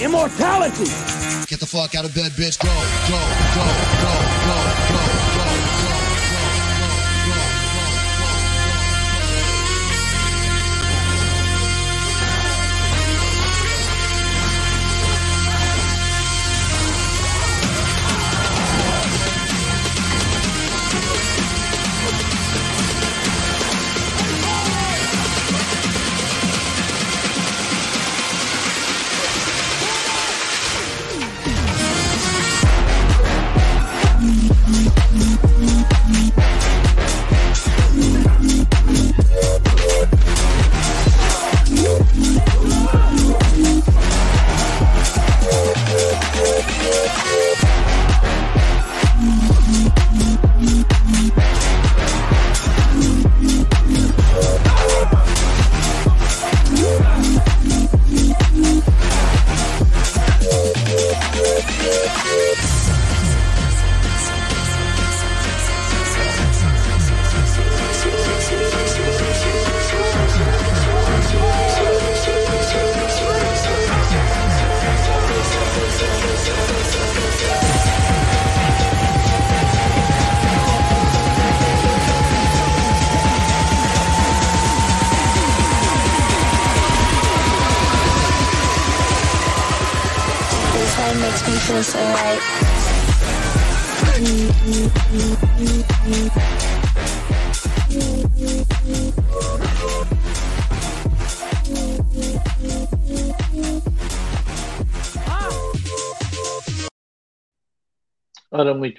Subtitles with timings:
[0.00, 0.90] immortality.
[1.46, 2.58] Get the fuck out of bed, bitch.
[2.58, 2.68] Go,
[3.08, 3.20] go,
[3.54, 3.66] go,
[4.02, 4.14] go,
[4.46, 4.99] go, go,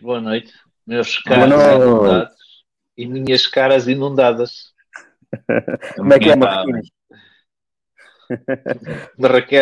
[0.02, 0.52] Boa noite,
[0.86, 1.76] meus caros noite.
[1.76, 2.36] inundados
[2.98, 4.74] e minhas caras inundadas.
[5.96, 6.90] Como é que é, Marquinhos?
[9.20, 9.56] Marraque...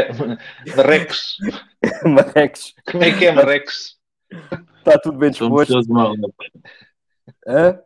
[0.77, 1.37] Marrecos.
[2.05, 3.97] Marrecos, Como é que é, Marrecos?
[4.77, 5.73] está tudo bem Somos disposto?
[5.73, 6.47] todos Marrocos.
[7.45, 7.79] Hã?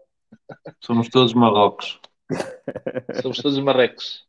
[0.79, 1.99] Somos todos Marrocos.
[3.21, 4.27] Somos todos marrecos.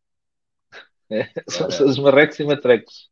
[1.11, 3.11] É, somos todos marrecos e matrecos.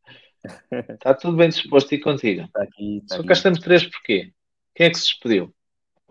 [0.89, 2.43] Está tudo bem disposto e contigo?
[2.45, 4.33] Está aqui, está Só cá estamos três porquê?
[4.75, 5.53] Quem é que se despediu?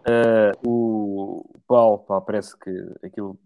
[0.06, 2.70] Ah, o Paulo, pá, parece que
[3.04, 3.38] aquilo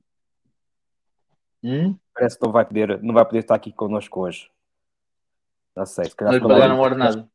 [1.63, 1.97] Hum?
[2.15, 4.49] parece que não vai poder, não vai poder estar aqui connosco hoje.
[5.75, 7.31] Não sei, se Não calhar lhe foi lá- pagaram o ordenado.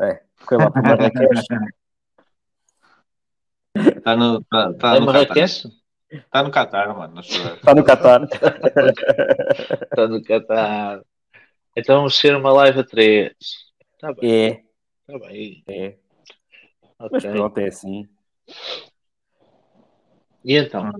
[0.00, 1.46] É, foi lá para Marrakech.
[3.96, 5.06] Está no, está, está É no.
[5.06, 5.68] Marrakech?
[6.10, 7.14] Está no Qatar, mano.
[7.14, 7.20] Não.
[7.22, 8.22] Está no Qatar.
[8.24, 11.02] Está no Qatar.
[11.74, 13.32] Então vamos ser uma live a três.
[13.94, 14.62] Está bem, É,
[15.08, 15.64] está bem.
[15.66, 15.96] é.
[17.02, 17.10] Ok.
[17.12, 18.08] Mas pronto, é assim.
[20.44, 20.90] E então,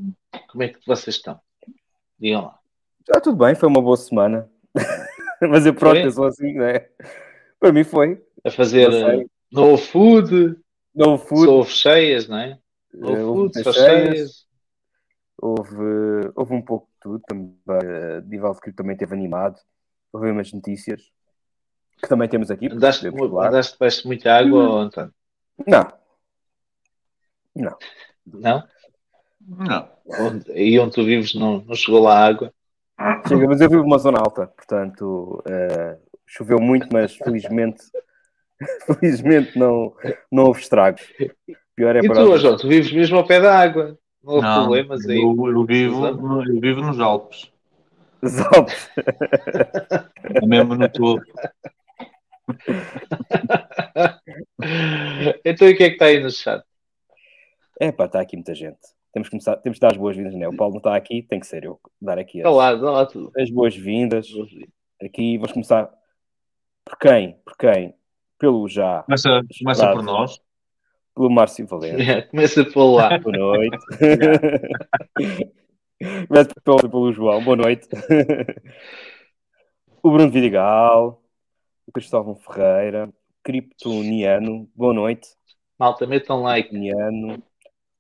[0.49, 1.41] como é que vocês estão?
[2.19, 2.59] Digam lá.
[3.01, 4.51] Está tudo bem, foi uma boa semana.
[5.41, 6.07] Mas eu pronto, Foi?
[6.07, 6.89] eu sou assim, não é?
[7.59, 8.21] Para mim foi.
[8.45, 10.57] A fazer uh, no food,
[10.95, 12.59] Não food, houve cheias, não é?
[12.93, 14.15] No eh, houve food, só cheias.
[14.15, 14.47] cheias.
[15.41, 17.57] Houve, houve um pouco de tudo também.
[17.69, 19.57] Uh, Divaldo que também esteve animado.
[20.13, 21.03] Houve umas notícias
[22.01, 22.67] que também temos aqui.
[22.67, 25.13] Andaste, andaste de muita água, ou António?
[25.67, 25.93] Não.
[27.55, 27.77] Não.
[28.27, 28.65] Não?
[29.41, 29.89] Não.
[30.07, 32.53] Onde, e onde tu vives não, não chegou lá água?
[33.27, 37.83] Chega, mas eu vivo numa zona alta, portanto uh, choveu muito, mas felizmente,
[38.87, 39.93] felizmente não,
[40.31, 41.03] não houve estragos.
[41.75, 43.99] Pior é e para tu, João, tu vives mesmo ao pé da água.
[44.23, 45.21] Não houve Não, problemas aí.
[45.21, 47.51] eu, eu vivo, eu vivo nos Alpes.
[48.23, 48.91] os Alpes.
[50.35, 51.25] É mesmo no topo.
[55.45, 56.63] então e o que é que está aí no chat?
[57.81, 58.79] É pá, está aqui muita gente.
[59.13, 60.49] Temos que, começar, temos que dar as boas-vindas, né?
[60.49, 62.47] O Paulo não está aqui, tem que ser eu dar aqui as,
[63.37, 64.27] as boas-vindas.
[65.01, 65.93] Aqui vamos começar
[66.85, 67.37] por quem?
[67.45, 67.95] Por quem?
[68.39, 70.41] Pelo já, Começa, começa por nós.
[71.15, 72.27] pelo Márcio Valente.
[72.31, 73.19] Começa por lá.
[73.21, 73.79] Boa noite.
[76.27, 77.45] Começa pelo, pelo João.
[77.45, 77.87] Boa noite.
[80.03, 81.22] O Bruno Vidigal.
[81.87, 83.13] O Cristóvão Ferreira.
[83.43, 84.69] Kryptoniano.
[84.75, 85.29] Boa noite.
[85.79, 86.69] Malta, metam like.
[86.69, 87.43] Kryptoniano.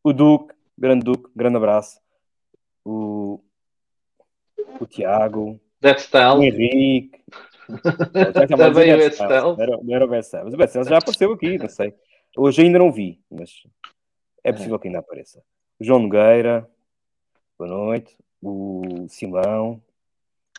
[0.02, 0.54] O Duque.
[0.78, 1.30] Grande Duque.
[1.34, 2.00] Grande abraço.
[2.84, 3.40] O,
[4.80, 5.60] o Tiago.
[6.38, 6.42] O.
[6.42, 7.20] Henrique.
[8.48, 8.92] Também
[9.44, 9.56] o.
[9.82, 11.94] Não era, o Betsel, mas o Betsel já apareceu aqui, não sei.
[12.36, 13.62] Hoje ainda não vi, mas
[14.42, 15.42] é possível que ainda apareça.
[15.78, 16.68] O João Nogueira,
[17.58, 18.16] boa noite.
[18.40, 19.80] O Simão,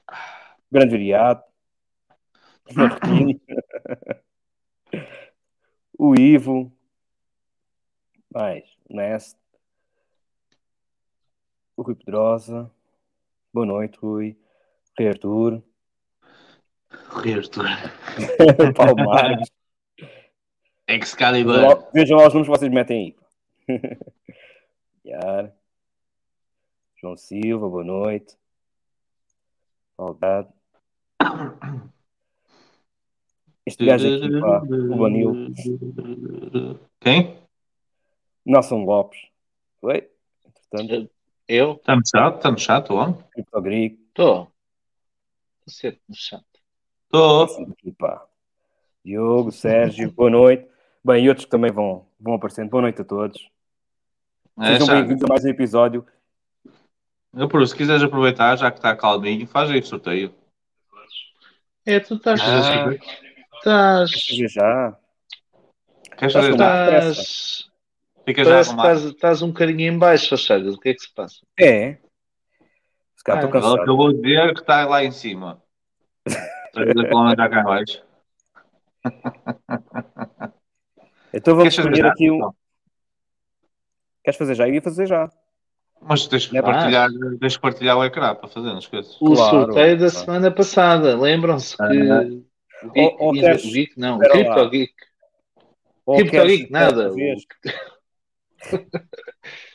[0.10, 1.44] o Grande Viriato,
[2.72, 3.40] Marquinhos,
[5.98, 6.72] o Ivo,
[8.34, 9.38] mais, Nest,
[11.76, 12.72] o Rui Pedrosa,
[13.54, 14.38] boa noite, Rui,
[14.98, 15.64] Rui Arthur.
[17.24, 17.66] Rei Arthur.
[18.78, 19.50] Palmares.
[20.88, 21.54] Excalibur.
[21.56, 23.16] Vejam lá- Vejam lá os números que vocês metem
[23.68, 23.78] aí.
[25.06, 25.52] Iar.
[27.02, 28.38] João Silva, boa noite.
[29.98, 30.50] Saudade.
[33.66, 35.54] Este gajo aqui, pá, o Banil.
[37.00, 37.38] Quem?
[38.46, 39.20] Nelson Lopes.
[39.82, 40.10] Oi?
[40.46, 41.10] Entretanto,
[41.48, 41.74] Eu?
[41.74, 42.36] Está no chat?
[42.36, 43.18] Está no chat, o homem?
[43.32, 43.98] Criptogrigo.
[44.10, 44.52] Estou.
[45.60, 46.44] Estou sempre no chat.
[47.06, 47.44] Estou.
[47.72, 48.26] Aqui, pá.
[49.06, 50.68] Diogo, Sérgio, boa noite.
[51.04, 52.70] Bem, e outros que também vão, vão aparecendo.
[52.70, 53.50] Boa noite a todos.
[54.60, 56.06] É, Sejam bem-vindos a mais um episódio.
[57.34, 60.34] Eu, por isso, se quiseres aproveitar, já que está calminho, faz aí o sorteio.
[61.86, 62.40] É, tu estás.
[62.42, 62.90] Ah.
[63.64, 64.12] Estás.
[64.28, 64.98] Fazer já.
[66.18, 66.52] Queres Estás fazer?
[66.52, 67.72] Estás.
[68.26, 70.76] Fica já estás, estás um bocadinho em baixo, Chagas.
[70.76, 71.46] O que é que se passa?
[71.60, 71.98] É.
[73.16, 73.82] Se calhar Ah, estou Ele cansado.
[73.82, 75.62] acabou de dizer que está lá em cima.
[76.74, 78.04] Traz a já cá em baixo.
[81.36, 82.14] Então vamos Queres fazer escolher já?
[82.14, 82.38] aqui um.
[82.38, 82.56] Não.
[84.24, 84.68] Queres fazer já?
[84.68, 85.28] Eu ia fazer já.
[86.00, 87.10] Mas tens que, É partilhar,
[87.40, 89.18] tens que partilhar o ecrã para fazer, não esqueças.
[89.20, 90.26] O Claro, sorteio da claro.
[90.26, 91.20] semana passada.
[91.20, 91.84] Lembram-se que.
[91.84, 92.46] O
[92.92, 94.70] Geek, Ou- ou o queres- Geek não, Crypto.
[94.70, 94.94] Geek.
[96.06, 97.12] Ou Crypto queres- Geek, nada.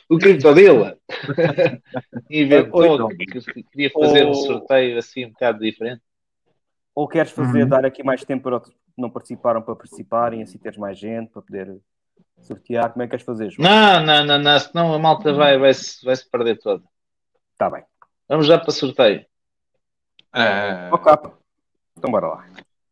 [0.09, 0.97] O Crypto Dealer
[2.29, 6.01] inventou Ou que, que queria fazer um sorteio assim um bocado diferente.
[6.95, 7.69] Ou queres fazer, Uhum.
[7.69, 11.29] dar aqui mais tempo para outros que não participaram para participarem, assim teres mais gente
[11.31, 11.79] para poder
[12.41, 12.91] sortear?
[12.91, 13.69] Como é que queres fazer, João?
[13.69, 16.83] Não, não, não, não, senão a malta vai, vai, -se, vai se perder toda.
[17.53, 17.83] Está bem.
[18.27, 19.25] Vamos já para sorteio.
[20.91, 21.37] Ó capa.
[21.97, 22.45] Então bora lá.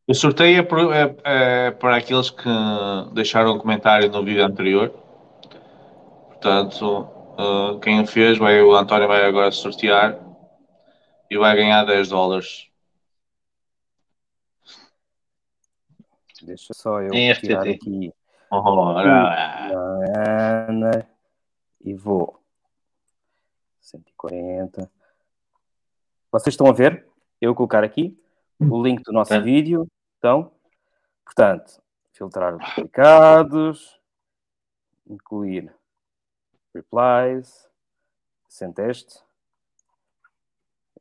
[0.07, 2.49] O sorteio é, é- é para aqueles que
[3.13, 4.89] deixaram um comentário no vídeo anterior.
[6.27, 10.17] Portanto, eh, quem o fez, vai, o António vai agora sortear
[11.29, 12.67] e vai ganhar 10 dólares.
[16.41, 17.11] Deixa só eu
[17.41, 18.13] tirar aqui
[18.49, 19.27] Ora,
[20.69, 21.05] Ana
[21.83, 22.39] e vou
[23.81, 24.89] 140.
[26.31, 27.05] Vocês estão a ver?
[27.41, 28.15] Eu vou colocar aqui
[28.59, 29.39] o link do nosso Tá.
[29.39, 29.85] vídeo.
[30.27, 30.51] Então,
[31.23, 31.81] portanto,
[32.11, 33.97] filtrar os duplicados,
[35.09, 35.73] incluir
[36.75, 37.69] replies,
[38.49, 39.23] sem teste.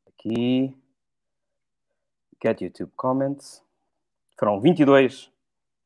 [0.06, 0.72] Aqui.
[2.40, 3.64] Get YouTube comments.
[4.38, 5.32] Foram 22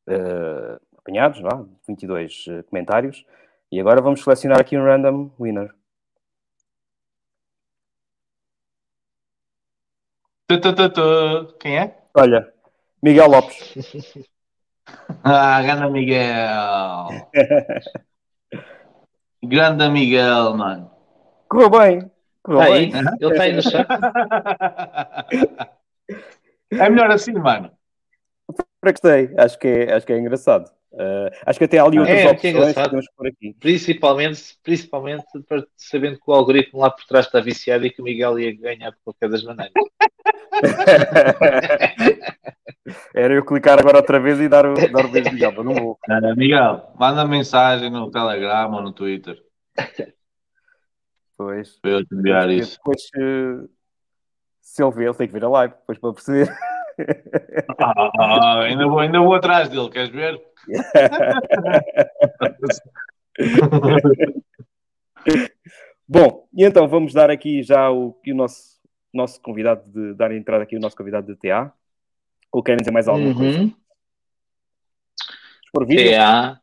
[0.05, 3.25] eh, apanhados, vá, 22 eh, comentários.
[3.71, 5.73] E agora vamos selecionar aqui um random winner.
[10.47, 11.53] tu, tu, tu, tu.
[11.57, 11.97] quem é?
[12.13, 12.53] Olha,
[13.01, 13.75] Miguel Lopes.
[15.23, 17.29] Ah, grande Miguel.
[19.43, 20.91] grande Miguel, mano.
[21.47, 22.11] Correu bem.
[22.43, 22.91] Correu aí?
[22.91, 23.01] bem.
[23.21, 23.87] Ele está aí no chat?
[26.71, 27.71] É melhor assim, mano.
[28.79, 29.33] Para gostei.
[29.37, 30.71] Acho que é, acho que é engraçado.
[30.93, 32.83] Eh, acho que até há ali outras É, que é opções que engraçado.
[32.85, 33.55] podemos por aqui.
[33.59, 38.03] Principalmente, principalmente para- sabendo que o algoritmo lá por trás está viciado e que o
[38.03, 39.71] Miguel ia ganhar de qualquer das maneiras.
[43.13, 45.65] Era eu clicar agora outra vez e dar o, dar o beijo de Miguel, mas
[45.65, 45.97] não vou.
[46.09, 49.41] Ah, Miguel, manda mensagem no Telegram ou no Twitter
[51.37, 51.77] Pois.
[51.79, 52.77] para eu te enviar Porque isso.
[52.77, 53.01] Depois,
[54.61, 56.53] se ele vê, ele tem que ver a live, depois para perceber.
[57.79, 60.41] Ah, ah, ainda, vou, ainda vou atrás dele, queres ver?
[66.07, 68.79] Bom, e então vamos dar aqui já o, que o nosso,
[69.13, 71.71] nosso convidado de dar entrada aqui o nosso convidado de TA.
[72.51, 73.59] Ou querem dizer mais alguma coisa?
[73.59, 73.73] Uhum.
[75.71, 76.11] Por vídeo?
[76.11, 76.59] TA.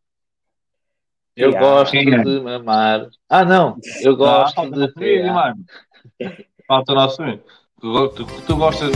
[1.35, 1.61] Eu TA.
[1.61, 2.05] gosto é?
[2.05, 3.09] de mamar.
[3.29, 3.79] Ah, não.
[4.03, 5.33] Eu Ah, gosto o de vídeo, TA.
[5.33, 5.65] mano.
[6.67, 7.23] Falta o nosso.
[7.81, 8.91] Tu, tu, tu gostas.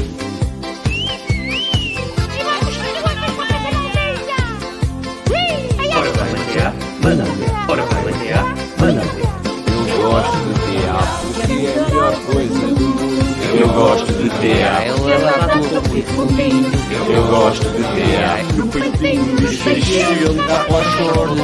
[12.33, 14.31] Eu gosto de
[15.93, 16.71] muito fofinho.
[17.09, 18.43] Eu gosto de tear.
[18.57, 21.37] No peitinho de xixi, onde dá para o choro.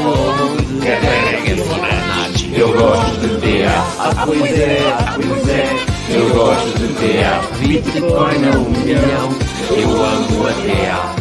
[2.57, 3.87] Eu gosto de tear.
[3.99, 5.67] Ah, pois é, ah, pois é.
[6.11, 7.41] Eu gosto de tear.
[7.59, 9.29] Bitcoin a um milhão.
[9.71, 11.15] Eu amo a tear.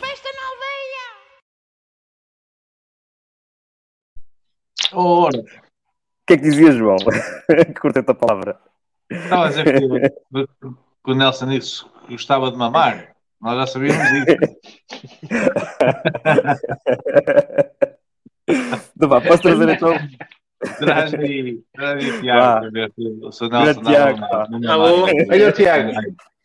[0.00, 1.06] Festa na aldeia!
[4.92, 5.63] Ora, O
[6.26, 6.96] que é que dizia, João?
[7.80, 8.58] Cortei-te a palavra.
[9.10, 9.88] estava a dizer que,
[11.04, 13.14] que o Nelson disse que gostava de mamar.
[13.40, 14.36] Nós já sabíamos isso.
[18.46, 19.94] Então vá, posso trazer então?
[22.20, 24.76] Tiago Nelson Grande Tiago, Tá mama.
[24.78, 25.06] bom.
[25.30, 25.92] Olha o Tiago.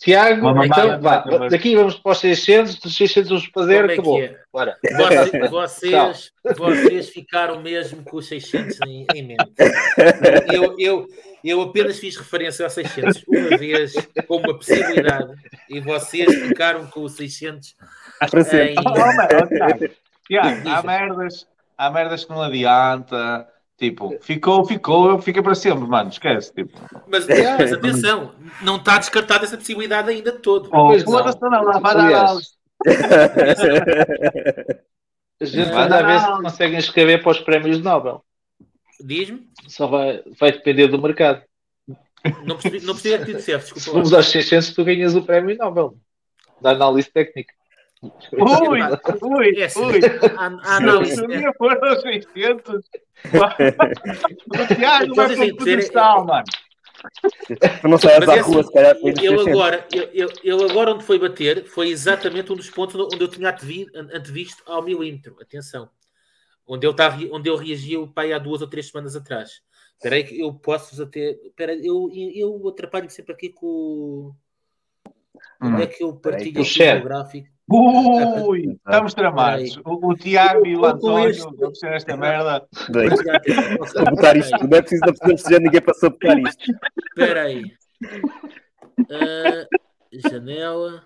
[0.02, 3.94] Tiago, Uma então vá, daqui vamos para os 600, dos 600 vamos fazer, Como é
[3.94, 4.22] acabou.
[4.22, 4.38] é?
[4.54, 4.78] Bora.
[4.96, 9.44] Você- vocês, vocês ficaram mesmo com os 600 em, em mente.
[10.54, 11.06] Eu, eu,
[11.44, 13.94] eu apenas fiz referência aos 600 uma vez,
[14.26, 15.34] como uma possibilidade,
[15.70, 17.76] e vocês ficaram com os 600
[18.32, 18.76] Para sempre.
[18.76, 18.76] em.
[18.80, 19.90] Oh, mano, Tiago,
[20.28, 21.46] Tiago, há merdas,
[21.78, 23.46] há merdas que não adianta.
[23.80, 26.10] Tipo, ficou, ficou, fica para sempre, mano.
[26.10, 26.54] Esquece.
[26.54, 30.68] Tipo, Mas, mas atenção, não está descartada essa possibilidade ainda de todo.
[30.74, 31.14] oh, Pois não.
[31.50, 32.50] não, lá vai dar análise.
[35.42, 38.24] A gente Vai anda a dar ver se conseguem escrever para os prémios Nobel.
[39.00, 41.42] Diz-me, Só vai, vai depender do mercado.
[42.44, 43.92] não percebi, não percebi que tu disseste, Se desculpa.
[43.92, 44.18] formos lá.
[44.20, 45.96] aos 600, tu ganhas o prémio Nobel
[46.62, 47.54] da análise técnica.
[48.02, 48.82] Ui,
[49.22, 50.00] ui, É assim, ui.
[50.38, 51.16] a, a análise.
[51.16, 55.76] Se um dia for aos 600, o Tiago vai Vocês para têm o que ver-
[55.78, 56.46] pedestal, mano.
[57.84, 59.48] Não é rua, assim, Eu 600.
[59.48, 63.28] agora, eu, eu, eu agora onde foi bater foi exatamente um dos pontos onde eu
[63.28, 65.36] tinha antevi- antevisto ao milímetro.
[65.42, 65.90] Atenção.
[66.68, 69.62] Onde eu, tava, onde eu reagi o pai há duas ou três semanas atrás.
[69.96, 71.32] Espera aí que eu posso até.
[71.44, 73.66] Espera, eu, eu atrapalho sempre aqui com.
[73.66, 74.36] o-
[75.62, 77.48] Onde é que eu partilho o gráfico?
[77.72, 79.78] Ui, estamos tramados.
[79.86, 82.68] O, o Tiago e o António, este- vão ser esta merda.
[82.92, 83.10] Bem,
[83.94, 86.64] Para botar isto, não é preciso da presença de ninguém para sabotar isto.
[87.10, 87.64] Espera aí.
[89.12, 89.68] Ah,
[90.30, 91.04] janela.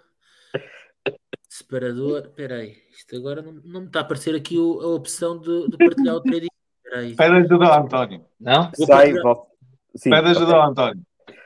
[1.50, 2.20] Separador.
[2.28, 2.76] Espera aí.
[2.98, 6.16] Isto agora não, não me está a aparecer aqui o- a opção de, de partilhar
[6.16, 6.48] o trading.
[6.84, 7.16] Espera aí.
[7.16, 8.26] Pede ajuda ao António.
[8.40, 8.72] Não?
[8.78, 9.52] Vou Sai, partilhar- volta.
[9.96, 11.04] Sim, Pede ajuda ao António.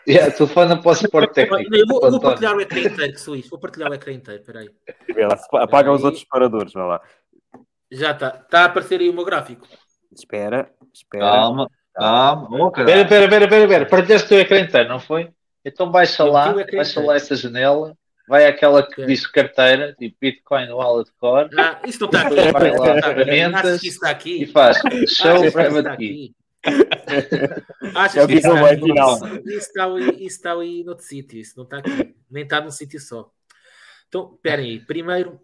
[0.08, 1.76] Yeah, telefona para o suporte técnico.
[1.76, 3.50] Eu vou, vou partilhar o ecrã inteiro, isto.
[3.50, 4.40] Vou partilhar o ecrã inteiro.
[4.40, 4.70] Espera aí.
[5.14, 7.02] Vê lá, se- Apaga os outros separadores, vai lá.
[7.92, 8.40] Já está.
[8.44, 9.68] Está a aparecer aí o meu gráfico.
[10.14, 11.26] Espera, espera.
[11.26, 12.48] Calma, calma.
[12.52, 13.86] Oh, Espera, espera, espera, espera, espera.
[13.86, 15.30] Partilhaste o teu ecrã inteiro, não foi?
[15.66, 17.94] Então baixa lá, baixa lá essa janela,
[18.30, 22.36] vai àquela que diz carteira, tipo Bitcoin Wallet Core, Ah, isso não está aqui.
[22.54, 24.46] Vai lá, ferramentas Achas que isso está e aqui?
[24.46, 26.34] faz Achas que Show Private Key.
[26.64, 27.96] Aqui?
[27.96, 28.82] Achas É o que isso que está vai aqui?
[28.86, 29.18] final.
[29.46, 31.40] Isso, está aí, isso está aí noutro sítio.
[31.40, 32.16] Isso não está aqui.
[32.30, 33.32] Nem está num sítio só.
[34.08, 34.80] Então, esperem aí.
[34.80, 35.40] Primeiro,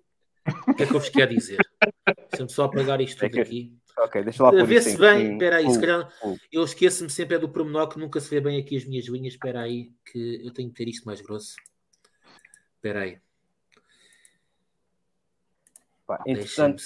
[0.67, 1.57] o que é que eu vos quero dizer?
[2.31, 3.77] Deixa-me só apagar isto É tudo que- aqui.
[3.95, 5.25] Ok, deixa lá A pôr ver isto se em- bem.
[5.27, 6.37] em Espera aí, se full, calhar full.
[6.51, 9.33] eu esqueço-me sempre é do pormenor que nunca se vê bem aqui as minhas linhas.
[9.35, 11.55] Espera aí, que eu tenho que ter isto mais grosso.
[12.77, 13.19] Espera aí.
[16.07, 16.83] Pá, Entretanto,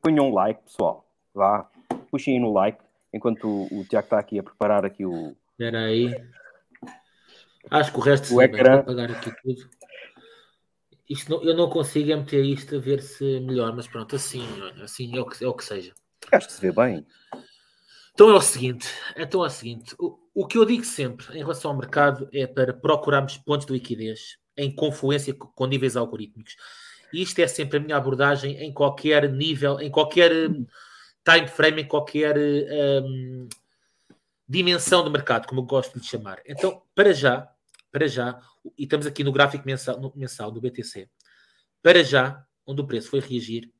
[0.00, 1.06] ponham um like, pessoal.
[1.34, 1.68] Vá,
[2.10, 2.78] puxem no like,
[3.12, 5.36] enquanto o, o Tiago está aqui a preparar aqui o...
[5.52, 6.14] Espera aí.
[7.70, 8.46] Acho que o resto se O bem.
[8.46, 8.78] ecrã.
[8.80, 9.70] Apagar aqui tudo.
[11.08, 14.44] Isto não- eu não consigo é meter isto a ver se melhor, mas pronto, assim,
[14.82, 15.92] assim é o que, é o que seja.
[16.32, 17.06] Acho que se vê bem.
[18.14, 21.38] Então é o seguinte, então é o seguinte, o, o que eu digo sempre em
[21.40, 26.56] relação ao mercado é para procurarmos pontos de liquidez em confluência co- com níveis algorítmicos.
[27.12, 30.30] E isto é sempre a minha abordagem em qualquer nível, em qualquer
[31.24, 32.36] time frame, em qualquer
[33.04, 33.48] hum,
[34.48, 36.40] dimensão do mercado, como eu gosto de chamar.
[36.46, 37.50] Então, para já,
[37.90, 38.40] para já,
[38.76, 41.08] e estamos aqui no gráfico mensal, no- mensal do BTC,
[41.82, 43.72] para já, onde o preço foi reagir,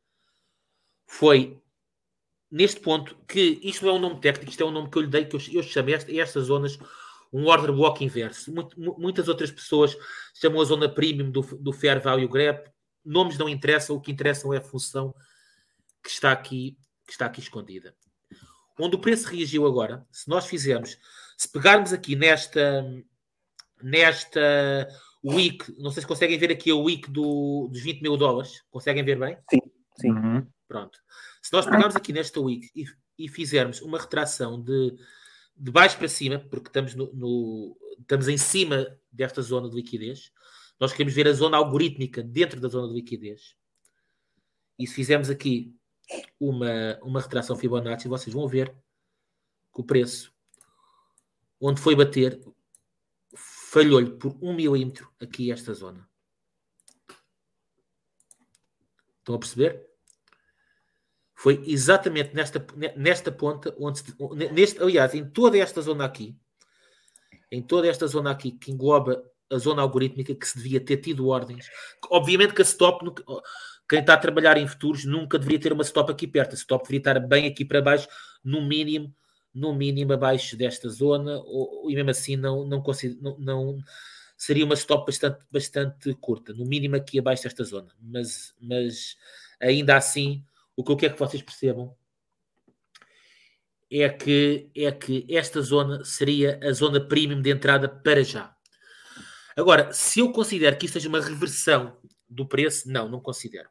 [1.06, 1.60] foi
[2.50, 5.02] neste ponto que isto não é um nome técnico, isto é um nome que eu
[5.02, 6.78] lhe dei, que eu, eu chamo esta, estas zonas
[7.32, 8.52] um order block inverso.
[8.52, 9.96] Muito- mu- muitas outras pessoas
[10.34, 12.70] chamam a zona premium do, do fair value gap.
[13.04, 15.14] Nomes não interessam, o que interessam é a função
[16.02, 16.76] que está aqui,
[17.12, 17.94] que está aqui escondida.
[18.80, 20.96] Onde o preço reagiu agora, se nós fizermos,
[21.36, 22.82] se pegarmos aqui nesta
[23.82, 24.88] nesta
[25.22, 29.04] week, não sei se conseguem ver aqui a week do, dos 20 mil dólares, conseguem
[29.04, 29.36] ver bem?
[30.00, 30.10] Sim.
[30.10, 30.46] Uhum.
[30.66, 30.98] Pronto.
[31.42, 32.84] Se nós pegarmos aqui nesta week e,
[33.18, 34.96] e fizermos uma retração de,
[35.56, 40.30] de baixo para cima, porque estamos, no, no- estamos em cima desta zona de liquidez,
[40.80, 43.54] nós queremos ver a zona algorítmica dentro da zona de liquidez.
[44.78, 45.76] E se fizermos aqui
[46.38, 48.74] uma, uma retração Fibonacci, vocês vão ver
[49.74, 50.32] que o preço,
[51.60, 52.40] onde foi bater,
[53.34, 56.08] falhou-lhe por um milímetro aqui esta zona.
[59.18, 59.88] Estão a perceber?
[61.34, 62.64] Foi exatamente nesta,
[62.96, 64.02] nesta ponta, onde,
[64.52, 66.36] neste, aliás, em toda esta zona aqui,
[67.50, 71.28] em toda esta zona aqui, que engloba a zona algorítmica, que se devia ter tido
[71.28, 71.68] ordens.
[72.10, 73.04] Obviamente que a stop,
[73.92, 76.52] quem está a trabalhar em futuros, nunca deveria ter uma stop aqui perto.
[76.52, 78.08] A stop deveria estar bem aqui para baixo,
[78.42, 79.14] no mínimo,
[79.52, 83.78] no mínimo abaixo desta zona, ou, e mesmo assim não, não, consigo, não, não-
[84.34, 87.88] seria uma stop bastante, bastante curta, no mínimo aqui abaixo desta zona.
[88.00, 89.18] Mas, mas
[89.60, 90.42] ainda assim,
[90.74, 91.94] o que eu quero que vocês percebam
[93.90, 98.56] é que, é que esta zona seria a zona premium de entrada para já.
[99.54, 101.98] Agora, se eu considero que isto seja uma reversão
[102.32, 103.68] do preço, não, não considero.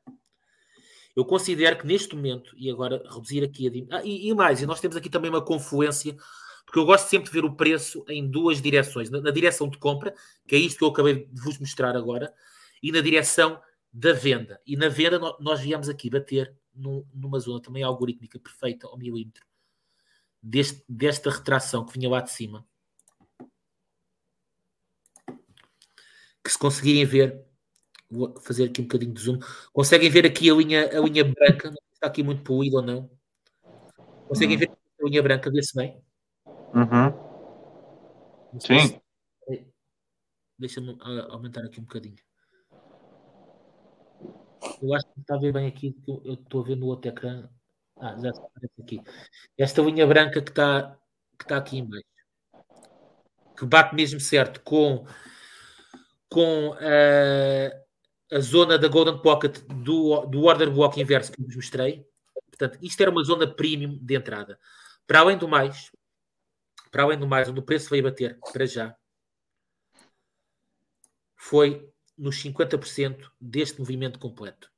[1.15, 3.98] Eu considero que neste momento, e agora reduzir aqui a.
[3.98, 6.15] Ah, e, e mais, e nós temos aqui também uma confluência,
[6.65, 9.77] porque eu gosto sempre de ver o preço em duas direções: na, na direção de
[9.77, 10.15] compra,
[10.48, 12.34] que é isto que eu acabei de vos mostrar agora,
[12.82, 14.62] e na direção da venda.
[14.65, 18.98] E na venda, no- nós viemos aqui bater num- numa zona também algorítmica perfeita ao
[18.98, 19.46] milímetro
[20.41, 22.65] deste, desta retração que vinha lá de cima.
[26.44, 27.46] Que se conseguirem ver,
[28.12, 29.39] vou fazer aqui um bocadinho de zoom.
[29.74, 31.70] Conseguem ver aqui a linha, a linha branca?
[31.70, 33.10] Não está aqui muito poluído ou não.
[34.27, 34.60] Conseguem Hum.
[34.60, 35.50] ver a linha branca?
[35.50, 36.03] Vê-se bem?
[36.74, 38.60] Uhum.
[38.60, 38.80] Sim.
[38.80, 39.01] se-
[40.60, 42.18] Deixa-me ah, aumentar aqui um bocadinho.
[44.80, 47.50] Eu acho que está a ver bem aqui, eu estou a ver no outro ecrã.
[47.98, 49.03] Ah, já aparece aqui.
[49.58, 51.00] Esta linha branca que está,
[51.38, 52.06] que está aqui em baixo.
[53.58, 55.06] Que bate mesmo certo com,
[56.30, 57.82] com ah,
[58.32, 62.06] a zona da Golden Pocket do, do order block inverso que vos mostrei.
[62.50, 64.58] Portanto, isto era uma zona premium de entrada.
[65.06, 65.92] Para além do mais,
[66.90, 68.96] para além do mais, onde o preço veio bater para já,
[71.36, 74.72] foi nos 50% deste movimento completo.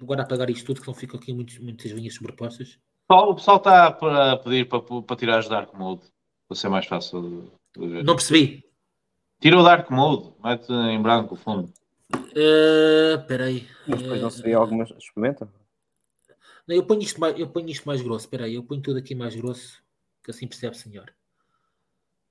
[0.00, 2.78] Agora apagar isto tudo, que não ficam aqui muitos, muitas linhas sobrepostas.
[3.08, 6.06] O pessoal está a pedir para, para tirar os Dark Mode,
[6.48, 8.04] para ser mais fácil de, de ver.
[8.04, 8.66] Não percebi.
[9.40, 11.72] Tira o Dark Mode, mete em branco o fundo.
[12.34, 13.68] Eh, Espera aí.
[13.86, 14.90] Mas depois não se Eh, vê algumas.
[14.90, 15.48] Experimenta?
[16.66, 18.24] não, eu, ponho isto mais, eu ponho isto mais grosso.
[18.26, 19.82] Espera aí, eu ponho tudo aqui mais grosso,
[20.24, 21.10] que assim percebe-se melhor.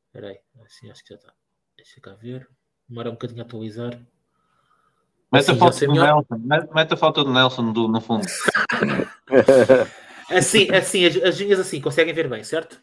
[0.07, 1.33] Espera aí, assim acho que já está.
[1.77, 2.47] Deixa cá ver.
[2.87, 3.91] Demora um bocadinho a atualizar.
[5.31, 6.05] Mete Assim, a já foto do melhor.
[6.29, 6.65] Nelson.
[6.73, 8.25] Mete a foto do Nelson do- no fundo.
[10.29, 12.81] Assim, assim as, as linhas assim, conseguem ver bem, certo?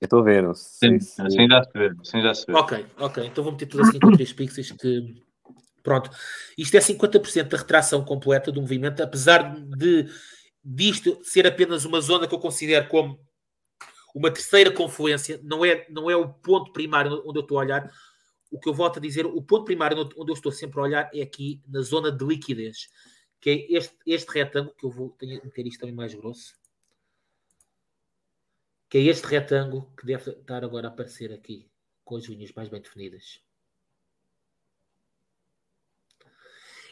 [0.00, 0.42] Eu estou a ver.
[0.42, 1.22] Não sei Sim, se...
[1.22, 1.92] assim já se vê.
[2.00, 2.52] Assim já se vê.
[2.52, 3.26] Ok, ok.
[3.26, 5.22] Então vou meter tudo assim com 3 pixels que.
[5.82, 6.10] Pronto.
[6.58, 10.06] Isto é 50% da retração completa do movimento, apesar de
[10.64, 13.20] disto ser apenas uma zona que eu considero como
[14.12, 17.92] uma terceira confluência, não é, não é o ponto primário onde eu estou a olhar.
[18.50, 21.10] O que eu volto a dizer, o ponto primário onde eu estou sempre a olhar
[21.14, 22.88] é aqui na zona de liquidez,
[23.40, 26.54] que é este, este retângulo, que eu vou tenho que meter isto também mais grosso,
[28.88, 31.68] que é este retângulo que deve estar agora a aparecer aqui,
[32.04, 33.40] com as linhas mais bem definidas.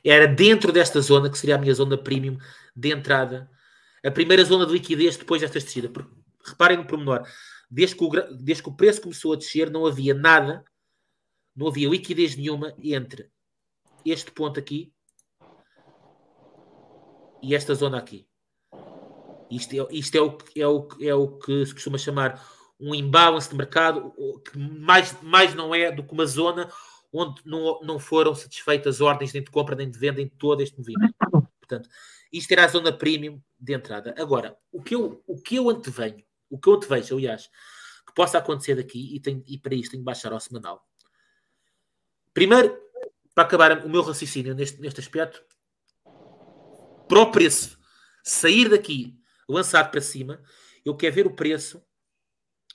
[0.04, 2.36] Era dentro desta zona, que seria a minha zona premium
[2.76, 3.50] de entrada,
[4.04, 5.90] a primeira zona de liquidez depois desta descida.
[6.44, 7.26] Reparem no pormenor,
[7.70, 10.62] desde que, o, desde que o preço começou a descer, não havia nada,
[11.56, 13.30] não havia liquidez nenhuma entre
[14.04, 14.92] este ponto aqui
[17.42, 18.28] e esta zona aqui.
[19.50, 22.42] Isto é, isto é, o, é, o, é o que se costuma chamar
[22.78, 24.12] um imbalance de mercado,
[24.50, 26.70] que mais, mais não é do que uma zona
[27.12, 30.76] onde não, não foram satisfeitas ordens nem de compra nem de venda em todo este
[30.76, 31.14] movimento.
[31.60, 31.88] Portanto,
[32.32, 34.14] isto era a zona premium de entrada.
[34.18, 37.48] Agora, o que eu, o que eu antevenho, o que eu antevejo, aliás,
[38.04, 40.84] que possa acontecer daqui, e, tenho, e para isto tenho que baixar ao semanal.
[42.34, 42.76] Primeiro,
[43.32, 45.42] para acabar o meu raciocínio neste, neste aspecto,
[47.08, 47.78] para o preço
[48.24, 49.16] sair daqui
[49.48, 50.42] lançado para cima,
[50.84, 51.84] eu quero ver o preço,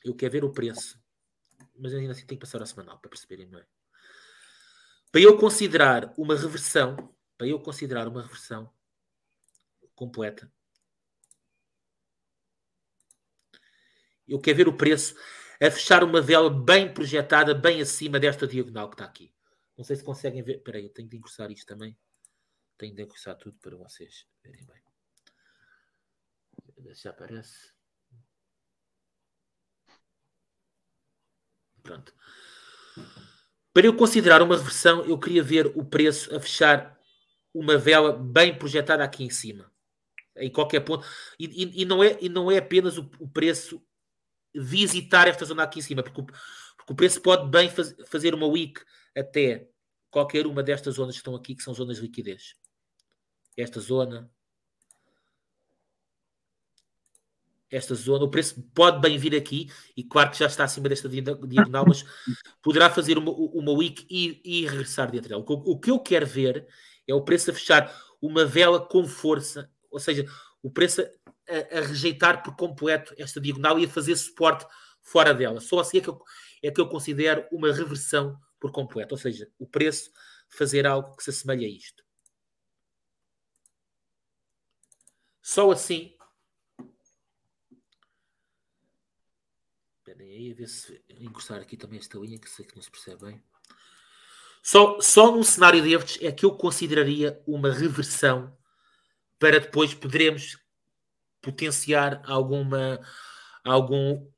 [0.04, 1.02] eu quero ver o preço,
[1.78, 3.64] mas ainda assim tenho que passar ao semanal para perceberem bem.
[5.12, 8.72] Para eu considerar uma reversão, para eu considerar uma reversão
[9.96, 10.52] completa,
[14.28, 15.16] eu quero ver o preço
[15.62, 19.34] a fechar uma vela bem projetada, bem acima desta diagonal que está aqui.
[19.78, 20.58] Não sei se conseguem ver.
[20.58, 21.98] Espera aí, eu tenho de encurtar isto também.
[22.78, 24.89] Tenho de encurtar tudo para vocês verem bem.
[26.88, 27.74] Já aparece.
[31.84, 32.14] Pronto.
[33.74, 36.98] Para eu considerar uma reversão, eu queria ver o preço a fechar
[37.54, 39.72] uma vela bem projetada aqui em cima.
[40.38, 41.06] Em qualquer ponto.
[41.40, 43.82] E, e- e não, é, e não é apenas o, o preço
[44.56, 48.34] visitar esta zona aqui em cima, porque o, porque o preço pode bem faz- fazer
[48.36, 48.82] uma week
[49.16, 49.70] até
[50.12, 52.56] qualquer uma destas zonas que estão aqui, que são zonas de liquidez.
[53.58, 54.32] Esta zona.
[57.72, 61.08] Esta zona, o preço pode bem vir aqui, e claro que já está acima desta
[61.08, 62.04] dia- diagonal, mas
[62.64, 65.42] poderá fazer uma, uma week e, e regressar dentro dela.
[65.42, 66.68] O, que- o que eu quero ver
[67.08, 70.26] é o preço a fechar uma vela com força, ou seja,
[70.64, 74.66] o preço a, a- a rejeitar por completo esta diagonal e a fazer suporte
[75.02, 75.60] fora dela.
[75.62, 76.22] Só assim é que eu,
[76.64, 80.10] é que eu considero uma reversão por completo, ou seja, o preço
[80.50, 82.04] fazer algo que se assemelhe a isto.
[85.42, 86.14] Só assim.
[90.20, 92.92] Esperem aí, a ver se encostar aqui também esta linha, que sei que não se
[92.92, 93.42] percebe bem.
[94.62, 98.54] Só, só num cenário destes é que eu consideraria uma reversão
[99.40, 100.58] para depois poderemos
[101.42, 103.00] potenciar alguma,
[103.64, 104.30] algum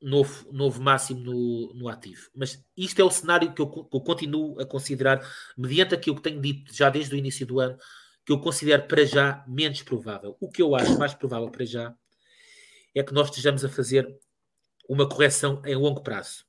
[0.00, 2.30] novo, novo máximo no, no ativo.
[2.34, 5.20] Mas isto é o cenário que eu, que eu continuo a considerar,
[5.54, 7.76] mediante aquilo que tenho dito já desde o início do ano,
[8.24, 10.34] que eu considero para já menos provável.
[10.40, 11.94] O que eu acho mais provável para já
[12.94, 14.18] é que nós estejamos a fazer
[14.88, 16.44] uma correção em longo prazo.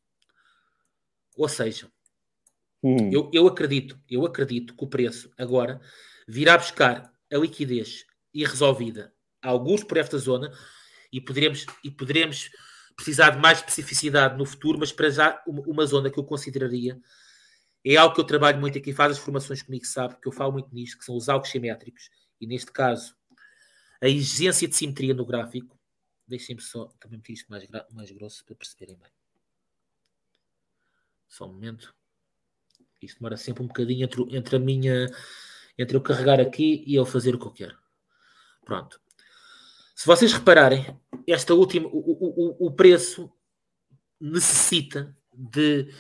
[1.36, 1.92] Ou seja,
[2.84, 3.10] Hum.
[3.12, 5.82] eu, eu acredito, eu acredito que o preço agora
[6.28, 10.52] virá buscar a liquidez irresolvida, alguns por esta zona,
[11.12, 12.50] e poderemos, e poderemos
[12.96, 17.00] precisar de mais especificidade no futuro, mas para já uma, uma zona que eu consideraria
[17.84, 20.52] é algo que eu trabalho muito aqui, faz as formações comigo, sabe, que eu falo
[20.52, 23.16] muito nisto, que são os algos simétricos, e neste caso,
[24.02, 25.77] a exigência de simetria no gráfico.
[26.28, 29.12] Deixem-me só também meter isto mais, mais grosso para perceberem bem.
[31.28, 31.94] Só um momento.
[33.02, 35.08] Isto demora sempre um bocadinho entre, entre a minha.
[35.78, 37.78] Entre eu carregar aqui e eu fazer o que eu quero.
[38.66, 39.00] Pronto.
[39.96, 43.32] Se vocês repararem, esta última, o, o- o preço
[44.20, 45.94] necessita de.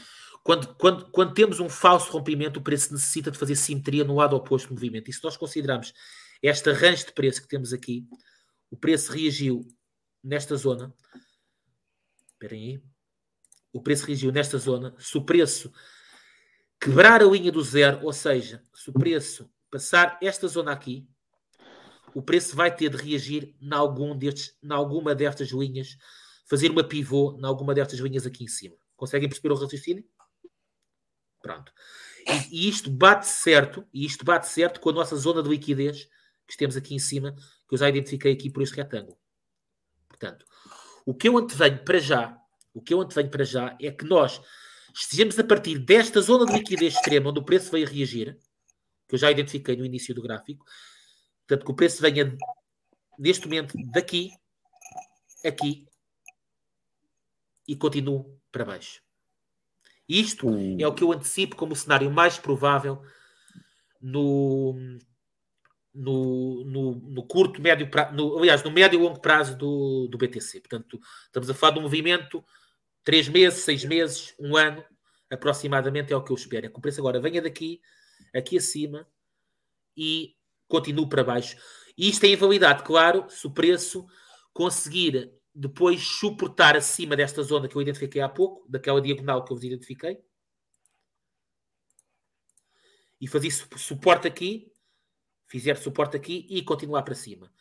[0.43, 4.35] Quando, quando, quando temos um falso rompimento, o preço necessita de fazer simetria no lado
[4.35, 5.09] oposto do movimento.
[5.09, 5.93] E se nós considerarmos
[6.41, 8.07] esta range de preço que temos aqui,
[8.71, 9.67] o preço reagiu
[10.27, 10.93] nesta zona.
[12.27, 12.83] Esperem aí.
[13.71, 14.93] O preço reagiu nesta zona.
[14.99, 15.71] Se o preço
[16.79, 21.07] quebrar a linha do zero, ou seja, se o preço passar esta zona aqui,
[22.13, 25.97] o preço vai ter de reagir em algum destes, em alguma destas linhas,
[26.45, 28.75] fazer uma pivô em alguma destas linhas aqui em cima.
[28.95, 30.05] Conseguem perceber o raciocínio?
[31.41, 31.71] Pronto.
[32.51, 36.09] E, e isto bate certo, e isto bate certo com a nossa zona de liquidez
[36.47, 37.33] que temos aqui em cima,
[37.67, 39.17] que eu já identifiquei aqui por este retângulo.
[40.19, 40.45] Portanto,
[41.05, 42.37] o que eu antevenho para já,
[42.73, 44.41] o que eu antevenho para já é que nós
[44.93, 48.37] estejamos a partir desta zona de liquidez extrema, onde o preço veio a reagir,
[49.07, 50.65] que eu já identifiquei no início do gráfico,
[51.47, 52.35] portanto, que o preço venha
[53.17, 54.31] neste momento daqui,
[55.45, 55.87] aqui
[57.67, 59.01] e continue para baixo.
[60.07, 60.77] Isto Hum.
[60.79, 63.01] é o que eu antecipo como o cenário mais provável
[64.01, 64.75] no,
[65.97, 70.61] no, no, no curto, médio prazo, aliás, no médio e longo prazo do, do BTC.
[70.61, 72.43] Portanto, estamos a falar de um movimento
[73.03, 74.83] três meses, seis meses, um ano,
[75.29, 76.67] aproximadamente é o que eu espero.
[76.67, 77.81] É que o preço agora venha daqui,
[78.33, 79.07] aqui acima
[79.95, 80.35] e
[80.67, 81.57] continue para baixo.
[81.97, 84.05] E isto é invalidade, claro, se o preço
[84.53, 89.55] conseguir depois suportar acima desta zona que eu identifiquei há pouco, daquela diagonal que eu
[89.55, 90.19] vos identifiquei,
[93.19, 94.71] e fazer su- suporte aqui,
[95.47, 97.51] fizer suporte aqui e continuar para cima.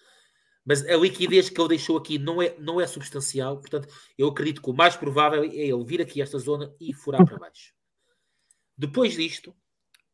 [0.65, 4.61] Mas a liquidez que ele deixou aqui não é, não é substancial, portanto, eu acredito
[4.61, 7.73] que o mais provável é ele vir aqui a esta zona e furar para baixo.
[8.77, 9.55] Depois disto,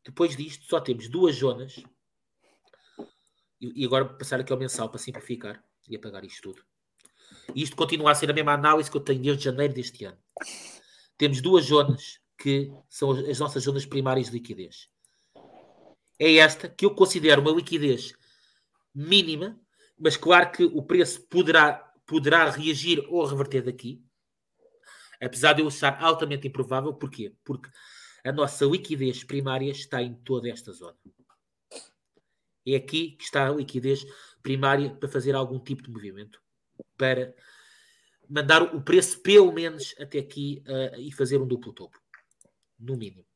[0.05, 1.81] depois disto, só temos duas zonas.
[3.59, 6.63] E, e agora passar aqui ao mensal para simplificar e apagar isto tudo.
[7.55, 10.17] E isto continua a ser a mesma análise que eu tenho desde janeiro deste ano.
[11.17, 14.89] Temos duas zonas que são as nossas zonas primárias de liquidez.
[16.23, 18.13] É esta que eu considero uma liquidez
[18.95, 19.59] mínima,
[19.99, 21.73] mas claro que o preço poderá,
[22.05, 24.01] poderá reagir ou reverter daqui,
[25.21, 26.93] apesar de eu achar altamente improvável.
[26.93, 27.35] Porquê?
[27.43, 27.69] Porque
[28.23, 30.95] a nossa liquidez primária está em toda esta zona.
[32.65, 34.05] É aqui que está a liquidez
[34.41, 36.41] primária para fazer algum tipo de movimento,
[36.95, 37.35] para
[38.29, 41.99] mandar o preço pelo menos até aqui uh, e fazer um duplo topo,
[42.79, 43.27] no mínimo.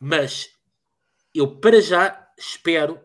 [0.00, 0.58] Mas
[1.34, 3.00] eu para já espero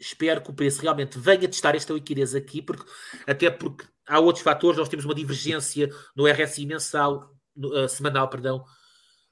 [0.00, 2.90] espero que o preço realmente venha testar esta liquidez aqui, porque,
[3.26, 8.28] até porque há outros fatores, nós temos uma divergência no RSI mensal, no, uh, semanal,
[8.28, 8.64] perdão,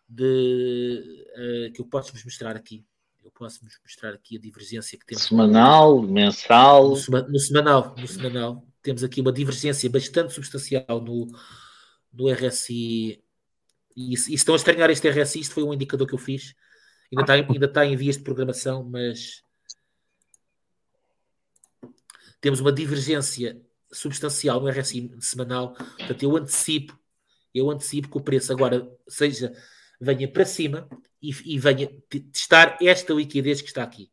[0.06, 2.84] de, uh, que eu posso vos mostrar aqui.
[3.24, 5.24] Eu posso vos mostrar aqui a divergência que temos.
[5.24, 6.90] Semanal, mensal.
[6.90, 11.26] No, sema- no semanal, no semanal, temos aqui uma divergência bastante substancial no,
[12.12, 13.22] no RSI.
[13.96, 16.54] E, e se estão a estranhar este RSI, isto foi um indicador que eu fiz.
[17.10, 19.42] Ainda está, ainda está em vias de programação, mas
[22.40, 25.74] temos uma divergência substancial no RSI semanal.
[25.74, 26.98] Portanto, eu antecipo,
[27.54, 29.52] eu antecipo que o preço agora seja
[30.00, 30.88] venha para cima
[31.20, 34.10] e, e venha te- testar esta liquidez que está aqui.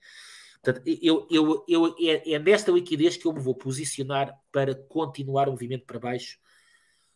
[0.64, 5.48] Portanto, eu, eu, eu, é, é nesta liquidez que eu me vou posicionar para continuar
[5.48, 6.40] o movimento para baixo,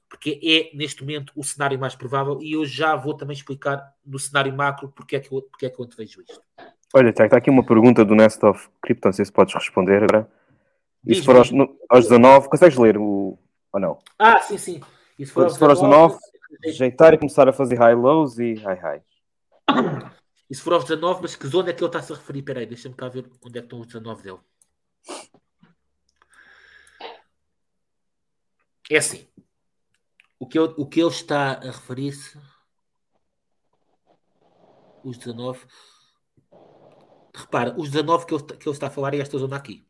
[0.09, 4.17] porque é neste momento o cenário mais provável e eu já vou também explicar no
[4.17, 6.41] cenário macro porque é que eu, porque é que eu antevejo isto.
[6.93, 10.03] Olha, Tiago, está aqui uma pergunta do Nest of Crypto, não sei se podes responder
[10.03, 10.23] agora.
[11.03, 13.37] Se Diz-me, for aos, no- aos 19, consegues ler o.
[13.71, 13.99] ou não?
[14.17, 14.81] Ah, sim, sim.
[15.17, 16.17] Se for Se for aos 19,
[16.63, 19.03] rejeitar e começar a fazer high lows e high highs.
[20.51, 22.41] Se for aos 19, mas que zona é que ele está-se a referir?
[22.41, 24.39] Peraí, deixa-me cá ver onde é que estão os 19 dele.
[28.89, 29.27] É assim.
[30.39, 32.39] O que ele, o que ele está a referir-se.
[35.03, 35.59] Os 19.
[37.35, 39.85] Repara, os 19 que ele, que ele está a falar é esta zona aqui.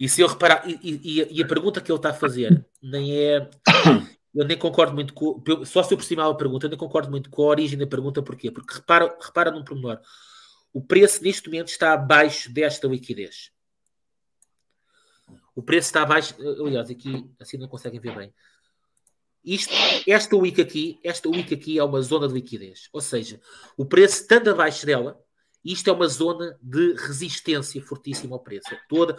[0.00, 3.14] E se eu reparar, e, e- e a pergunta que ele está a fazer nem
[3.16, 3.50] é.
[4.34, 5.42] Eu nem concordo muito com.
[5.64, 8.22] Só se eu cima a pergunta, eu nem concordo muito com a origem da pergunta,
[8.22, 8.50] porquê?
[8.50, 10.00] Porque repara, repara num pormenor.
[10.72, 13.50] O preço neste momento está abaixo desta liquidez.
[15.54, 16.34] O preço está abaixo.
[16.64, 18.34] Aliás, aqui assim não conseguem ver bem.
[19.48, 19.72] Isto,
[20.06, 22.90] esta week aqui, esta week aqui é uma zona de liquidez.
[22.92, 23.40] Ou seja,
[23.78, 25.18] o preço estando abaixo dela,
[25.64, 28.68] isto é uma zona de resistência fortíssima ao preço.
[28.90, 29.16] Toda,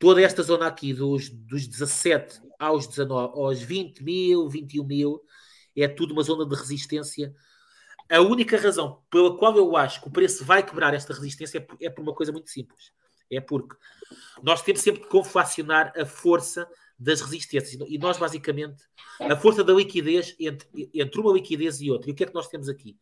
[0.00, 5.22] toda esta zona aqui, dos, dos 17 aos 19, aos 20 mil, 21 mil,
[5.76, 7.32] é tudo uma zona de resistência.
[8.10, 11.60] A única razão pela qual eu acho que o preço vai quebrar esta resistência é
[11.60, 12.90] por, é por uma coisa muito simples.
[13.30, 13.76] É porque
[14.42, 16.68] nós temos sempre que confacionar a força
[17.02, 17.76] das resistências.
[17.88, 18.84] E nós, basicamente,
[19.20, 22.08] a força da liquidez entre, entre uma liquidez e outra.
[22.08, 22.96] E o que é que nós temos aqui?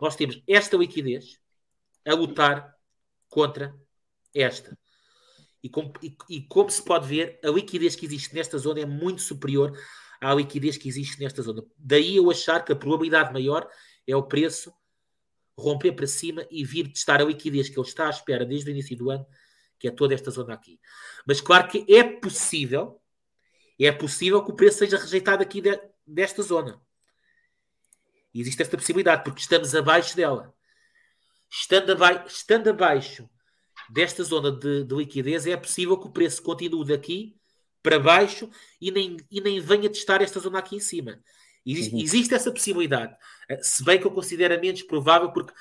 [0.00, 1.38] Nós temos esta liquidez
[2.04, 2.74] a lutar
[3.28, 3.74] contra
[4.34, 4.76] esta.
[5.62, 8.86] E como, e, e como se pode ver, a liquidez que existe nesta zona é
[8.86, 9.76] muito superior
[10.20, 11.64] à liquidez que existe nesta zona.
[11.78, 13.68] Daí eu achar que a probabilidade maior
[14.06, 14.72] é o preço
[15.56, 18.72] romper para cima e vir testar a liquidez que ele está à espera desde o
[18.72, 19.26] início do ano,
[19.78, 20.78] que é toda esta zona aqui.
[21.26, 23.00] Mas claro que é possível,
[23.84, 26.80] é possível que o preço seja rejeitado aqui de, desta zona.
[28.32, 30.54] E existe esta possibilidade, porque estamos abaixo dela.
[31.50, 33.28] Estando, estando abaixo
[33.90, 37.36] desta zona de, de, liquidez, é possível que o preço continue daqui
[37.82, 41.20] para baixo e nem, e nem venha testar esta zona aqui em cima.
[41.64, 42.00] Existe, uhum.
[42.00, 43.16] existe essa possibilidade.
[43.60, 45.52] Se bem que eu considero menos provável, porque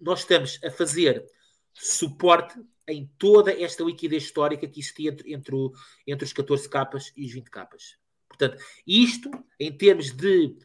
[0.00, 1.24] nós estamos a fazer
[1.74, 5.72] suporte em toda esta liquidez histórica que existia entre, entre, o,
[6.06, 7.98] entre os 14 capas e os 20 capas.
[8.28, 10.56] Portanto, isto, em termos de.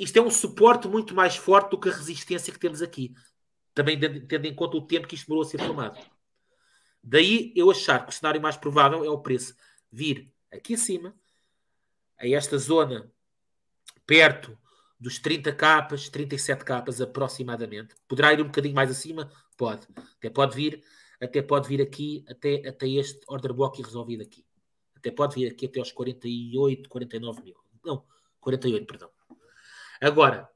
[0.00, 3.14] Isto é um suporte muito mais forte do que a resistência que temos aqui.
[3.72, 5.98] Também tendo em conta o tempo que isto demorou a ser formado.
[7.02, 9.54] Daí eu achar que o cenário mais provável é o preço
[9.92, 11.14] vir aqui acima,
[12.18, 13.12] a esta zona
[14.06, 14.58] perto
[14.98, 17.94] dos 30 capas, 37 capas aproximadamente.
[18.08, 19.30] Poderá ir um bocadinho mais acima?
[19.56, 19.86] Pode.
[20.18, 20.82] Até pode vir,
[21.20, 24.44] até pode vir aqui, até, até este order block resolvido aqui.
[24.96, 27.56] Até pode vir aqui até aos 48, 49 mil.
[27.84, 28.04] Não,
[28.40, 29.10] 48, perdão.
[30.00, 30.48] Agora,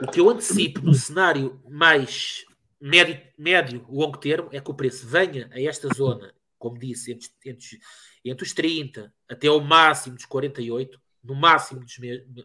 [0.00, 2.44] o que eu antecipo no cenário mais
[2.80, 7.28] médio, médio longo termo é que o preço venha a esta zona, como disse, entre,
[7.44, 7.80] entre,
[8.24, 11.96] entre os 30 até ao máximo dos 48, no máximo dos,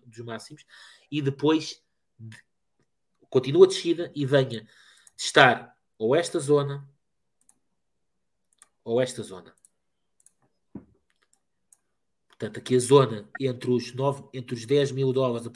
[0.06, 0.66] dos máximos,
[1.12, 1.82] e depois
[2.20, 2.38] de,
[3.34, 4.70] continua a descida e venha
[5.18, 6.88] estar ou esta zona
[8.84, 9.56] ou esta zona.
[12.28, 15.48] Portanto, aqui a zona entre os, 9, entre os 10 mil dólares,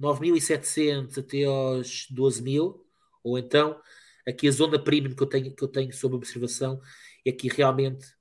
[0.00, 2.84] 9.700 até aos 12 mil,
[3.22, 3.80] ou então
[4.26, 6.80] aqui a zona premium que eu tenho, que eu tenho sob observação
[7.24, 8.12] é que realmente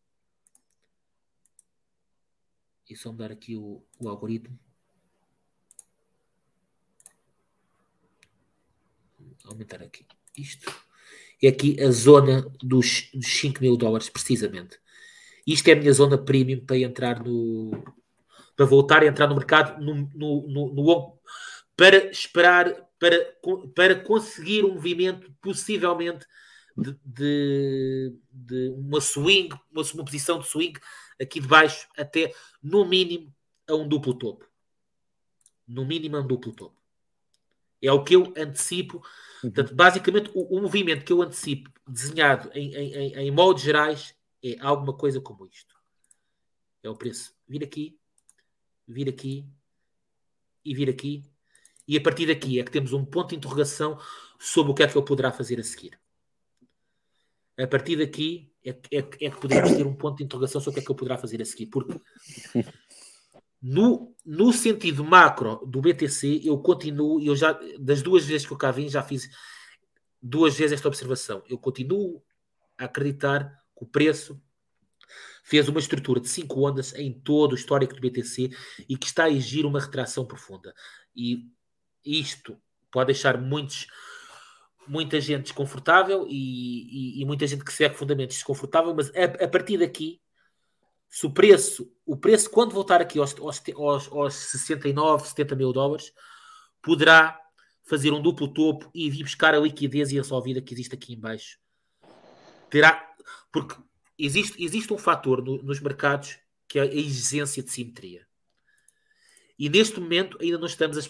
[2.88, 4.66] e só mudar aqui o, o algoritmo.
[9.46, 10.06] Aumentar aqui
[10.38, 10.72] isto.
[11.42, 14.80] É aqui a zona dos, dos 5 mil dólares, precisamente.
[15.46, 17.72] Isto é a minha zona premium para entrar no.
[18.56, 21.18] para voltar a entrar no mercado no, no, no, no
[21.76, 23.36] para esperar, para,
[23.76, 26.26] para conseguir um movimento possivelmente
[26.76, 30.80] de, de, de uma swing, uma, uma posição de swing
[31.22, 33.34] aqui de baixo até no mínimo
[33.68, 34.46] a um duplo topo.
[35.68, 36.77] No mínimo a um duplo topo.
[37.82, 39.02] É o que eu antecipo.
[39.42, 44.56] Portanto, basicamente, o, o movimento que eu antecipo, desenhado em, em, em, modos gerais, é
[44.60, 45.76] alguma coisa como isto.
[46.84, 47.34] É o preço.
[47.48, 48.00] Vir aqui,
[48.88, 49.48] vir aqui
[50.63, 51.24] e vir aqui.
[51.88, 53.98] E a partir daqui é que temos um ponto de interrogação
[54.40, 56.00] sobre o que é que ele poderá fazer a seguir.
[57.58, 60.74] A partir daqui é, é, é que podemos ter um ponto de interrogação sobre o
[60.74, 61.68] que é que ele poderá fazer a seguir.
[61.68, 62.00] Porque
[63.62, 68.58] no, no sentido macro do BTC, eu continuo, eu já, das duas vezes que eu
[68.58, 69.30] cá vim, já fiz
[70.22, 71.42] duas vezes esta observação.
[71.48, 72.22] Eu continuo
[72.78, 74.38] a acreditar que o preço
[75.46, 78.50] fez uma estrutura de 5 ondas em todo o histórico do BTC
[78.90, 80.74] e que está a exigir uma retração profunda.
[81.16, 81.50] E
[82.04, 82.60] isto
[82.92, 83.88] pode deixar muitos,
[84.86, 89.48] muita gente desconfortável e, e, e muita gente que segue fundamentos desconfortável, mas a, a,
[89.48, 90.20] partir daqui
[91.10, 95.72] se o preço, o preço quando voltar aqui aos, aos, aos, aos 69, 70 mil
[95.72, 96.12] dólares,
[96.82, 97.39] poderá
[97.84, 101.13] fazer um duplo topo e vir buscar a liquidez e a solvida que existe aqui
[101.13, 101.58] em baixo.
[102.70, 103.15] Terá,
[103.52, 103.76] porque
[104.17, 108.28] existe, existe um fator no- nos mercados que é a exigência de simetria.
[109.58, 111.02] E neste momento ainda não estamos a,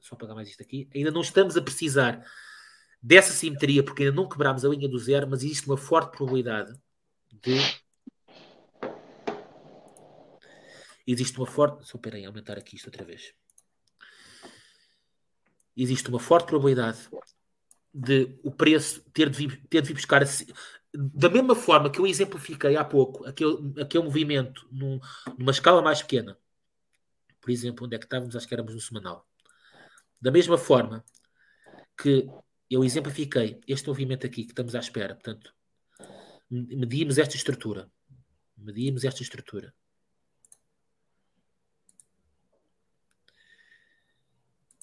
[0.00, 2.24] só apagar mais isto aqui, ainda não estamos a precisar
[3.00, 6.76] dessa simetria, porque ainda não quebramos a linha do zero, mas existe uma forte probabilidade
[7.32, 7.56] de
[11.10, 11.86] existe uma forte.
[11.86, 13.34] Só esperem, aumentar aqui isto outra vez.
[15.76, 17.08] Existe uma forte probabilidade
[17.92, 20.22] de o preço ter de vir, ter de vir buscar.
[20.92, 25.00] Da mesma forma que eu exemplifiquei há pouco aquele, aquele movimento num-
[25.38, 26.38] numa escala mais pequena,
[27.40, 28.36] por exemplo, onde é que estávamos?
[28.36, 29.26] Acho que éramos no semanal.
[30.20, 31.04] Da mesma forma
[31.96, 32.28] que
[32.68, 35.54] eu exemplifiquei este movimento aqui que estamos à espera, portanto,
[36.50, 37.90] medimos esta estrutura,
[38.56, 39.74] medimos esta estrutura.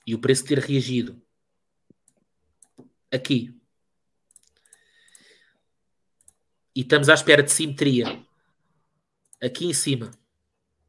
[0.08, 1.22] E o preço ter reagido.
[3.12, 3.54] Aqui.
[6.74, 8.26] E estamos à espera de simetria.
[9.42, 10.12] Aqui em cima,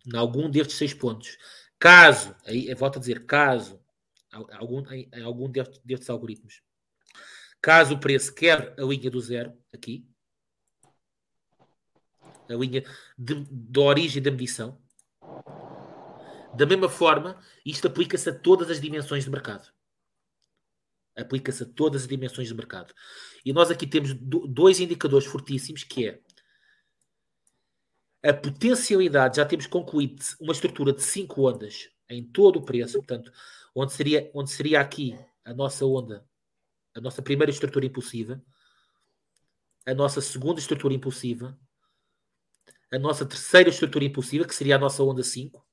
[0.06, 1.36] em algum destes seis pontos.
[1.78, 3.82] Caso, aí volto a dizer, caso,
[4.30, 6.62] al- algum, em, algum destes, destes algoritmos,
[7.60, 10.08] caso o preço quebre a linha do zero, aqui,
[12.48, 12.82] a linha
[13.18, 14.80] de, da origem da medição,
[16.54, 19.68] da mesma forma, isto aplica-se a todas as dimensões de mercado.
[21.16, 22.94] Aplica-se a todas as dimensões de mercado.
[23.44, 26.20] E nós aqui temos do- dois indicadores fortíssimos, que é
[28.22, 33.32] a potencialidade, já temos concluído uma estrutura de 5 ondas em todo o preço, portanto,
[33.74, 36.26] onde seria, onde seria aqui a nossa onda,
[36.94, 38.42] a nossa primeira estrutura impulsiva,
[39.86, 41.58] a nossa segunda estrutura impulsiva,
[42.92, 45.64] a nossa terceira estrutura impulsiva, que seria a nossa onda 5,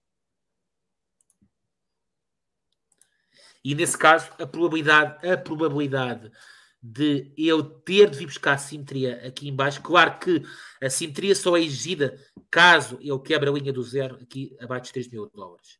[3.65, 6.32] E nesse caso, a probabilidade, a probabilidade
[6.80, 10.43] de eu ter de vir buscar a simetria aqui em baixo, claro que
[10.80, 12.15] a simetria só é exigida
[12.51, 15.80] caso eu quebre a linha do zero aqui abaixo dos 3 mil dólares.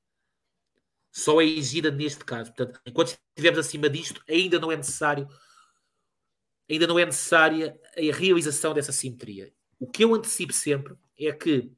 [1.12, 2.52] Só é exigida neste caso.
[2.56, 5.30] Portanto, enquanto estivermos acima disto, ainda não é necessário
[6.68, 9.54] ainda não é necessária a realização dessa simetria.
[9.80, 11.72] O que eu antecipo sempre é que,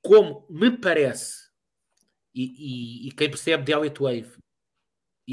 [0.00, 1.50] como me parece,
[2.34, 4.40] e, e- e quem percebe de Elliott Wave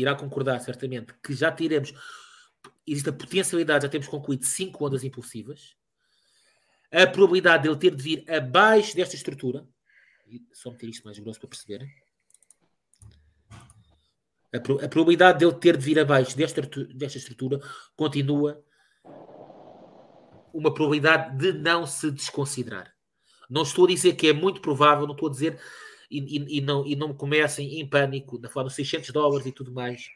[0.02, 1.94] irá concordar certamente que já teremos,
[2.86, 5.76] existe a potencialidade, já temos concluído cinco ondas impulsivas,
[6.92, 9.68] a probabilidade dele ter de vir abaixo desta estrutura,
[10.54, 11.90] só meter isto mais grosso para perceberem,
[14.54, 17.60] a, pro- a probabilidade dele ter de vir abaixo desta, desta estrutura
[17.96, 18.64] continua
[20.54, 22.94] uma probabilidade de não se desconsiderar.
[23.50, 25.60] Não estou a dizer que é muito provável, não estou a dizer
[26.10, 29.46] e, e- e não, e não me comecem em pânico, na forma dos 600 dólares
[29.46, 30.10] e tudo mais.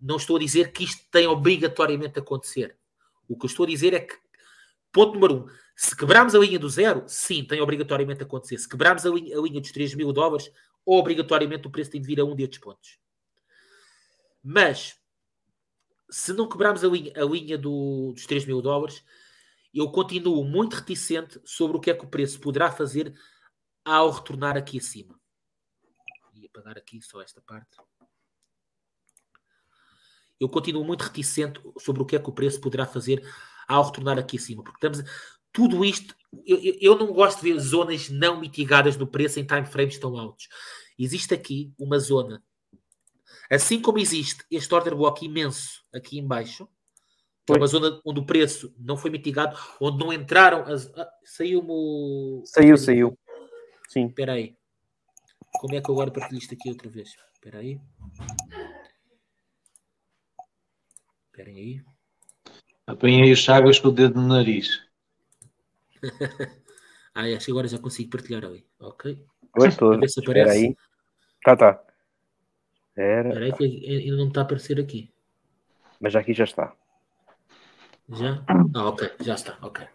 [0.00, 2.76] Não estou a dizer que isto tem obrigatoriamente a acontecer.
[3.28, 4.14] O que eu estou a dizer é que,
[4.92, 8.58] ponto número um, se quebrarmos a linha do zero, sim, tem obrigatoriamente a acontecer.
[8.58, 10.50] Se quebrarmos a linha, a linha dos 3 mil dólares,
[10.84, 12.98] obrigatoriamente o preço tem de vir a um destes pontos.
[14.42, 14.96] Mas,
[16.10, 19.02] se não quebrarmos a linha, a linha do- dos 3 mil dólares,
[19.72, 23.12] eu continuo muito reticente sobre o que é que o preço poderá fazer
[23.84, 25.18] ao retornar aqui acima.
[26.34, 27.76] E apagar aqui só esta parte.
[30.40, 33.24] Eu continuo muito reticente sobre o que é que o preço poderá fazer
[33.68, 35.08] ao retornar aqui acima, porque estamos
[35.52, 36.14] tudo isto.
[36.44, 40.18] Eu, eu- não gosto de ver zonas não mitigadas do preço em time frames tão
[40.18, 40.48] altos.
[40.98, 42.42] Existe aqui uma zona,
[43.50, 46.68] assim como existe este order block imenso aqui em baixo,
[47.46, 50.86] que é uma zona onde o preço não foi mitigado, onde não entraram as.
[50.96, 52.42] Ah, saiu-me o.
[52.46, 53.18] Saiu, saiu.
[53.94, 54.06] Sim.
[54.06, 54.56] Espera aí.
[55.60, 57.14] Como é que eu agora partilho isto aqui outra vez?
[57.32, 57.80] Espera aí.
[61.26, 61.82] Esperem aí.
[62.88, 64.68] Apanhei o Chagas com o dedo no nariz.
[67.16, 68.66] Ah, acho que agora já consigo partilhar ali.
[68.80, 69.24] Ok.
[69.60, 69.94] Oi, estou.
[70.02, 70.74] Espera aí.
[71.44, 71.80] Tá, tá.
[72.96, 75.14] Era, Espera aí que ainda não está a aparecer aqui.
[76.00, 76.74] mas aqui já está.
[78.08, 78.44] Já?
[78.74, 79.12] Ah, ok.
[79.20, 79.56] Já está.
[79.62, 79.86] Ok.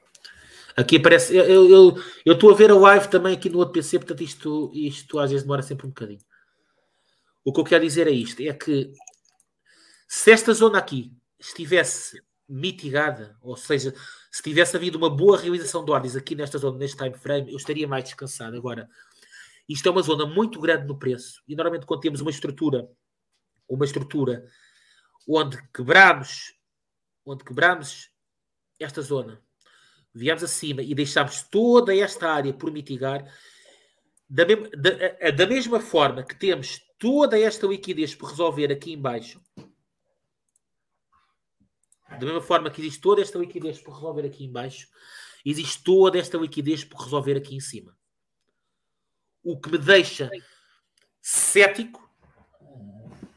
[0.79, 1.35] Aqui aparece.
[1.35, 1.93] Eu
[2.25, 5.43] estou a ver a live também aqui no outro PC, portanto isto, isto às vezes
[5.43, 6.21] demora sempre um bocadinho.
[7.43, 8.93] O que eu quero dizer é isto: é que
[10.07, 13.93] se esta zona aqui estivesse mitigada, ou seja,
[14.31, 17.57] se tivesse havido uma boa realização de ordens aqui nesta zona, neste time frame, eu
[17.57, 18.55] estaria mais descansado.
[18.55, 18.89] Agora,
[19.67, 22.89] isto é uma zona muito grande no preço, e normalmente quando temos uma estrutura,
[23.67, 24.47] uma estrutura
[25.27, 26.53] onde quebramos,
[27.25, 28.09] onde quebramos
[28.79, 29.43] esta zona,
[30.13, 33.23] viemos acima e deixámos toda esta área por mitigar,
[34.29, 39.01] da, mesma- da- da mesma forma que temos toda esta liquidez por resolver aqui em
[39.01, 39.41] baixo,
[42.09, 44.87] da mesma forma que existe toda esta liquidez por resolver aqui em baixo,
[45.45, 47.97] existe toda esta liquidez por resolver aqui em cima.
[49.43, 50.29] O que me deixa
[51.21, 52.07] cético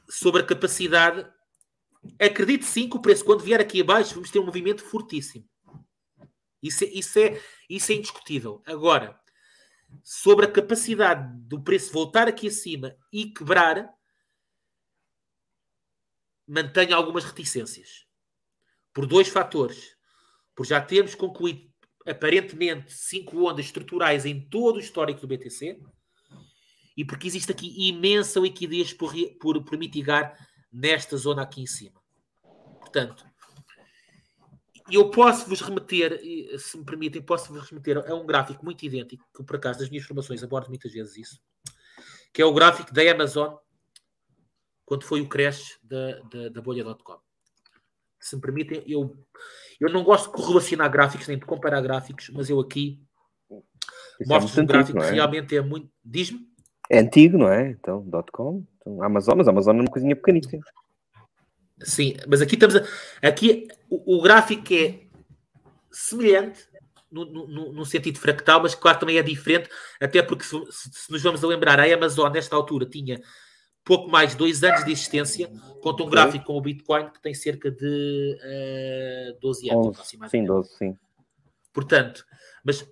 [0.08, 1.26] sobre a capacidade.
[2.20, 5.48] Acredito sim que o preço, quando vier aqui abaixo, vamos ter um movimento fortíssimo.
[6.62, 8.62] Isso é, isso é, isso é indiscutível.
[8.64, 9.20] Agora,
[10.02, 13.92] sobre a capacidade do preço voltar aqui acima e quebrar,
[16.46, 18.06] mantenho algumas reticências.
[18.92, 19.96] Por dois fatores.
[20.54, 21.72] Por já termos concluído,
[22.06, 25.80] aparentemente, cinco ondas estruturais em todo o histórico do BTC
[26.96, 30.36] e porque existe aqui imensa liquidez por, por, por mitigar
[30.70, 32.00] nesta zona aqui em cima.
[32.80, 33.24] Portanto,
[34.90, 36.20] eu posso vos remeter,
[36.58, 39.88] se me permitem, posso vos remeter a um gráfico muito idêntico, que por acaso das
[39.88, 41.40] minhas formações abordo muitas vezes isso,
[42.32, 43.54] que é o gráfico da Amazon
[44.84, 47.18] quando foi o crash da, da, da bolha.com.
[48.20, 49.16] Se me permitem, eu,
[49.80, 53.02] eu não gosto de correlacionar gráficos nem de comparar gráficos, mas eu aqui
[53.50, 53.62] Isso
[54.20, 55.14] é mostro um muito gráfico antigo, que é?
[55.14, 55.90] realmente é muito.
[56.04, 56.40] Diz-me?
[56.90, 57.70] É antigo, não é?
[57.70, 60.58] Então, .com, então, Amazon, mas Amazon é uma coisinha pequenita.
[61.84, 62.82] Sim, mas aqui estamos a,
[63.22, 65.00] aqui o, o gráfico é
[65.90, 66.60] semelhante
[67.10, 69.68] no, no- no- sentido fractal, mas claro também é diferente,
[70.00, 73.20] até porque se, se- nos vamos a lembrar, a Amazon nesta altura tinha
[73.84, 75.50] pouco mais de dois anos de existência,
[75.82, 80.30] conta um gráfico com o Bitcoin que tem cerca de eh, 12 anos 11, aproximadamente.
[80.40, 80.98] sim, 12, sim.
[81.72, 82.24] Portanto,
[82.64, 82.86] mas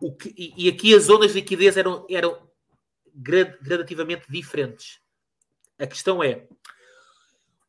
[0.00, 2.38] o que, e, e aqui as zonas de liquidez eram, eram
[3.14, 5.00] gra- gradativamente diferentes.
[5.78, 6.46] A questão é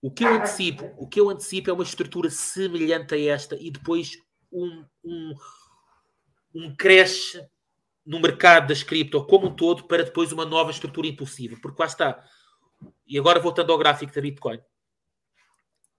[0.05, 3.71] o que eu antecipo, o que eu antecipo é uma estrutura semelhante a esta e
[3.71, 5.33] depois um, um,
[6.53, 7.43] um cresce
[8.05, 11.57] no mercado das cripto como um todo para depois uma nova estrutura impulsiva.
[11.59, 12.23] Porque lá está.
[13.07, 14.59] E agora voltando ao gráfico da Bitcoin.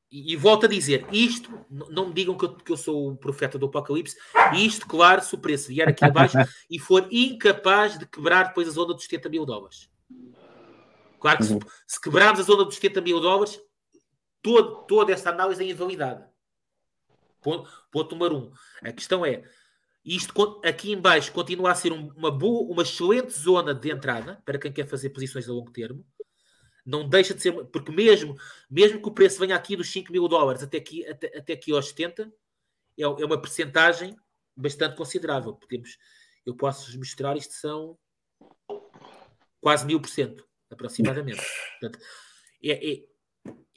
[0.09, 3.17] E, e volto a dizer, isto, não me digam que eu, que eu sou o
[3.17, 4.17] profeta do apocalipse,
[4.55, 6.37] isto, claro, se o preço vier aqui abaixo
[6.71, 9.91] e for incapaz de quebrar depois a zona dos 70 mil dólares.
[11.19, 13.61] Claro que se, se quebrarmos a zona dos 70 mil dólares,
[14.47, 16.33] todo, toda essa análise é invalidada.
[17.43, 18.53] Ponto, ponto número um.
[18.81, 19.43] A questão é,
[20.05, 24.41] isto aqui em baixo continua a ser um- uma boa, uma excelente zona de entrada
[24.45, 26.07] para quem quer fazer posições a longo termo.
[26.85, 28.37] Não deixa de ser, porque mesmo,
[28.71, 31.73] mesmo que o preço venha aqui dos 5 mil dólares até aqui, até, até aqui
[31.73, 32.33] aos 70,
[32.97, 34.17] é, é uma percentagem
[34.57, 35.55] bastante considerável.
[35.55, 35.99] Podemos,
[36.47, 37.99] eu posso mostrar, isto são
[39.61, 41.43] quase mil por cento, aproximadamente.
[41.81, 41.99] Portanto,
[42.63, 43.16] é, é,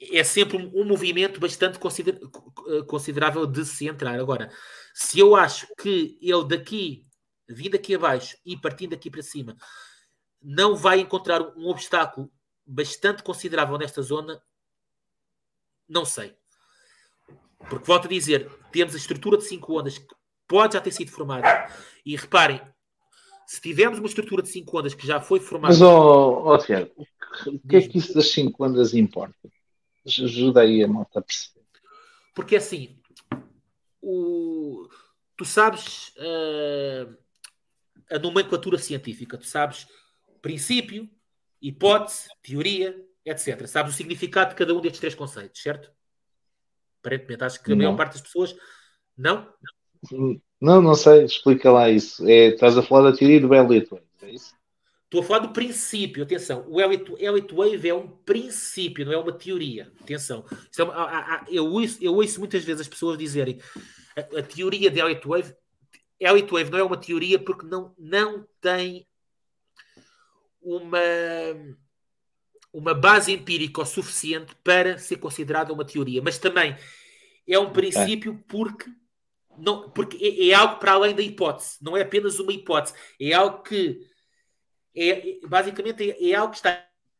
[0.00, 2.18] é sempre um, um movimento bastante consider-
[2.86, 4.18] considerável de se entrar.
[4.18, 4.50] Agora,
[4.94, 7.06] se eu acho que ele daqui,
[7.48, 9.56] vindo aqui abaixo e partindo aqui para cima,
[10.42, 12.30] não vai encontrar um obstáculo
[12.66, 14.42] bastante considerável nesta zona,
[15.88, 16.34] não sei.
[17.68, 20.06] Porque volto a dizer, temos a estrutura de 5 ondas que
[20.48, 21.70] pode já ter sido formada.
[22.06, 22.60] E reparem,
[23.46, 25.74] se tivermos uma estrutura de 5 ondas que já foi formada.
[25.74, 29.34] Mas, ó ó, Tiago, o que- o que é que isso das 5 ondas importa?
[30.06, 31.64] Ajuda aí a malta a perceber.
[32.34, 32.98] Porque assim,
[34.00, 34.88] o,
[35.36, 37.08] tu sabes ah,
[38.10, 39.86] a nomenclatura científica, tu sabes
[40.40, 41.08] princípio,
[41.60, 43.66] hipótese, teoria, etc.
[43.66, 45.92] Sabes o significado de cada um destes três conceitos, certo?
[47.00, 47.96] Aparentemente, acho que a maior Não.
[47.96, 48.54] parte das pessoas
[49.16, 49.52] não.
[50.60, 52.26] Não, não sei, explica lá isso.
[52.28, 54.54] É, estás a falar da teoria do Elliot Wave, é isso?
[55.10, 56.64] Estou a falar do princípio, atenção.
[56.68, 59.92] O Elliott, Wave é um princípio, não é uma teoria.
[60.00, 60.44] Atenção.
[60.48, 63.60] É eu, ouço, eu ouço muitas vezes as pessoas dizerem
[64.16, 65.52] a, a teoria de Elliott Wave.
[66.20, 69.04] Elliott Wave não é uma teoria porque não, não tem
[70.62, 71.00] uma,
[72.72, 76.22] uma base empírica o suficiente para ser considerada uma teoria.
[76.22, 76.76] Mas também
[77.48, 78.88] é um princípio porque,
[79.58, 81.78] não, porque é, é algo para além da hipótese.
[81.82, 82.94] Não é apenas uma hipótese.
[83.20, 84.08] É algo que
[84.94, 86.70] é, é- basicamente é, é algo que está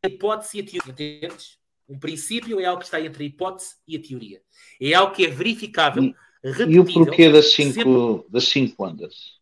[0.02, 1.58] entre a hipótese e a teoria, entendes?
[1.88, 4.42] Um princípio é algo que está entre a hipótese e a teoria.
[4.80, 6.72] É algo que é verificável, E- repetível.
[6.72, 9.40] E o porquê das sempre- 5 das cinco ondas?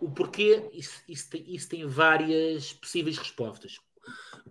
[0.00, 3.78] O porquê, isso, isso tem, isso tem várias possíveis respostas.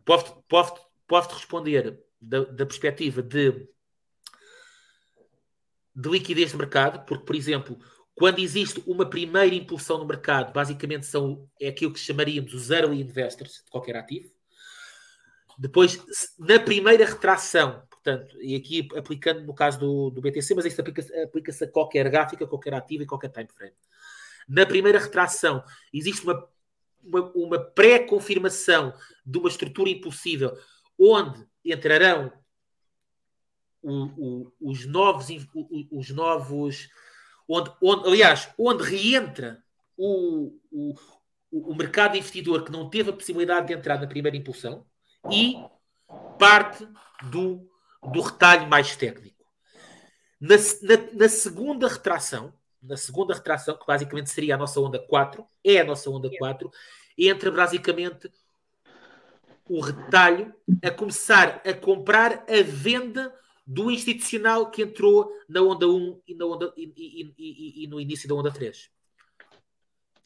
[0.05, 3.67] Pode, pode, pode responder da, da perspectiva de,
[5.93, 7.77] de liquidez de mercado, porque, por exemplo,
[8.15, 13.01] quando existe uma primeira impulsão no mercado, basicamente são, é aquilo que chamaríamos os early
[13.01, 14.29] investors de qualquer ativo.
[15.57, 15.99] Depois,
[16.39, 21.15] na primeira retração, Portanto, e aqui aplicando no caso do, do BTC, mas isto aplica-se
[21.21, 23.75] aplica a qualquer gráfica, qualquer ativo e qualquer time frame.
[24.49, 26.49] Na primeira retração, existe uma,
[27.03, 28.91] uma, uma pré-confirmação
[29.23, 30.57] de uma estrutura impossível
[30.97, 32.33] onde entrarão
[33.83, 35.27] o, o, os novos,
[35.91, 36.89] os novos
[37.51, 39.61] onde, onde, aliás, onde reentra
[39.97, 40.95] o, o,
[41.51, 44.85] o mercado investidor que não teve a possibilidade de entrar na primeira impulsão
[45.29, 45.61] e
[46.39, 46.87] parte
[47.23, 47.69] do,
[48.01, 49.43] do retalho mais técnico.
[50.39, 55.45] Na, na, na, segunda retração, na segunda retração, que basicamente seria a nossa onda 4,
[55.63, 56.71] é a nossa onda 4,
[57.17, 58.31] entra basicamente
[59.69, 63.33] o retalho a começar a comprar a venda
[63.71, 68.27] do institucional que entrou na onda 1 e, na onda, e, e, e, no início
[68.27, 68.89] da onda 3.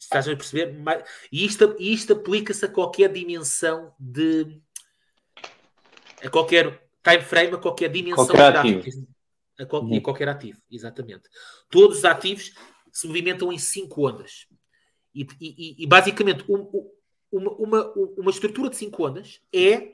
[0.00, 0.76] Estás a perceber?
[1.30, 4.60] E isto, isto aplica-se a qualquer dimensão de.
[6.24, 8.78] a qualquer time frame, a qualquer dimensão qualquer gráfica.
[8.80, 9.08] Ativo.
[9.58, 10.00] A qual, uhum.
[10.00, 11.28] qualquer ativo, exatamente.
[11.70, 12.52] Todos os ativos
[12.92, 14.48] se movimentam em 5 ondas.
[15.14, 16.90] E, e, e basicamente, um,
[17.30, 19.88] uma, uma, uma estrutura de 5 ondas é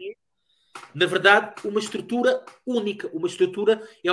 [0.94, 3.08] na verdade, uma estrutura única.
[3.08, 3.82] Uma estrutura.
[4.04, 4.10] É,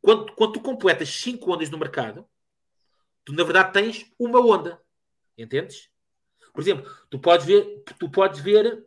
[0.00, 2.26] quando, quando tu completas 5 ondas no mercado,
[3.24, 4.80] tu na verdade tens uma onda.
[5.36, 5.90] Entendes?
[6.52, 8.84] Por exemplo, tu podes ver, tu podes ver,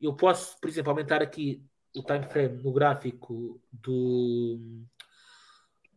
[0.00, 1.64] eu posso, por exemplo, aumentar aqui
[1.96, 4.60] o time frame no gráfico do,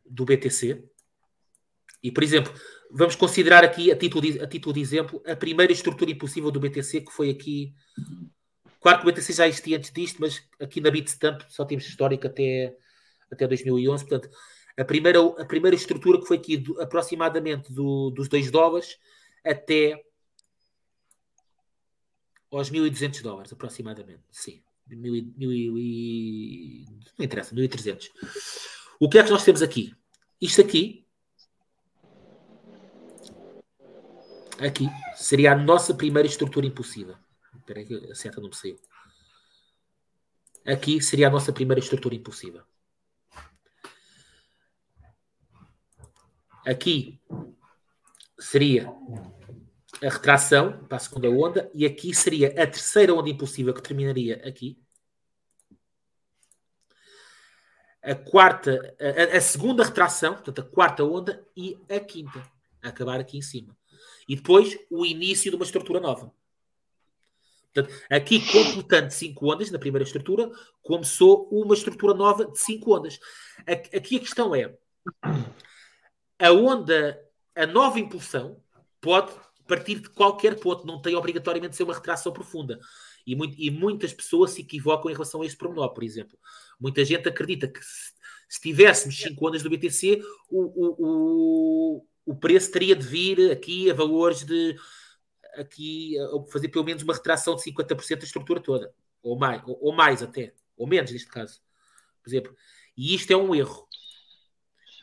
[0.05, 0.87] do BTC.
[2.01, 2.53] E, por exemplo,
[2.91, 6.59] vamos considerar aqui, a título, de, a título de exemplo, a primeira estrutura impossível do
[6.59, 7.73] BTC, que foi aqui
[8.79, 12.27] Claro que o BTC já existia antes disto, mas aqui na Bitstamp só temos histórico
[12.27, 12.75] até,
[13.31, 14.05] até 2011.
[14.05, 14.29] Portanto,
[14.77, 18.97] a primeira, a primeira estrutura que foi aqui do, aproximadamente do, dos 2 dólares
[19.43, 20.03] até
[22.51, 24.23] aos 1.200 dólares, aproximadamente.
[24.31, 26.85] Sim, mil, mil, mil,
[27.17, 28.09] não interessa, 1.300.
[28.99, 29.93] O que é que nós temos aqui?
[30.39, 31.05] Isto aqui,
[34.59, 37.15] aqui, seria a nossa primeira estrutura impossível.
[37.67, 38.79] Espera aí que a seta não me saiu.
[40.65, 42.63] Aqui seria a nossa primeira estrutura impossível.
[46.65, 47.19] Aqui
[48.39, 48.89] seria
[50.01, 54.41] a retração para a segunda onda e aqui seria a terceira onda impossível que terminaria
[54.47, 54.81] aqui.
[58.01, 62.49] A quarta, a, a, segunda retração, portanto a quarta onda e a quinta,
[62.81, 63.77] a acabar aqui em cima.
[64.25, 66.33] E depois o início de uma estrutura nova.
[67.73, 70.49] Portanto, aqui, completando 5 ondas na primeira estrutura,
[70.81, 73.19] começou uma estrutura nova de 5 ondas.
[73.67, 74.75] Aqui a questão é:
[76.39, 77.19] a onda,
[77.55, 78.61] a nova impulsão,
[78.99, 79.31] pode
[79.67, 82.79] partir de qualquer ponto, não tem obrigatoriamente de ser uma retração profunda.
[83.25, 86.39] E, muito, e muitas pessoas se equivocam em relação a este pormenor, por exemplo.
[86.79, 88.13] Muita gente acredita que se,
[88.47, 93.91] se tivéssemos 5 ondas do BTC, o, o, o, o preço teria de vir aqui
[93.91, 94.77] a valores de
[95.57, 96.15] aqui
[96.51, 100.21] fazer pelo menos uma retração de 50% da estrutura toda, ou mais, ou, ou, mais
[100.21, 101.61] até, ou menos neste caso,
[102.21, 102.55] por exemplo.
[102.95, 103.87] E isto é um erro.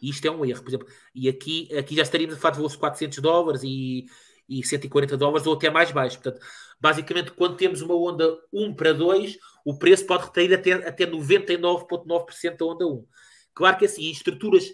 [0.03, 0.89] Isto é um erro, por exemplo.
[1.15, 4.07] E aqui, aqui já estaríamos a falar de de 400 dólares e,
[4.49, 6.21] e 140 dólares ou até mais baixo.
[6.21, 6.45] Portanto,
[6.81, 12.57] basicamente, quando temos uma onda 1 para 2, o preço pode retrair até, até 99,9%
[12.57, 13.07] da onda 1.
[13.55, 14.69] Claro que assim, em estruturas,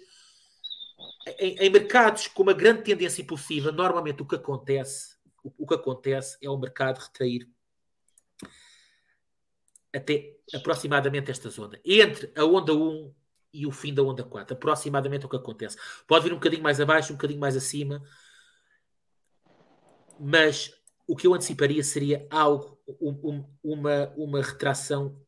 [1.39, 5.73] em, em mercados com uma grande tendência impulsiva, normalmente o que acontece o, o que
[5.73, 7.47] acontece é o mercado retrair
[9.93, 11.79] até aproximadamente esta zona.
[11.83, 13.13] Entre a onda 1
[13.53, 14.55] e o fim da onda 4.
[14.55, 15.77] Aproximadamente o que acontece.
[16.07, 18.01] Pode vir um bocadinho mais abaixo, um bocadinho mais acima,
[20.19, 20.73] mas
[21.07, 25.19] o que eu anteciparia seria algo, um, uma, uma retração.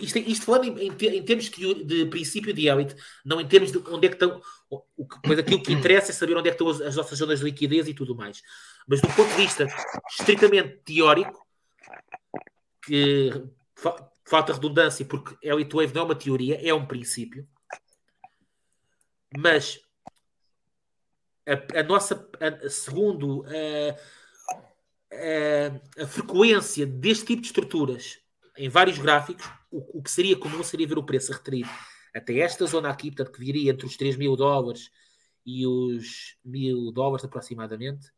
[0.00, 2.94] Isto, isto falando em, em, em termos de, de, princípio de Elliott,
[3.24, 4.40] não em termos de onde é que estão.
[4.70, 4.82] O,
[5.24, 7.44] pois aquilo que interessa é saber onde é que estão as, as nossas zonas de
[7.44, 8.42] liquidez e tudo mais.
[8.86, 9.66] Mas do ponto de vista
[10.10, 11.46] estritamente teórico,
[12.82, 13.30] que
[13.74, 17.48] fa falta redundância, porque Elite Wave não é uma teoria, é um princípio.
[19.36, 19.80] Mas
[21.46, 23.96] a, a nossa, a, segundo a,
[25.14, 28.18] a, a, frequência deste tipo de estruturas
[28.58, 31.38] em vários gráficos, o, o, que seria comum seria ver o preço a
[32.14, 34.90] até esta zona aqui, portanto, que viria entre os 3 mil dólares
[35.46, 38.10] e os mil dólares aproximadamente,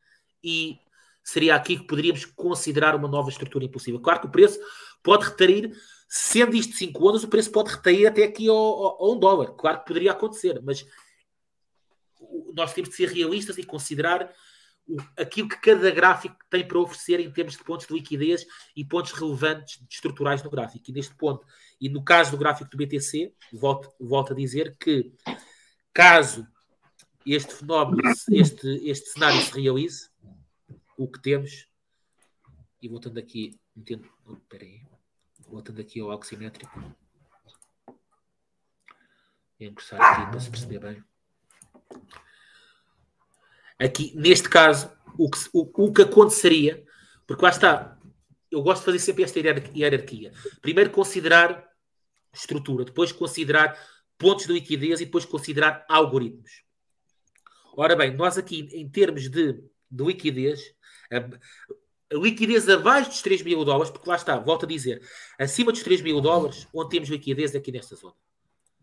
[0.43, 0.79] e
[1.23, 4.01] seria aqui que poderíamos considerar uma nova estrutura impossível.
[4.01, 4.59] Claro que o preço
[5.03, 5.73] pode retrair,
[6.09, 9.53] sendo isto 5 ondas, o preço pode retrair até aqui ao, ao, um dólar.
[9.53, 10.87] Claro que poderia acontecer, mas
[12.55, 14.33] nós temos de ser realistas e considerar
[15.17, 19.13] aquilo que cada gráfico tem para oferecer em termos de pontos de liquidez e pontos
[19.13, 20.85] relevantes estruturais no gráfico.
[20.89, 21.47] E neste ponto,
[21.81, 25.13] E no caso do gráfico do BTC, volto, volto a dizer que
[25.93, 26.47] caso
[27.27, 30.11] este fenómeno, este, este cenário se realize,
[30.97, 31.69] o que temos,
[32.83, 33.59] e voltando aqui,
[34.27, 34.83] oh, peraí,
[35.49, 36.83] voltando aqui ao oximétrico,
[39.59, 41.05] encostar aqui para se perceber bem.
[43.81, 46.85] Aqui, neste caso, o que, o, o que aconteceria,
[47.27, 47.99] porque lá está,
[48.51, 50.33] eu gosto de fazer sempre esta hierarquia.
[50.61, 51.67] Primeiro considerar
[52.33, 53.79] estrutura, depois considerar
[54.19, 56.63] pontos de liquidez e depois considerar algoritmos.
[57.75, 59.55] Ora bem, nós aqui, em termos de,
[59.91, 60.61] de liquidez,
[61.11, 65.01] a, a, liquidez abaixo dos 3 mil dólares, porque lá está, volto a dizer,
[65.39, 68.15] acima dos 3 mil dólares, onde temos liquidez é aqui nesta zona.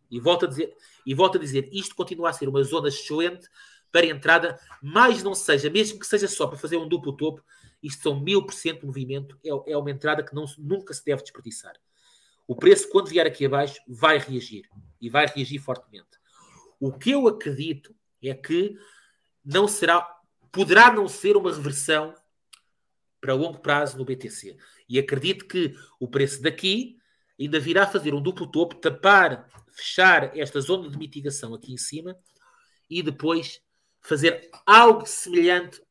[0.10, 0.74] E volto a dizer,
[1.06, 3.48] e volto a dizer isto continua a ser uma zona excelente
[3.92, 7.44] para entrada, mais não seja, mesmo que seja só para fazer um duplo topo,
[7.82, 11.04] isto são mil por cento de movimento, é, é uma entrada que não, nunca se
[11.06, 11.74] deve desperdiçar.
[12.48, 14.70] O preço, quando vier aqui abaixo, vai reagir
[15.02, 16.18] e vai reagir fortemente.
[16.80, 18.78] O que eu acredito é que
[19.44, 20.08] não será,
[20.52, 22.14] poderá não ser uma reversão
[23.20, 24.58] para longo prazo no BTC.
[24.88, 26.98] E acredito que o preço daqui
[27.40, 32.18] ainda virá fazer um duplo topo, tapar, fechar esta zona de mitigação aqui em cima
[32.90, 33.62] e depois
[34.02, 35.82] fazer algo semelhante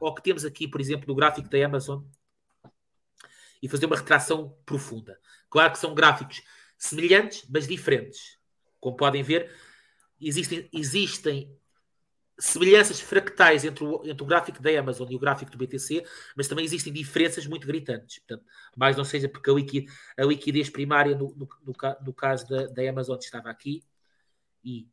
[0.00, 2.02] ao que temos aqui, por exemplo, no gráfico da Amazon
[3.62, 5.18] e fazer uma retração profunda.
[5.50, 6.42] Claro que são gráficos
[6.78, 8.38] semelhantes, mas diferentes.
[8.80, 9.54] Como podem ver,
[10.20, 11.56] existem, existem
[12.38, 16.04] semelhanças fractais entre o, entre o gráfico da Amazon e o gráfico do BTC,
[16.36, 18.18] mas também existem diferenças muito gritantes.
[18.18, 18.44] Portanto,
[18.76, 21.74] mais não seja porque a, a liquidez primária no, no, no,
[22.04, 23.82] no caso da, da, Amazon estava aqui
[24.64, 24.88] e,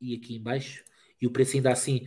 [0.00, 0.84] e aqui em baixo,
[1.24, 2.06] e o preço ainda assim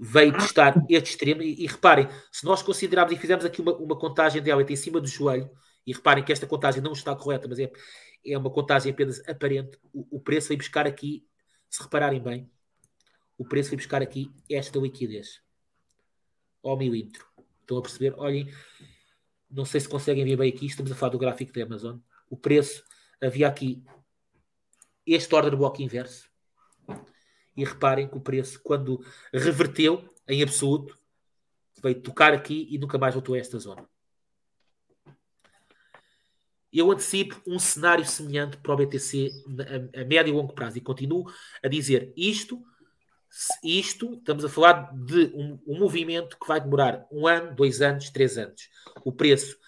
[0.00, 1.42] veio testar este extremo.
[1.42, 5.00] E, e, reparem, se nós considerarmos e fizermos aqui uma, uma contagem dela em cima
[5.00, 5.50] do joelho,
[5.84, 7.72] e reparem que esta contagem não está correta, mas é,
[8.24, 11.26] é uma contagem apenas aparente, o, o preço veio buscar aqui,
[11.68, 12.48] se repararem bem,
[13.36, 15.42] o preço veio buscar aqui esta liquidez
[16.62, 17.26] ao milímetro.
[17.62, 18.14] Estão a perceber?
[18.18, 18.48] Olhem,
[19.50, 21.98] não sei se conseguem ver bem aqui, estamos a falar do gráfico da Amazon.
[22.30, 22.84] O preço,
[23.20, 23.82] havia aqui
[25.04, 26.28] este order block inverso,
[27.58, 29.04] e reparem que o preço, quando
[29.34, 30.96] reverteu em absoluto,
[31.82, 33.84] veio tocar aqui e nunca mais voltou a esta zona.
[36.72, 39.32] Eu antecipo um cenário semelhante para o BTC
[39.96, 41.28] a, médio e longo prazo e continuo
[41.60, 42.62] a dizer isto.
[43.62, 48.08] Isto, estamos a falar de um, um movimento que vai demorar um ano, dois anos,
[48.10, 48.68] três anos.
[49.04, 49.58] O preço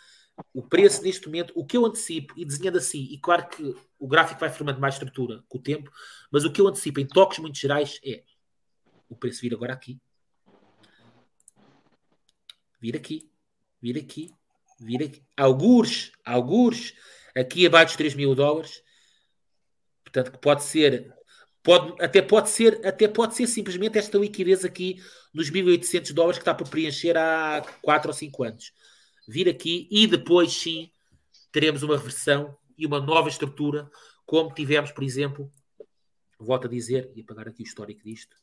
[0.53, 4.09] o preço neste momento, o que eu antecipo, e desenhando assim, e claro que o
[4.09, 5.91] gráfico vai formando mais estrutura com o tempo,
[6.30, 8.22] mas o que eu antecipo em toques muito gerais é
[9.09, 10.01] o preço vir agora aqui,
[12.80, 13.30] vir aqui,
[13.80, 14.30] vir aqui,
[14.80, 16.95] vir aqui, algures, algures,
[17.36, 18.82] aqui abaixo dos 3 mil dólares,
[20.03, 21.14] portanto que pode ser,
[21.62, 25.03] pode, até pode ser, até pode ser simplesmente esta liquidez aqui
[25.34, 28.72] nos 1800 dólares que está por preencher há 4 ou 5 anos
[29.30, 30.90] vir aqui e depois sim
[31.52, 33.90] teremos uma reversão e uma nova estrutura,
[34.26, 35.52] como tivemos, por exemplo,
[36.38, 38.36] volto a dizer, e apagar aqui o histórico disto,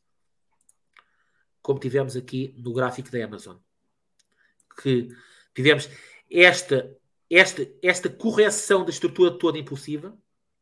[1.62, 3.58] como tivemos aqui no gráfico da Amazon,
[4.82, 5.10] que
[5.54, 5.90] tivemos
[6.30, 6.96] esta,
[7.30, 10.18] esta, esta correção da estrutura toda impulsiva.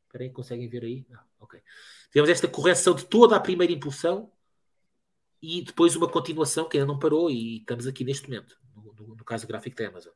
[0.06, 1.06] Espera aí, conseguem ver aí?
[1.10, 1.60] Não, ok.
[2.10, 4.32] Tivemos esta correção de toda a primeira impulsão
[5.42, 8.58] e depois uma continuação que ainda não parou e estamos aqui neste momento
[8.98, 10.14] no, no caso gráfico da Amazon.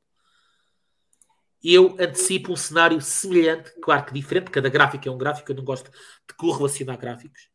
[1.63, 5.63] Eu antecipo um cenário semelhante, claro que diferente, cada gráfico é um gráfico, eu não
[5.63, 7.49] gosto de correlacionar gráficos.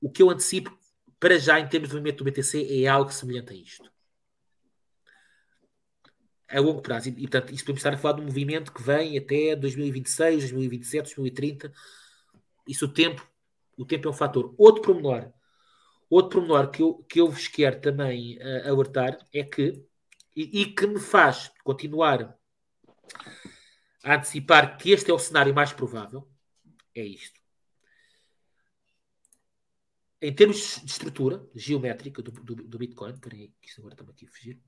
[0.00, 0.76] O que eu antecipo,
[1.20, 3.90] para já, em termos de movimento do BTC, é algo semelhante a isto.
[6.48, 7.10] A longo prazo.
[7.10, 11.04] E, portanto, isto podemos estar a falar de um movimento que vem até 2026, 2027,
[11.14, 11.72] 2030.
[12.66, 13.28] Isso o tempo,
[13.76, 14.54] o tempo é um fator.
[14.56, 15.30] Outro pormenor,
[16.08, 19.84] outro pormenor que eu, que eu vos quero também uh, alertar é que
[20.38, 22.38] e, e que me faz continuar
[24.04, 26.30] a antecipar que este é o cenário mais provável,
[26.94, 27.40] é isto.
[30.22, 34.26] Em termos de estrutura geométrica do, do, do Bitcoin, peraí, que isto agora está aqui
[34.26, 34.62] a fugir.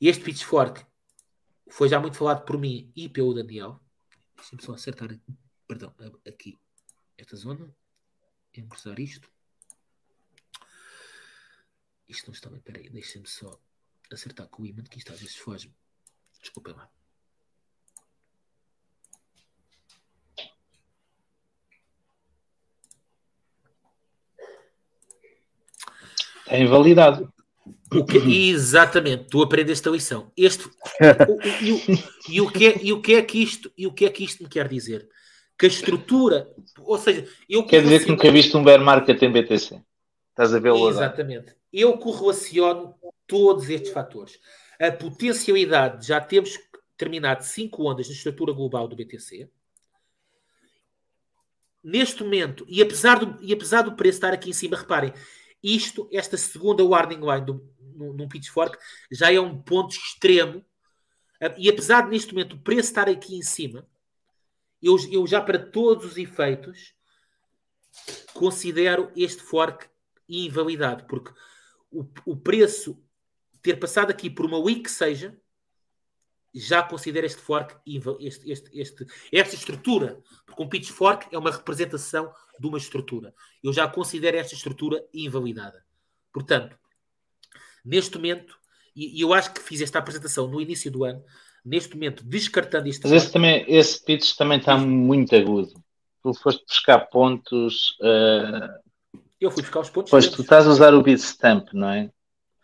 [0.00, 0.84] Este pitchfork
[1.70, 3.80] foi já muito falado por mim e pelo Daniel.
[4.34, 5.16] Deixa-me só acertar,
[5.68, 5.94] perdão,
[6.26, 6.58] aqui,
[7.16, 7.72] esta zona.
[8.52, 9.30] Empressar isto.
[12.08, 12.58] Isto não está bem.
[12.58, 13.58] Espera aí, deixem-me só
[14.12, 15.72] acertar com o imã, que isto às vezes foge.
[16.40, 16.88] Desculpem lá.
[26.46, 27.32] É invalidado.
[28.08, 30.30] Que- exatamente, tu aprendeste a lição.
[30.36, 30.68] Este,
[31.60, 31.80] e, o,
[32.28, 34.24] e o que é, e o que é que isto, e o que é que
[34.24, 35.08] isto me quer dizer?
[35.58, 36.48] Que a estrutura,
[36.78, 39.82] ou seja, eu Quer dizer que nunca viste um bear market em BTC.
[40.36, 41.06] Estás a vê-lo agora.
[41.06, 41.56] Exatamente.
[41.72, 42.94] Eu correlaciono
[43.26, 44.38] todos estes fatores.
[44.78, 46.58] A potencialidade, já temos
[46.94, 49.48] terminado cinco ondas na estrutura global do BTC.
[51.82, 55.14] Neste momento, e apesar do, e apesar do preço estar aqui em cima, reparem,
[55.62, 58.76] isto, esta segunda warning line do, no, num pitchfork,
[59.10, 60.62] já é um ponto extremo.
[61.40, 63.88] Ah, E apesar de neste momento o preço estar aqui em cima,
[64.82, 66.94] eu, eu já para todos os efeitos
[68.34, 69.88] considero este fork
[70.28, 71.32] invalidado, porque
[71.90, 72.98] o, o preço
[73.62, 75.36] ter passado aqui por uma week que seja,
[76.54, 77.76] já considero este fork,
[78.20, 83.34] este, este, este, esta estrutura, porque um pitchfork é uma representação de uma estrutura.
[83.62, 85.84] Eu já considero esta estrutura invalidada.
[86.32, 86.78] Portanto,
[87.84, 88.58] neste momento,
[88.94, 91.22] e, e eu acho que fiz esta apresentação no início do ano,
[91.64, 95.74] neste momento, descartando este Mas esse, fork, também, esse pitch também está muito agudo.
[96.22, 97.98] Tu foste buscar pontos.
[98.02, 98.85] eh,
[99.40, 100.10] eu fui buscar os pontos.
[100.10, 102.10] pois tu estás a usar o Bitstamp, não é?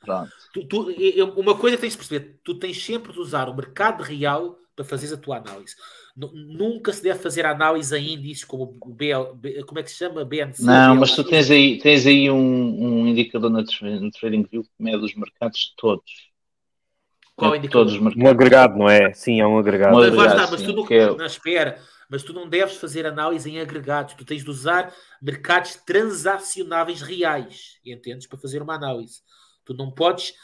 [0.00, 0.30] Pronto.
[0.52, 0.86] Tu- tu-
[1.36, 4.84] uma coisa que tens de perceber, tu tens sempre de usar o mercado real para
[4.84, 5.74] fazeres a tua análise.
[6.16, 9.90] Nu- Nunca se deve fazer análise em índices como o BL, B- como é que
[9.90, 10.24] se chama?
[10.24, 10.62] BNC.
[10.64, 11.00] Não, BLX.
[11.00, 12.36] mas tu tens aí, tens aí um,
[13.00, 16.30] um indicador no, tra- no TradingView que mede os mercados todos.
[17.34, 17.80] Qual É indicador?
[17.86, 18.30] Todos os Um mercados.
[18.30, 19.12] agregado, não é?
[19.14, 19.94] Sim, é um agregado.
[19.96, 21.78] Um Mas, lá agregado, está, mas sim, tu não, que é- não, espera,
[22.12, 27.78] mas tu não deves fazer análise em agregados, tu tens de usar mercados transacionáveis reais,
[27.82, 28.26] entendes?
[28.26, 29.22] Para fazer uma análise.
[29.64, 30.34] Tu não podes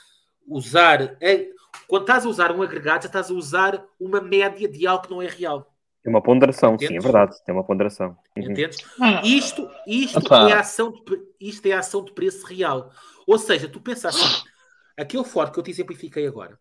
[0.47, 1.19] usar.
[1.21, 1.51] é-
[1.87, 5.11] Quando estás a usar um agregado, já estás a usar uma média de algo que
[5.11, 5.77] não é real.
[6.03, 7.05] Tem uma ponderação, sim, é Entendes?
[7.05, 7.45] verdade.
[7.45, 8.17] Tem uma ponderação.
[8.35, 8.51] Uhum.
[8.51, 8.79] Entendes?
[8.99, 10.49] Ah, Isto, isto, Opa.
[10.49, 12.91] é a ação de, isto é ação de preço real.
[13.27, 14.49] Ou seja, tu pensas assim,
[14.97, 16.59] aquele forte que eu te exemplifiquei agora.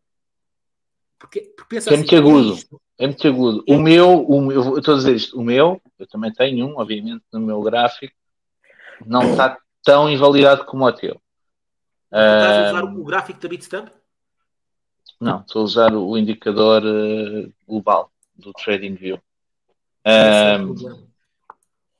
[1.17, 3.63] Porque, porque pensa assim, isto- É muito agudo.
[3.69, 6.79] O meu, o meu- eu estou a dizer isto, o meu, eu também tenho um,
[6.79, 8.13] obviamente, no meu gráfico,
[9.05, 11.19] não está tão invalidado como o teu.
[12.11, 13.89] estás a usar o gráfico da Bitstamp?
[15.19, 19.19] Não, estou a usar o indicador eh, global do TradingView.
[20.05, 20.57] Ah,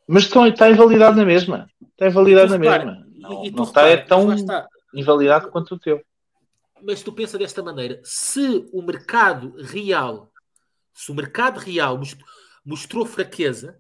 [0.08, 1.70] mas está invalidado na mesma.
[1.92, 3.08] Está invalidado na mesma.
[3.16, 4.28] Não, não está é tão
[4.94, 6.02] invalidado quanto o teu.
[6.82, 10.32] Mas tu pensa desta maneira: se o mercado real,
[10.98, 12.24] se o mercado real most-
[12.66, 13.78] mostrou fraqueza,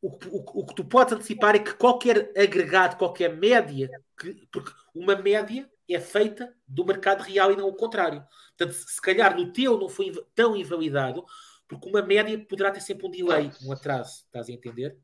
[0.00, 4.46] o, que- o, o que tu podes antecipar é que qualquer agregado, qualquer média, que-
[4.52, 8.22] porque uma média é feita do mercado real e não o contrário.
[8.56, 11.24] Portanto, se calhar no teu não foi tão invalidado,
[11.66, 14.98] porque uma média poderá ter sempre um delay, um atraso, estás a entender?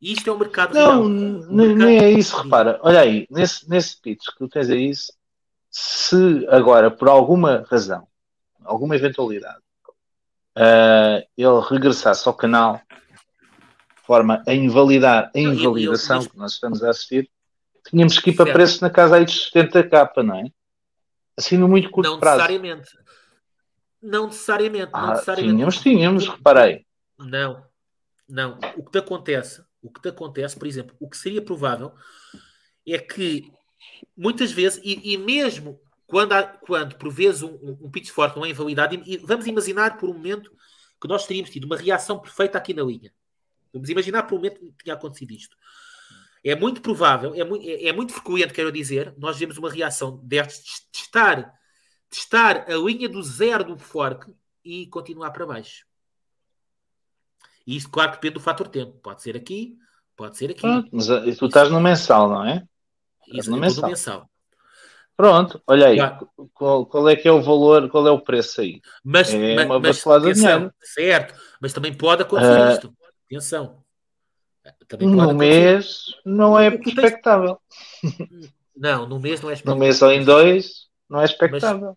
[0.00, 1.08] E isto é o mercado Não, real.
[1.08, 2.80] n- nem é isso, repara.
[2.82, 5.12] Olha aí, nesse, nesse pitch que tu tens aí, se-
[5.70, 8.08] se agora, por alguma razão,
[8.64, 9.60] alguma eventualidade,
[10.56, 16.82] ah, ele regressasse ao canal de forma a invalidar a Não, invalidação que nós estamos
[16.82, 17.30] a assistir,
[17.88, 20.44] tínhamos que ir para preços na casa aí dos 70k, não é?
[21.36, 22.38] Assim, no muito curto não prazo.
[22.38, 22.90] necessariamente.
[24.02, 24.92] Não necessariamente.
[24.92, 25.54] não Ah, necessariamente.
[25.56, 26.86] tínhamos, tínhamos, reparei.
[27.18, 27.64] Não,
[28.28, 28.58] não.
[28.76, 31.92] O que te acontece, o que te acontece, por exemplo, o que seria provável
[32.86, 33.50] é que
[34.16, 38.44] muitas vezes, e, e mesmo quando, há, quando por vezes um, um, pitch forte não
[38.44, 40.52] é invalidado, e, vamos imaginar por um momento
[41.00, 43.12] que nós teríamos tido uma reação perfeita aqui na linha.
[43.72, 45.56] Vamos imaginar por um momento que tinha acontecido isto.
[46.44, 50.20] É muito provável, é muito, é, é muito frequente, quero dizer, nós vemos uma reação
[50.22, 51.52] destas de testar,
[52.08, 54.32] testar a linha do zero do fork
[54.64, 55.84] e continuar para baixo.
[57.66, 58.92] E isto, claro, depende do fator tempo.
[59.02, 59.76] Pode ser aqui,
[60.16, 60.60] pode ser aqui.
[60.60, 62.64] Pronto, mas ah, tu estás no mensal, não é?
[63.26, 63.88] Isso no mensal.
[63.88, 64.30] mensal.
[65.16, 66.28] Pronto, olha aí, Claro.
[66.52, 68.82] qual, qual é que é o valor, qual é o preço aí?
[69.02, 70.74] Mas, É ma- uma mas, batelada de atenção, dinheiro.
[70.82, 72.72] certo, mas também pode acontecer Ah.
[72.72, 72.92] isto.
[73.26, 73.82] Atenção.
[74.88, 77.58] Também No mês não é expectável.
[78.76, 79.78] Não, no mês não é No expectável.
[79.80, 81.96] mês ou em dois não é expectável.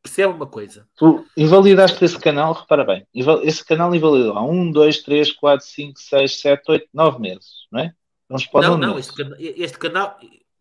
[0.00, 0.86] Percebe uma coisa.
[0.96, 3.06] Tu invalidaste esse canal, repara bem,
[3.42, 7.80] esse canal invalidou há 1, 2, 3, 4, 5, 6, 7, 8, 9 meses, não
[7.80, 7.92] é?
[8.28, 9.12] Vamos para o Não, não, este,
[9.60, 10.16] este canal.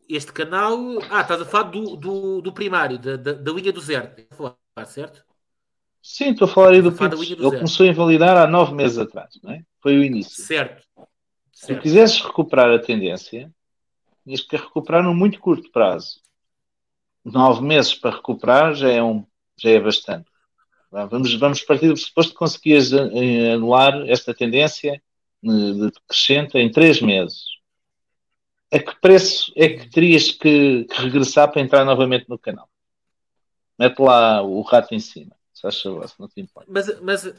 [0.10, 0.78] Este canal.
[1.10, 4.10] Ah, estás a falar do, do, do primário, da, da, da linha do zero.
[4.32, 4.55] Falar,
[4.86, 5.26] certo?
[6.01, 9.38] Sim, estou a falar aí do do Ele começou a invalidar há 9 meses atrás,
[9.43, 9.62] não é?
[9.82, 10.41] Foi o início.
[10.41, 10.88] Certo.
[11.51, 11.82] Se certo.
[11.82, 13.51] quisesses recuperar a tendência,
[14.24, 16.22] tinhas que recuperar num muito curto prazo.
[17.26, 19.26] Nove meses para recuperar já é, um,
[19.58, 20.30] já é bastante.
[20.89, 25.01] Vamos, vamos partir do pressuposto que conseguias eh, anular esta tendência
[25.43, 27.57] eh, de crescente em três meses.
[28.72, 32.70] A que preço é que terias que, que regressar para entrar novamente no canal?
[33.80, 36.70] Mete lá o rato em cima, se faz favor, se não te importa.
[36.72, 37.34] Mas, mas,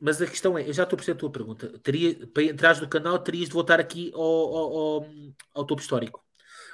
[0.00, 1.78] mas a questão é, eu já estou a perceber a tua pergunta.
[1.80, 5.06] Teria, para entrar no canal, terias de voltar aqui ao, ao, ao,
[5.54, 6.22] ao topo histórico.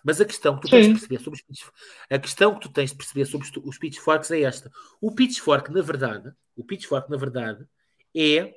[0.05, 1.63] Mas a questão que tu tens de perceber sobre os pitch,
[2.11, 4.71] a questão que tu tens de perceber sobre os pitchforks é esta.
[5.01, 7.67] O pitchfork, na verdade, o pitchfork, na verdade,
[8.15, 8.55] é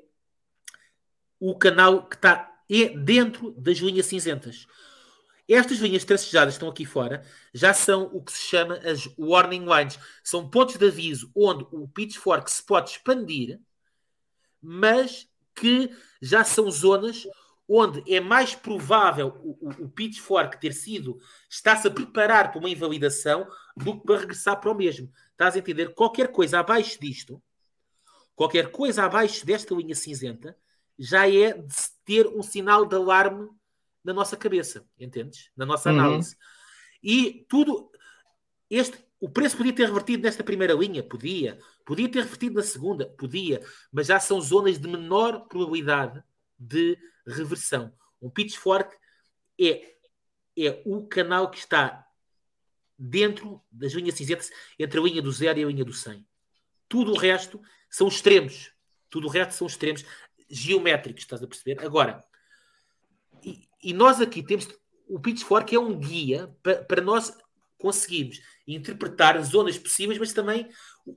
[1.39, 4.67] o canal que está é dentro das linhas cinzentas.
[5.47, 7.23] Estas linhas tracejadas estão aqui fora
[7.53, 9.97] já são o que se chama as warning lines.
[10.23, 13.59] São pontos de aviso onde o pitchfork se pode expandir,
[14.61, 15.89] mas que
[16.21, 17.25] já são zonas
[17.67, 21.19] onde é mais provável o, o, o pitchfork ter sido,
[21.49, 25.11] está-se a preparar para uma invalidação do que para regressar para o mesmo.
[25.31, 25.93] Estás a entender?
[25.93, 27.41] Qualquer coisa abaixo disto,
[28.35, 30.57] qualquer coisa abaixo desta linha cinzenta,
[30.97, 31.75] já é de
[32.05, 33.49] ter um sinal de alarme
[34.07, 35.51] na nossa cabeça, entendes?
[35.55, 35.99] Na nossa Uhum.
[35.99, 36.37] análise.
[37.03, 37.91] E tudo,
[38.69, 41.59] este, o preço podia ter revertido nesta primeira linha, podia.
[41.85, 43.61] Podia ter revertido na segunda, podia.
[43.91, 46.23] Mas já são zonas de menor probabilidade
[46.57, 46.97] de
[47.27, 47.93] reversão.
[48.21, 48.95] Um pitchfork
[49.59, 49.95] é,
[50.57, 52.07] é o canal que está
[52.97, 54.49] dentro das linhas cinzentas
[54.79, 56.25] entre a linha do zero e a linha do 100.
[56.87, 58.71] Tudo o resto são extremos.
[59.09, 60.05] Tudo o resto são extremos
[60.49, 61.83] geométricos, estás a perceber?
[61.85, 62.23] Agora,
[63.43, 64.67] e, e nós aqui temos
[65.07, 67.32] o pitchfork é um guia pa- para nós
[67.78, 70.67] conseguirmos interpretar zonas possíveis, mas também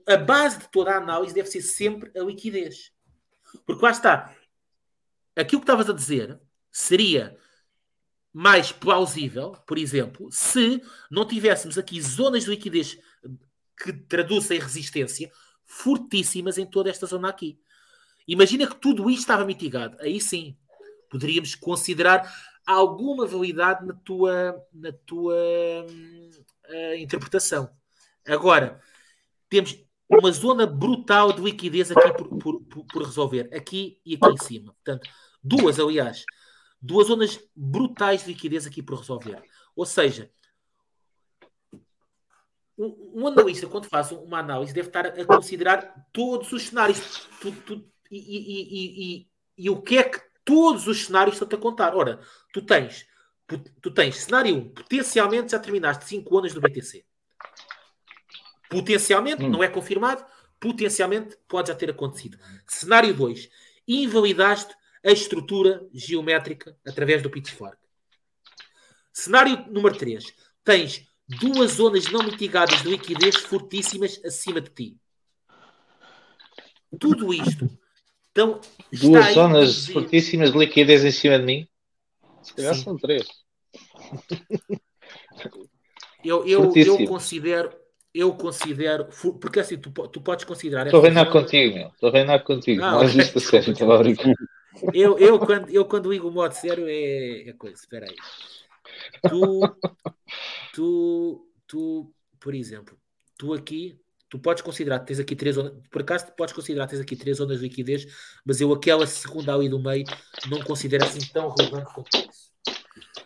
[0.07, 2.93] a base de toda a análise deve ser sempre a liquidez.
[3.67, 4.35] Porque lá está,
[5.35, 6.39] aquilo que estavas a dizer
[6.71, 7.37] seria
[8.33, 10.81] mais plausível, por exemplo, se
[11.11, 12.97] não tivéssemos aqui zonas de liquidez
[13.83, 15.33] que traduzem resistência
[15.65, 17.59] fortíssimas em toda esta zona aqui.
[18.29, 19.97] Imagina que tudo isto estava mitigado.
[20.01, 20.57] Aí sim,
[21.09, 22.33] poderíamos considerar
[22.67, 25.37] alguma validade na tua, na tua
[26.67, 27.71] eh, interpretação.
[28.27, 28.81] Agora,
[29.49, 34.37] temos uma zona brutal de liquidez aqui por, por- por- resolver, aqui e aqui em
[34.37, 34.73] cima.
[34.73, 35.09] Portanto,
[35.43, 36.25] duas, aliás,
[36.81, 39.43] duas zonas brutais de liquidez aqui por resolver.
[39.75, 40.31] Ou seja,
[42.79, 47.91] um, analista, quando faz uma análise, deve estar a considerar todos os cenários Tu- tu-
[48.11, 51.95] e- e- e- e o que é que todos os cenários estão-te a contar.
[51.95, 52.21] Ora,
[52.53, 53.07] tu tens,
[53.81, 57.05] tu, tens cenário 1, potencialmente já terminaste 5 ondas do BTC.
[58.69, 60.25] Potencialmente, não é confirmado,
[60.61, 62.39] potencialmente pode já ter acontecido.
[62.67, 63.51] Cenário 2,
[63.89, 64.75] invalidaste
[65.05, 67.79] a estrutura geométrica através do pitchfork.
[69.13, 70.33] Cenário número 3,
[70.63, 75.01] tens duas zonas não mitigadas de liquidez fortíssimas acima de ti.
[76.99, 77.69] Tudo isto
[78.33, 78.61] então,
[78.93, 81.69] Duas zonas fortíssimas de liquidez em cima de mim.
[82.43, 83.27] Se calhar são três.
[86.25, 87.73] Eu, eu, eu considero,
[88.13, 89.09] eu considero,
[89.41, 90.87] porque assim, tu, tu podes considerar.
[90.87, 91.89] Estou a reinar contigo, meu.
[91.89, 92.83] Estou a reinar contigo.
[92.83, 93.21] Ah, não ok.
[93.21, 94.35] isto a sério, estava a brincar.
[94.93, 98.17] Eu, eu, quando, eu quando ligo o modo sério é, é coisa, espera aí.
[99.29, 99.61] Tu,
[100.75, 102.97] tu, tu, por exemplo,
[103.37, 103.99] tu aqui,
[104.31, 105.57] tu podes considerar que tens aqui três
[105.91, 108.07] por acaso tu podes considerar tens aqui três zonas de liquidez,
[108.45, 110.05] mas eu aquela segunda ali do meio
[110.49, 112.51] não considero assim tão relevante quanto isso.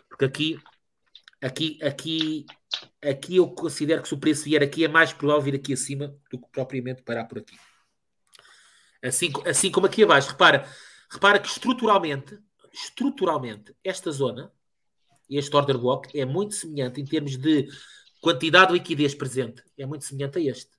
[0.09, 0.59] Porque aqui,
[1.41, 2.45] aqui, aqui,
[3.01, 6.15] aqui eu considero que se o preço vier aqui é mais provável vir aqui acima
[6.31, 7.55] do que propriamente parar por aqui.
[9.03, 10.67] Assim, assim como aqui abaixo, repara,
[11.11, 12.39] repara que estruturalmente,
[12.73, 14.51] estruturalmente, esta zona,
[15.29, 17.67] este order block, é muito semelhante em termos de
[18.19, 20.71] quantidade de liquidez presente, é muito semelhante a este.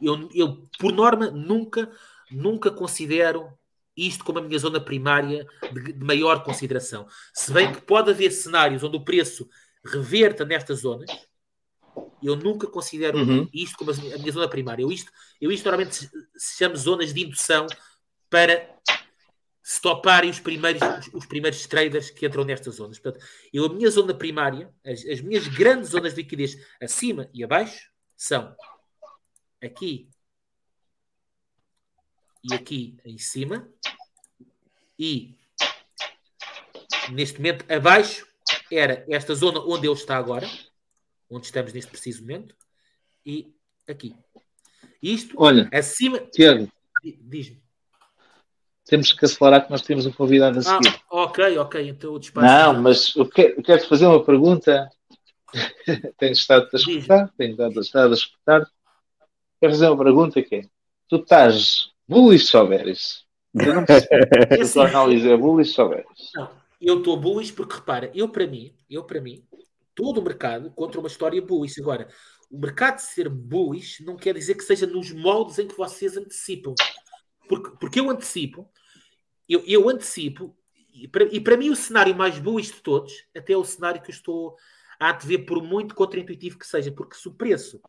[0.00, 1.90] Eu, eu por norma, nunca,
[2.30, 3.48] nunca considero
[3.96, 7.06] isto como a minha zona primária de, de maior consideração.
[7.32, 9.48] Se bem que pode haver cenários onde o preço
[9.84, 11.10] reverta nestas zonas,
[12.22, 13.48] eu nunca considero Uhum.
[13.52, 14.82] isto como a minha, zona primária.
[14.82, 16.10] Eu isto, eu isto normalmente se,
[16.58, 17.66] chama zonas de indução
[18.28, 18.68] para
[19.64, 22.98] stoparem os primeiros, os, os primeiros traders que entram nestas zonas.
[22.98, 27.42] Portanto, eu, a minha zona primária, as, as minhas grandes zonas de liquidez acima e
[27.42, 28.54] abaixo são
[29.62, 30.08] aqui
[32.42, 33.68] e aqui em cima
[34.98, 35.34] e
[37.12, 38.26] neste momento abaixo
[38.70, 40.48] era esta zona onde ele está agora,
[41.30, 42.56] onde estamos neste preciso momento,
[43.24, 43.54] e
[43.88, 44.14] aqui.
[45.02, 46.18] Isto Olha, acima.
[46.18, 46.70] Tiago,
[47.02, 47.62] di- Diz-me.
[48.84, 51.00] temos que acelerar que nós temos um convidado a Ah, seguir.
[51.10, 51.88] ok, ok.
[51.88, 52.46] Então o despacho.
[52.46, 54.88] Não, mas eu quero, eu quero te fazer uma pergunta.
[56.18, 58.70] tenho estado a escutar, tenho estado, estado a escutar.
[59.66, 60.62] Quero fazer uma pergunta que é:
[61.08, 63.24] tu estás bullish ou bearish?
[63.52, 64.26] Eu não percebo.
[64.48, 66.30] É A tua análise é bullish ou bearish?
[66.36, 66.50] Não,
[66.80, 69.44] eu estou bullish porque repara, eu para mim, eu para mim,
[69.92, 71.80] todo o mercado contra uma história bullish.
[71.80, 72.08] Agora,
[72.48, 76.74] o mercado ser bullish não quer dizer que seja nos moldes em que vocês antecipam.
[77.48, 78.70] Porque, porque eu antecipo,
[79.48, 80.56] eu, eu antecipo,
[80.94, 84.00] e para, e para mim o cenário mais bullish de todos, até é o cenário
[84.00, 84.54] que eu estou
[85.00, 87.80] a ver por muito contraintuitivo que seja, porque se o preço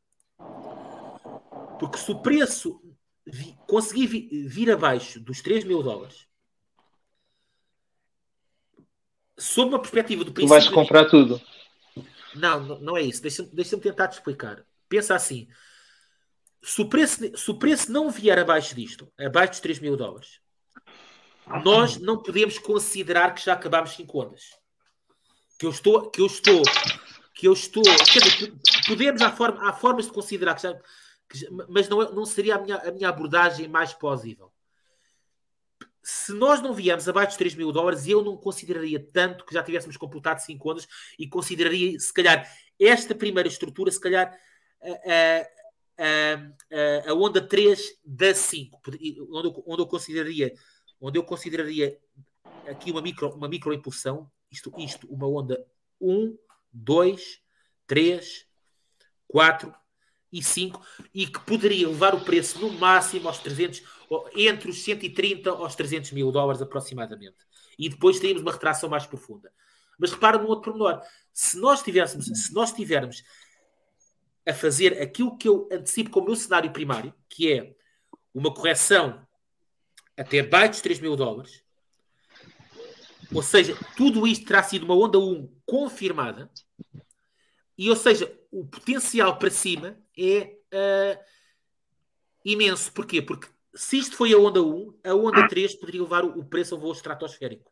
[1.77, 2.81] porque se o preço
[3.25, 6.27] vi, conseguir vi, vir abaixo dos 3 mil dólares
[9.37, 11.41] sob uma perspectiva do Tu vais comprar tudo.
[12.35, 13.21] Não, não, é isso.
[13.21, 14.65] Deixa-me deixa tentar te explicar.
[14.89, 15.47] Pensa assim:
[16.61, 20.39] se o, preço, se o preço não vier abaixo disto, abaixo dos 3 mil dólares,
[21.63, 24.43] nós não podemos considerar que já acabámos 5 ondas.
[25.57, 26.61] Que eu estou, que eu estou,
[27.33, 27.83] que eu estou.
[27.83, 28.53] Quer dizer,
[28.87, 30.79] podemos, há, forma, há formas de considerar que já.
[31.29, 34.51] Que, mas não, é, não seria a minha, a minha abordagem mais plausível.
[36.01, 39.61] Se nós não viemos abaixo dos 3 mil dólares, eu não consideraria tanto que já
[39.61, 40.87] tivéssemos completado 5 ondas
[41.19, 42.49] e consideraria, se calhar,
[42.79, 44.37] esta primeira estrutura, se calhar,
[44.81, 44.89] a,
[45.97, 48.81] a, a, a onda 3 da 5,
[49.31, 50.53] onde eu, onde eu consideraria
[50.99, 51.97] onde eu consideraria
[52.67, 55.65] aqui uma micro, uma micro impulsão, isto, isto, uma onda
[56.01, 56.37] 1,
[56.71, 57.41] 2,
[57.85, 58.47] 3,
[59.27, 59.73] 4
[60.31, 60.81] e 5,
[61.13, 63.81] e que poderia levar o preço no máximo aos 300,
[64.35, 67.37] entre os 130 aos 300 mil dólares aproximadamente.
[67.79, 69.51] E depois teríamos uma retração mais profunda.
[69.97, 71.01] Mas repara num outro pormenor.
[71.33, 73.23] Se nós tivéssemos, se nós tivermos
[74.47, 77.75] a fazer aquilo que eu antecipo como meu cenário primário, que é
[78.33, 79.25] uma correção
[80.15, 81.63] até baixo dos 3 mil dólares,
[83.33, 86.49] ou seja, tudo isto terá sido uma onda 1 confirmada,
[87.77, 91.19] e ou seja, o potencial para cima é uh,
[92.43, 92.91] imenso.
[92.91, 93.21] Porquê?
[93.21, 96.81] Porque se isto foi a onda 1, a onda 3 poderia levar o preço ao
[96.81, 97.71] voo estratosférico.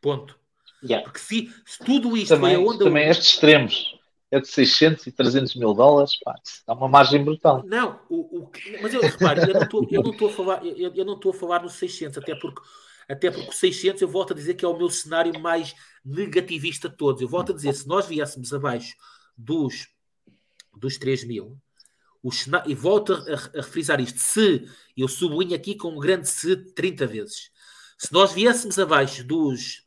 [0.00, 0.38] Ponto.
[0.82, 1.04] Yeah.
[1.04, 3.10] Porque se, se, tudo isto também, foi a onda também 1...
[3.10, 4.00] estes extremos
[4.30, 7.64] é de 600 e 300 mil dólares, pá, dá uma margem brutal.
[7.66, 8.50] Não, o, o,
[8.80, 11.72] mas eu, repare, eu não estou a falar, eu, eu não estou a falar nos
[11.74, 12.62] 600, até porque
[13.08, 16.88] até porque o 600 eu volto a dizer que é o meu cenário mais negativista
[16.88, 17.20] de todos.
[17.20, 18.94] Eu volto a dizer, se nós viéssemos abaixo
[19.36, 19.88] dos,
[20.76, 21.58] dos 3 mil,
[22.32, 26.56] cenário, e volto a, a refrisar isto, se, eu sublinho aqui com um grande se
[26.56, 27.50] 30 vezes,
[27.98, 29.86] se nós viéssemos abaixo dos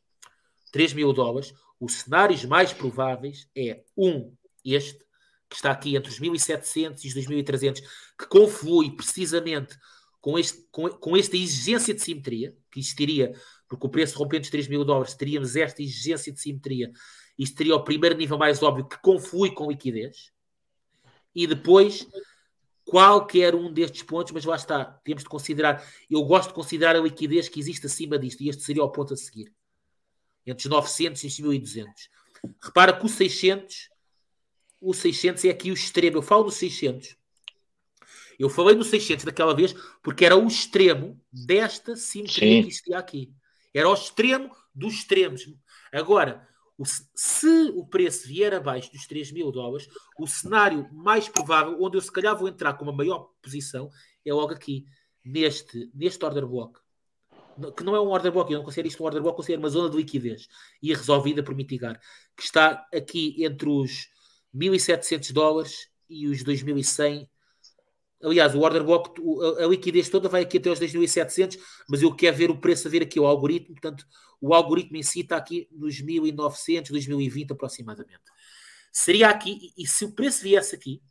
[0.71, 5.03] 3 mil dólares, os cenários mais prováveis é um, este,
[5.49, 7.81] que está aqui entre os 1.700 e os 2.300,
[8.17, 9.77] que conflui precisamente
[10.19, 13.33] com, este, com, com esta exigência de simetria, que existiria,
[13.67, 16.91] porque o preço rompendo os 3 mil dólares, teríamos esta exigência de simetria,
[17.37, 20.32] isto seria o primeiro nível mais óbvio que conflui com liquidez,
[21.35, 22.07] e depois
[22.85, 26.99] qualquer um destes pontos, mas lá está, temos de considerar, eu gosto de considerar a
[26.99, 29.53] liquidez que existe acima disto, e este seria o ponto a seguir,
[30.45, 32.09] entre os 900 e os 1200.
[32.61, 33.89] Repara que o 600,
[34.81, 37.15] o 600 é aqui o extremo, eu falo do 600,
[38.37, 42.61] eu falei no 600 daquela vez porque era o extremo desta simetria Sim.
[42.61, 43.33] que existia aqui.
[43.73, 45.47] Era o extremo dos extremos.
[45.91, 46.47] Agora,
[46.77, 51.97] o, se o preço vier abaixo dos 3 mil dólares, o cenário mais provável, onde
[51.97, 53.89] eu se calhar vou entrar com uma maior posição,
[54.25, 54.85] é logo aqui,
[55.23, 56.79] neste, neste order block.
[57.77, 59.69] Que não é um order block, eu não considero isto um order block, considero uma
[59.69, 60.47] zona de liquidez
[60.81, 62.01] e resolvida por mitigar,
[62.35, 64.09] que está aqui entre os
[64.55, 67.29] 1.700 dólares e os 2.100
[68.23, 69.21] Aliás, o order block,
[69.59, 71.59] a, liquidez toda vai aqui até aos 2.700,
[71.89, 73.75] mas eu quero ver o preço a ver aqui o algoritmo.
[73.75, 74.05] Portanto,
[74.39, 78.23] o algoritmo em si está aqui nos 1.900, 2.020 aproximadamente.
[78.91, 81.01] Seria aqui, e se o preço viesse aqui,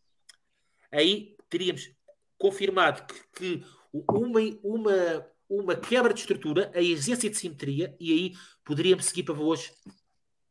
[0.91, 1.91] aí teríamos
[2.39, 8.33] confirmado que, que uma, uma, uma quebra de estrutura, a exigência de simetria, e aí
[8.65, 9.73] poderíamos seguir para valores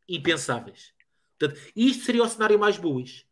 [0.08, 0.94] impensáveis.
[1.40, 3.26] Portanto, isto seria o cenário mais bullish.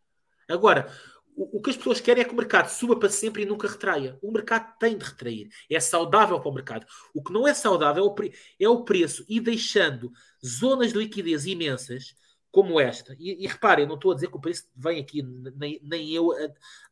[0.47, 0.91] Agora,
[1.35, 4.17] o, que as pessoas querem é que o mercado suba para sempre e nunca retraia.
[4.21, 5.49] O mercado tem de retrair.
[5.69, 6.85] É saudável para o mercado.
[7.13, 10.11] O que não é saudável é o, pre, é o preço e deixando
[10.45, 12.15] zonas de liquidez imensas
[12.51, 13.15] como esta.
[13.19, 16.29] E, e reparem, não estou a dizer que o preço vem aqui, nem, nem, eu,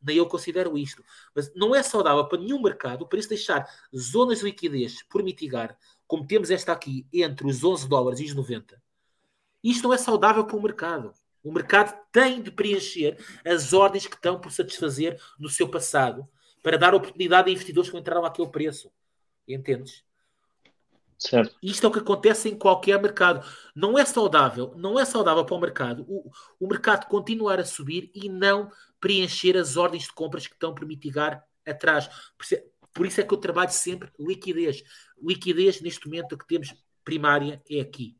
[0.00, 1.02] nem eu considero isto.
[1.34, 5.76] Mas não é saudável para nenhum mercado o preço deixar zonas de liquidez por mitigar,
[6.06, 8.80] como temos esta aqui, entre os 11 dólares e os 90.
[9.62, 11.12] Isto não é saudável para o mercado.
[11.48, 16.28] O mercado tem de preencher as ordens que estão por satisfazer no seu passado
[16.62, 18.92] para dar oportunidade a investidores que entraram àquele preço.
[19.48, 20.04] Entendes?
[21.18, 21.56] Certo.
[21.62, 23.48] Isto é o que acontece em qualquer mercado.
[23.74, 26.30] Não é saudável, não é saudável para o mercado o,
[26.60, 28.70] o mercado continuar a subir e não
[29.00, 32.10] preencher as ordens de compras que estão por mitigar atrás.
[32.92, 34.82] Por isso é que eu trabalho sempre liquidez.
[35.18, 38.18] Liquidez, neste momento, que temos primária é aqui.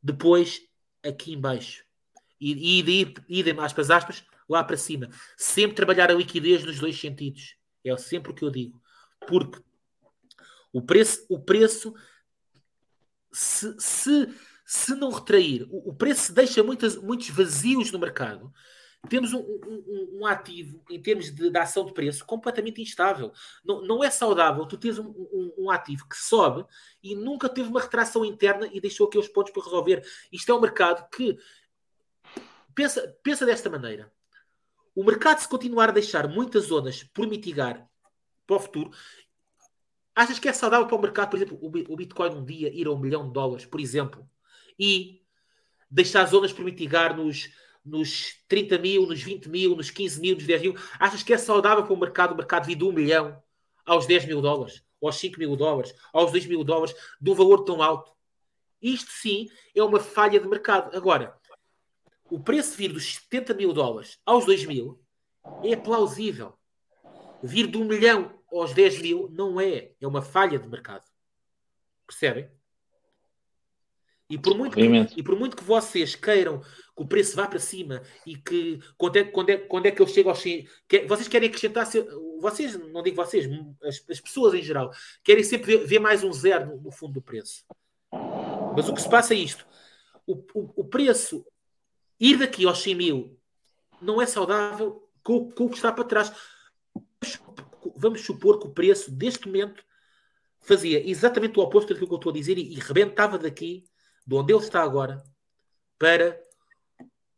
[0.00, 0.62] Depois
[1.02, 1.40] aqui em
[2.40, 5.08] E, e, e idem, aspas, aspas, lá para cima.
[5.36, 7.56] Sempre trabalhar a liquidez nos dois sentidos.
[7.84, 8.80] É sempre o que eu digo.
[9.26, 9.60] Porque
[10.72, 11.94] o preço, o preço
[13.32, 14.28] se, se,
[14.64, 18.52] se não retrair, o, o preço deixa muitas, muitos vazios no mercado.
[19.08, 23.32] Temos um, um, um ativo em termos de, de, ação de preço completamente instável.
[23.64, 26.64] Não, não é saudável tu tens um, um, ativo que sobe
[27.02, 30.04] e nunca teve uma retração interna e deixou aqueles pontos para resolver.
[30.32, 31.38] Isto é um mercado que
[32.76, 34.12] pensa, pensa desta maneira.
[34.94, 37.88] O mercado, se continuar a deixar muitas zonas por mitigar
[38.46, 38.90] para o futuro,
[40.14, 42.92] achas que é saudável para o mercado, por exemplo, o Bitcoin um dia ir a
[42.92, 44.28] um milhão de dólares, por exemplo,
[44.78, 45.22] e
[45.90, 47.50] deixar zonas por mitigar nos,
[47.84, 50.74] nos 30 mil, nos 20 mil, nos 15 mil, nos 10 mil?
[50.98, 53.42] Achas que é saudável para o mercado, o mercado vir de um milhão
[53.84, 57.64] aos 10 mil dólares, aos 5 mil dólares, aos 2 mil dólares, de um valor
[57.64, 58.12] tão alto?
[58.80, 60.94] Isto sim é uma falha de mercado.
[60.96, 61.36] Agora,
[62.30, 65.00] o preço vir dos 70 mil dólares aos 2 mil
[65.62, 66.54] é plausível.
[67.42, 69.92] Vir de 1 milhão aos 10 mil não é.
[70.00, 71.04] É uma falha de mercado.
[72.06, 72.50] Percebem?
[74.28, 74.82] E por, muito que,
[75.16, 76.66] e por muito que vocês queiram que
[76.96, 80.06] o preço vá para cima e que quando é, quando é, quando é que eu
[80.06, 81.86] chego aos 100, que, vocês querem acrescentar,
[82.40, 83.48] vocês, não digo vocês,
[83.84, 84.90] as, as pessoas em geral,
[85.22, 87.64] querem sempre ver, ver mais um zero no, no, fundo do preço.
[88.74, 89.64] Mas o que se passa é isto:
[90.26, 91.46] o, o, o preço
[92.18, 93.40] ir daqui aos 100 mil
[94.00, 96.32] não é saudável com, com o que está para trás.
[97.96, 99.84] Vamos supor que o preço deste momento
[100.60, 103.88] fazia exatamente o oposto daquilo que eu estou a dizer e, e rebentava daqui,
[104.26, 105.22] de onde ele está agora,
[105.98, 106.40] para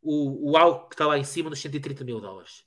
[0.01, 2.65] o, o algo que está lá em cima nos 130 mil dólares.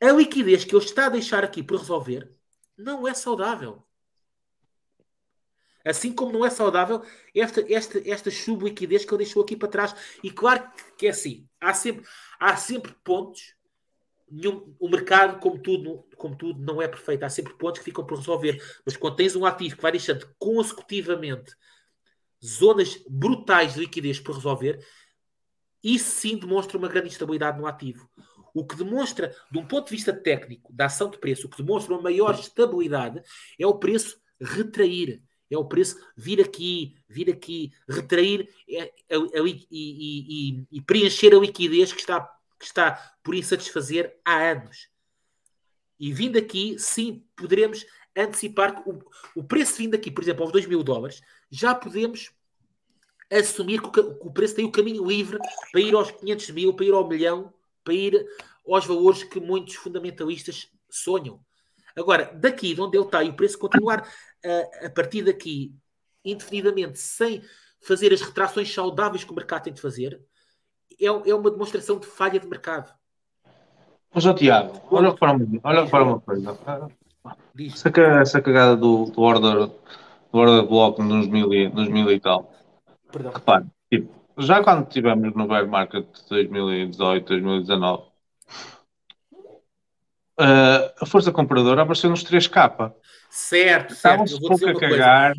[0.00, 2.30] A liquidez que ele está a deixar aqui por resolver
[2.76, 3.87] não é saudável.
[5.88, 7.02] Assim como não é saudável
[7.34, 9.94] esta, esta, esta subliquidez que ele deixou aqui para trás.
[10.22, 11.48] E claro que é assim.
[11.60, 12.04] Há sempre,
[12.38, 13.54] há sempre pontos.
[14.30, 17.24] Nenhum, o mercado, como tudo, como tudo, não é perfeito.
[17.24, 18.62] Há sempre pontos que ficam por resolver.
[18.84, 21.54] Mas quando tens um ativo que vai deixando consecutivamente
[22.44, 24.84] zonas brutais de liquidez por resolver,
[25.82, 28.08] isso sim demonstra uma grande instabilidade no ativo.
[28.54, 31.62] O que demonstra, de um ponto de vista técnico, da ação de preço, o que
[31.62, 33.22] demonstra uma maior estabilidade
[33.58, 39.40] é o preço retrair é o preço vir aqui, vir aqui, retrair é, é, é,
[39.46, 42.20] e, e, e, preencher a liquidez que está,
[42.58, 44.88] que está por insatisfazer há anos.
[45.98, 47.86] E vindo aqui, sim, poderemos
[48.16, 49.02] antecipar o,
[49.34, 52.30] o preço vindo aqui, por exemplo, aos 2 mil dólares, já podemos
[53.30, 55.38] assumir que o, que o preço tem o caminho livre
[55.72, 57.52] para ir aos 500 mil, para ir ao milhão,
[57.84, 58.26] para ir
[58.66, 61.40] aos valores que muitos fundamentalistas sonham.
[61.98, 64.06] Agora, daqui de onde ele está e o preço continuar
[64.44, 65.74] a, a partir daqui
[66.24, 67.42] indefinidamente sem
[67.80, 70.20] fazer as retrações saudáveis que o mercado tem de fazer,
[71.00, 72.92] é, é uma demonstração de falha de mercado.
[74.12, 76.58] Mas, ó, Tiago, olha para, uma, olha para uma coisa.
[77.58, 77.90] Essa,
[78.20, 82.52] essa cagada do, do order, do order block nos mil, e, nos mil e tal.
[83.12, 83.32] Perdão.
[83.32, 88.04] Repare, tipo, já quando estivemos no bear market de 2018, 2019,
[90.38, 92.92] uh, a força compradora apareceu nos 3K.
[93.30, 93.92] Certo, certo.
[93.92, 95.34] Estavam-se pouco a cagar.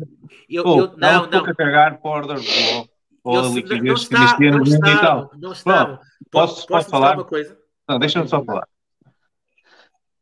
[0.48, 1.28] Eu, Pô, eu, não, não.
[1.28, 2.90] pouco a cagar para o order block.
[3.22, 5.30] Ou a liquidez que existia no mundo e tal.
[5.34, 5.50] Não.
[5.50, 5.98] Posso,
[6.30, 7.14] posso, posso falar?
[7.16, 7.58] Uma coisa?
[7.88, 8.66] Não, deixa-me só falar.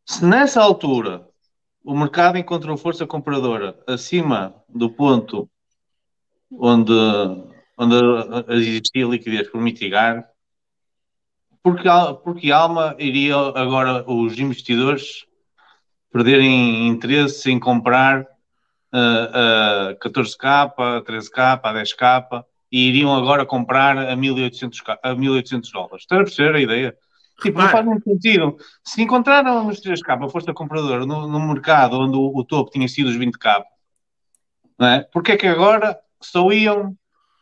[0.04, 1.28] Se nessa altura
[1.84, 5.48] o mercado encontrou força compradora acima do ponto
[6.50, 6.92] onde,
[7.76, 7.96] onde
[8.54, 10.28] existia liquidez por mitigar,
[11.68, 11.88] porque,
[12.24, 15.26] porque Alma iria agora os investidores
[16.10, 20.74] perderem interesse em comprar uh, uh, 14K,
[21.04, 26.02] 13K, 10K e iriam agora comprar a 1800, a 1800 dólares.
[26.02, 26.96] Estás a perceber a ideia?
[27.42, 28.56] Tipo, não faz muito sentido.
[28.82, 32.88] Se encontraram nos 3K a força compradora no, no mercado onde o, o, topo tinha
[32.88, 33.62] sido os 20K,
[34.78, 35.00] não é?
[35.12, 36.96] porque é que agora só iam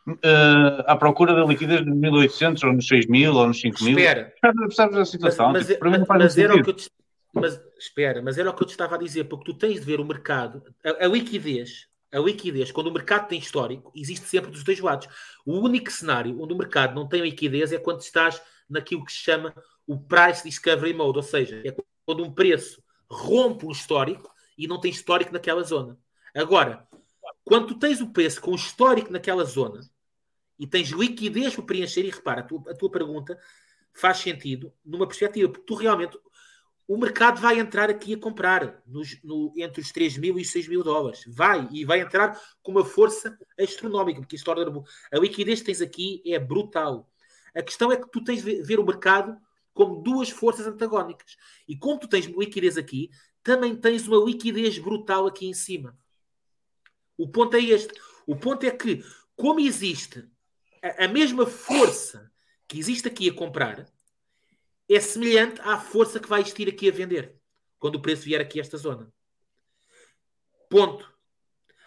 [0.07, 3.97] uh, à procura da liquidez de 1800 ou nos 6000 ou nos 5000?
[3.97, 4.33] Espera.
[4.41, 5.51] Percebes a situação?
[5.51, 6.89] Mas, tipo, mas, mas era o que eu te,
[7.33, 9.85] mas espera, mas era o que eu te estava a dizer, porque tu tens de
[9.85, 14.49] ver o mercado, a, a liquidez, a liquidez, quando o mercado tem histórico, existe sempre
[14.49, 15.07] dos dois lados.
[15.45, 19.19] O único cenário onde o mercado não tem liquidez é quando estás naquilo que se
[19.19, 19.53] chama
[19.85, 21.75] o price discovery mode, ou seja, é
[22.05, 25.97] quando um preço rompe um histórico e não tem histórico naquela zona.
[26.35, 26.85] Agora,
[27.43, 29.81] quando tu tens o preço com histórico naquela zona
[30.59, 33.39] e tens liquidez para preencher, e repara, a tua, a tua pergunta
[33.93, 36.17] faz sentido numa perspectiva, porque tu realmente
[36.87, 40.51] o mercado vai entrar aqui a comprar nos, no, entre os 3 mil e os
[40.51, 41.23] 6 mil dólares.
[41.27, 45.81] Vai, e vai entrar com uma força astronómica, porque isto torna a liquidez que tens
[45.81, 47.11] aqui é brutal.
[47.53, 49.37] A questão é que tu tens de ver o mercado
[49.73, 51.35] como duas forças antagónicas.
[51.67, 53.09] E como tu tens liquidez aqui,
[53.43, 55.97] também tens uma liquidez brutal aqui em cima.
[57.17, 57.93] O ponto é este.
[58.25, 59.03] O ponto é que,
[59.35, 60.25] como existe
[61.05, 62.31] a, mesma força
[62.67, 63.85] que existe aqui a comprar,
[64.89, 67.35] é semelhante à força que vai existir aqui a vender
[67.79, 69.11] quando o preço vier aqui a esta zona.
[70.69, 71.11] Ponto.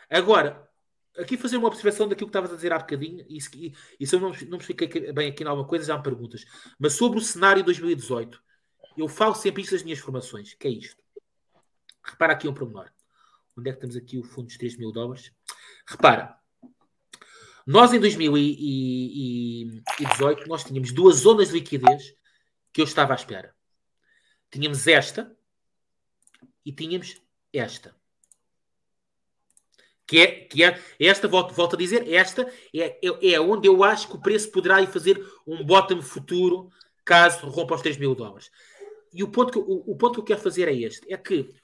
[0.08, 0.68] Agora,
[1.16, 4.14] aqui fazer uma observação daquilo que estavas a dizer há bocadinho, e, e, e se
[4.14, 6.44] eu não, não me expliquei bem aqui em alguma coisa, já me perguntas.
[6.78, 8.42] Mas sobre o cenário 2018,
[8.96, 11.02] eu falo sempre isto das minhas formações, que é isto.
[12.02, 12.90] Repara aqui um pormenor.
[13.56, 15.32] Onde é que temos aqui o fundo dos 3 mil dólares?
[15.86, 16.39] Repara,
[17.70, 22.16] nós em 2018 nós tínhamos duas zonas de liquidez
[22.72, 23.54] que eu estava à espera.
[24.50, 25.32] Tínhamos esta
[26.66, 27.22] e tínhamos
[27.52, 27.94] esta.
[30.04, 34.08] Que é, que é esta, volto, volto a dizer, esta é, é, onde eu acho
[34.08, 36.72] que o preço poderá ir fazer um bottom futuro
[37.04, 38.50] caso rompa os 3 mil dólares.
[39.14, 41.54] E o ponto, que, o, o ponto que eu quero fazer é este: é que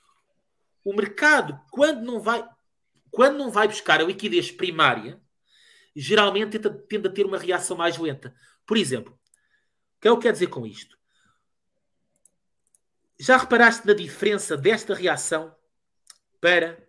[0.84, 2.48] o mercado, quando não vai,
[3.10, 5.20] quando não vai buscar a liquidez primária,
[5.96, 8.34] geralmente tende, tende a ter uma reação mais lenta.
[8.66, 10.96] Por exemplo, o que é eu quero dizer com isto?
[13.18, 15.56] Já reparaste na diferença desta reação
[16.38, 16.86] para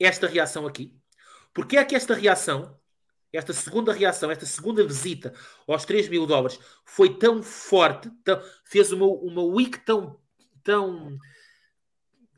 [0.00, 0.98] esta reação aqui.
[1.52, 2.78] Porque é que esta reação,
[3.32, 5.34] esta segunda reação, esta segunda visita
[5.66, 10.18] aos 3 mil dólares foi tão forte, tão, fez uma, uma week tão,
[10.62, 11.18] tão,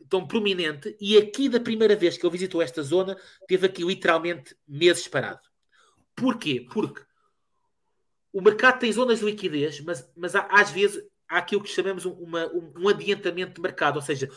[0.08, 4.56] tão prominente e aqui da primeira vez que ele visitou esta zona teve aqui literalmente
[4.66, 5.47] meses parado.
[6.18, 6.66] Porquê?
[6.72, 7.02] Porque
[8.32, 12.04] o mercado tem zonas de liquidez, mas, mas há, às vezes há aquilo que chamamos
[12.04, 14.28] uma, um, adiantamento de mercado, ou seja,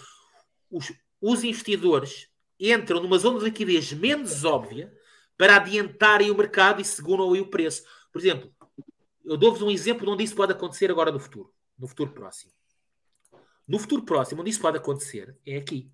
[0.70, 2.30] os, os investidores
[2.60, 4.96] entram numa zona de liquidez menos óbvia
[5.38, 7.84] para adiantarem o mercado e seguram aí o preço.
[8.12, 8.54] Por exemplo,
[9.26, 12.52] eu dou-vos um exemplo de onde isso pode acontecer agora no futuro, no futuro próximo.
[13.68, 15.90] No futuro próximo, onde isso pode acontecer, é aqui.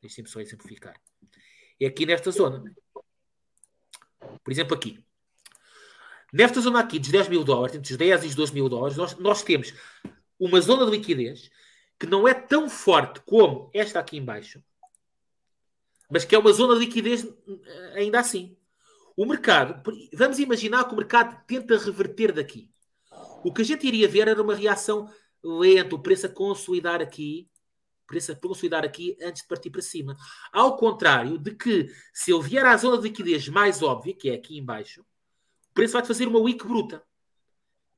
[0.00, 0.94] Deixem-me só exemplificar.
[1.80, 2.62] É aqui nesta zona.
[4.44, 5.04] Por exemplo, aqui.
[6.32, 8.96] Nesta zona aqui, dos 10 mil dólares, entre os 10 e os 12 mil dólares,
[8.96, 9.72] nós, nós temos
[10.38, 11.50] uma zona de liquidez
[11.98, 14.62] que não é tão forte como esta aqui embaixo,
[16.10, 18.56] mas que é uma zona de liquidez eh, ainda assim.
[19.16, 19.82] O mercado,
[20.12, 22.70] vamos imaginar que o mercado tenta reverter daqui.
[23.42, 25.10] O que a gente iria ver era uma reação
[25.42, 27.48] lenta, o preço a consolidar aqui,
[28.06, 30.16] preço a consolidar aqui antes de partir para cima.
[30.52, 34.34] Ao contrário de que, se eu vier à zona de liquidez mais óbvia, que é
[34.34, 35.04] aqui embaixo,
[35.76, 37.04] preço vai-te fazer uma wick bruta.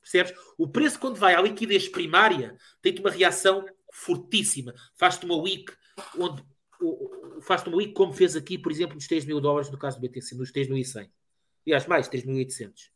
[0.01, 0.35] Percebes?
[0.59, 4.75] O preço, quando vai à liquidez primária, tem-te uma reação fortíssima.
[4.97, 5.73] Faz-te uma wick
[6.19, 6.45] onde
[7.41, 10.35] faz-te um como fez aqui, por exemplo, nos 3 mil dólares no caso do BTC,
[10.35, 11.11] nos 3.100.
[11.67, 12.91] Aliás, mais, 3.800.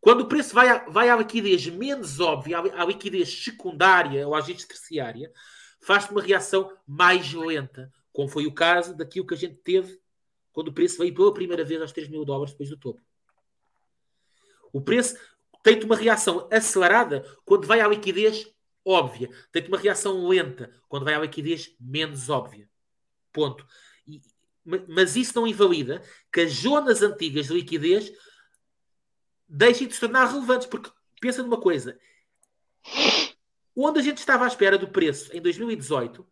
[0.00, 4.38] Quando o preço vai, à, vai à liquidez menos óbvia, à liquidez secundária ou à
[4.38, 5.32] agente terciária,
[5.80, 10.00] faz-te uma reação mais lenta, como foi o caso daquilo que a gente teve
[10.52, 13.07] quando o preço veio pela primeira vez aos 3 mil dólares depois do topo.
[14.72, 15.16] O preço
[15.62, 18.46] tem uma reação acelerada quando vai à liquidez
[18.84, 19.30] óbvia.
[19.52, 22.68] Tem uma reação lenta quando vai à liquidez menos óbvia.
[23.32, 23.66] Ponto.
[24.06, 24.20] E,
[24.86, 28.12] mas isso não invalida que as zonas antigas de liquidez
[29.48, 30.66] deixem de se tornar relevantes.
[30.66, 30.90] Porque
[31.20, 31.98] pensa numa coisa:
[33.76, 36.26] onde a gente estava à espera do preço em 2018,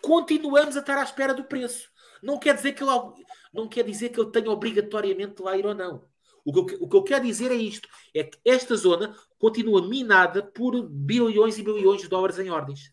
[0.00, 1.90] continuamos a estar à espera do preço.
[2.22, 5.74] Não quer dizer que ele, não quer dizer que ele tenha obrigatoriamente lá ir ou
[5.74, 6.08] não.
[6.48, 9.86] O que, eu, o que eu quero dizer é isto: é que esta zona continua
[9.86, 12.90] minada por bilhões e bilhões de dólares em ordens.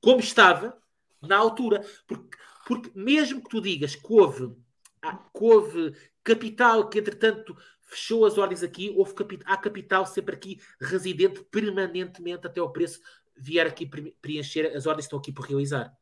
[0.00, 0.80] Como estava
[1.20, 1.84] na altura.
[2.06, 4.56] Porque, porque mesmo que tu digas que houve,
[5.02, 5.94] que houve
[6.24, 12.46] capital que, entretanto, fechou as ordens aqui, houve capital, há capital sempre aqui residente permanentemente
[12.46, 13.00] até o preço
[13.36, 13.84] vier aqui
[14.18, 15.92] preencher as ordens que estão aqui por realizar.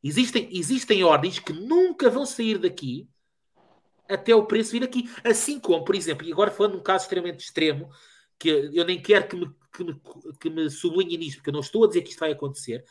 [0.00, 3.08] Existem, existem ordens que nunca vão sair daqui
[4.08, 5.08] até o preço vir aqui.
[5.22, 7.90] Assim como, por exemplo, e agora falando de um caso extremamente extremo,
[8.38, 10.00] que eu nem quero que me, que me,
[10.40, 12.84] que me sublinhe nisto, porque eu não estou a dizer que isto vai acontecer.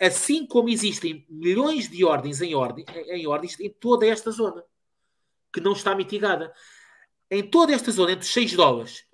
[0.00, 4.62] Assim como existem milhões de ordens em, ordem, em ordens em toda esta zona,
[5.52, 6.52] que não está mitigada.
[7.30, 9.04] Em toda esta zona, entre os 6 dólares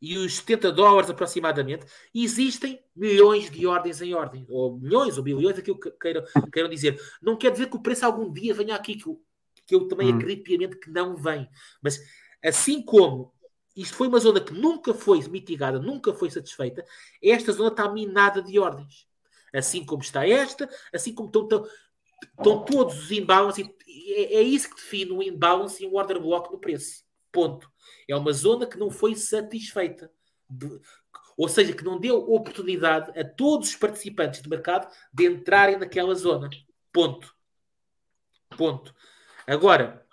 [0.00, 1.84] e os 70 dólares aproximadamente,
[2.14, 7.00] existem milhões de ordens em ordem, ou milhões ou bilhões, aquilo que queiram, queiram dizer.
[7.20, 9.04] Não quer dizer que o preço algum dia venha aqui, que,
[9.68, 10.16] que eu também hum.
[10.16, 11.46] acredito piamente que não vem.
[11.82, 12.00] Mas
[12.42, 13.32] assim como
[13.76, 16.84] isto foi uma zona que nunca foi mitigada, nunca foi satisfeita.
[17.22, 19.06] Esta zona está minada de ordens.
[19.54, 21.68] Assim como está esta, assim como estão, estão,
[22.36, 23.68] estão todos os imbalances.
[24.08, 27.04] É, é isso que define o imbalance e o order block no preço.
[27.30, 27.70] Ponto.
[28.08, 30.10] É uma zona que não foi satisfeita.
[30.48, 30.80] De-
[31.36, 36.14] ou seja, que não deu oportunidade a todos os participantes do mercado de entrarem naquela
[36.14, 36.50] zona.
[36.92, 37.32] Ponto.
[38.56, 38.92] Ponto.
[39.48, 40.06] Agora,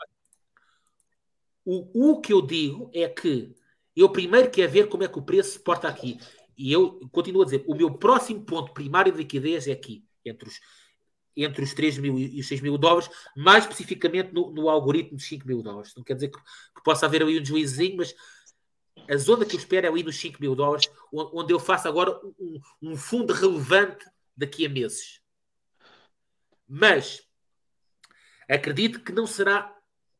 [1.65, 3.53] o, o que eu digo é que
[3.93, 6.17] eu primeiro quero ver como é que o preço se porta aqui.
[6.57, 10.47] E eu continuo a dizer, o meu próximo ponto primário de liquidez é aqui, entre
[10.47, 10.61] os,
[11.35, 15.27] entre os 3 mil e os 6 mil dólares, mais especificamente no, no algoritmo dos
[15.27, 15.93] 5 mil dólares.
[15.97, 18.15] Não quer dizer que, que possa haver ali um juizinho, mas
[19.09, 21.89] a zona que eu espero é ali nos 5 mil dólares, onde, onde eu faço
[21.89, 24.05] agora um, um fundo relevante
[24.37, 25.19] daqui a meses.
[26.65, 27.25] Mas
[28.47, 29.73] acredito que não será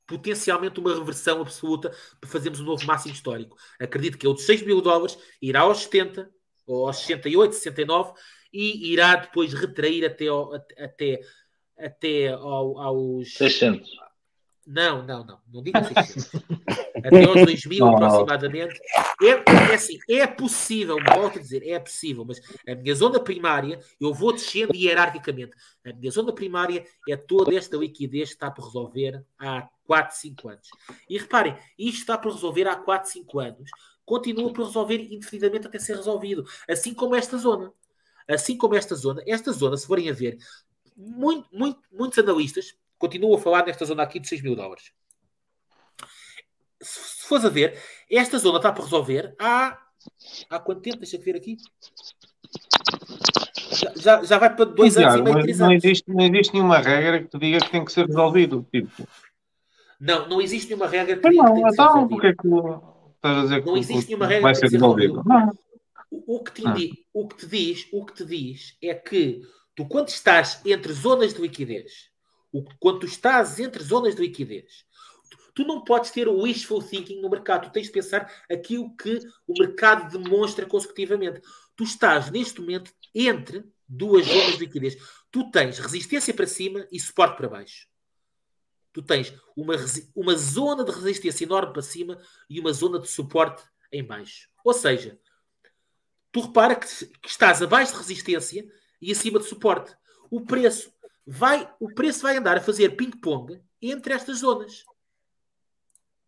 [0.08, 3.58] potencialmente uma reversão absoluta para fazermos um novo máximo histórico.
[3.80, 6.30] Acredito que é o de 6 mil dólares irá aos 70,
[6.68, 8.14] ou aos 68, 69,
[8.52, 11.20] e irá depois retrair até, ao, até,
[11.78, 13.34] até ao, aos.
[13.34, 13.90] 600.
[14.66, 15.40] Não, não, não.
[15.54, 16.32] Não diga 600.
[17.04, 17.98] Até aos 2000 Não, não.
[17.98, 18.80] aproximadamente.
[19.22, 23.80] É, é assim, é possível, volto a dizer, é possível, mas a minha zona primária,
[24.00, 25.52] eu vou descendo hierarquicamente.
[25.86, 30.50] A minha zona primária é toda esta liquidez que está por resolver há 4, 5
[30.50, 30.68] anos.
[31.08, 33.70] E reparem, isto está por resolver há 4, 5 anos,
[34.04, 36.44] continua por resolver indefinidamente até ser resolvido.
[36.68, 37.72] Assim como esta zona.
[38.28, 40.40] Assim como esta zona, esta zona, se forem a ver,
[40.98, 44.92] muito, muito, muitos analistas continuam a falar nesta zona aqui de 6 mil dólares.
[46.82, 49.80] Se, se fores a ver, esta zona está por resolver há,
[50.50, 50.98] há quanto tempo?
[50.98, 51.58] Deixa eu ver aqui.
[53.96, 55.84] Já, já, vai para 2 anos e meio, 3 não anos.
[55.84, 58.66] existe, não existe nenhuma regra que te diga que tem que ser resolvido.
[58.72, 59.08] Tipo,
[60.00, 62.10] Não, não existe nenhuma regra que mas diga que não, tem que ser então resolvido.
[62.10, 65.14] porque é que estás a dizer que Não existe nenhuma regra vai que ser resolvido?
[65.24, 65.30] resolvido.
[65.30, 65.52] Não.
[66.12, 66.70] O, o que te Ah.
[66.72, 69.42] indi- o que te diz, o que te diz é que
[69.76, 72.10] tu quando estás entre zonas de liquidez,
[72.56, 74.86] o, quando tu estás entre zonas de liquidez,
[75.54, 77.68] tu, não podes ter o wishful thinking no mercado.
[77.68, 81.42] Tu tens de pensar aquilo que o mercado demonstra consecutivamente.
[81.76, 84.96] Tu estás neste momento entre duas zonas de liquidez.
[85.30, 87.90] Tu tens resistência para cima e suporte para baixo.
[88.94, 89.76] Tu tens uma,
[90.16, 92.18] uma zona de resistência enorme para cima
[92.50, 93.62] e uma zona de suporte
[93.92, 94.48] em baixo.
[94.64, 95.20] Ou seja,
[96.32, 98.66] tu repara que, que estás abaixo de resistência
[99.02, 99.94] e acima de suporte.
[100.32, 100.95] O preço
[101.26, 104.86] vai, o preço vai andar a fazer ping-pong entre estas zonas.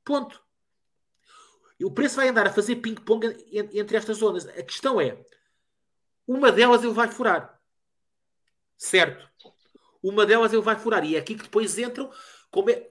[0.04, 0.42] Ponto.
[1.84, 4.48] O preço vai andar a fazer ping-pong en- entre estas zonas.
[4.48, 5.24] A questão é,
[6.28, 7.62] uma delas ele vai furar.
[8.76, 9.28] Certo?
[10.02, 11.04] Uma delas ele vai furar.
[11.06, 12.12] E é aqui que depois entram.
[12.50, 12.90] Como é,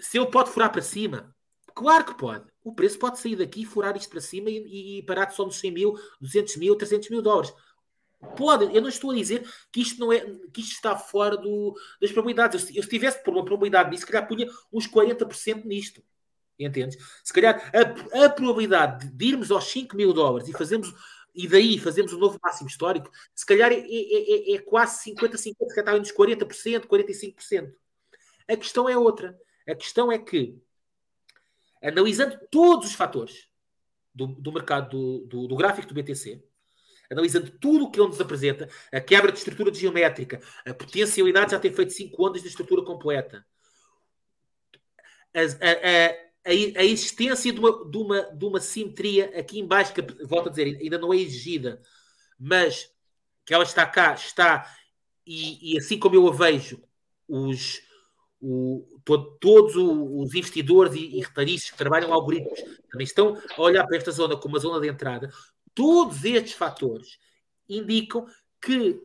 [0.00, 1.34] se ele pode furar para cima,
[1.74, 2.50] claro que pode.
[2.64, 5.70] O preço pode sair daqui furar isto para cima e, e parar só nos 100
[5.70, 7.52] mil, 200 mil, 300 mil dólares.
[8.36, 10.20] Pode, eu não estou a dizer que isto, não é,
[10.52, 12.68] que isto está fora do, das probabilidades.
[12.70, 16.02] Eu, eu se tivesse por uma probabilidade nisso, se calhar punha uns 40% nisto.
[16.58, 16.96] Entendes?
[17.22, 20.92] Se calhar a, a probabilidade de, irmos aos 5 mil dólares e fazermos
[21.34, 25.36] e daí fazemos um novo máximo histórico, se calhar é, é- é- é quase 50-50,
[25.36, 27.74] se calhar está nos 40%, 45%.
[28.48, 29.38] A questão é outra.
[29.68, 30.56] A questão é que,
[31.82, 33.48] analisando todos os fatores
[34.14, 36.42] do, do mercado do, do- do gráfico do BTC,
[37.10, 41.52] analisando tudo o que ele nos apresenta, a quebra de estrutura geométrica, a potencialidade de
[41.52, 43.44] já ter feito 5 ondas de estrutura completa,
[45.34, 46.10] a, a-
[46.44, 50.48] a- a- existência de uma, de, uma, de uma simetria aqui em baixo, que volto
[50.48, 51.80] a dizer, ainda não é exigida,
[52.38, 52.90] mas
[53.44, 54.70] que ela está cá, está,
[55.26, 56.82] e, e assim como eu a vejo,
[57.28, 57.80] os,
[58.40, 62.60] o- to- todos os investidores e, e que trabalham algoritmos
[62.90, 65.30] também estão a olhar para esta zona como uma zona de entrada.
[65.76, 67.18] Todos estes fatores
[67.68, 68.26] indicam
[68.60, 68.98] que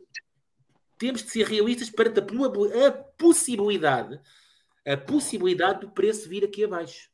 [0.96, 4.18] temos de ser realistas perante a, a possibilidade,
[4.86, 7.10] a possibilidade do preço vir aqui abaixo.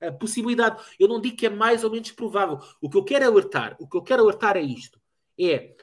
[0.00, 0.80] A possibilidade.
[1.00, 2.60] Eu não digo que é mais ou menos provável.
[2.80, 5.00] O que eu quero alertar, o que eu quero alertar é isto:
[5.36, 5.74] é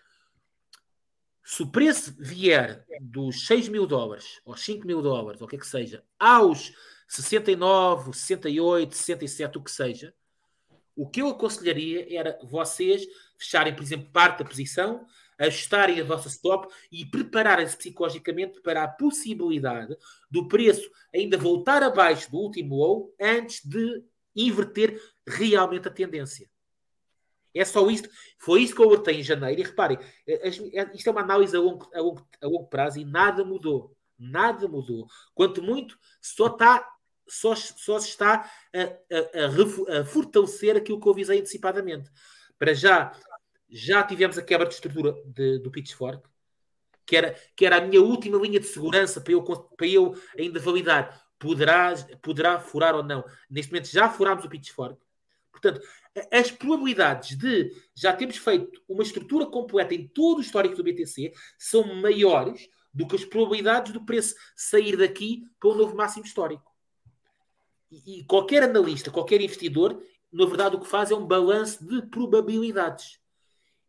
[1.43, 5.57] se o preço vier dos 6 mil dólares, ou 5 mil dólares, ou o que
[5.57, 6.71] é que seja, aos
[7.07, 10.13] 69, 68, 67, o que seja,
[10.97, 13.05] o que eu aconselharia era vocês
[13.37, 15.05] fecharem, por exemplo, parte da posição,
[15.37, 19.95] ajustarem a vossa stop e prepararem-se psicologicamente para a possibilidade
[20.29, 24.03] do preço ainda voltar abaixo do último low antes de
[24.35, 26.49] inverter realmente a tendência.
[27.53, 28.09] É só isto.
[28.39, 29.61] Foi isso que eu alertei em janeiro.
[29.61, 29.97] E reparem,
[30.27, 33.43] eh, eh, isto é uma análise a longo, a longo- a longo prazo e nada
[33.43, 33.95] mudou.
[34.17, 35.07] Nada mudou.
[35.33, 36.87] Quanto muito, só está
[37.29, 42.09] só, só se está a, a- a fortalecer aquilo que eu avisei antecipadamente.
[42.57, 43.11] Para já,
[43.69, 46.27] já tivemos a quebra de estrutura de- do Pitchfork,
[47.05, 50.59] que era, que era a minha última linha de segurança para eu, para eu ainda
[50.59, 51.25] validar.
[51.39, 53.23] Poderá, poderá furar ou não.
[53.49, 54.99] Neste momento já furámos o Pitchfork.
[55.51, 55.81] Portanto,
[56.31, 61.33] as probabilidades de já termos feito uma estrutura completa em todo o histórico do BTC
[61.57, 66.71] são maiores do que as probabilidades do preço sair daqui para um novo máximo histórico.
[67.91, 70.01] E, e qualquer analista, qualquer investidor,
[70.31, 73.19] na verdade, o que faz é um balanço de probabilidades.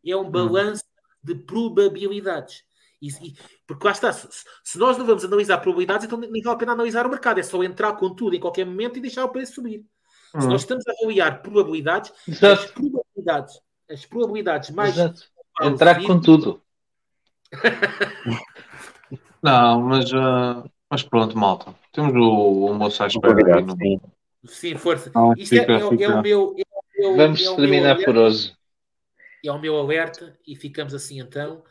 [0.05, 0.83] É um balanço
[1.23, 2.63] de probabilidades.
[3.01, 3.35] E, e-
[3.67, 4.27] porque lá está, se,
[4.63, 7.39] se nós não vamos analisar probabilidades, então nem vale a pena analisar o mercado.
[7.39, 9.85] É só entrar com tudo em qualquer momento e deixar o preço subir.
[10.31, 10.49] Se Hum.
[10.49, 12.73] nós estamos a avaliar probabilidades, as Exato.
[12.73, 13.59] probabilidades,
[13.89, 15.23] as probabilidades mais Exato.
[15.61, 16.61] Entrar com tudo.
[19.41, 21.73] Não, mas, ah, mas pronto, malta.
[21.91, 23.35] Temos o, o moço à espera
[23.77, 23.99] sim.
[24.45, 25.11] Sim, força.
[25.13, 26.15] Não, Isto é, fica- é o- é fica.
[26.19, 26.55] o meu.
[26.57, 28.53] É o meu Vamos é o meu terminar alerta, por hoje.
[29.45, 31.63] É o meu alerta e ficamos assim então.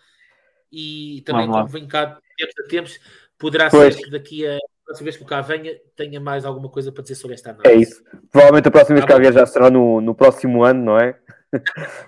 [0.73, 1.63] E também, Vamos lá.
[1.63, 3.01] como vem cá tempos a tempos,
[3.39, 3.95] poderá Pois.
[3.95, 6.91] ser que daqui a a próxima vez que o cá venha tenha mais alguma coisa
[6.91, 7.71] para dizer sobre esta análise.
[7.75, 8.03] É isso.
[8.33, 11.19] Provavelmente a próxima vez Tá que haver já será no, no próximo ano, não é?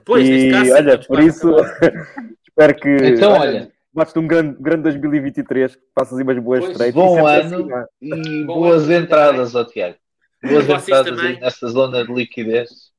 [0.02, 1.46] Pois, neste e caso, sim, olha, por isso
[2.48, 6.94] espero que Então, olha, bates um grande, grande 2023, que faças aí umas boas trades.
[6.94, 7.74] bom e sempre ano.
[7.74, 8.16] assim, é?
[8.16, 9.96] e Bom boas ano entradas, ó Tiago.
[10.42, 11.34] Boas Vocês entradas também.
[11.34, 12.92] aí nessa zona de liquidez.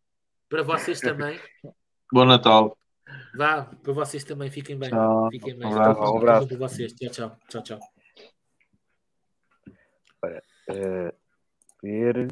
[0.49, 1.39] Para vocês também.
[2.11, 2.77] Bom Natal.
[3.35, 4.49] Vá, para vocês também.
[4.51, 4.89] Fiquem bem.
[4.89, 5.29] Tchau.
[5.31, 5.67] Fiquem bem.
[5.67, 6.01] Um abraço.
[6.01, 6.47] Um abraço.
[6.47, 6.93] para vocês.
[6.93, 7.37] Tchau, tchau.
[7.49, 7.79] Tchau, tchau.
[10.69, 11.13] Eh,
[11.81, 12.27] ver.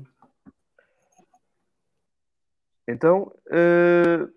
[2.87, 4.27] Então, eh,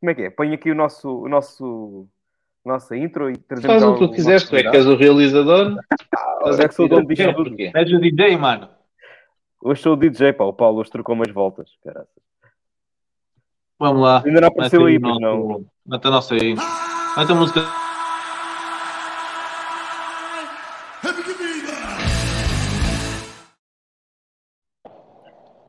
[0.00, 0.30] como é que é?
[0.30, 2.08] Põe aqui o nosso, o nosso
[2.64, 5.76] nossa intro e trazemos Faz o que tu quiseres, tu é que és o realizador.
[6.42, 7.56] Olha, é que sou o dono disto tudo.
[7.58, 8.68] És o DJ, mano.
[9.62, 10.44] Hoje sou o DJ, pá.
[10.44, 11.70] O Paulo hoje trocou umas voltas.
[11.84, 12.08] Caraca.
[13.78, 14.22] Vamos lá.
[14.24, 15.66] Ainda não apareceu aí, o pois não.
[15.86, 16.54] Mete a nossa aí.
[17.16, 17.60] Mete a música.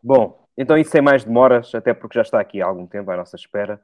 [0.03, 3.17] Bom, então e sem mais demoras, até porque já está aqui há algum tempo à
[3.17, 3.79] nossa espera,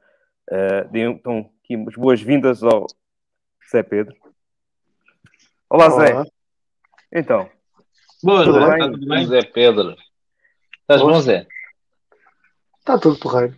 [0.90, 2.86] dê- então aqui as boas-vindas ao
[3.70, 4.14] Zé Pedro.
[5.70, 6.22] Olá, Zé.
[7.12, 7.48] Então,
[8.22, 8.76] Boa, Tudo Zé.
[8.78, 8.90] bem?
[8.92, 9.26] Tudo bem?
[9.26, 9.96] Zé Pedro.
[10.80, 11.46] Estás bom, Zé?
[12.80, 13.54] Está tudo porreiro.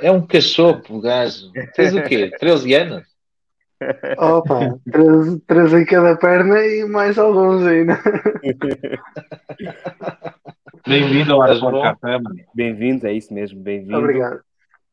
[0.00, 1.52] É um cachopo, o gajo.
[1.74, 2.30] Tens o quê?
[2.38, 3.04] 13 anos?
[4.18, 7.98] Opa, três, três em cada perna e mais alguns ainda.
[10.86, 11.82] Bem-vindo ao bom?
[11.82, 12.36] Café, mano.
[12.54, 13.96] bem-vindos, é isso mesmo, bem-vindo.
[13.96, 14.40] Obrigado.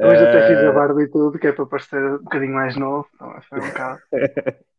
[0.02, 3.08] Hoje até fiz a barba e tudo, que é para parecer um bocadinho mais novo.
[3.14, 4.02] Então, foi um bocado.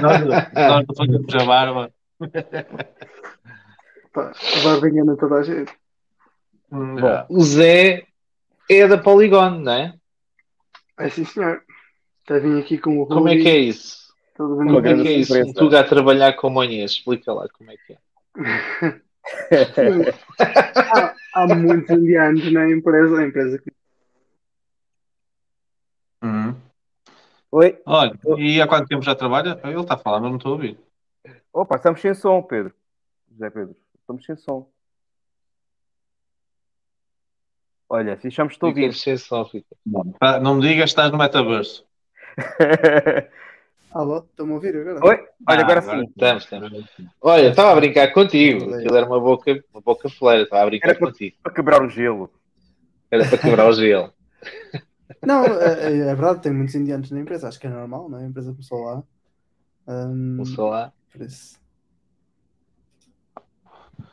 [0.00, 0.20] Nós,
[0.54, 1.92] nós não fazemos a barba.
[4.12, 5.72] Pá, a barba engana toda a gente.
[6.70, 8.06] Hum, Bom, O Zé
[8.68, 9.94] é da Polygon, não é?
[11.00, 11.62] É sim, senhor.
[12.24, 14.14] Até vim aqui com o Como é que é isso?
[14.36, 15.36] Como é que é isso?
[15.36, 16.92] Um Tuga a trabalhar com Monhês.
[16.92, 17.98] Explica lá como é que é.
[20.76, 23.18] há, há muitos indianos na empresa.
[23.18, 23.69] A empresa que
[27.52, 29.60] Oi, Olha, e há quanto tempo já trabalha?
[29.64, 30.78] Ele está a falar, mas não estou a ouvir.
[31.52, 32.72] opa, estamos sem som, Pedro.
[33.36, 34.68] Zé Pedro, estamos sem som.
[37.88, 38.94] Olha, se chamamos de ouvir.
[38.94, 39.66] Sem som, fica.
[39.84, 40.04] Não,
[40.40, 41.84] não me digas que estás no metaverso.
[43.92, 45.04] Alô, estão-me a ouvir agora?
[45.04, 46.04] Oi, olha, Ah, agora agora- sim.
[46.06, 46.84] Estamos, estamos.
[47.20, 48.72] Olha, estava a brincar contigo.
[48.76, 50.44] Aquilo era uma boca, uma boca fleira.
[50.44, 51.36] Estava a brincar Era para- contigo.
[51.42, 52.30] Para quebrar o gelo.
[53.10, 54.14] Era para quebrar o gelo.
[55.22, 57.48] Não, é, é verdade, tem muitos indianos na empresa.
[57.48, 58.24] Acho que é normal, não é?
[58.24, 59.02] A empresa começou lá.
[59.86, 60.92] Hum, Começou lá.
[61.12, 61.60] por isso.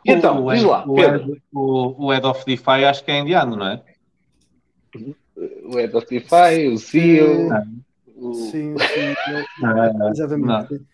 [0.06, 1.28] E então, o, diz lá, o, Pedro.
[1.28, 3.84] head, o, o head of DeFi acho que é indiano, não é?
[5.66, 7.50] O Head of DeFi, o CEO.
[8.08, 9.14] o- Sim, sim.
[9.64, 10.86] Ah, Exatamente.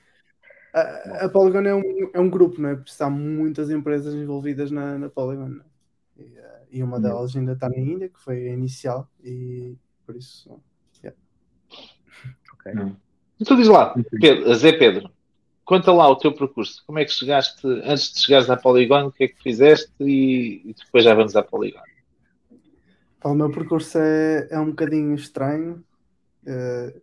[0.74, 1.82] A, a Polygon é um,
[2.14, 2.76] é um grupo, não é?
[2.76, 5.50] Por isso há muitas empresas envolvidas na, na Polygon.
[5.50, 5.66] não é?
[6.18, 10.16] E, eh, e uma delas ainda está na Índia, que foi a inicial, e por
[10.16, 10.60] isso.
[11.04, 11.18] yeah.
[13.42, 15.10] Então diz lá, Pedro, Zé Pedro,
[15.66, 16.82] conta lá o teu percurso.
[16.86, 20.62] Como é que chegaste, antes de chegares à Polygon, o que é que fizeste e,
[20.64, 21.82] e depois já vamos à Polygon.
[23.24, 25.84] O meu percurso é, é um bocadinho estranho.
[26.46, 26.94] eh,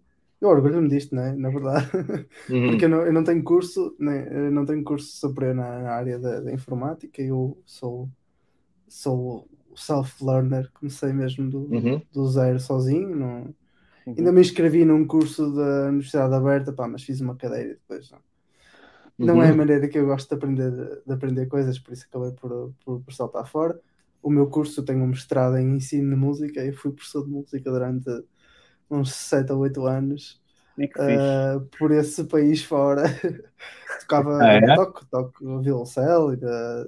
[0.41, 1.35] eu orgulho-me disto, não é?
[1.35, 1.91] Na verdade.
[2.49, 2.71] Uhum.
[2.73, 5.91] Porque eu não, eu não tenho curso, né, eu não tenho curso superior na, na
[5.93, 8.09] área da, da informática, eu sou,
[8.89, 12.03] sou self-learner, comecei mesmo do, Uhum.
[12.13, 13.17] do zero sozinho.
[13.17, 13.55] Não,
[14.07, 14.19] Uhum.
[14.19, 18.11] Ainda me inscrevi num curso da Universidade Aberta, pá, mas fiz uma cadeira e depois
[18.11, 18.21] não,
[19.21, 19.55] não é a Uhum.
[19.55, 23.13] maneira que eu gosto de aprender, de aprender coisas, por isso acabei por, por, por
[23.15, 23.79] saltar fora.
[24.23, 27.31] O meu curso, eu tenho um mestrado em ensino de música e fui professor de
[27.31, 28.09] música durante
[28.91, 30.43] uns 7 ou 8 anos
[31.07, 33.05] E ah, por esse país fora.
[34.01, 34.61] Tocava, Ah, é?
[34.75, 36.87] toco, toco violoncelo, ainda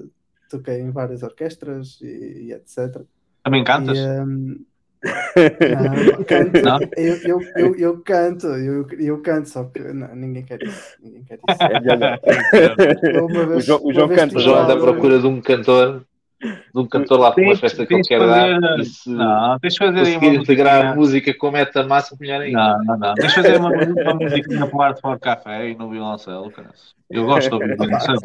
[0.52, 3.02] toquei em várias orquestras e, e etc.
[3.42, 3.98] Também cantas?
[3.98, 4.56] E, ahm,
[5.02, 6.78] não, canto, Não?
[6.96, 10.96] Eu, eu, eu, eu canto, eu, eu canto, só que não, ninguém quer isso.
[11.02, 11.62] Ninguém quer isso.
[11.62, 12.18] É melhor não.
[13.48, 14.36] Vez- O João, o João canta.
[14.36, 16.04] O João anda à procura de um cantor,
[16.40, 18.78] de um cantor lá para uma Tens- festa que ele tens quer de dar.
[18.78, 22.58] E se Não, tens de fazer aí uma integrar a música com meta-massa, melhor ainda.
[22.78, 23.14] Não, não, não.
[23.14, 26.70] Deixa eu fazer uma, uma musiquinha para o Art for Café e no violoncelo, cara.
[27.10, 28.20] Eu gosto de ouvir violoncelo.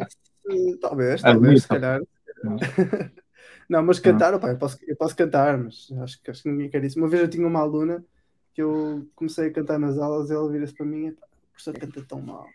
[0.80, 1.60] Talvez, É talvez, bonito.
[1.62, 2.00] se calhar.
[3.68, 6.70] Não, mas cantar, opá, eu, posso, eu posso cantar, mas acho que, acho que ninguém
[6.70, 6.98] quer isso.
[6.98, 8.02] Uma vez eu tinha uma aluna
[8.54, 11.52] que eu comecei a cantar nas aulas e ela vira-se para mim e pá, o
[11.52, 12.46] professor canta tão mal.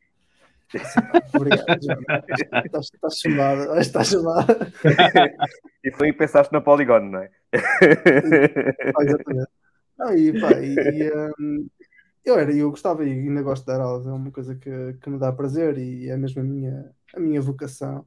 [0.74, 1.66] Eu disse, "Pá, Obrigado.
[2.66, 4.74] Estás, estás chamada, estás chamada.
[5.84, 7.30] E foi aí que pensaste na Polygon, não é?
[8.92, 9.52] Pá, exatamente.
[9.98, 11.68] Não, e, pá, e, e, hum,
[12.26, 15.10] eu era, eu gostava e ainda gosto de dar aulas, é uma coisa que, que
[15.10, 18.06] me dá prazer e é mesmo a minha, a minha vocação.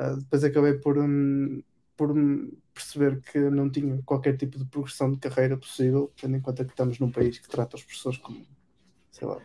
[0.00, 1.62] Ah, depois acabei por, hum,
[1.96, 6.40] por hum, perceber que não tinha qualquer tipo de progressão de carreira possível, tendo em
[6.40, 8.46] conta que estamos num país que trata as pessoas como,
[9.12, 9.40] sei lá,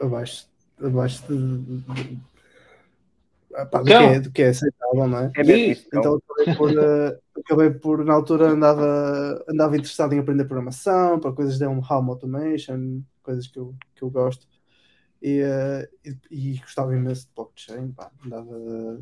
[0.00, 0.48] abaixo,
[0.80, 1.80] abaixo de, de-
[2.16, 2.20] de-
[3.54, 5.32] ah, do, que é, do que é aceitável, não é?
[5.36, 10.44] É isso, Então acabei por, eh, acabei por, na altura andava, andava interessado em aprender
[10.44, 14.46] programação, para coisas de home automation, coisas que eu, que eu gosto.
[15.22, 15.88] E, eh,
[16.30, 19.00] e, e gostava imenso de blockchain, pá, andava,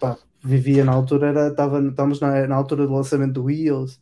[0.00, 4.00] pá, vivia na altura, era, estava, estávamos na, na altura do lançamento do Wheels,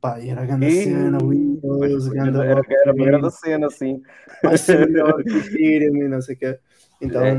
[0.00, 3.66] pá, e era a grande Ih, cena, Wheels, grande Era, era uma blockchain grande cena,
[3.66, 4.02] assim.
[4.42, 6.58] vai ser melhor que o Ethereum e não sei o quê.
[7.00, 7.36] Então, É.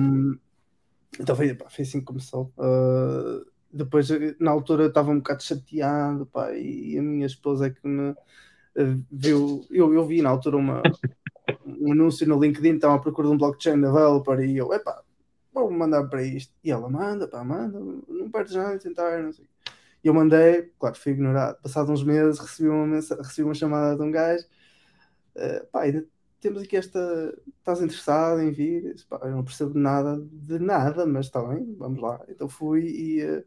[1.19, 2.53] então foi, pá, foi assim que começou.
[2.57, 4.07] Uh, depois,
[4.39, 9.03] na altura, estava um bocado chateado, pá, e a minha esposa é que me uh,
[9.11, 9.65] viu.
[9.71, 10.81] Eu, eu vi na altura uma,
[11.65, 15.01] um anúncio no LinkedIn, estava à procura de um blockchain developer, e eu, epá,
[15.63, 16.53] vou mandar para isto.
[16.63, 19.47] E ela manda, pá, manda, não perdes nada em tentar, não sei.
[20.03, 21.59] E eu mandei, claro, fui ignorado.
[21.61, 24.45] Passados uns meses, recebi uma, mensa- recebi uma chamada de um gajo.
[25.35, 26.05] Uh, pá, ainda
[26.39, 26.99] temos aqui esta.
[27.59, 28.95] Estás interessado em vir?
[29.09, 32.23] Pá, eu não percebo nada de nada, mas está bem, vamos lá.
[32.29, 33.43] Então fui e, uh,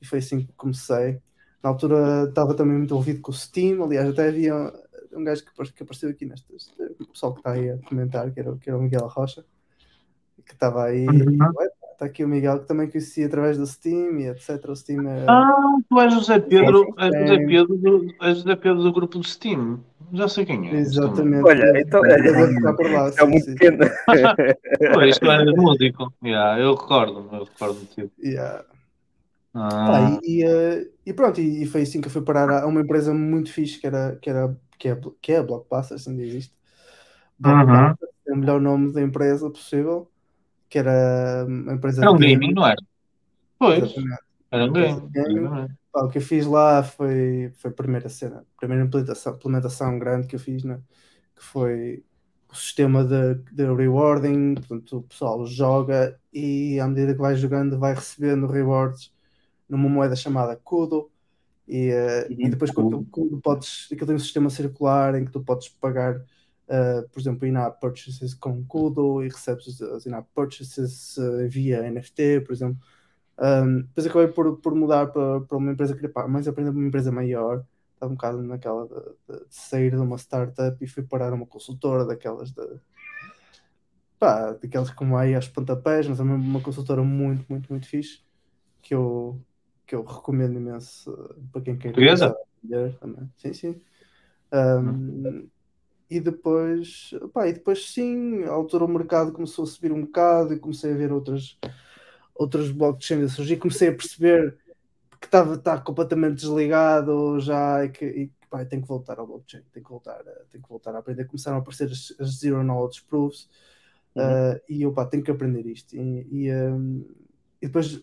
[0.00, 1.20] e foi assim que comecei.
[1.62, 4.54] Na altura estava também muito envolvido com o Steam, aliás, até havia
[5.12, 8.40] um gajo que, que apareceu aqui nestas, o pessoal que está aí a comentar, que
[8.40, 9.44] era, que era o Miguel Rocha,
[10.46, 11.06] que estava aí.
[11.06, 11.14] Uhum.
[11.32, 14.62] e, "Ué, Está aqui o Miguel que também conheci através do Steam e etc.
[14.68, 15.24] O Steam é.
[15.26, 15.50] Ah,
[15.88, 17.26] tu és José Pedro, és É.
[17.26, 19.80] José Pedro, do, és José Pedro do grupo do Steam.
[20.12, 20.74] Já sei quem é.
[20.74, 21.42] Exatamente.
[21.48, 23.54] Olha, então- estar por lá, É sim, muito sim.
[23.54, 23.78] pequeno.
[24.92, 26.12] Pois, tu eras músico.
[26.22, 28.10] Yeah, eu recordo, eu recordo de ti.
[28.22, 28.62] Yeah.
[29.54, 32.50] Ah, Pá, e, e, eh, e pronto, e, e foi assim que eu fui parar
[32.62, 35.98] a uma empresa muito fixe que era, que era que é, que é a Blockbuster,
[35.98, 36.52] se ainda existe.
[37.38, 40.10] Blockbuster, é o melhor nome da empresa possível,
[40.68, 42.76] que era uma empresa era um gaming, não era?
[43.58, 44.20] Pois, Exatamente.
[44.50, 45.08] era um game.
[45.10, 45.68] gaming.
[45.92, 49.98] Pá, o que eu fiz lá foi, foi a primeira cena, a primeira implementação, implementação
[49.98, 50.78] grande que eu fiz, né?
[51.36, 52.02] que foi
[52.50, 57.78] o sistema de, de rewarding, portanto o pessoal joga e à medida que vai jogando
[57.78, 59.12] vai recebendo rewards
[59.68, 61.10] numa moeda chamada Kudo
[61.68, 65.32] e, eh, e depois com aquele Kudo podes, aquilo tem um sistema circular em que
[65.32, 66.22] tu podes pagar
[66.68, 72.40] eh, por exemplo, in-app purchases com Kudo e recebes as in-app purchases eh, via NFT,
[72.40, 72.78] por exemplo.
[73.38, 76.86] Um, depois acabei por, por mudar para, para uma empresa que pá, mais aprender uma
[76.88, 77.64] empresa maior.
[77.94, 78.94] Estava um bocado naquela de,
[79.38, 82.62] de- de sair de uma startup e fui parar uma consultora daquelas de
[84.18, 88.22] pá, daquelas que vai aos pontapés, mas é uma consultora muito, muito, muito fixe
[88.82, 89.44] que eu,
[89.86, 92.36] que eu recomendo imenso uh, para quem queira Portuguesa?
[93.00, 93.30] também.
[93.36, 93.82] Sim, sim.
[94.52, 95.48] Um,
[96.10, 100.54] e depois, pá, e depois sim, à altura o mercado começou a subir um bocado
[100.54, 101.58] e comecei a ver outras,
[102.34, 104.58] outras blockchains a surgir, comecei a perceber
[105.20, 109.62] que estava está completamente desligado já e que e, pá, tenho que voltar ao blockchain,
[109.72, 111.26] tenho que voltar, a- tenho que voltar a aprender.
[111.26, 113.48] Começaram a aparecer as, as Zero Knowledge Proofs
[114.16, 115.94] uh, e eu pá, tenho que aprender isto.
[115.96, 117.04] E, e, um,
[117.62, 118.02] e depois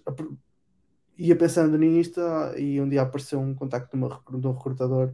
[1.18, 2.20] ia pensando nisto
[2.58, 5.14] e um dia apareceu um contacto de, uma, de um recrutador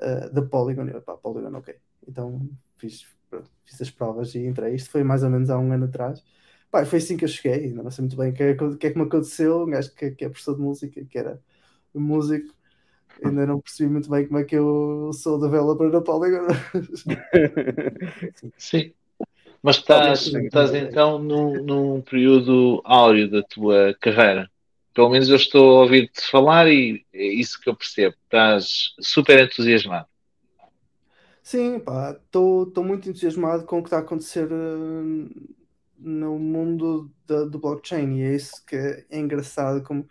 [0.00, 1.78] uh, da Polygon e eu, pá, Polygon, ok.
[2.06, 4.74] Então fiz, pronto, fiz as provas e entrei.
[4.74, 6.22] Isto foi mais ou menos há um ano atrás.
[6.70, 8.86] Pá, foi assim que eu cheguei, ainda não sei muito bem o que, é que
[8.86, 9.62] é que me aconteceu.
[9.62, 11.42] Um gajo que, que é professor de música, que era
[11.94, 12.54] músico,
[13.24, 16.46] ainda não percebi muito bem como é que eu sou developer da Polygon.
[18.56, 18.92] Sim.
[19.62, 24.50] Mas estás, estás então num, num período áureo da tua carreira.
[24.94, 28.14] Pelo menos eu estou a ouvir-te falar e é isso que eu percebo.
[28.24, 30.06] Estás super entusiasmado.
[31.42, 35.50] Sim, pá, estou muito entusiasmado com o que está a acontecer eh,
[35.98, 40.08] no mundo da- do blockchain e é isso que é engraçado, como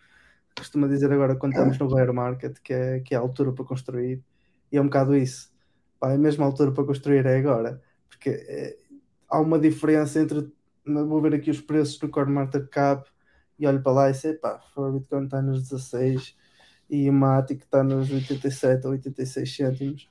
[0.57, 3.65] costuma dizer agora quando estamos no bear market, que é, que é a altura para
[3.65, 4.23] construir,
[4.71, 5.51] e é um bocado isso.
[5.99, 8.77] Pá, é a altura para construir é agora, porque é,
[9.29, 10.51] há uma diferença entre,
[10.85, 13.09] vou ver aqui os preços no Core Market Cap
[13.59, 16.35] e olho para lá e sei, pá, o Bitcoin está nos 16
[16.89, 20.09] e o Matic está nos 87 ou 86 cêntimos.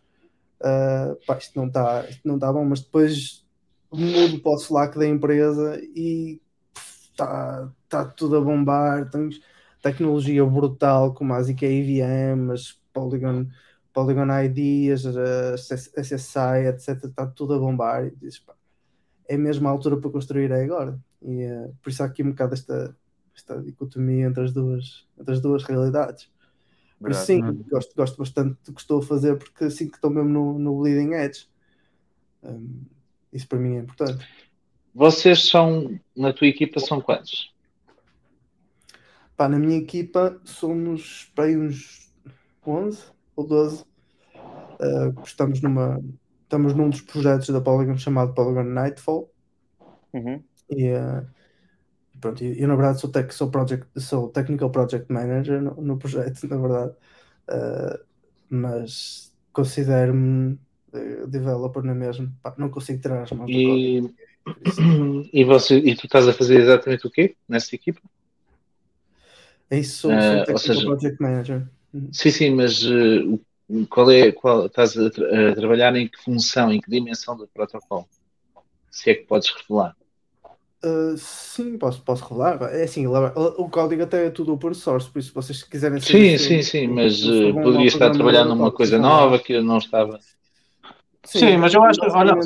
[0.60, 3.44] Uh, pá, isto não está não tá bom, mas depois
[3.92, 6.40] mudo para o Slack da empresa e
[7.10, 9.40] está tá tudo a bombar, tens
[9.82, 13.46] tecnologia brutal como a ZK EVM, as Polygon,
[13.92, 17.04] Polygon ID, as as SSI, etc.
[17.04, 18.54] Está tudo a bombar e dizes, pá,
[19.28, 20.98] é mesmo a altura para construir é agora.
[21.22, 22.96] E uh, por isso há aqui um bocado esta,
[23.34, 26.30] esta dicotomia entre as duas, entre as duas realidades.
[27.00, 30.10] Por isso, sim, gosto, gosto bastante do que estou a fazer porque sinto que estou
[30.10, 31.48] mesmo no, no bleeding edge.
[32.42, 32.82] Um,
[33.32, 34.26] isso para mim é importante.
[34.94, 37.54] Vocês são, na tua equipa, são quantos?
[39.36, 42.12] Pá, na minha equipa somos bem uns
[42.66, 43.04] 11
[43.36, 43.84] ou 12.
[43.84, 46.02] Uh, estamos, numa,
[46.42, 49.30] estamos num dos projetos da Polygon chamado Polygon Nightfall.
[50.12, 50.42] Uhum.
[50.68, 51.24] E, uh,
[52.20, 55.98] pronto, eu, eu, na verdade sou, tech, sou, project, sou Technical Project Manager no, no
[55.98, 56.92] projeto, na verdade.
[57.48, 58.04] Uh,
[58.50, 60.58] mas considero-me
[61.28, 62.32] developer na mesma.
[62.42, 64.00] Pá, não consigo tirar as mãos e...
[64.00, 64.28] do código.
[65.30, 68.00] E, você, e tu estás a fazer exatamente o quê nessa equipa?
[69.68, 71.68] É isso, sou, sou Technical seja, Project Manager.
[72.12, 73.38] Sim, sim, mas uh,
[73.90, 77.46] qual é, qual, estás a, tra a, trabalhar em que função, em que dimensão do
[77.46, 78.08] protocolo?
[78.90, 79.94] Se é que podes revelar.
[80.84, 82.72] Uh, sim, posso, posso revelar.
[82.72, 86.38] É assim, o, código até é tudo open source, por isso, se vocês quiserem Sim,
[86.38, 90.20] sim, sim, mas uh, poderia estar trabalhando numa coisa nova que eu não estava.
[91.24, 92.38] Sim, sim mas eu acho, olha,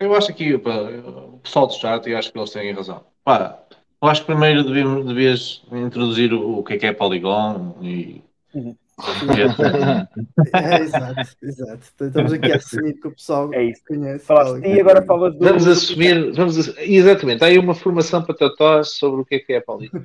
[0.00, 3.04] eu acho que pá, o pessoal do chat, eu acho que eles têm razão.
[3.24, 3.58] Pá,
[4.02, 8.20] eu acho que primeiro devíamos, devias introduzir o, o que é que é Polygon e.
[8.52, 8.76] Uhum.
[10.54, 12.04] é, exato, exato.
[12.04, 13.82] Estamos aqui a assumir que o pessoal é isso.
[13.86, 14.24] conhece.
[14.24, 15.44] Falaste e agora falas do.
[15.44, 19.52] Vamos assumir, vamos, exatamente, há aí uma formação para totós sobre o que é que
[19.52, 19.98] é Polygon.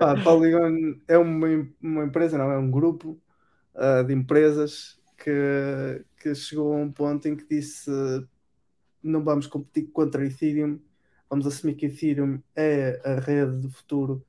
[0.00, 3.18] ah, Polygon é uma, uma empresa, não é um grupo
[3.74, 7.90] uh, de empresas que, que chegou a um ponto em que disse
[9.02, 10.80] não vamos competir contra Ethereum,
[11.30, 14.25] vamos assumir que Ethereum é a rede do futuro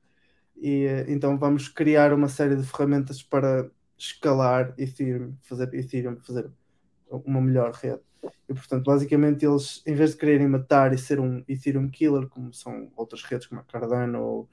[0.60, 6.50] e então vamos criar uma série de ferramentas para escalar Ethereum, fazer Ethereum fazer
[7.10, 8.00] uma melhor rede.
[8.48, 12.52] E portanto, basicamente, eles, em vez de quererem matar e ser um Ethereum killer, como
[12.52, 14.48] são outras redes como a Cardano, ou,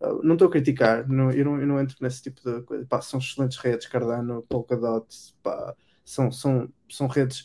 [0.00, 2.86] uh, não estou a criticar, não, eu, não, eu não entro nesse tipo de coisa.
[2.86, 5.06] Pá, são excelentes redes, Cardano, Polkadot,
[5.42, 7.42] pá, são, são, são redes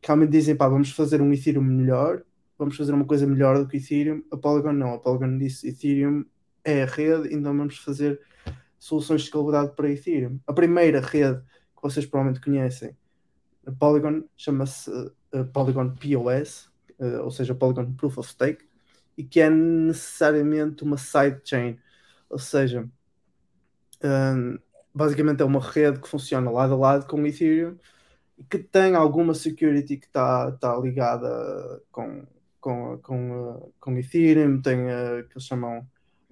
[0.00, 2.22] que realmente dizem, pá, vamos fazer um Ethereum melhor,
[2.58, 4.22] vamos fazer uma coisa melhor do que Ethereum.
[4.30, 6.24] A Polygon não, a Polygon disse Ethereum
[6.66, 8.20] é a rede, então vamos fazer
[8.76, 10.40] soluções de escalabilidade para Ethereum.
[10.46, 12.96] A primeira rede que vocês provavelmente conhecem,
[13.64, 16.68] a Polygon, chama-se uh, Polygon POS,
[16.98, 18.66] uh, ou seja, Polygon Proof of Stake,
[19.16, 21.78] e que é necessariamente uma sidechain,
[22.28, 22.88] ou seja,
[24.04, 24.58] um,
[24.92, 27.76] basicamente é uma rede que funciona lado a lado com o Ethereum
[28.36, 32.26] e que tem alguma security que está tá ligada com,
[32.60, 35.86] com, com, uh, com Ethereum, tem uh, que eles chamam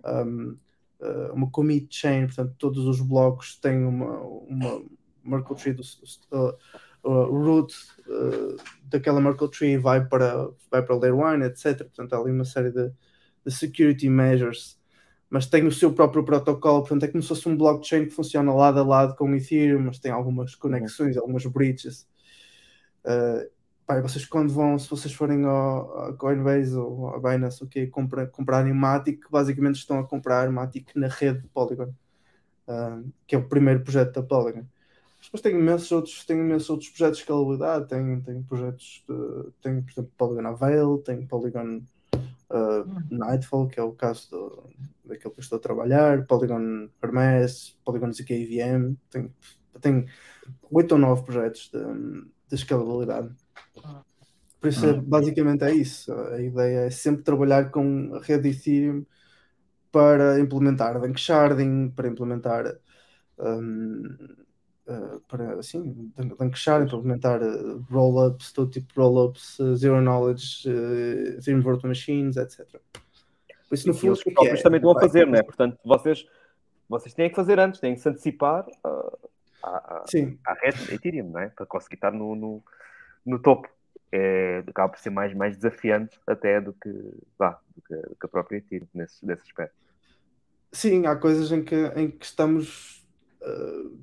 [0.04, 0.56] um,
[1.00, 4.82] uh, uma commit chain, portanto, todos os blocos têm uma, uma
[5.24, 5.82] Merkle tree do,
[6.32, 6.56] uh,
[7.04, 7.74] uh, root
[8.08, 11.78] uh, daquela Merkle tree vai para, vai para layer 1, etc.
[11.78, 12.90] Portanto, há ali uma série de,
[13.44, 14.78] de security measures,
[15.30, 18.52] mas tem o seu próprio protocolo, portanto, é como se fosse um blockchain que funciona
[18.52, 22.06] lado a lado com o Ethereum, mas tem algumas conexões, algumas breaches.
[23.04, 23.50] Uh,
[23.86, 28.26] Pai, vocês quando vão, se vocês forem ao, ao Coinbase ou à Binance, okay, compra,
[28.26, 31.92] comprarem Matic, basicamente estão a comprar Matic na rede de Polygon,
[32.66, 34.64] uh, que é o primeiro projeto da Polygon.
[35.30, 39.82] Mas tem imensos outros, tem imensos outros projetos de escalabilidade, tem, tem projetos, de, tem,
[39.82, 41.82] por exemplo, Polygon Avail, tem Polygon
[42.50, 44.70] uh, Nightfall, que é o caso do,
[45.04, 49.30] daquele que eu estou a trabalhar, Polygon Hermes, Polygon ZKVM, tem,
[49.80, 50.06] tem
[50.70, 51.82] 8 ou 9 projetos de,
[52.48, 53.43] de escalabilidade.
[54.60, 56.12] Por isso, é, basicamente é isso.
[56.12, 59.04] A ideia é sempre trabalhar com a rede Ethereum
[59.92, 62.78] para implementar Danksharding, para implementar
[63.38, 64.16] um,
[64.88, 66.10] uh, para assim,
[66.40, 72.36] lanchar, implementar uh, roll-ups, todo tipo de roll-ups, uh, zero knowledge, uh, zero virtual machines,
[72.36, 72.66] etc.
[73.68, 74.62] Por isso, no fundo, os próprios é?
[74.62, 75.42] também estão a fazer, não é?
[75.42, 76.26] Portanto, vocês,
[76.88, 79.12] vocês têm que fazer antes, têm que se antecipar ah,
[79.62, 79.68] à,
[79.98, 81.48] à, Sim, à rede Ethereum, não é?
[81.48, 82.62] Para conseguir estar no, no,
[83.24, 83.68] no topo.
[84.12, 86.90] É, acaba por ser mais, mais desafiante até do que,
[87.38, 89.74] vá, do que, do que a própria Ethereum nesse, nesse aspecto.
[90.72, 93.06] sim, há coisas em que, em que estamos
[93.42, 93.98] uh,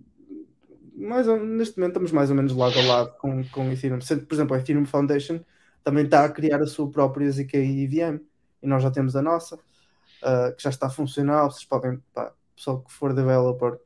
[0.93, 3.99] mais ou- neste momento estamos mais ou menos lado a lado com, com Ethereum.
[3.99, 5.43] Por exemplo, a Ethereum Foundation
[5.83, 8.19] também está a criar a sua própria ZK EVM
[8.61, 9.55] e nós já temos a nossa,
[10.23, 11.45] uh, que já está a funcionar.
[11.45, 13.79] Vocês podem, pá, pessoal que for developer,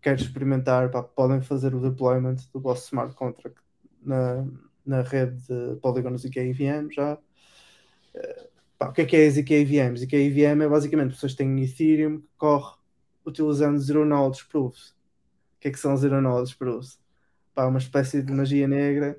[0.00, 3.60] quer experimentar, pá, podem fazer o deployment do vosso smart contract
[4.02, 4.46] na,
[4.84, 7.14] na rede de Polygon ZK EVM já.
[8.14, 8.48] Uh,
[8.78, 9.96] pá, o que é que é a ZK EVM?
[9.96, 12.76] ZK EVM é basicamente pessoas que têm Ethereum que corre
[13.26, 14.90] utilizando Zero Knowledge Proofs.
[15.56, 16.98] O que é que são Zero Knowledge Proofs?
[17.54, 19.18] Pá, uma espécie de magia negra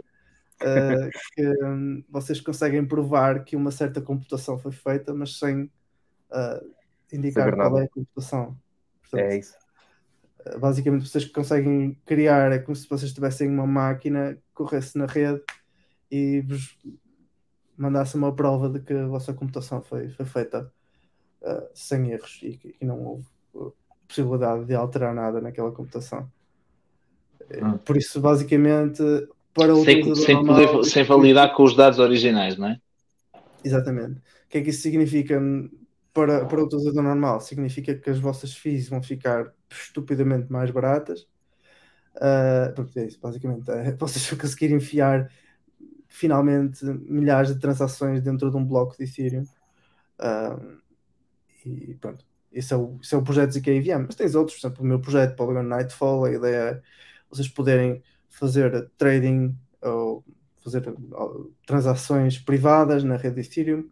[0.61, 6.75] uh, que um, vocês conseguem provar que uma certa computação foi feita, mas sem uh,
[7.11, 8.57] indicar qual é a computação.
[9.01, 9.55] Portanto, É isso.
[10.59, 15.41] Basicamente vocês conseguem criar, é como se vocês tivessem uma máquina que corresse na rede
[16.11, 16.77] e vos
[17.77, 20.71] mandasse uma prova de que a vossa computação foi, foi feita
[21.41, 23.73] uh, sem erros e que não houve uh,
[24.07, 26.29] possibilidade de alterar nada naquela computação.
[27.51, 27.77] Hum.
[27.77, 29.01] Por isso, basicamente,
[29.53, 32.79] para o Sem, sem, normal, poder, sem validar com os dados originais, não é?
[33.63, 34.19] Exatamente.
[34.19, 35.39] O que é que isso significa
[36.13, 37.41] para, para o utilizador normal?
[37.41, 41.27] Significa que as vossas fees vão ficar estupidamente mais baratas.
[42.75, 43.69] Porque é isso, basicamente.
[43.71, 45.31] É, vocês vão conseguir enfiar
[46.07, 49.43] finalmente milhares de transações dentro de um bloco de Ethereum.
[50.17, 50.59] Ah,
[51.65, 52.25] e pronto.
[52.51, 54.05] Esse é, o, esse é o projeto ZK EVM.
[54.07, 56.81] Mas tens outros, por exemplo, o meu projeto Polygon Nightfall, a ideia é
[57.29, 60.23] vocês poderem fazer trading ou
[60.63, 63.89] fazer uh, transações privadas na rede Ethereum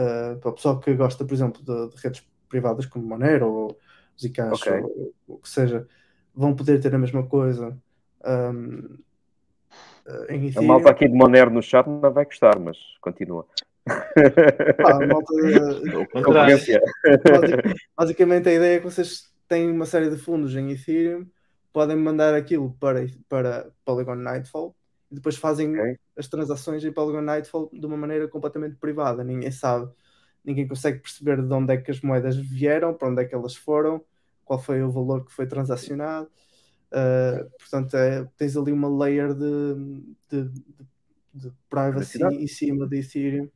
[0.00, 3.78] uh, para o pessoal que gosta, por exemplo, de, de redes privadas como Monero ou
[4.20, 4.72] Zcash Ok.
[4.82, 5.86] ou o que seja,
[6.34, 7.76] vão poder ter a mesma coisa
[8.24, 8.98] um,
[10.06, 10.66] uh, em A Ethereum.
[10.66, 13.46] malta aqui de Monero no chat não vai gostar, mas continua.
[13.86, 16.80] Pá, a malta, uh, Concorrência.
[17.04, 17.62] Basic-
[17.96, 21.26] Basicamente a ideia é que vocês têm uma série de fundos em Ethereum,
[21.72, 24.74] podem mandar aquilo para, para Polygon Nightfall
[25.10, 25.98] e depois fazem Ok.
[26.16, 29.24] as transações em Polygon Nightfall de uma maneira completamente privada.
[29.24, 29.90] Ninguém sabe,
[30.44, 33.56] ninguém consegue perceber de onde é que as moedas vieram, para onde é que elas
[33.56, 34.04] foram,
[34.44, 36.28] qual foi o valor que foi transacionado.
[36.92, 39.74] Uh, portanto, é- tens ali uma layer de,
[40.28, 40.64] de, de-
[41.32, 42.36] de privacy Privacidade.
[42.36, 43.48] em cima de Ethereum.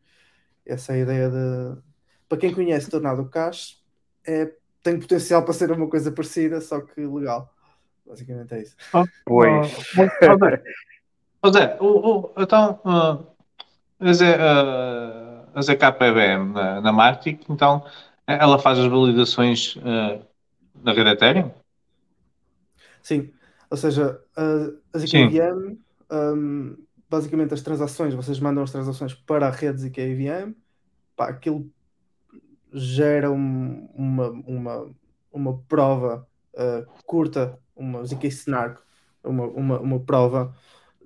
[0.64, 1.82] Essa é a ideia de.
[2.28, 3.82] Para quem conhece Tornado Cash,
[4.26, 4.52] é,
[4.82, 7.52] tem potencial para ser uma coisa parecida, só que legal.
[8.06, 8.76] Basicamente é isso.
[9.24, 9.72] Pois.
[11.52, 13.18] Zé, o, o, então, ah,
[14.00, 17.84] a, Z, ah, ZKPBM na, na Matic, então,
[18.26, 20.18] ela faz as validações ah,
[20.82, 21.50] na rede Ethereum?
[23.02, 23.30] Sim,
[23.70, 24.98] ou seja, a.
[24.98, 25.78] ZKVM,
[26.10, 26.76] um,
[27.08, 30.54] basicamente as transações, vocês mandam as transações para a rede ZKVM,
[31.16, 31.70] pá, aquilo
[32.72, 34.90] gera um- uma, uma,
[35.32, 38.80] uma prova uh, curta, uma ZK Snark,
[39.22, 40.54] uma, uma, uma prova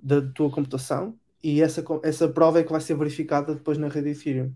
[0.01, 4.09] da tua computação, e essa, essa prova é que vai ser verificada depois na rede
[4.09, 4.51] Ethereum.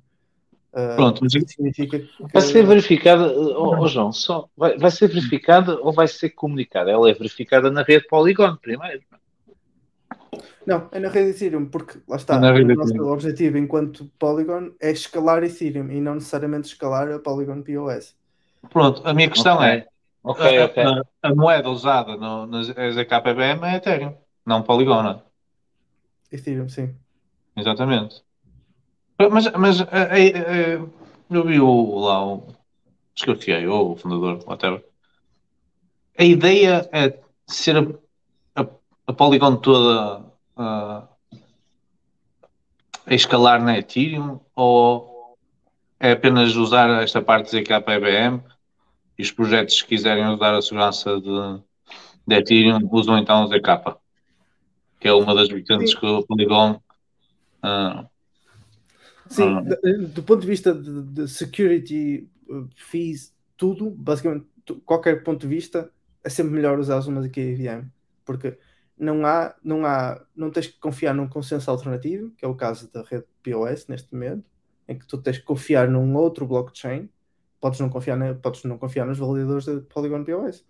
[0.74, 5.08] Uh, Pronto, mas significa que Vai ser verificada, oh, oh, João, só, vai, vai ser
[5.08, 6.90] verificada ou vai ser comunicada?
[6.90, 9.02] Ela é verificada na rede Polygon primeiro.
[10.66, 13.12] Não, é na rede Ethereum, porque lá está, É o nosso Ethereum.
[13.12, 18.16] objetivo enquanto Polygon é escalar Ethereum e não necessariamente escalar a Polygon POS.
[18.70, 19.68] Pronto, a minha questão Ok.
[19.68, 19.88] é,
[20.24, 20.84] Ok, a, ok.
[20.84, 24.16] a- a moeda usada no, na ZKPBM é Ethereum,
[24.46, 25.22] não Polygon.
[26.34, 26.96] Ethereum, sim.
[27.56, 28.24] Exatamente.
[29.32, 30.82] Mas, mas eh, eh, eh,
[31.30, 32.48] eu vi o, lá o
[33.16, 34.84] acho que é o ou o fundador, whatever.
[36.18, 38.68] A ideia é ser a, a,
[39.08, 40.26] a Polygon toda
[40.58, 41.08] ah,
[43.06, 45.38] a escalar na Ethereum ou
[46.00, 48.42] é apenas usar esta parte de ZKPBM
[49.18, 51.62] e os projetos que quiserem usar a segurança de,
[52.28, 53.98] de Ethereum usam então o ZK,
[55.04, 56.00] que é uma das vertentes Sim.
[56.00, 56.82] que o Polygon
[57.62, 58.08] ah,
[59.28, 64.46] Sim, de- do ponto de vista de, de security, uh, fees, tudo, basicamente,
[64.86, 65.92] qualquer ponto de vista,
[66.24, 67.88] é sempre melhor usar uma ZK EVM,
[68.24, 68.58] porque
[68.98, 72.90] não há, não há, não tens que confiar num consenso alternativo, que é o caso
[72.94, 74.46] da rede POS neste momento,
[74.88, 77.10] em que tu tens que confiar num outro blockchain,
[77.60, 80.66] podes não confiar, na, podes não confiar nos validadores da Polygon POS.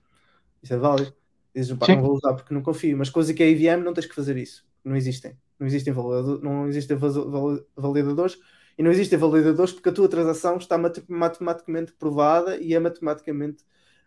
[0.63, 1.13] Isso é válido.
[1.55, 1.95] Dizes, pá, Sim.
[1.95, 4.37] não vou usar porque não confio, mas coisa que é IVM não tens que fazer
[4.37, 4.65] isso.
[4.83, 5.37] Não existem.
[5.59, 8.37] Não existem, validador, não existem vali- vali- validadores
[8.77, 13.63] e não existem validadores porque a tua transação está mate- matematicamente provada e é matematicamente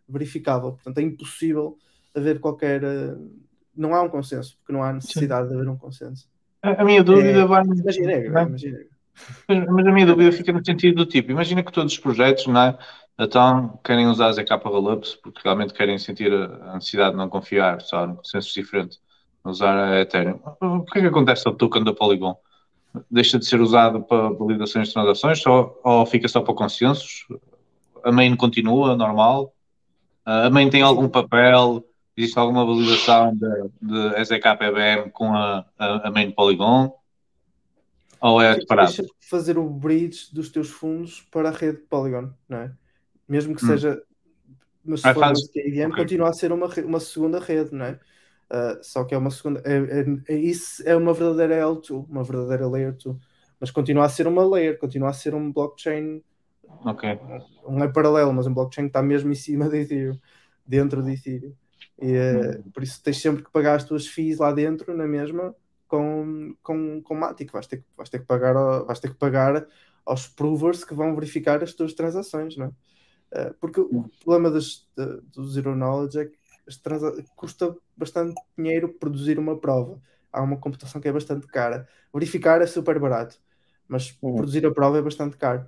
[0.08, 0.72] verificável.
[0.72, 1.78] Portanto, é impossível
[2.14, 2.82] haver qualquer.
[2.82, 3.16] eh,
[3.78, 6.28] Não há um consenso, porque não há necessidade de haver um consenso.
[6.62, 7.62] A, minha dúvida É, vai.
[7.62, 8.78] Imagina, é, imagina.
[9.48, 12.60] Mas, a minha dúvida fica no sentido do tipo, imagina que todos os projetos, não
[12.60, 12.78] é?
[13.18, 17.80] Então, querem usar ZK Rollups porque realmente querem sentir a a necessidade de não confiar,
[17.80, 18.98] só num consenso diferente,
[19.42, 20.38] usar a Ethereum.
[20.60, 22.36] O que é que acontece ao token da Polygon?
[23.10, 27.26] Deixa de ser usado para validações de transações só, ou fica só para consensos?
[28.04, 29.52] A main continua, normal?
[30.24, 31.84] A main tem algum papel?
[32.16, 36.92] Existe alguma validação de, de EZK-PBM com a, a, a main Polygon?
[38.28, 38.92] Ou é Tu separado?
[38.92, 42.74] deixas de fazer o bridge dos teus fundos para a rede Polygon, não é?
[43.28, 43.66] Mesmo que Hum.
[43.66, 44.02] seja.
[44.84, 45.96] Mas se Ah, for faz- KVM, ok.
[45.96, 48.00] continua a ser uma, uma segunda rede, não é?
[48.50, 49.62] Ah, só que é uma segunda.
[49.66, 49.76] É,
[50.32, 53.18] é- é- isso é uma verdadeira L2, uma verdadeira Layer 2.
[53.60, 56.22] Mas continua a ser uma layer, continua a ser um blockchain.
[56.84, 57.04] Ok.
[57.68, 60.18] Não é paralelo, mas um blockchain que está mesmo em cima de Ethereum,
[60.66, 61.54] dentro de Ethereum.
[62.00, 65.54] E, eh, por isso tens sempre que pagar as tuas fees lá dentro, na mesma,
[65.88, 67.52] com, com, com Matic.
[67.52, 68.54] Vais ter, que- vais, ter que pagar,
[68.84, 69.66] vais ter que pagar
[70.04, 72.70] aos provers que vão verificar as tuas transações, não é?
[73.32, 76.38] Eh, porque o problema das, da- do Zero Knowledge é que
[77.36, 80.00] custa bastante dinheiro produzir uma prova.
[80.32, 81.88] Há uma computação que é bastante cara.
[82.12, 83.38] Verificar é super barato,
[83.88, 85.66] mas produzir a prova é bastante caro,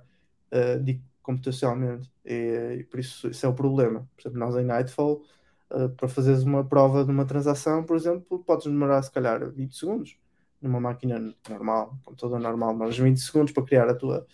[0.83, 2.11] digo computacionalmente.
[2.25, 4.07] E, e por isso isso é o problema.
[4.15, 5.23] Por exemplo, nós em Nightfall,
[5.71, 9.75] eh, para fazeres uma prova de uma transação, por exemplo, podes demorar se calhar 20
[9.75, 10.17] segundos
[10.61, 14.25] numa máquina normal, computador normal, mas 20 segundos para criar a tua,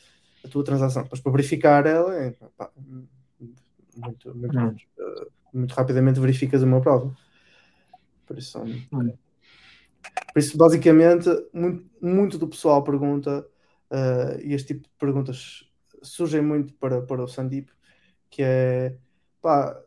[0.44, 1.04] a tua transação.
[1.04, 2.72] Depois para verificar ela, é, pá,
[3.96, 4.76] muito, muito, Hum.
[5.00, 7.16] eh, muito rapidamente verificas uma prova.
[8.26, 8.60] Por isso,
[8.90, 13.48] por isso basicamente, muito, muito do pessoal pergunta,
[13.92, 15.70] eh, e este tipo de perguntas
[16.02, 17.72] surgem muito para, para o Sandip,
[18.30, 18.98] que é
[19.42, 19.80] pá,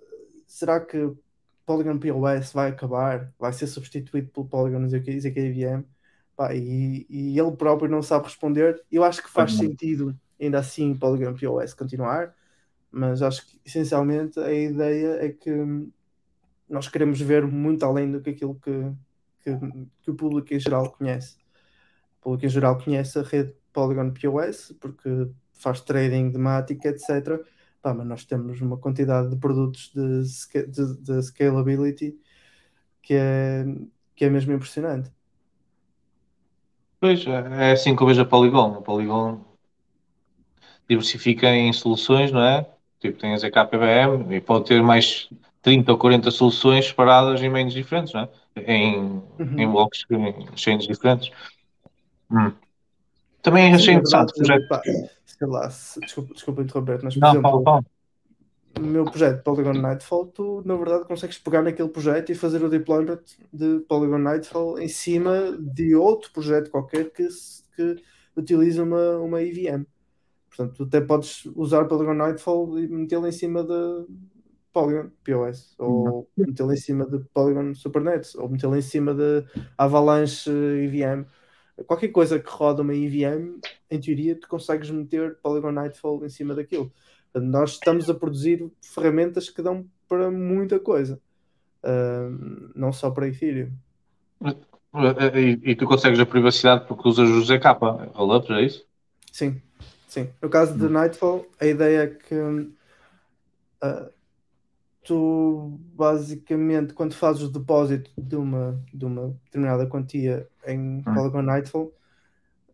[0.47, 1.13] será que
[1.69, 5.85] Polygon POS vai acabar, vai ser substituído pelo Polygon ZK ZKVM?
[6.35, 8.83] Pá, e, e ele próprio não sabe responder.
[8.91, 12.35] Eu acho que faz sentido, ainda assim, Polygon POS continuar,
[12.91, 15.51] mas acho que essencialmente a ideia é que
[16.67, 18.91] nós queremos ver muito além do que aquilo que,
[19.43, 19.51] que,
[20.01, 21.37] que o público em geral conhece.
[22.21, 27.45] O público em geral conhece a rede Polygon POS porque faz trading de Matic, etc.
[27.83, 30.23] Pá, mas nós temos uma quantidade de produtos de,
[30.67, 32.19] de, de scalability
[33.03, 33.65] que é,
[34.17, 35.11] que é mesmo impressionante.
[37.01, 38.75] Pois, é assim que eu vejo a Polygon.
[38.79, 39.41] A Polygon
[40.89, 42.67] diversifica em soluções, não é?
[43.01, 45.29] Tipo, tem a ZKPBM e pode ter mais
[45.63, 48.29] 30 ou 40 soluções separadas em meios diferentes, não é?
[48.57, 49.61] Em, Uhum.
[49.61, 51.31] em blocos, em chains diferentes.
[52.31, 52.53] Hum.
[53.43, 57.21] Também Sim, achei na verdade, interessante o sei lá, se- desculpa, desculpa interromper, mas por
[57.23, 57.83] Não, exemplo, fala.
[58.79, 62.69] no meu projeto Polygon Nightfall, tu na verdade consegues pegar naquele projeto e fazer o
[62.69, 63.21] deployment
[63.53, 67.27] de Polygon Nightfall em cima de outro projeto qualquer que,
[67.75, 67.97] que
[68.37, 69.85] utiliza uma, uma EVM.
[70.49, 74.07] Portanto, tu até podes usar Polygon Nightfall e metê-lo em cima de
[74.73, 79.45] Polygon POS, ou metê-lo em cima de Polygon Supernets, ou metê-lo em cima de
[79.77, 81.25] Avalanche EVM.
[81.87, 83.61] Qualquer coisa que roda uma EVM,
[83.91, 86.93] em teoria, tu consegues meter Polygon Nightfall em cima daquilo.
[87.33, 91.21] Portanto, nós estamos a produzir ferramentas que dão para muita coisa,
[91.83, 93.71] Ahm, não só para Ethereum.
[95.35, 97.65] E, e tu consegues a privacidade porque usas o ZK,
[98.15, 98.87] rollups, é isso?
[99.31, 99.61] Sim,
[100.09, 100.29] sim.
[100.43, 102.35] No caso de Nightfall, a ideia é que
[103.81, 104.11] ah,
[105.09, 111.95] tu basicamente, quando fazes o depósito de uma, de uma determinada quantia em Polygon Nightfall,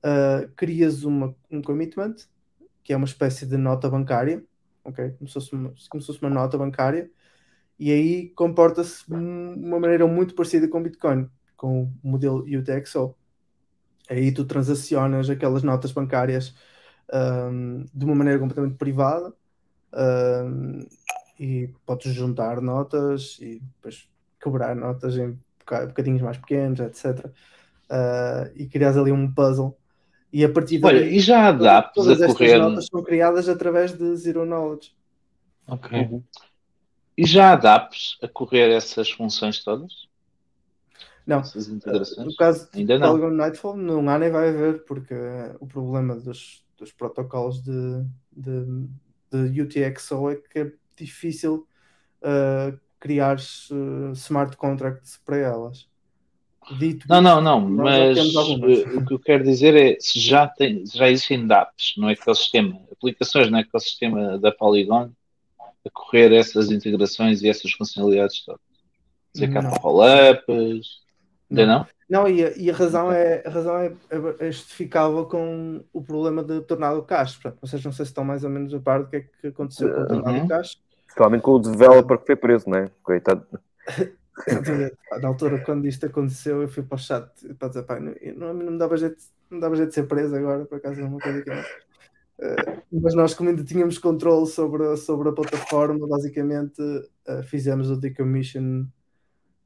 [0.03, 2.17] ah, crias uma, um commitment,
[2.83, 4.45] que é uma espécie de nota bancária,
[4.85, 5.13] ok?
[5.13, 7.09] Como se fosse uma, como se fosse uma nota bancária,
[7.79, 13.15] e aí comporta-se de uma maneira muito parecida com o Bitcoin, com o modelo UTXO.
[14.11, 16.55] Aí tu transacionas aquelas notas bancárias
[17.13, 19.33] um, de uma maneira completamente privada
[19.95, 20.81] um,
[21.39, 24.09] e podes juntar notas e depois
[24.41, 27.27] quebrar notas em boca- bocadinhos mais pequenos, etc.
[27.27, 29.77] Uh, e crias ali um puzzle.
[30.33, 33.03] E a partir Olha, daí, e já há dApps todas a estas correr- notas são
[33.03, 34.93] criadas através de Zero Knowledge.
[35.67, 36.23] Ok.
[37.17, 39.93] E já há dApps a correr essas funções todas?
[41.27, 42.27] Não, Essas integrações?
[42.27, 43.09] no caso de Ainda não.
[43.13, 45.15] Polygon Nightfall não há nem vai haver, porque
[45.61, 51.67] o problema dos, dos protocolos de, de, de UTXO é que difícil
[52.23, 55.89] uh, criar uh, smart contracts para elas.
[56.79, 61.11] Dito não, não, não, mas o que eu quero dizer é se já, tem, já
[61.11, 65.11] existem dApps no ecossistema, aplicações no ecossistema da Polygon
[65.61, 68.63] a correr essas integrações e essas funcionalidades todas.
[69.35, 71.04] Dizer que há roll-ups,
[71.61, 71.87] ainda não?
[72.09, 73.93] Não, e a, e a, razão, é, a razão é,
[74.39, 77.37] é, justificável com o problema de Tornado Cash.
[77.37, 79.47] Portanto, vocês não sei se estão mais ou menos a par do que é que
[79.49, 80.49] aconteceu com o Tornado uhum.
[80.49, 80.79] Cash.
[81.07, 82.91] Principalmente com o developer que foi preso, não é?
[83.03, 83.47] Coitado.
[85.23, 88.55] Na altura, quando isto aconteceu, eu fui para o chat para dizer, pá, não, não,
[88.55, 89.17] não, me dava jeito,
[89.49, 91.61] não dava jeito de ser preso agora, por acaso é uma coisa que não.
[91.61, 97.97] Uh, mas nós, como ainda tínhamos controle sobre, sobre a plataforma, basicamente uh, fizemos o
[97.97, 98.87] decommission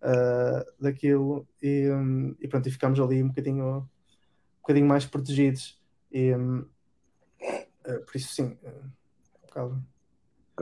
[0.03, 5.81] uh, daquilo e, um, e pronto, e ficámos ali um bocadinho, um bocadinho mais protegidos.
[6.11, 9.77] E, um, uh, por isso, sim, uh,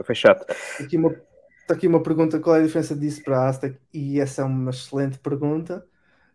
[0.03, 0.45] Foi chato.
[0.79, 1.11] Aqui uma,
[1.61, 3.79] está aqui uma pergunta: qual é a diferença disso para a Aztec?
[3.93, 5.85] E essa é uma excelente pergunta.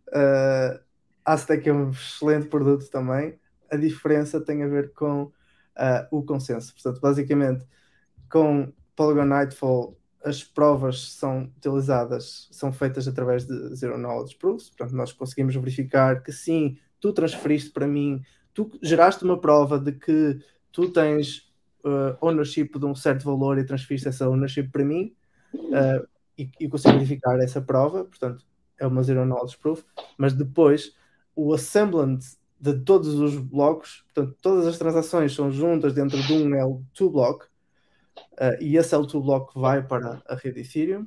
[0.08, 0.80] Uh,
[1.24, 3.38] Aztec é um excelente produto também.
[3.70, 5.32] A diferença tem a ver com uh,
[6.10, 6.74] o consenso.
[6.74, 7.64] Portanto, basicamente,
[8.30, 14.94] com Polygon Nightfall as provas são utilizadas, são feitas através de Zero Knowledge Proofs, portanto,
[14.96, 18.22] nós conseguimos verificar que sim, tu transferiste para mim,
[18.54, 20.38] tu geraste uma prova de que
[20.70, 21.50] tu tens
[21.84, 25.14] uh, ownership de um certo valor e transferiste essa ownership para mim,
[25.54, 26.06] uh,
[26.38, 28.44] e, e consigo verificar essa prova, portanto,
[28.78, 29.84] é uma Zero Knowledge Proof,
[30.16, 30.94] mas depois
[31.34, 32.20] o assemblant
[32.60, 37.46] de todos os blocos, portanto, todas as transações são juntas dentro de um L2 block,
[38.32, 41.06] Uh, e esse L2 block vai para a rede Ethereum.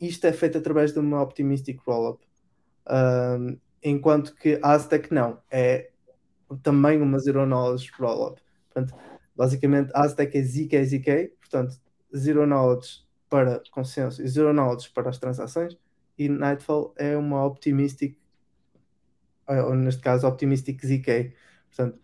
[0.00, 2.22] Isto é feito através de uma Optimistic Rollup.
[2.86, 5.90] Uh, enquanto que a Aztec não, é
[6.62, 8.40] também uma Zero Knowledge Rollup.
[8.72, 8.94] Portanto,
[9.34, 11.80] basicamente, a Aztec é ZK, ZK, portanto,
[12.16, 15.76] Zero Knowledge para consenso e Zero Knowledge para as transações.
[16.18, 18.16] E Nightfall é uma Optimistic,
[19.46, 21.34] ou neste caso, Optimistic ZK.
[21.68, 21.98] Portanto,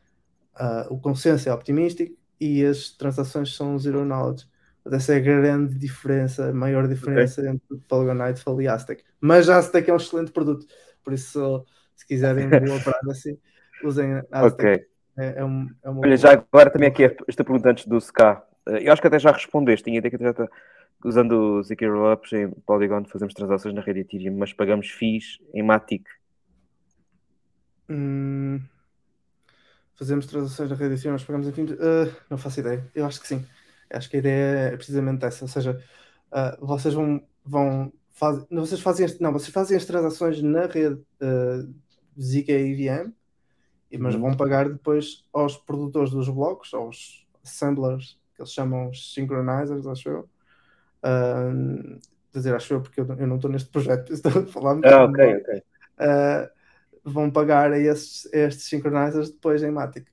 [0.55, 4.47] uh, o consenso é Optimistic, e as transações são zero knowledge.
[4.85, 7.52] Essa é a grande diferença, a maior diferença okay.
[7.52, 9.05] entre Polygon Nightfall e Aztec.
[9.20, 10.66] Mas a Aztec é um excelente produto,
[11.05, 11.64] por isso,
[11.94, 13.39] se quiserem boa assim,
[13.85, 14.55] usem Aztec.
[14.55, 14.86] Okay.
[15.16, 15.89] É, é, um, é.
[15.89, 18.20] Olha, já agora também aqui esta pergunta antes do SK.
[18.66, 20.48] Eh, eu acho que até já respondeste, tinha ideia que já está
[21.05, 25.62] usando o ZK Rollups em Polygon fazemos transações na rede Ethereum, mas pagamos FIIs em
[25.62, 26.09] Matic.
[27.89, 28.60] Hum,
[30.03, 31.65] fazemos transações na rede nós pagamos em.
[31.65, 32.85] Uh, não faço ideia.
[32.93, 33.47] Eu acho que sim.
[33.89, 35.45] Acho que a ideia é precisamente essa.
[35.45, 35.81] Ou seja,
[36.33, 37.23] uh, vocês vão.
[37.45, 41.73] vão faz, vocês fazem não, vocês fazem as transações na rede uh,
[42.20, 43.12] ZK EVM,
[44.01, 44.23] mas uhum.
[44.23, 50.09] vão pagar depois aos produtores dos blocos, aos assemblers, que eles chamam os synchronizers, acho
[50.09, 50.29] eu.
[51.05, 51.99] Uh,
[52.33, 54.81] dizer, acho eu, porque eu, eu não estou neste projeto, estou a falar.
[54.85, 55.59] Ah, ok, ok.
[55.59, 56.62] Uh,
[57.05, 60.07] vão pagar a estes, a estes synchronizers depois em Matic.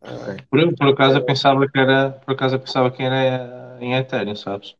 [0.00, 0.44] Okay.
[0.50, 4.34] Por, por acaso eu pensava que era por acaso eu pensava que era em Ethereum,
[4.34, 4.76] sabes?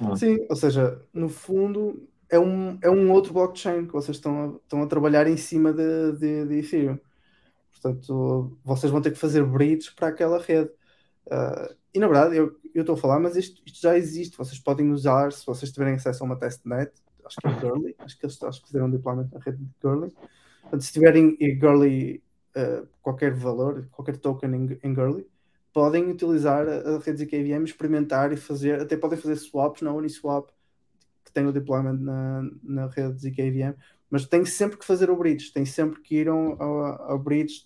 [0.00, 0.14] Hum.
[0.16, 4.56] Sim, ou seja, no fundo é um, é um outro blockchain que vocês estão a,
[4.56, 6.98] estão a trabalhar em cima de, de, de Ethereum.
[7.70, 10.70] Portanto, vocês vão ter que fazer bridges para aquela rede.
[11.26, 14.36] Uh, e na verdade, eu, eu estou a falar, mas isto, isto, já existe.
[14.36, 16.92] Vocês podem usar, se vocês tiverem acesso a uma testnet,
[17.24, 19.70] acho que é Girly, acho que eles acho que fizeram um deployment na rede de
[19.82, 20.12] Girly.
[20.62, 22.22] Portanto, se tiverem Girly
[22.56, 25.26] uh, qualquer valor, qualquer token em, em Girly,
[25.72, 30.48] podem utilizar a, a rede ZKVM, experimentar e fazer, até podem fazer swaps na Uniswap,
[31.24, 33.74] que tem o deployment na, na rede ZKVM,
[34.08, 37.64] mas tem sempre que fazer o bridge, tem sempre que ir ao, ao bridge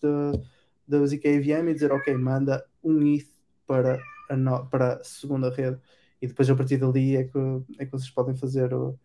[0.87, 3.29] da ZKVM e dizer, ok, manda um ETH
[3.67, 5.79] para a, no, para a segunda rede
[6.21, 7.39] e depois a partir dali é que,
[7.79, 8.99] é que vocês podem fazer o,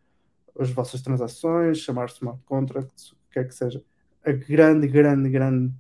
[0.58, 3.84] as vossas transações, chamar smart contracts, o que quer que seja.
[4.26, 5.74] A grande, grande, grande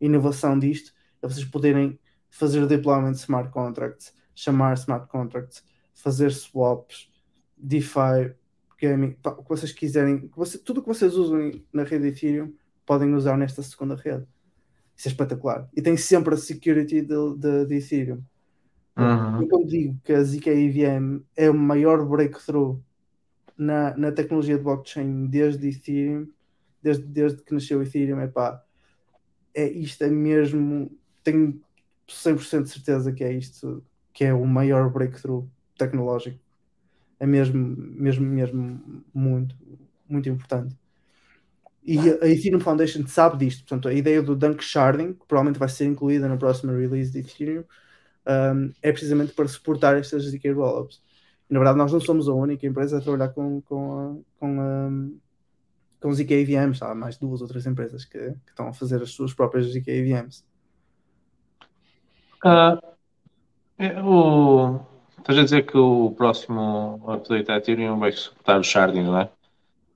[0.00, 0.92] inovação disto
[1.22, 1.98] é vocês poderem
[2.30, 5.62] fazer deployment de smart contracts, chamar smart contracts,
[5.92, 7.10] fazer swaps,
[7.56, 8.34] DeFi,
[8.80, 10.30] gaming, o que vocês quiserem,
[10.64, 12.54] tudo o que vocês usam na rede Ethereum
[12.86, 14.26] podem usar nesta segunda rede.
[14.96, 15.68] Isso é espetacular.
[15.76, 18.22] E tem sempre a security de, de, de Ethereum.
[18.96, 19.48] Uhum.
[19.50, 22.80] Eu digo que a ZK EVM é o maior breakthrough
[23.60, 26.26] na, na tecnologia de blockchain desde Ethereum,
[26.82, 28.64] desde, desde que nasceu Ethereum, epá,
[29.54, 30.90] é isto, é mesmo,
[31.22, 31.60] tenho
[32.08, 33.84] 100% de certeza que é isto,
[34.14, 35.46] que é o maior breakthrough
[35.76, 36.38] tecnológico.
[37.18, 39.54] É mesmo, mesmo, mesmo muito,
[40.08, 40.74] muito importante.
[41.84, 45.68] E a Ethereum Foundation sabe disto, portanto, a ideia do Dunk Sharding, que provavelmente vai
[45.68, 47.64] ser incluída na próxima release de Ethereum,
[48.26, 51.02] um, é precisamente para suportar estas ZK Rollups.
[51.50, 54.60] E, na verdade, nós não somos a única empresa a trabalhar com, com, a, com,
[54.60, 54.90] a,
[56.00, 56.82] com os IKVMs.
[56.82, 60.44] Há mais duas ou três empresas que, que estão a fazer as suas próprias IKVMs.
[62.44, 62.80] Uh,
[64.04, 64.80] o...
[65.18, 69.30] Estás a dizer que o próximo update da Ethereum vai suportar os shardings, não é?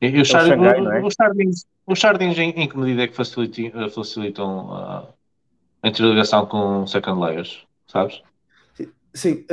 [0.01, 0.49] E, e os, É o shard...
[0.49, 1.03] Xangai, não é?
[1.03, 5.09] os shardings, os shardings em, em que medida é que eh, facilitam uh,
[5.83, 8.23] a interligação com second layers, sabes?
[9.15, 9.45] Sim,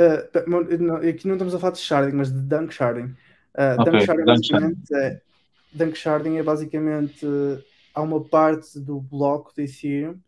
[0.48, 3.14] mo- não, aqui não estamos a falar de sharding, mas de dunk sharding.
[3.56, 5.20] Eh, Ok, dunk sharding, basicamente é,
[5.72, 7.64] dunk sharding é basicamente eh,
[7.94, 10.20] há uma parte do bloco de Ethereum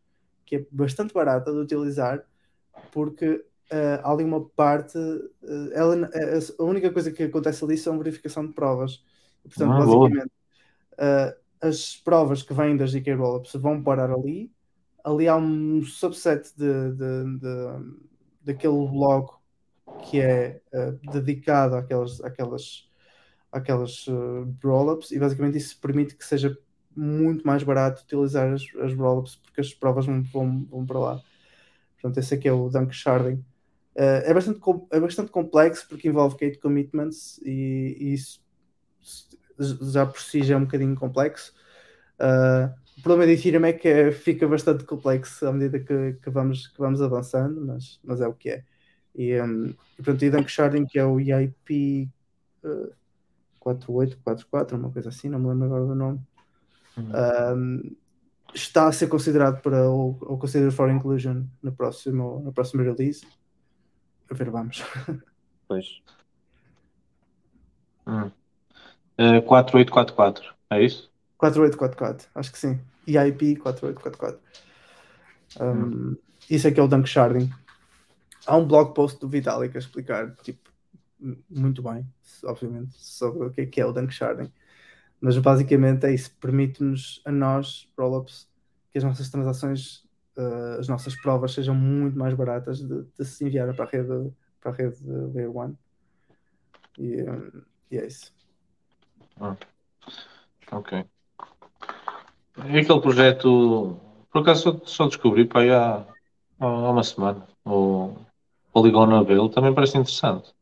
[0.47, 2.25] que é bastante barata de utilizar
[2.93, 3.45] porque
[4.03, 4.99] há ali uma parte,
[5.75, 6.11] ela,
[6.59, 9.05] a única coisa que acontece ali são verificação de provas.
[9.45, 10.31] Portanto, Ah, basicamente,
[11.61, 14.53] as provas que vêm das GK Rollups vão parar ali.
[15.05, 18.05] Ali há um subset de, de- de-
[18.45, 19.43] daquele bloco
[20.03, 22.89] que é eh, dedicado àquelas, àquelas,
[23.51, 26.57] àquelas eh, rollups e basicamente isso permite que seja
[26.97, 31.23] muito mais barato utilizar as, as rollups porque as provas vão, vão, vão para lá.
[31.95, 33.45] Portanto, esse aqui é o Dunk Sharding.
[33.95, 34.61] Eh, é, bastante,
[34.91, 38.43] é bastante complexo porque envolve gate commitments e, e isso
[39.93, 41.53] já por si já é um bocadinho complexo.
[42.19, 46.31] Uh, o problema de Ethereum é que é- fica bastante complexo à medida que, que
[46.31, 48.65] vamos, que vamos avançando, mas, mas é o que é.
[49.15, 52.11] E, um, e pronto, e Dunk Sharding, que é o EIP
[52.65, 52.93] uh,
[53.61, 56.21] 4844, uma coisa assim, não me lembro agora do nome,
[56.99, 57.97] um,
[58.55, 63.27] está a ser considerado para o, o Consider for Inclusion no próximo, no próximo release.
[64.31, 64.83] A ver, vamos.
[65.67, 66.03] Pois.
[68.07, 68.31] Hum.
[69.17, 71.11] Eh, 4844, é isso?
[71.39, 72.81] 4844, acho que sim.
[73.07, 74.41] EIP 4844.
[75.61, 76.17] Um,
[76.51, 77.51] Isso é que é o Dunk Sharding.
[78.47, 80.71] Há um blog post do Vitalik a explicar, tipo,
[81.49, 82.07] muito bem,
[82.45, 84.53] obviamente, sobre o que é que é o Dunk Sharding.
[85.21, 88.49] Mas basicamente é isso, permite-nos a nós, Rollups,
[88.91, 90.05] que as nossas transações,
[90.37, 94.33] uh, as nossas provas sejam muito mais baratas de, de se enviar para a rede,
[94.61, 95.77] para a rede de Layer 1.
[96.99, 98.35] E, um, e é isso.
[99.41, 99.57] Ah,
[100.71, 101.05] ok.
[102.57, 103.99] E aquele projeto,
[104.33, 106.07] por acaso só, só descobri para aí há,
[106.61, 107.47] há uma semana.
[107.65, 108.15] O
[108.73, 110.55] Polygon Avail também parece interessante.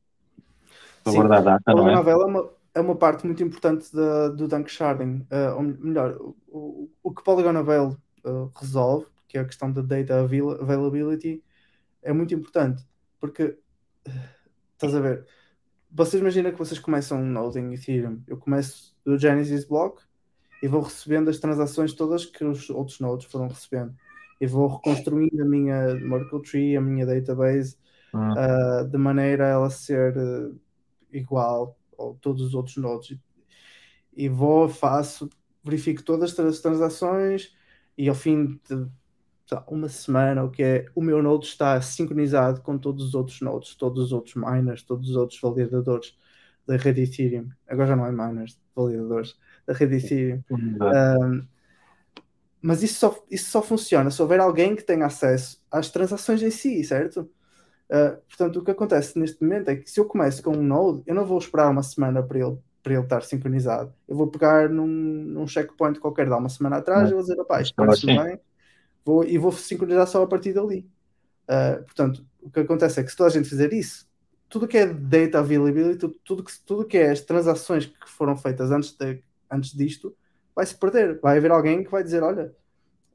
[1.06, 1.94] Sim, guardar a data, não é?
[1.94, 5.26] novela é uma, é uma parte muito importante da- do Dunk Sharding.
[5.30, 9.70] Uh, ou melhor, o, o, o que Polygon Avail uh, resolve, que é a questão
[9.72, 11.42] da data avail- availability,
[12.02, 12.84] é muito importante.
[13.18, 13.58] Porque,
[14.06, 14.10] uh,
[14.74, 15.26] estás a ver,
[15.90, 18.22] vocês imaginam que vocês começam um node em Ethereum.
[18.26, 20.00] Eu começo do Genesis block
[20.62, 23.94] e vou recebendo as transações todas que os outros nodes foram recebendo.
[24.40, 27.76] E vou reconstruindo a minha Merkle Tree, a minha database,
[28.14, 30.58] uh, de maneira a ela ser uh,
[31.12, 33.18] igual a todos os outros nodes.
[34.16, 35.28] E vou, faço,
[35.64, 37.52] verifico todas as transações
[37.98, 38.86] e ao fim de
[39.68, 43.74] uma semana, o que é, o meu node está sincronizado com todos os outros nodes,
[43.74, 46.16] todos os outros miners, todos os outros validadores
[46.66, 47.50] da rede Ethereum.
[47.68, 49.36] Agora já não é miners, validadores
[49.66, 50.42] da rede Ethereum.
[50.50, 51.46] Um,
[52.60, 56.50] mas isso só, isso só funciona se houver alguém que tenha acesso às transações em
[56.50, 57.28] si, certo?
[57.90, 61.02] Uh, portanto, o que acontece neste momento é que se eu começo com um node,
[61.04, 63.92] eu não vou esperar uma semana para ele, para ele estar sincronizado.
[64.08, 67.36] Eu vou pegar num, num checkpoint qualquer de uma semana atrás e vou dizer,
[67.72, 68.40] Então, parece-me bem,
[69.04, 70.88] vou, e vou sincronizar só a partir dali.
[71.44, 74.06] Uh, portanto, o que acontece é que se toda a gente fizer isso,
[74.48, 78.36] tudo que é data availability, tudo, tudo, que, tudo que é as transações que foram
[78.36, 79.22] feitas antes, de,
[79.52, 80.16] antes disto,
[80.54, 81.20] vai se perder.
[81.20, 82.54] Vai haver alguém que vai dizer: Olha,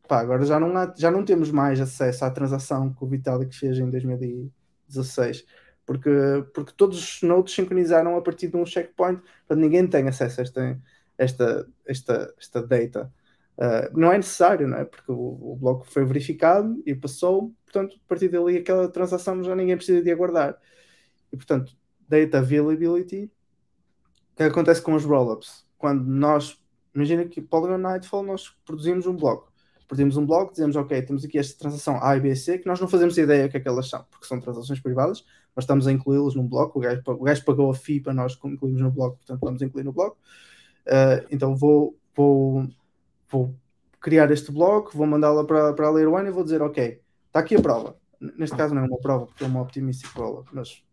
[0.08, 3.56] pá, agora já não, há, já não temos mais acesso à transação que o Vitalik
[3.56, 5.46] fez em 2016,
[5.86, 6.10] porque,
[6.54, 10.44] porque todos os nodes sincronizaram a partir de um checkpoint, portanto ninguém tem acesso a
[10.44, 10.82] esta,
[11.18, 13.14] esta, esta, esta data.
[13.58, 14.86] Uh, não é necessário, não é?
[14.86, 15.16] Porque o,
[15.54, 20.02] o, bloco foi verificado e passou, portanto, a partir dali aquela transação já ninguém precisa
[20.02, 20.58] de aguardar.
[21.32, 21.76] E portanto,
[22.08, 23.32] data availability,
[24.34, 25.67] o que acontece com os rollups?
[25.78, 26.60] Quando nós,
[26.94, 29.52] imagina que Polygon Nightfall, nós produzimos um bloco.
[29.88, 32.68] Produzimos um bloco, dizemos, ok, temos aqui esta transação A e B e C, que
[32.68, 35.24] nós não fazemos ideia o que é que elas são, porque são transações privadas,
[35.56, 38.38] nós estamos a incluí-los num bloco, o gajo, o gajo pagou a FII para nós
[38.44, 40.18] incluirmos no bloco, portanto vamos incluir no bloco.
[40.86, 42.68] Uh, então vou, vou
[43.30, 43.56] vou
[44.00, 47.40] criar este bloco, vou mandá-la para, para a Layer 1 e vou dizer, ok, está
[47.40, 47.98] aqui a prova.
[48.20, 50.84] Neste caso não é uma prova, porque é uma optimistic prova, mas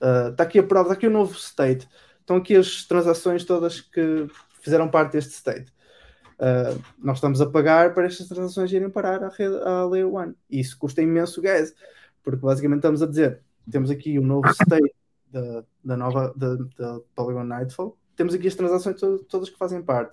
[0.00, 1.88] uh, está aqui a prova, está aqui o novo state.
[2.26, 4.26] Estão aqui as transações todas que
[4.60, 5.72] fizeram parte deste state.
[6.40, 10.34] Uh, nós estamos a pagar para estas transações irem parar à, rede, à Layer 1.
[10.50, 11.72] E isso custa imenso gas,
[12.24, 14.92] porque basicamente estamos a dizer, temos aqui um novo state
[15.30, 19.80] da, da nova da, da Polygon Nightfall, temos aqui as transações to- todas que fazem
[19.80, 20.12] parte.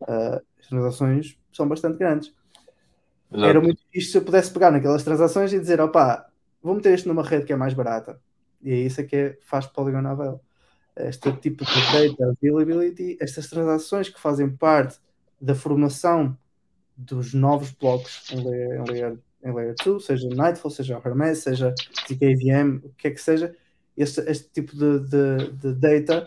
[0.00, 2.34] Uh, as transações são bastante grandes.
[3.30, 3.46] Exato.
[3.48, 6.28] Era muito fixe se eu pudesse pegar naquelas transações e dizer, opá,
[6.60, 8.20] vou meter isto numa rede que é mais barata.
[8.60, 10.40] E é isso que é, faz Polygon Navel.
[10.98, 14.98] Este tipo de data availability, estas transações que fazem parte
[15.40, 16.36] da formação
[16.96, 21.72] dos novos blocos em layer, em layer, em layer 2, seja Nightfall, seja Hermes, seja
[22.08, 23.54] ZKVM, o que é que seja,
[23.96, 26.24] este, este tipo de, de, de data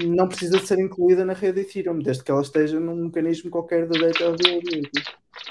[0.00, 3.86] não precisa de ser incluída na rede Ethereum, desde que ela esteja num mecanismo qualquer
[3.86, 5.02] de data availability.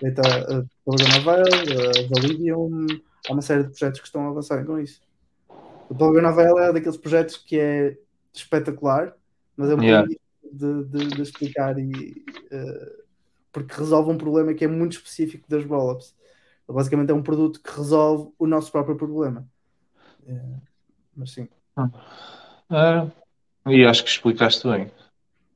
[0.01, 2.87] Data uh, Polygon Avail, uh, Validium,
[3.29, 5.01] há uma série de projetos que estão a avançar com isso.
[5.91, 7.97] O Polygon Avail é daqueles projetos que é
[8.33, 9.13] espetacular,
[9.57, 10.07] mas é um Yeah.
[10.07, 13.03] de, de, de explicar e uh,
[13.51, 16.15] porque resolve um problema que é muito específico das rollups.
[16.65, 19.45] Basicamente é um produto que resolve o nosso próprio problema.
[20.25, 20.41] É,
[21.13, 21.49] mas sim,
[22.69, 23.07] Ah,
[23.67, 24.89] e acho que explicaste bem.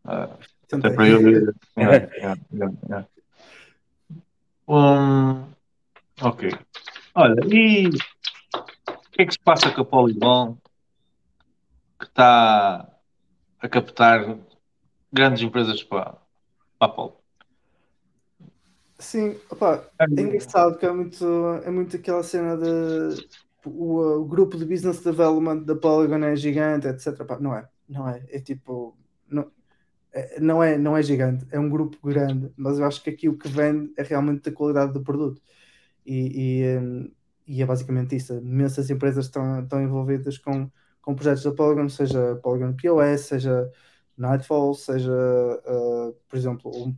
[0.04, 0.38] Ah,
[0.70, 1.56] até para eu ver.
[1.78, 3.08] Yeah, yeah, yeah.
[4.68, 5.48] Hum,
[6.22, 6.50] ok.
[7.14, 7.90] Olha, e
[9.16, 10.58] que é que se passa com a Polygon
[11.98, 12.86] que está
[13.60, 14.38] a captar
[15.12, 16.18] grandes empresas para,
[16.78, 17.22] para a Polygon?
[19.00, 21.26] Sim, opá, é engraçado que é muito,
[21.64, 23.26] é muito aquela cena de
[23.66, 27.22] o, o grupo de business development da Polygon é gigante, etc.
[27.22, 28.98] Opá, não é, não é, é tipo,
[29.30, 29.52] não
[30.12, 33.30] é, não é, não é gigante, é um grupo grande, mas eu acho que aqui
[33.30, 35.42] o que vende é realmente a qualidade do produto
[36.06, 37.12] e, e, hum,
[37.48, 38.34] e é basicamente isso.
[38.36, 40.70] Imensas empresas estão, estão envolvidas com,
[41.02, 43.72] com projetos da Polygon, seja Polygon POS, seja
[44.18, 46.96] Nightfall, seja, uh, por exemplo, um-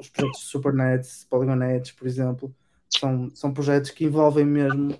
[0.00, 2.54] os projetos Supernets, Polygon Edge, por exemplo,
[2.90, 4.98] são, são projetos que envolvem mesmo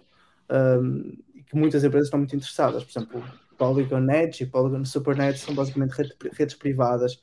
[0.51, 2.85] um, e que muitas empresas estão muito interessadas.
[2.85, 3.25] Por exemplo,
[3.57, 5.93] Polygon Edge e Polygon Supernet são basicamente
[6.33, 7.23] redes, privadas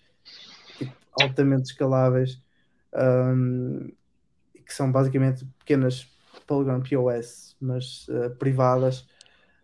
[0.77, 2.41] tipo, altamente escaláveis
[2.93, 3.91] um,
[4.53, 6.07] e que são basicamente pequenas
[6.41, 9.01] Polygon POS, mas uh, privadas.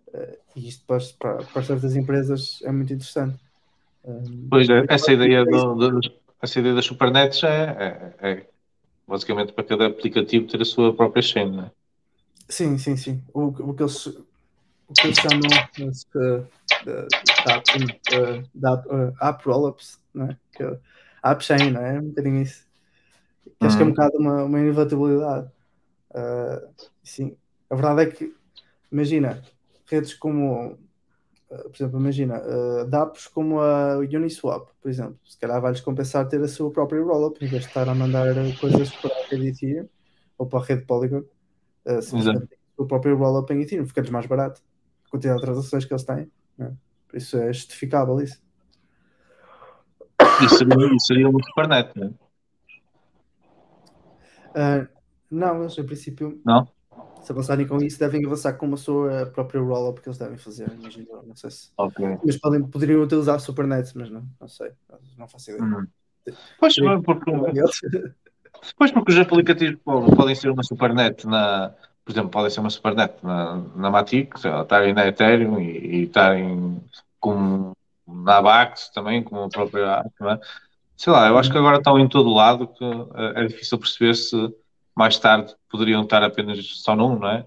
[0.10, 3.40] Uh, e isto para, para, para certas empresas é muito interessante.
[4.06, 6.00] Um, Pois é, essa ideia, do, do-
[6.42, 8.48] essa ideia das supernets é, é, é
[9.08, 11.72] basicamente para cada aplicativo ter a sua própria chain, não é?
[12.50, 13.24] Sim, sim, sim.
[13.34, 15.50] O, o, que, eles, o que eles chamam
[18.54, 18.68] de
[19.22, 20.38] app, rollups, não é?
[20.54, 20.80] Que, é
[21.24, 22.00] app chain, não é?
[22.00, 22.66] Um bocadinho isso.
[23.60, 23.92] Que acho que é um Uhum.
[23.92, 25.52] bocado uma, uma inevitabilidade.
[26.12, 26.70] Uh,
[27.04, 27.38] sim,
[27.70, 28.36] a verdade é que,
[28.92, 29.42] imagina,
[29.86, 30.78] redes como, uh,
[31.50, 36.42] por exemplo, imagina, uh, dApps como a Uniswap, por exemplo, se calhar vai-lhes compensar ter
[36.42, 38.28] a sua própria rollup em vez de estar a mandar
[38.60, 39.88] coisas para a rede Ethereum
[40.38, 41.24] ou para a rede Polygon.
[41.86, 44.62] Uh, simplesmente tem o próprio rollup em Ethereum, fica-lhes mais barato
[45.06, 46.30] a quantidade de transações que eles têm.
[46.58, 46.74] né?
[47.08, 48.42] Por isso é justificável isso.
[50.44, 52.32] Isso seria, isso seria uma supernet, não é?
[54.84, 54.88] Uh,
[55.32, 56.68] não, eles em princípio, Não?
[57.22, 60.72] se avançarem com isso, devem avançar com a sua própria rollup que eles devem fazer.
[60.72, 61.72] Imagino, não sei se.
[61.78, 62.20] Ok.
[62.24, 64.72] Mas podem, poderiam utilizar Supernets, mas não, não sei.
[65.18, 65.64] Não faço ideia.
[65.64, 65.88] Hum.
[66.60, 67.02] Pois, Sim.
[67.02, 67.32] porque,
[68.78, 71.74] Pois porque os aplicativos po- podem ser uma supernet na,
[72.06, 76.04] por exemplo, podem ser uma supernet na, na Matic, sei lá, estarem na Ethereum e,
[76.04, 76.82] estarem
[77.20, 77.76] como
[78.08, 80.40] na Avax também, como a própria é?
[80.98, 84.14] Sei lá, eu acho que agora estão em todo lado que eh, é difícil perceber
[84.14, 84.54] se
[84.96, 87.46] mais tarde poderiam estar apenas só num, não é?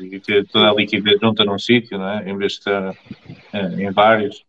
[0.00, 2.28] E ter toda a liquidez junta num sítio, não é?
[2.28, 2.96] Em vez de estar
[3.52, 4.44] eh, em vários.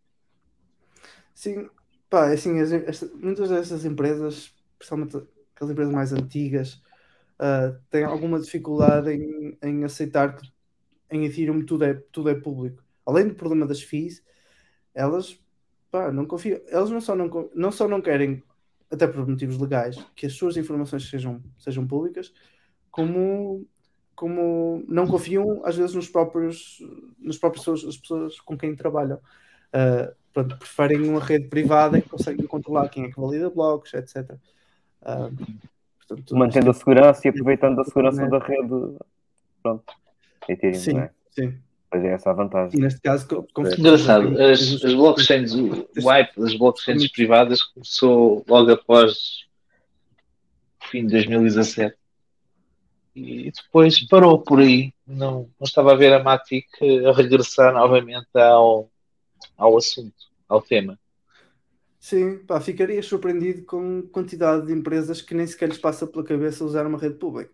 [1.34, 1.70] Sim,
[2.10, 5.18] pá, é assim, as- muitas dessas empresas, principalmente
[5.54, 6.82] aquelas empresas mais antigas,
[7.40, 10.48] ah, têm alguma dificuldade em, em aceitar que
[11.12, 12.84] em Ethereum tudo é, tudo é público.
[13.06, 14.24] Além do problema das fees,
[14.94, 15.40] elas
[15.92, 18.44] pá, não confiam, elas não só não, não só não querem,
[18.92, 22.34] até por motivos legais, que as suas informações sejam, sejam públicas,
[22.92, 23.66] como,
[24.16, 26.80] como não confiam às vezes nos próprios,
[27.20, 29.18] nas próprias pessoas, as pessoas com quem trabalham.
[29.74, 33.94] Uh, pronto, preferem uma rede privada em que conseguem controlar quem é que valida blocos,
[33.94, 34.32] etc.
[35.02, 35.36] Uh,
[35.98, 38.98] portanto, Mantendo a segurança e aproveitando a segurança da rede.
[39.62, 39.94] Pronto.
[40.48, 41.10] Ethereum, Sim, é?
[41.32, 41.58] sim.
[41.90, 42.80] Pois é essa a vantagem.
[42.80, 48.72] E neste caso, com Engraçado, as, as blockchains, o hype das blockchains privadas começou logo
[48.72, 49.46] após
[50.82, 51.96] o fim de 2017
[53.16, 54.94] e depois parou por aí.
[55.08, 56.68] Não, não estava a ver a Matic
[57.08, 58.90] a regressar novamente ao,
[59.58, 60.16] ao assunto,
[60.50, 61.00] ao tema.
[62.00, 66.24] Sim, pá, ficaria surpreendido com a quantidade de empresas que nem sequer lhes passa pela
[66.24, 67.52] cabeça usar uma rede pública.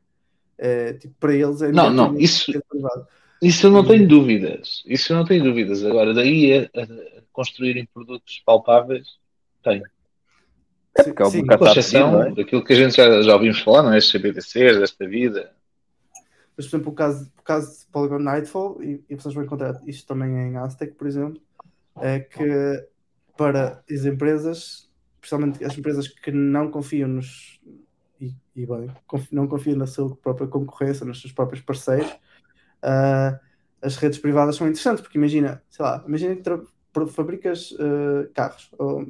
[0.57, 3.07] É, tipo, para eles é Não, não, isso- rede privada.
[3.41, 4.83] Isso eu não tenho dúvidas.
[4.85, 5.83] Isso eu não tenho dúvidas.
[5.83, 6.87] Agora, daí a, a
[7.31, 9.07] construírem produtos palpáveis,
[9.63, 9.83] tenho.
[10.97, 12.31] É porque é o Sim, Com exceção é?
[12.31, 13.97] daquilo que a gente já, já ouvimos falar, não é?
[13.97, 15.51] Estes CBDCs desta vida.
[16.55, 19.81] Mas, por exemplo, o caso, o caso de Polygon Nightfall, e, e vocês vão encontrar
[19.87, 21.41] isto também em Aztec, por exemplo,
[21.99, 22.85] é que
[23.37, 24.89] para as empresas,
[25.19, 27.59] principalmente as empresas que não confiam nos
[28.19, 32.13] e, e bem, confi- não confiam na sua própria concorrência, nos seus próprios parceiros,
[32.81, 33.39] ah,
[33.81, 36.43] as redes privadas são interessantes, porque imagina, sei lá, imagina que
[37.11, 39.05] fabricas ah, carros, ou,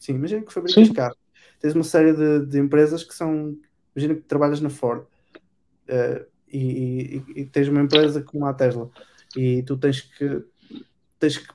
[0.00, 0.94] sim, imagina que fabricas Sim.
[0.94, 1.18] carros,
[1.60, 3.56] tens uma série de, de empresas que são,
[3.94, 5.06] imagina que trabalhas na Ford,
[5.88, 8.90] ah, e, e- e tens uma empresa como a Tesla,
[9.36, 10.44] e tu tens que
[11.18, 11.48] tens que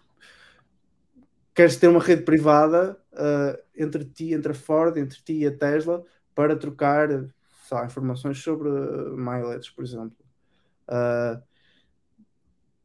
[1.53, 5.55] queres ter uma rede privada ah, entre ti, entre a Ford, entre ti e a
[5.57, 6.03] Tesla,
[6.35, 7.09] para trocar
[7.71, 8.69] lá, informações sobre
[9.15, 10.17] mileage, por exemplo.
[10.87, 11.41] Ah,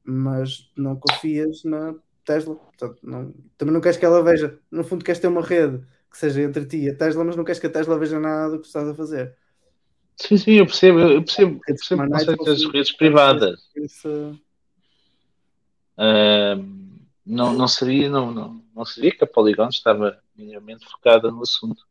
[0.05, 1.95] mas não confias na
[2.25, 2.55] Tesla.
[2.57, 4.59] Portanto, não- também não queres que ela veja.
[4.71, 7.45] No fundo, queres ter uma rede que seja entre ti e a Tesla, mas não
[7.45, 9.37] queres que a Tesla veja nada do que estás a fazer.
[10.17, 11.01] Sim, sim, eu percebo.
[11.01, 13.69] Eu percebo, eu percebo o conceito das redes privadas.
[13.77, 14.39] Isso,
[15.97, 21.43] Ahm, não, não, seria, não, não, não seria que a Polygon estava minimamente focada no
[21.43, 21.85] assunto.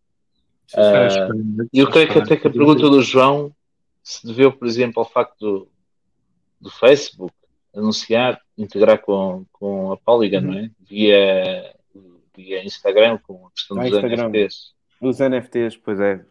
[1.72, 3.54] E eu creio que até que a pergunta do João
[4.04, 5.68] se deveu, por exemplo, ao facto do,
[6.60, 7.34] do Facebook
[7.76, 10.70] anunciar, integrar com, com a Polygon, não é?
[10.90, 11.74] Via,
[12.36, 14.30] via Instagram, com a questão Ah, dos Instagram.
[14.30, 14.74] NFTs.
[15.02, 16.24] Dos NFTs, pois é.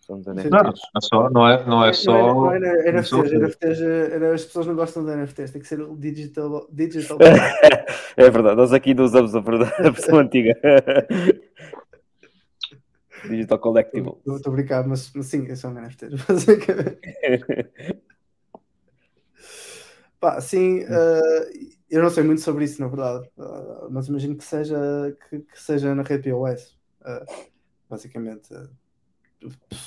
[0.00, 0.50] São dos Não, NFTs.
[0.52, 2.12] não é só, não é, não é só.
[2.12, 5.50] Não era, era não é só- NFTs, NFTs, eh, as pessoas não gostam de NFTs,
[5.50, 6.66] tem que ser o digital.
[6.72, 7.18] digital.
[8.18, 10.54] É verdade, nós aqui não usamos a versão antiga.
[13.28, 14.12] Digital Collectible.
[14.26, 16.22] Estou a brincar, mas, sim, são NFTs.
[16.24, 16.98] basicamente.
[20.26, 21.50] Pá, sim, eh,
[21.88, 24.76] eu não sei muito sobre isso, na verdade, eh, mas imagino que seja,
[25.30, 27.24] que, que seja na rede POS, eh,
[27.88, 28.48] basicamente.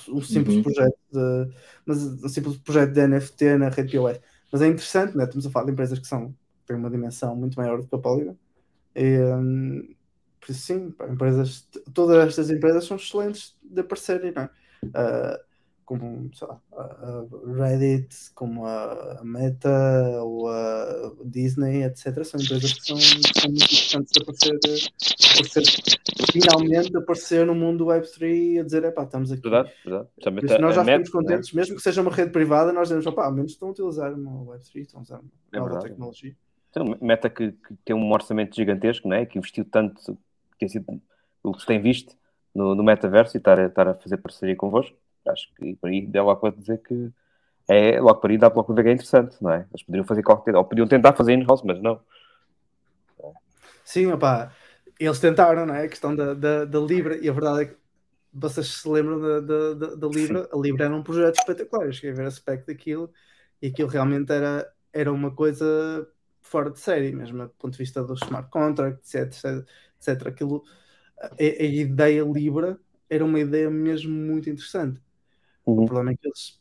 [0.07, 0.64] um simples Uhum.
[0.64, 1.53] projeto de,
[1.86, 4.22] mas um simples projeto de NFT na rede POS.
[4.52, 5.26] Mas é interessante, né?
[5.26, 6.34] Estamos a falar de empresas que são,
[6.66, 8.38] têm uma dimensão muito maior do que a Polygon.
[8.95, 9.95] E, hum,
[10.40, 14.49] por isso, sim, pá, empresas, todas estas empresas são excelentes de aparecerem, não é?
[15.90, 22.24] Como sei lá, a Reddit, como a Meta ou a Disney, etc.
[22.24, 24.88] São empresas que são, são muito interessantes de aparecer, de
[25.34, 25.64] aparecer,
[26.32, 29.41] finalmente aparecer no mundo Web3 a dizer, epá, estamos aqui.
[29.41, 30.10] Verdade, verdade.
[30.45, 33.32] Isso nós já ficamos contentes, mesmo que seja uma rede privada, nós dizemos, opá, ao
[33.34, 35.90] menos estão a utilizar uma Web3, estão a usar uma É nova verdade.
[35.90, 36.36] tecnologia.
[36.70, 39.26] Então, Meta que, que tem um orçamento gigantesco, não é?
[39.26, 39.99] que investiu tanto,
[40.52, 41.02] que tem sido
[41.41, 42.16] o que se tem visto
[42.53, 44.95] no, no metaverso e estar a, estar a fazer parceria convosco.
[45.31, 47.11] Acho que por aí dá logo para dizer que
[47.68, 49.65] é logo para aí dá logo para ver que é interessante, não é?
[49.69, 51.99] Eles poderiam fazer qualquer ou podiam tentar fazer in-house, mas não.
[53.84, 54.51] Sim, opá,
[54.99, 55.85] eles tentaram, não é?
[55.85, 57.77] A questão da, da, da Libra, e a verdade é que
[58.34, 62.11] vocês se lembram da, da, da, Libra, a Libra era um projeto espetacular, eu cheguei
[62.11, 63.11] a ver a spec daquilo,
[63.61, 66.07] e aquilo realmente era, era uma coisa
[66.41, 69.65] fora de série, mesmo do ponto de vista dos smart contracts, etc,
[69.99, 70.27] etc.
[70.27, 70.64] Aquilo,
[71.19, 72.80] a, a ideia Libra
[73.10, 75.01] era uma ideia mesmo muito interessante.
[75.74, 76.60] O problema é que eles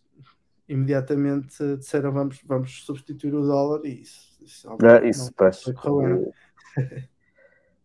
[0.69, 5.33] imediatamente disseram vamos, vamos substituir o dólar e isso, isso, Ah, obviamente, isso,
[5.67, 6.33] não correu
[6.77, 6.99] bem.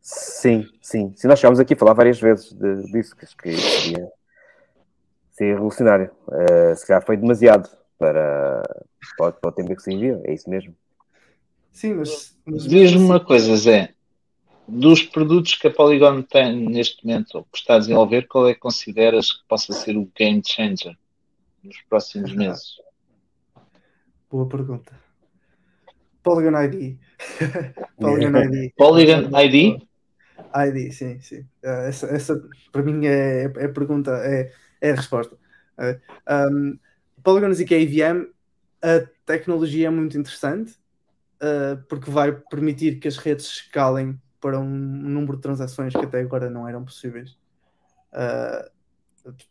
[0.02, 1.14] Sim, sim.
[1.16, 4.12] Sim, nós chegámos aqui a falar várias vezes de- disso, que acho que seria,
[5.32, 6.12] seria revolucionário.
[6.32, 8.62] Eh, se calhar foi demasiado para,
[9.18, 10.76] para, para o tempo que se envia, é isso mesmo.
[11.72, 13.94] Sim, mas, mas Diz-me mesmo uma assim- coisa, Zé.
[14.68, 18.54] Dos produtos que a Polygon tem neste momento, ou que está a desenvolver, qual é
[18.54, 20.98] que consideras que possa ser o game changer
[21.64, 22.76] nos próximos meses?
[24.30, 24.92] Boa pergunta.
[26.22, 26.98] Polygon ID.
[28.00, 28.74] Polygon ID.
[28.78, 29.82] Polygon ID?
[30.56, 31.46] ID, sim, sim.
[31.62, 35.38] Eh, essa, essa para mim é, é a pergunta, é, é a resposta.
[36.30, 36.80] Um,
[37.24, 38.28] Polygon ZK EVM,
[38.82, 40.78] a tecnologia é muito interessante
[41.44, 46.22] eh, porque vai permitir que as redes escalem para um número de transações que até
[46.22, 47.38] agora não eram possíveis.
[48.14, 48.72] Eh,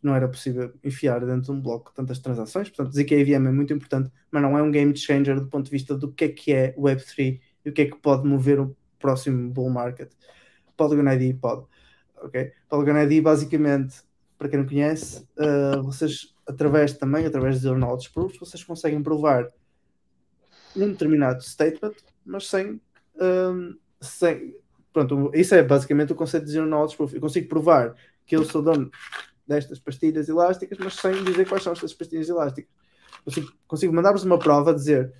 [0.01, 3.73] não era possível enfiar dentro de um bloco tantas transações, portanto, ZK EVM é muito
[3.73, 6.53] importante, mas não é um game changer do ponto de vista do que é que
[6.53, 10.11] é Web3 e o que é que pode mover o próximo bull market.
[10.77, 11.65] Polygon ID pode.
[12.17, 12.51] ok?
[12.69, 14.01] Polygon ID, basicamente,
[14.37, 19.49] para quem não conhece, uh, vocês, através também, através de Knowledge Proofs, vocês conseguem provar
[20.75, 21.93] um determinado statement,
[22.25, 22.81] mas sem.
[23.19, 24.55] um, sem
[24.91, 27.13] pronto, isso é basicamente o conceito de Zero Knowledge Proof.
[27.13, 27.95] Eu consigo provar
[28.25, 28.91] que eu sou dono
[29.47, 32.71] destas pastilhas elásticas, mas sem dizer quais são estas pastilhas elásticas.
[33.23, 35.13] Consigo, consigo mandar-vos uma prova a dizer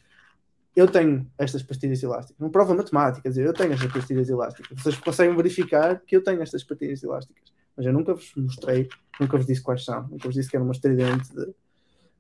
[0.76, 2.40] eu tenho estas pastilhas elásticas.
[2.40, 4.82] Uma prova matemática, dizer, eu tenho estas pastilhas elásticas.
[4.82, 7.54] Vocês conseguem verificar que eu tenho estas pastilhas elásticas.
[7.78, 8.90] Mas eu nunca vos mostrei,
[9.20, 10.04] nunca vos disse quais são.
[10.08, 11.54] Nunca vos disse que era uma tridente de.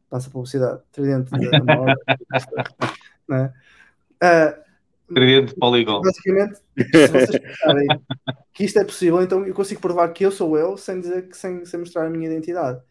[0.10, 0.82] Passa publicidade.
[0.92, 2.04] Tridente de morte.
[3.28, 3.54] né?
[4.22, 4.64] uh,
[5.14, 6.02] Tridente de Polygon.
[6.02, 7.88] Basicamente, se vocês pensarem
[8.53, 11.38] que isto é possível, então eu consigo provar que eu sou eu sem, dizer, que-
[11.38, 12.81] sem, sem mostrar a minha identidade.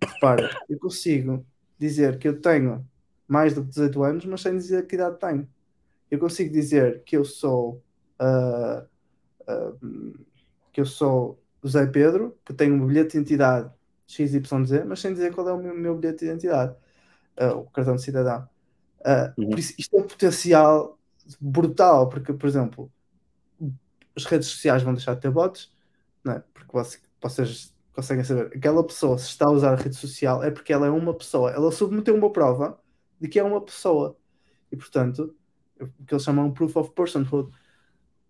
[0.00, 1.44] Repara, eu consigo
[1.78, 2.86] dizer que eu tenho
[3.26, 5.48] mais do que 18 anos, mas sem dizer que idade tenho.
[6.10, 7.82] Eu consigo dizer que eu sou
[8.18, 8.84] ah,
[9.48, 9.72] ah,
[10.72, 13.70] que eu sou José Pedro, que tenho um bilhete de identidade
[14.06, 16.74] XYZ, mas sem dizer qual é o meu, meu bilhete de identidade,
[17.36, 18.48] ah, o cartão de cidadão.
[19.04, 19.50] Ah, Uhum.
[19.50, 20.98] por isso, isto é um potencial
[21.40, 22.90] brutal, porque, por exemplo,
[24.16, 25.72] as redes sociais vão deixar de ter bots,
[26.24, 26.42] não é?
[26.52, 30.50] porque você- vocês conseguem saber aquela pessoa, se está a usar a rede social, é
[30.50, 31.50] porque ela é uma pessoa.
[31.50, 32.78] Ela submeteu uma prova
[33.20, 34.16] de que é uma pessoa.
[34.70, 35.34] E, portanto,
[35.80, 37.50] o que eles chamam de proof of personhood.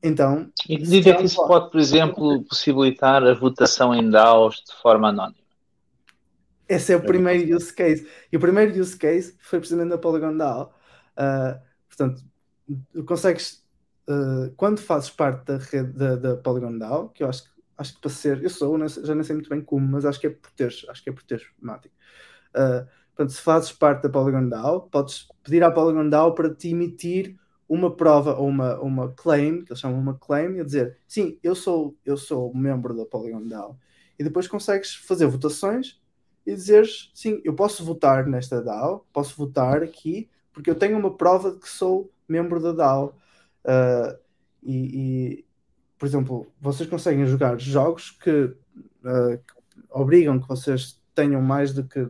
[0.03, 4.75] Então, E medida é que isso pode, por exemplo, possibilitar a votação em DAOs de
[4.83, 5.39] forma anónima?
[6.69, 8.09] Esse é o primeiro use case.
[8.33, 10.73] E o primeiro use case foi precisamente na Polygon DAO.
[11.17, 12.25] Ah, portanto,
[13.07, 13.65] consegues,
[14.09, 17.95] ah, quando fazes parte da rede da, da Polygon DAO, que eu acho, que- acho
[17.95, 20.31] que para ser, eu sou, já nem sei muito bem como, mas acho que é
[20.31, 21.95] por teres, acho que é por teres temático.
[22.55, 26.69] Ah, portanto, se fazes parte da Polygon DAO, podes pedir à Polygon DAO para te
[26.71, 27.37] emitir
[27.69, 31.55] uma prova ou uma, uma claim, que eles chamam uma claim, a dizer, sim, eu
[31.55, 33.79] sou, eu sou membro da Polygon DAO.
[34.19, 36.01] E depois consegues fazer votações
[36.47, 41.17] e dizeres, sim, eu posso votar nesta DAO, posso votar aqui, porque eu tenho uma
[41.17, 43.17] prova de que sou membro da DAO.
[43.65, 44.17] Ah,
[44.63, 45.47] e, e,
[45.99, 48.55] por exemplo, vocês conseguem jogar jogos que,
[49.05, 52.09] ah, que obrigam que vocês tenham mais do que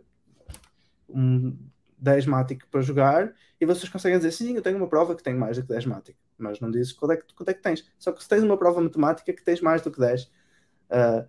[1.09, 1.57] um
[1.99, 5.39] 10 Matic para jogar e vocês conseguem dizer, sim, eu tenho uma prova que tenho
[5.39, 7.87] mais do que 10 Matic, mas não dizes quanto é que, quanto é que tens.
[7.99, 10.31] Só que se tens uma prova matemática que tens mais do que 10,
[10.91, 11.27] ah,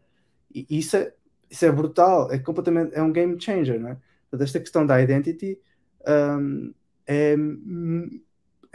[0.54, 1.14] e isso é,
[1.50, 3.98] isso é brutal, é completamente, é um game changer, não é?
[4.30, 5.60] Portanto, esta questão da identity
[6.08, 6.74] um,
[7.06, 7.36] é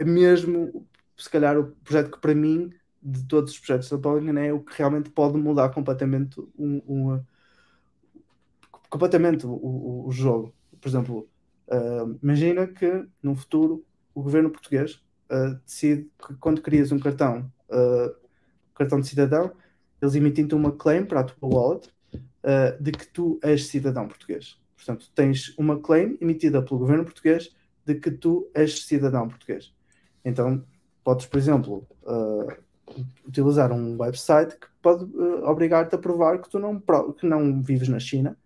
[0.05, 2.71] mesmo, se calhar, o projeto que para mim,
[3.01, 7.23] de todos os projetos da Polygon, é o que realmente pode mudar completamente um, um,
[8.89, 10.53] completamente o, o, o jogo.
[10.79, 11.29] Por exemplo,
[11.67, 17.51] uh, imagina que num futuro o governo português uh, decide que quando crias um cartão,
[17.69, 18.15] uh,
[18.73, 19.51] cartão de cidadão,
[20.01, 21.89] eles emitem-te uma claim para a tua wallet
[22.79, 24.57] de que tu és cidadão português.
[24.73, 27.53] Portanto, tens uma claim emitida pelo governo português
[27.85, 29.73] de que tu és cidadão português.
[30.23, 30.63] Então,
[31.03, 32.47] podes, por exemplo, uh,
[33.27, 37.87] utilizar um website que pode uh, obrigar-te a provar que tu não, que não vives
[37.89, 38.37] na China.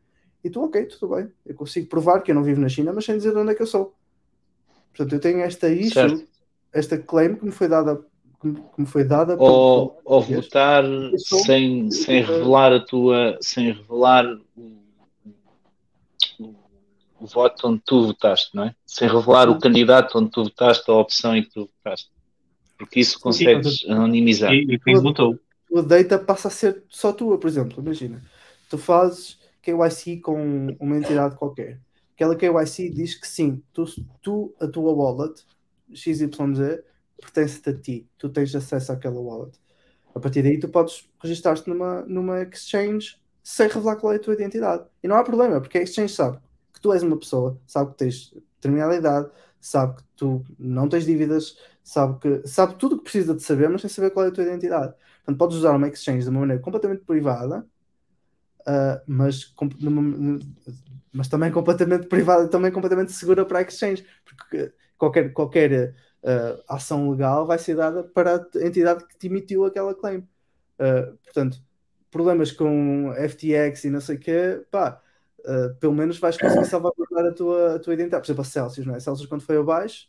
[0.44, 1.32] E tu, ok, tudo bem.
[1.46, 3.56] Eu consigo provar que eu não vivo na China, mas sem dizer de onde é
[3.56, 3.96] que eu sou.
[4.90, 6.28] Portanto, eu tenho esta issue, Certo.
[6.72, 8.04] esta claim que me foi dada
[8.42, 10.84] que me- foi dada Ou, ou votar
[11.18, 14.26] sem, sem revelar a tua, sem revelar
[14.58, 14.83] o-
[17.24, 18.76] o voto onde tu votaste, não é?
[18.86, 22.12] Sem revelar o candidato onde tu votaste, a opção em que tu votaste.
[22.78, 24.52] Porque isso consegues anonimizar.
[24.52, 25.40] E, e quem votou?
[25.74, 28.22] a data passa a ser só tua, por exemplo, imagina,
[28.70, 31.80] tu fazes KYC com uma entidade qualquer.
[32.14, 33.86] Aquela KYC diz que sim, tu,
[34.22, 35.44] tu a tua wallet
[35.92, 36.30] XYZ
[37.20, 39.58] pertence a ti, tu tens acesso àquela wallet.
[40.14, 44.34] A partir daí tu podes registrar-te numa, numa exchange sem revelar qual é a tua
[44.34, 44.84] identidade.
[45.02, 46.38] E não há problema, porque a exchange sabe
[46.84, 51.58] tu és uma pessoa, sabe que tens determinada idade, sabe que tu não tens dívidas,
[51.82, 54.32] sabe que sabe tudo o que precisa de saber, mas sem saber qual é a
[54.32, 54.94] tua identidade.
[55.20, 57.66] Portanto, podes usar uma exchange de uma maneira completamente privada,
[58.62, 60.40] uh, mas, com, numa,
[61.14, 67.10] mas também completamente privada, também completamente segura para a exchange, porque qualquer, qualquer uh, ação
[67.10, 70.18] legal vai ser dada para a entidade que te emitiu aquela claim.
[70.78, 71.64] Uh, portanto,
[72.12, 75.02] problemas com FTX e não sei o quê, pá,
[75.46, 78.22] uh, pelo menos vais conseguir salvaguardar a tua, a tua identidade.
[78.22, 78.98] Por exemplo, a Celsius, não é?
[78.98, 80.08] A Celsius quando foi abaixo,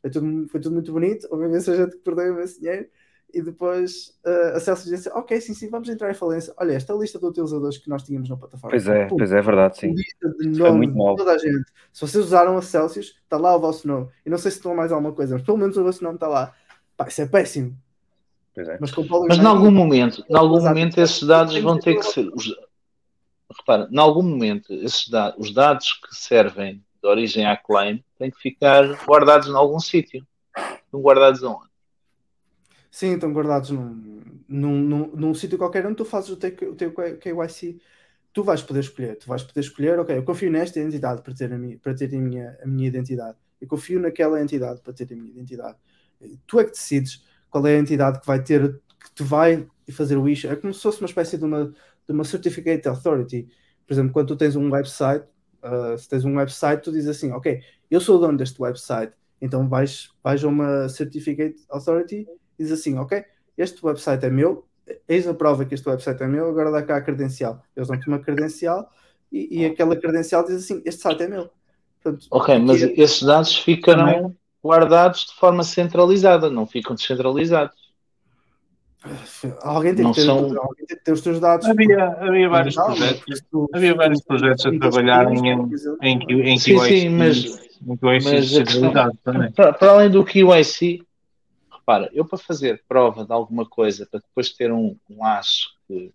[0.00, 2.86] foi tudo, foi tudo muito bonito, houve imensa gente que perdeu imenso dinheiro,
[3.32, 6.52] e depois uh, a Celsius disse, ok, sim, sim, vamos entrar em falência.
[6.58, 8.70] Olha, esta lista de utilizadores que nós tínhamos na plataforma.
[8.70, 9.92] Pois é, Pum, pois é, é verdade, sim.
[9.94, 11.16] lista de nome muito de mal.
[11.16, 11.64] toda a gente.
[11.92, 14.08] Se vocês usaram a Celsius, está lá o vosso nome.
[14.26, 16.28] E não sei se estão mais alguma coisa, mas pelo menos o vosso nome está
[16.28, 16.52] lá.
[16.94, 17.74] Pá, isso é péssimo.
[18.54, 18.76] Pois é.
[18.78, 18.92] Mas,
[19.28, 22.28] Mas em algum momento, em algum momento esses dados vão ter que ser.
[23.56, 28.38] Repara, em algum momento esses os dados que servem de origem à claim têm que
[28.38, 30.26] ficar guardados em algum sítio.
[30.56, 31.70] Estão guardados aonde?
[32.90, 36.74] Sim, estão guardados num, num, num, num sítio qualquer onde tu fazes o teu, o
[36.74, 37.80] teu KYC.
[38.32, 41.52] Tu vais poder escolher, tu vais poder escolher, ok, eu confio nesta identidade para ter
[41.52, 43.36] a minha, para ter a minha, a minha identidade.
[43.60, 45.76] Eu confio naquela entidade para ter a minha identidade.
[46.46, 50.16] Tu é que decides qual é a entidade que vai ter, que te vai fazer
[50.16, 50.50] o issue.
[50.50, 51.72] É como se fosse uma espécie de uma,
[52.06, 53.48] de uma Certificate Authority.
[53.86, 55.24] Por exemplo, quando tu tens um website,
[55.62, 57.60] uh, se tens um website, tu dizes assim, ok,
[57.90, 62.26] eu sou o dono deste website, então vais, vais a uma Certificate Authority
[62.58, 63.24] e dizes assim, ok,
[63.56, 64.66] este website é meu,
[65.08, 67.62] eis a prova que este website é meu, agora dá cá a credencial.
[67.76, 68.88] Eles dão-te uma credencial
[69.30, 71.50] e, e, aquela credencial diz assim, este site é meu.
[72.02, 72.92] Portanto, ok, mas é...
[72.96, 77.81] esses dados ficarão guardados de forma centralizada, não ficam descentralizados.
[79.62, 80.38] Alguém tem, que ter, são...
[80.38, 81.66] alguém tem que ter os teus dados.
[81.66, 83.42] Havia, havia vários não, projetos,
[83.74, 85.48] havia vários projetos a trabalhar em,
[86.00, 87.44] em, que em sim, sim, mas,
[87.82, 88.92] mas questão,
[89.54, 91.04] para, para, além do QIC,
[91.70, 96.12] repara, eu para fazer prova de alguma coisa, para depois ter um, um AS que,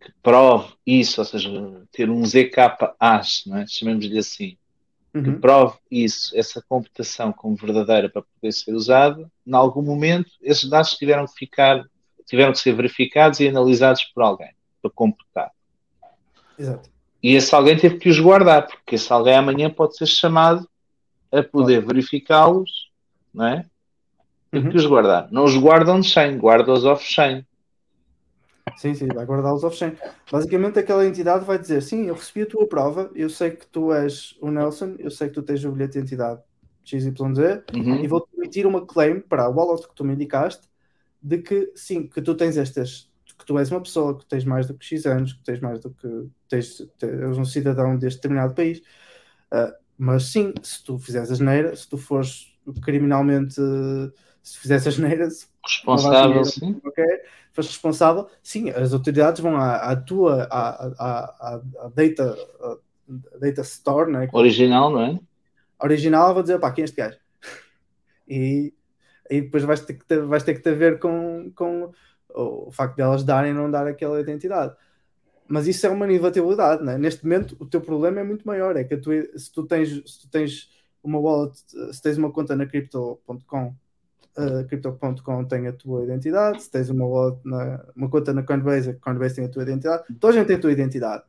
[0.00, 1.50] que prove isso, ou seja,
[1.90, 3.66] ter um ZK AS, não é?
[3.66, 4.56] chamemos-lhe assim,
[5.14, 5.22] uhum.
[5.22, 10.68] que prove isso, essa computação como verdadeira para poder ser usada, em algum momento esses
[10.68, 11.84] dados tiveram que ficar,
[12.26, 15.50] tiveram que ser verificados e analisados por alguém para computar.
[16.58, 16.90] Exato.
[17.22, 20.68] E esse alguém teve que os guardar, porque esse alguém amanhã pode ser chamado
[21.30, 22.90] a poder verificá-los,
[23.32, 23.64] não é?
[24.50, 24.70] Teve uhum.
[24.70, 25.28] que os guardar.
[25.30, 27.46] Não os guardam de chain, guarda-os off-chain.
[28.76, 29.96] Sim, sim, vai guardá-los off-chain.
[30.30, 33.92] Basicamente, aquela entidade vai dizer: Sim, eu recebi a tua prova, eu sei que tu
[33.92, 36.40] és o Nelson, eu sei que tu tens o bilhete de identidade
[36.84, 37.14] XYZ
[37.74, 38.02] uhum.
[38.02, 40.68] e vou-te emitir uma claim para a wallet que tu me indicaste
[41.22, 44.66] de que sim, que tu tens estas, que tu és uma pessoa, que tens mais
[44.66, 48.54] do que X anos, que tens mais do que tens, tens um cidadão deste determinado
[48.54, 48.78] país.
[49.52, 52.52] Uh, mas sim, se tu fizeres a geneira, se tu fores
[52.82, 53.54] criminalmente,
[54.42, 55.28] se fizeres a geneira,
[55.64, 56.80] responsável, sim.
[56.84, 57.20] Okay,
[57.52, 62.36] foste responsável, sim, as autoridades vão à, à tua à, à, à data,
[63.40, 64.28] data store, né?
[64.32, 65.20] original, não é?
[65.82, 67.18] Original, vou dizer, pá, quem é este gajo?
[68.28, 68.72] E,
[69.28, 71.92] e depois vais ter que ter, vais ter que ter a ver com, com
[72.34, 74.74] o facto de elas darem ou não dar aquela identidade.
[75.48, 76.96] Mas isso é uma inevitabilidade, né?
[76.96, 78.76] Neste momento, o teu problema é muito maior.
[78.76, 80.70] É que tu, se, tu tens, se tu tens
[81.02, 81.58] uma wallet,
[81.92, 83.74] se tens uma conta na crypto.com
[84.36, 88.90] uh, Crypto.com tem a tua identidade, se tens uma, wallet na, uma conta na Coinbase,
[88.90, 91.24] a Coinbase tem a tua identidade, toda a gente tem a tua identidade.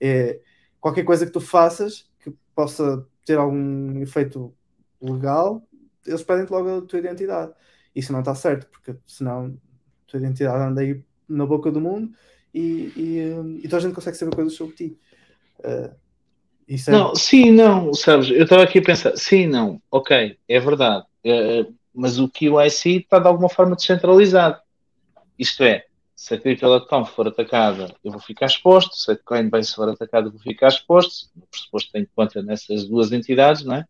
[0.00, 0.40] É,
[0.80, 4.54] qualquer coisa que tu faças que possa ter algum efeito
[5.00, 5.62] legal,
[6.06, 7.52] eles pedem-te logo a tua identidade.
[7.94, 12.12] Isso não está certo, porque senão a tua identidade anda aí na boca do mundo
[12.52, 14.98] e, e, e toda a gente consegue saber coisas sobre ti.
[15.60, 15.94] Uh,
[16.68, 16.90] é...
[16.90, 18.30] Não, sim, não, sabes?
[18.30, 21.04] Eu estava aqui a pensar, sim, não, ok, é verdade.
[21.24, 24.60] Uh, mas o QIC está de alguma forma descentralizado.
[25.38, 29.88] Isto é, se a Crypto.com for atacada, eu vou ficar exposto, se a Coinbase for
[29.88, 33.84] atacada, eu vou ficar exposto, por pressuposto tenho conta nessas duas entidades, não é?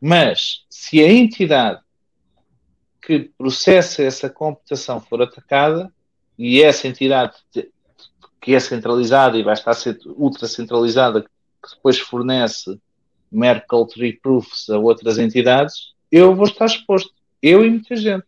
[0.00, 1.80] Mas, se a entidade
[3.00, 5.92] que processa essa computação for atacada,
[6.38, 7.34] e essa entidade
[8.40, 12.78] que é centralizada e vai estar a ser ultra centralizada, que depois fornece
[13.30, 17.12] Merkle Tree Proofs a outras entidades, eu vou estar exposto
[17.42, 18.24] eu e muita gente.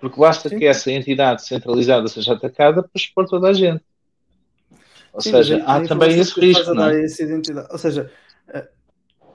[0.00, 0.58] Porque basta Sim.
[0.58, 3.82] que essa entidade centralizada seja atacada para expor toda a gente.
[5.12, 6.72] Ou Sim, seja, há também esse risco.
[6.72, 7.02] Não é?
[7.70, 8.10] Ou seja,
[8.48, 8.68] eh,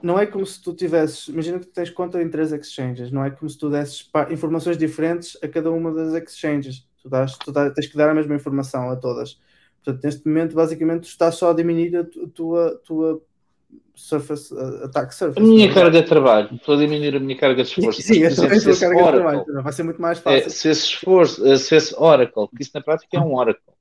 [0.02, 1.28] não é como se tu tivesses.
[1.28, 4.78] Imagina que tu tens conta em três exchanges, não é como se tu desses informações
[4.78, 6.86] diferentes a cada uma das exchanges.
[7.02, 9.38] Tu, dás, tu tens que dar a mesma informação a todas.
[9.82, 13.22] Portanto, neste momento, basicamente, tu estás só a diminuir a tua, tua
[13.94, 15.38] surface, uh, attack surface.
[15.38, 18.02] A minha carga de trabalho, estou a diminuir a minha carga de esforço.
[18.02, 20.46] Sim, é a carga Oracle, de trabalho, vai ser muito mais fácil.
[20.46, 23.74] É, se esse esforço, eh, se esse Oracle, que isso na prática é um Oracle.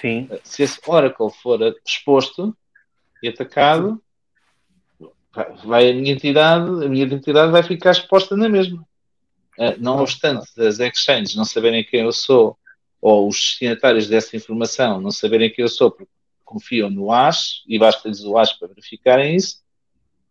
[0.00, 0.28] Sim.
[0.30, 2.56] Eh, se esse Oracle for exposto
[3.22, 4.00] e atacado,
[5.64, 8.84] vai a minha entidade, a minha identidade vai ficar exposta na mesma.
[9.58, 12.56] Eh, não obstante as exchanges não saberem quem eu sou,
[13.00, 16.10] ou os destinatários dessa informação não saberem quem eu sou, porque
[16.50, 19.60] confiam no AS e basta-lhes o AS para verificarem isso,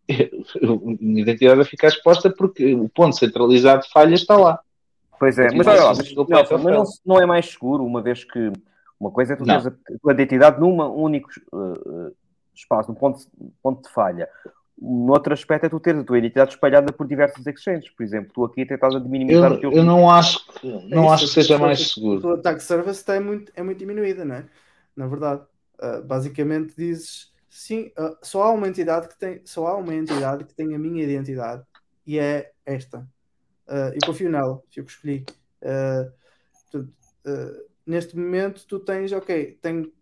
[0.10, 4.60] a minha identidade vai ficar exposta porque o ponto centralizado de falha está lá.
[5.18, 8.52] Pois é, mas, olha, mas, não, mas não, não, é mais seguro, uma vez que
[8.98, 9.70] uma coisa é tu tens a
[10.02, 12.14] tua identidade num único uh,
[12.54, 13.20] espaço, num ponto,
[13.62, 14.28] ponto de falha.
[14.80, 17.90] Um outro aspecto é tu teres a tua identidade espalhada por diversos exchanges.
[17.90, 19.72] Por exemplo, tu aqui tentas minimizar eu, o teu.
[19.72, 22.18] Eu não acho que, não é acho que seja mais seguro.
[22.18, 24.44] O teu ataque service está é muito, é muito diminuída, não é?
[24.96, 25.42] Na verdade.
[25.82, 30.44] Uh, basicamente dizes sim, uh, só há uma entidade que tem, só há uma entidade
[30.44, 31.64] que tem a minha identidade
[32.06, 33.08] e é esta.
[33.66, 35.24] Uh, confio nela, fui eu que escolhi.
[36.70, 36.88] Tu,
[37.86, 39.92] neste momento tu tens, ok, tenho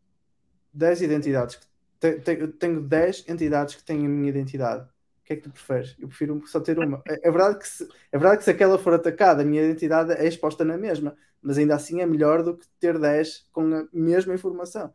[0.73, 1.59] 10 identidades,
[2.01, 2.21] te,
[2.59, 4.89] tenho 10 entidades que têm a minha identidade,
[5.29, 5.95] que é que tu preferes?
[5.99, 7.03] Eu prefiro só ter uma.
[7.07, 10.13] É, é verdade que se, é verdade que se aquela for atacada, a minha identidade
[10.13, 13.87] é exposta na mesma, mas ainda assim é melhor do que ter 10 com a
[13.93, 14.93] mesma informação.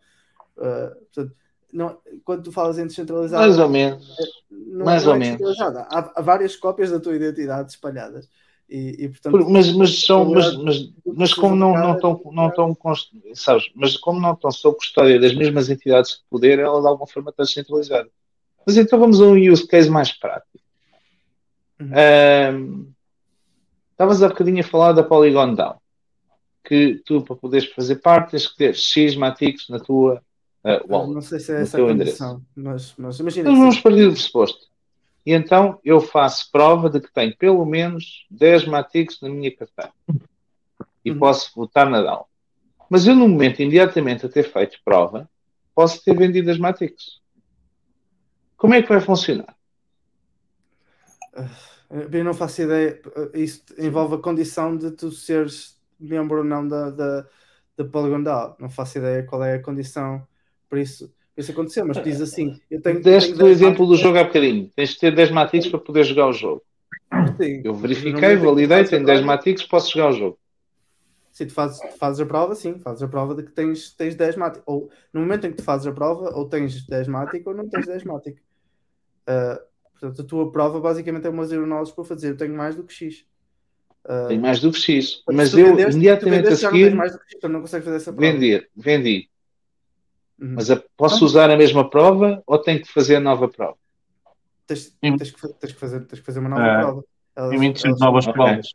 [0.58, 1.36] Uh, portanto,
[1.72, 4.08] não, quando tu falas em descentralizado, Mais ou menos.
[4.52, 5.60] não, Mais não ou é menos.
[5.60, 8.30] Há, há várias cópias da tua identidade espalhadas.
[8.70, 12.48] E, e, portanto, Por- mas, mas, são, mas, mas, mas como não, não estão, não
[12.48, 12.78] estão,
[13.34, 17.08] sabes, mas como não estão sob custódia das mesmas entidades de poder, ela de alguma
[17.08, 18.10] forma está descentralizada.
[18.66, 20.60] Mas então vamos a um use case mais prático.
[21.80, 22.94] Uhum.
[23.92, 25.82] Estavas há bocadinho a falar da Polygon DAO,
[26.64, 30.22] que tu, para poderes fazer parte, tens que ter X maticos na tua
[30.64, 31.14] ah, wallet.
[31.14, 34.68] não sei se é essa a condição, mas, mas imagina Nós vamos partir do pressuposto.
[35.26, 39.92] E então eu faço prova de que tenho pelo menos 10 maticos na minha carteira.
[41.04, 41.20] E Uhum.
[41.20, 42.30] posso votar na DAO.
[42.90, 45.30] Mas eu, no momento, imediatamente a ter feito prova,
[45.76, 47.22] posso ter vendido as maticos.
[48.56, 49.56] Como é que vai funcionar?
[51.90, 53.02] Eu não faço ideia.
[53.34, 57.28] Isso envolve a condição de tu seres membro ou não da, da,
[57.78, 58.56] da Polygon DAO.
[58.60, 60.26] Não faço ideia qual é a condição
[60.74, 63.00] para isso, isso acontecer, mas diz assim: eu tenho.
[63.00, 64.72] Deste tenho o 10 exemplo do jogo há bocadinho.
[64.76, 66.64] Tens de ter 10 maticos para poder jogar o jogo.
[67.38, 67.62] sim.
[67.64, 70.40] Eu verifiquei, validei, tenho 10 prova- maticos, posso jogar o jogo.
[71.32, 74.36] Sim, tu fazes, fazes a prova, sim, fazes a prova de que tens, tens 10
[74.36, 74.64] mático.
[74.66, 77.70] Ou no momento em que tu fazes a prova, ou tens 10 mático ou não
[77.70, 78.40] tens 10 mático.
[79.28, 82.30] Ah, portanto, a tua prova basicamente é uma zero knowledge para fazer.
[82.32, 83.26] Eu tenho mais do que X.
[84.06, 85.08] Ah, Tenho mais do que X.
[85.08, 87.86] se Mas eu, vendeste- se imediatamente a seguir, mais do que X, então não consegues
[87.86, 88.32] fazer essa prova.
[88.32, 88.68] vendi.
[88.76, 89.30] vendi.
[90.44, 90.56] Uhum.
[90.56, 93.78] Mas a- posso usar a mesma prova ou tenho que fazer a nova prova?
[94.68, 96.82] Tens, tens que, tens que fazer, tens que fazer uma nova É.
[96.82, 97.04] prova.
[97.36, 98.68] Elas- Emitir elas- novas provas.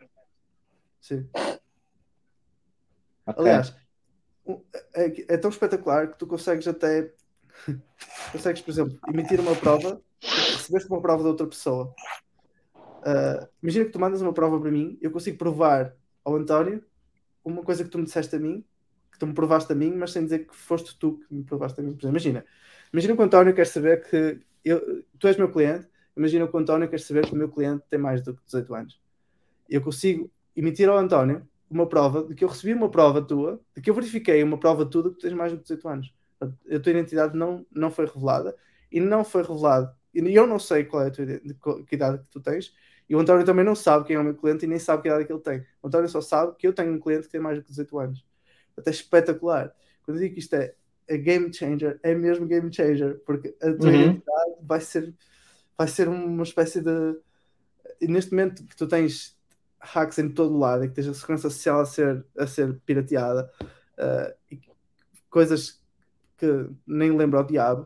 [1.00, 1.28] Sim.
[3.26, 3.44] Ok.
[3.44, 3.74] Aliás,
[4.94, 7.12] é, é tão espetacular que tu consegues até
[8.32, 11.94] consegues, por exemplo, emitir uma prova, recebeste uma prova de outra pessoa.
[13.04, 16.82] Ah, imagina que tu mandas uma prova para mim, eu consigo provar ao António
[17.44, 18.64] uma coisa que tu me disseste a mim,
[19.18, 21.80] que tu me provaste a mim, mas sem dizer que foste tu que me provaste
[21.80, 21.98] a mim.
[22.04, 22.44] Imagina,
[22.92, 26.58] imagina que o António quer saber que eu, tu és meu cliente, imagina que o
[26.58, 29.00] António quer saber que o meu cliente tem mais do que 18 anos.
[29.68, 33.82] Eu consigo emitir ao António uma prova de que eu recebi uma prova tua, de
[33.82, 36.14] que eu verifiquei uma prova tua de que tu tens mais do que 18 anos.
[36.40, 38.54] A tua identidade não, não foi revelada
[38.90, 39.92] e não foi revelado.
[40.14, 41.26] E eu não sei qual é a tua
[41.84, 42.72] que idade que tu tens,
[43.08, 45.08] e o António também não sabe quem é o meu cliente e nem sabe que
[45.08, 45.64] idade que ele tem.
[45.82, 47.98] O António só sabe que eu tenho um cliente que tem mais do que 18
[47.98, 48.27] anos.
[48.78, 49.74] Portanto, é espetacular.
[50.02, 50.74] Quando eu digo que isto é,
[51.08, 53.94] é game changer, é mesmo game changer, porque a tua Uhum.
[53.94, 55.14] identidade vai ser,
[55.76, 57.20] vai ser uma espécie de.
[58.00, 59.36] E neste momento que tu tens
[59.80, 63.50] hacks em todo lado e que tens a segurança social a ser, a ser pirateada
[63.98, 64.60] uh, e
[65.30, 65.82] coisas
[66.36, 66.46] que
[66.86, 67.84] nem lembro ao diabo,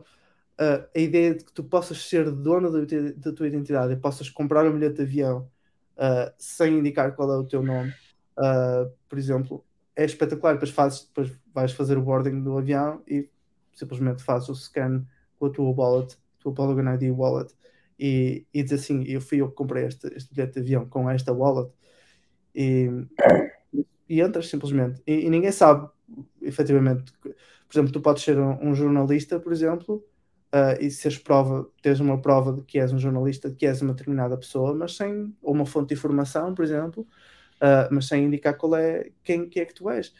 [0.59, 3.97] uh, a ideia de que tu possas ser dono da, tua- da tua identidade e
[3.97, 5.51] possas comprar um bilhete de avião
[5.97, 7.95] uh, sem indicar qual é o teu nome,
[8.39, 9.65] uh, por exemplo,
[9.95, 10.53] é espetacular.
[10.53, 13.29] Depois, fazes, depois vais fazer o boarding do avião e
[13.73, 15.05] simplesmente fazes o scan
[15.37, 17.53] com a tua wallet, a tua Polygon ID wallet
[17.99, 21.09] e, e diz assim, eu fui eu que comprei este, este bilhete de avião com
[21.09, 21.71] esta wallet
[22.55, 22.89] e,
[24.09, 25.89] e entras simplesmente e, e ninguém sabe
[26.41, 27.33] efetivamente por
[27.71, 30.03] exemplo, tu podes ser um, um jornalista, por exemplo
[30.53, 33.81] uh, e seres prova, tens uma prova de que és um jornalista, de que és
[33.81, 37.07] uma determinada pessoa mas sem, uma fonte de informação, por exemplo
[37.63, 40.13] uh, mas sem indicar qual é, quem, quem é que tu és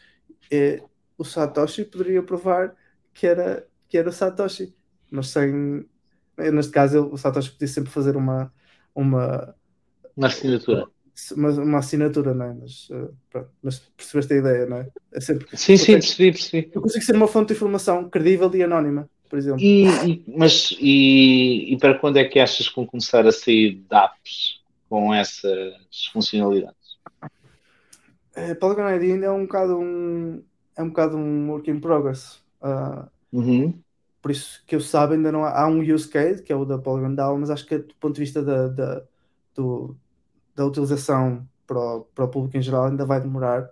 [0.52, 0.82] e,
[1.18, 2.74] o Satoshi poderia provar
[3.14, 4.74] que era, que era o Satoshi
[5.10, 5.86] mas sem
[6.36, 8.52] neste caso o Satoshi podia sempre fazer uma
[8.94, 9.54] uma,
[10.16, 10.86] Na assinatura.
[11.36, 12.54] uma, uma assinatura, não é?
[12.54, 14.88] Mas, uh, pronto, mas percebeste a ideia, não é?
[15.12, 16.70] É sempre, Sim, sim, eu, percebi, percebi.
[16.72, 19.60] eu consigo ser uma fonte de informação credível e anónima, por exemplo.
[19.60, 23.76] E, e- mas e, e para quando é que achas que vão começar a sair
[23.88, 25.74] DApps com essas
[26.12, 26.83] funcionalidades?
[28.34, 30.44] É, Polygon ID ainda é um bocado um,
[30.76, 32.42] é um bocado um work in progress.
[32.60, 33.82] Uh, Uhum.
[34.22, 36.64] por isso que eu saiba, ainda não há, há um use case, que é o
[36.64, 39.02] da Polygon DAO, mas acho que do ponto de vista da, da,
[39.54, 39.96] do-
[40.54, 43.70] da utilização para o, para o público em geral ainda vai demorar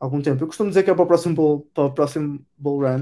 [0.00, 0.42] algum tempo.
[0.44, 3.00] Eu costumo dizer que é para o próximo bull, para o próximo bull run.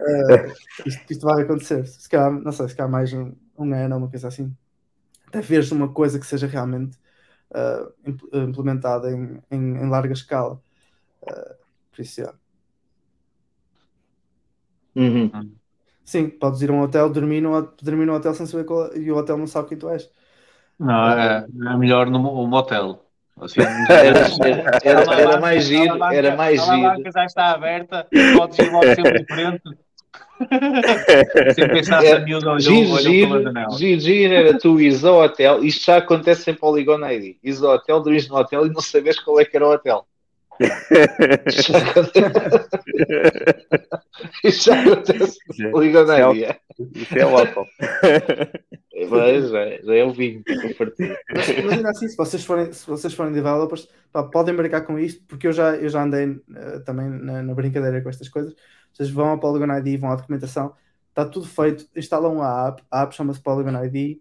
[0.00, 0.54] Uh,
[0.86, 1.86] isto, isto vai acontecer.
[1.86, 4.54] Se calhar, não sei, se calhar mais um, um ano ou uma coisa assim.
[5.28, 6.98] Até veres uma coisa que seja realmente
[7.54, 10.60] uh, imp- implementada em, em, em larga escala.
[11.22, 11.56] Uh,
[11.92, 12.38] por isso, yeah.
[14.94, 15.60] Uhum.
[16.04, 19.10] Sim, podes ir a um hotel, dormir no, dormir no hotel sem saber qual, e
[19.10, 20.10] o hotel não sabe quem tu és.
[20.78, 23.06] Não, é, é melhor no mo- motel.
[23.36, 26.92] Assim, Era, era, era, era mais giro, era mais A giro.
[26.96, 29.62] banca já está aberta, podes ir logo sempre de frente.
[31.54, 33.36] Se pensasse É, a miúda, olhou, olhou
[34.26, 37.36] era tu ires ao hotel, isto já acontece em Polygon ID.
[37.42, 40.06] Ires ao hotel, dormires no hotel e não sabes qual é que era o hotel.
[41.46, 42.68] Isto já acontece,
[44.44, 46.42] isto já acontece em Polygon Isso é ID.
[46.44, 46.60] é.
[46.94, 47.66] Isso é álcool.
[49.10, 51.18] Mas já, já é o vinho que eu parti.
[51.30, 54.98] Mas, mas ainda assim, se vocês forem, se vocês forem developers, pá, podem brincar com
[54.98, 58.54] isto, porque eu já, eu já andei eh, também na, na brincadeira com estas coisas.
[58.92, 60.74] Vocês vão ao Polygon ID, vão à documentação,
[61.08, 64.18] está tudo feito, instalam a app, a app chama-se Polygon ID,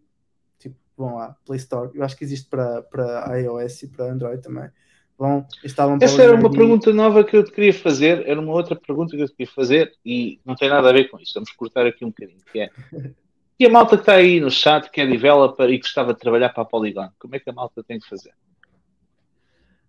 [0.59, 4.41] tipo, vão à Play Store, eu acho que existe para, para iOS e para Android
[4.41, 4.69] também.
[5.17, 6.57] Vão, instalam Essa era Polygon uma ID.
[6.57, 9.53] pergunta nova que eu te queria fazer, era uma outra pergunta que eu te queria
[9.53, 11.33] fazer e não tem nada a ver com isto.
[11.35, 12.39] Vamos cortar aqui um bocadinho.
[12.51, 12.69] Que é,
[13.59, 16.49] e a malta que está aí no chat, que é developer e gostava de trabalhar
[16.49, 18.33] para a Polygon, como é que a malta tem que fazer?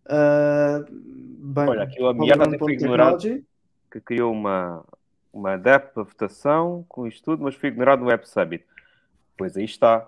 [0.06, 3.51] Ah, bem, Olha, aqui o até foi ignorado Polygon.technology.
[3.92, 4.84] que criou uma,
[5.32, 8.64] uma DAP para votação com isto tudo, mas foi ignorado no Web Summit.
[9.36, 10.00] Pois aí está.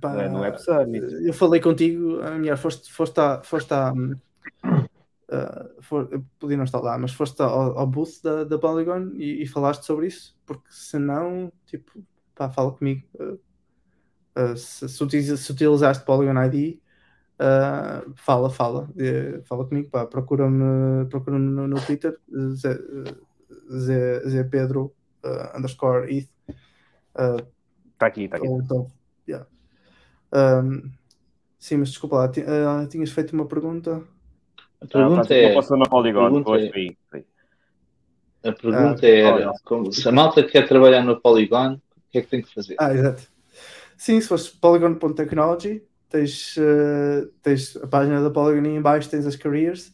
[0.00, 1.26] Pá, Não é no Web Summit.
[1.26, 4.14] Eu falei contigo, a mulher, foste, foste, a, foste a, hum,
[5.30, 9.10] ah, for- eu podia não estar lá, mas foste ao, ao booth da, da Polygon
[9.14, 11.92] e, e falaste sobre isso, porque senão, tipo,
[12.34, 13.02] pá, fala comigo.
[13.20, 13.36] ah,
[14.34, 15.02] ah, se, se
[15.52, 16.78] utilizaste Polygon ID,
[17.38, 22.18] ah, fala, fala, eh, fala comigo, pá, procura-me procura no, no Twitter,
[22.54, 22.78] Zé,
[23.70, 26.30] Zé, Zé Pedro ah, underscore ETH.
[27.16, 27.36] ah,
[27.92, 28.46] Está aqui, está aqui.
[28.48, 28.90] ou então,
[29.28, 29.46] yeah.
[30.32, 30.90] Um,
[31.58, 34.02] sim, mas desculpa lá, ti- ah, tinhas feito uma pergunta.
[34.80, 35.46] A Ah, pergunta faz é.
[35.48, 36.94] uma passou na Polygon, pergunta é-.
[38.44, 41.80] A pergunta Ah, era: como- se a malta quer trabalhar no Polygon, o
[42.10, 42.76] que é que tem que fazer?
[42.78, 43.22] Ah, exato.
[43.96, 49.26] Sim, se fores polygon.technology, tens, eh, tens a página da Polygon e em baixo tens
[49.26, 49.92] as careers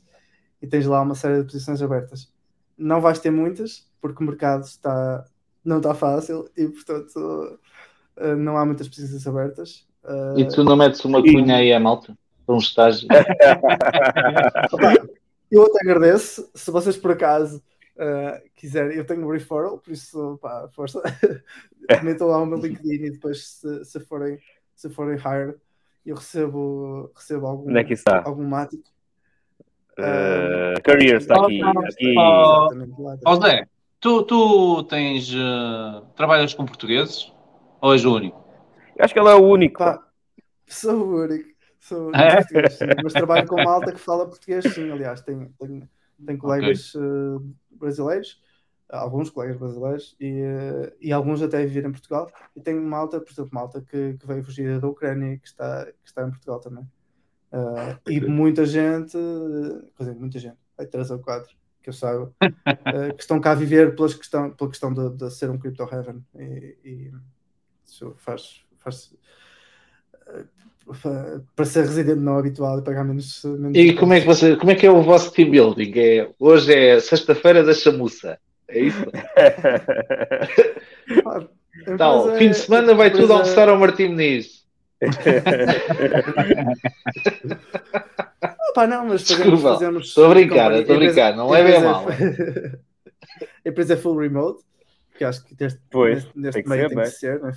[0.61, 2.33] e tens lá uma série de posições abertas.
[2.77, 5.25] Não vais ter muitas, porque o mercado está,
[5.65, 7.59] não está fácil e, portanto,
[8.17, 9.87] eh, não há muitas posições abertas.
[10.05, 12.17] Eh, E tu não metes uma cunha aí à malta?
[12.47, 13.09] Para um estágio?
[15.51, 16.49] Eu até agradeço.
[16.55, 17.61] Se vocês por acaso
[17.97, 21.03] uh, quiserem, eu tenho um referral, por isso, pá, força.
[22.05, 24.39] Metam lá o meu LinkedIn e depois, se, se forem,
[24.77, 25.59] se forem hired,
[26.05, 28.23] eu recebo, recebo algum, Onde é que está?
[28.25, 28.85] algum mático.
[29.99, 31.61] Uh, careers está aqui.
[31.63, 32.15] aqui.
[33.43, 33.67] Zé,
[34.01, 35.31] tu, tu tens.
[35.35, 37.31] eh, trabalhas com portugueses?
[37.83, 38.43] Ou és o único?
[38.97, 39.79] Eu acho que ele é o único.
[39.79, 40.03] Pá,
[40.67, 41.51] sou o único.
[41.79, 42.37] Sou o único É?
[42.37, 42.87] português, sim.
[43.03, 44.91] mas trabalho com malta que fala português, sim.
[44.91, 45.89] Aliás, tenho, tenho,
[46.25, 48.41] tenho colegas eh, brasileiros,
[48.91, 52.31] alguns colegas brasileiros, e, eh, e alguns até viver em Portugal.
[52.55, 55.87] E tenho malta, por exemplo, malta que, que veio fugir da Ucrânia e que está,
[55.87, 56.87] que está em Portugal também.
[57.53, 61.95] Eh, e muita gente, eh, quer dizer, muita gente, aí três ou quatro, que eu
[61.95, 65.59] saiba, eh, que estão cá a viver pelas questão, pela questão de, de ser um
[65.59, 66.25] crypto heaven.
[66.37, 67.13] E, e
[67.87, 69.13] isso faz, faz
[71.03, 73.45] pa- para ser residente não habitual e pagar menos.
[73.45, 75.93] menos E como é, que você, como é que é o vosso team building?
[75.97, 78.39] É, hoje é sexta-feira da chamuça.
[78.71, 79.05] É isso?
[81.81, 84.61] Empresa fim de é- semana vai tudo empresa- almoçar ao Martim Muniz.
[88.43, 89.45] Ah, pá, não, mas fazemos.
[89.53, 92.07] Desculpa, fazemos estou a brincar, estou a brincar, não levem a empresa mal.
[93.65, 94.63] A empresa é full remote,
[95.17, 97.13] que acho que neste, Pois, neste, neste tem que meio ser, tem não que é?
[97.13, 97.41] ser.
[97.41, 97.53] né?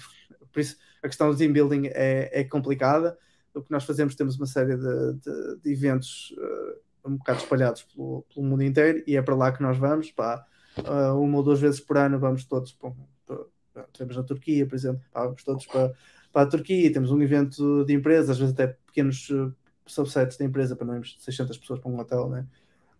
[0.51, 3.17] Por isso, a questão do team building é, é complicada.
[3.53, 6.75] O que nós fazemos, temos uma série de, de- de eventos eh,
[7.05, 10.09] um bocado espalhados pelo, pelo mundo inteiro e é para lá que nós vamos.
[10.11, 10.43] Pá,
[10.77, 12.93] eh, uma ou duas vezes por ano vamos todos para,
[13.25, 15.93] para, temos na Turquia, por exemplo, vamos todos para,
[16.31, 19.51] para a Turquia, temos um evento de empresa, às vezes até pequenos eh,
[19.85, 22.47] subsets da empresa, para não irmos de 600 pessoas para um hotel, né?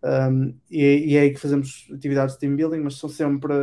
[0.04, 3.54] Um, e, é- e é aí que fazemos atividades de team building, mas são sempre.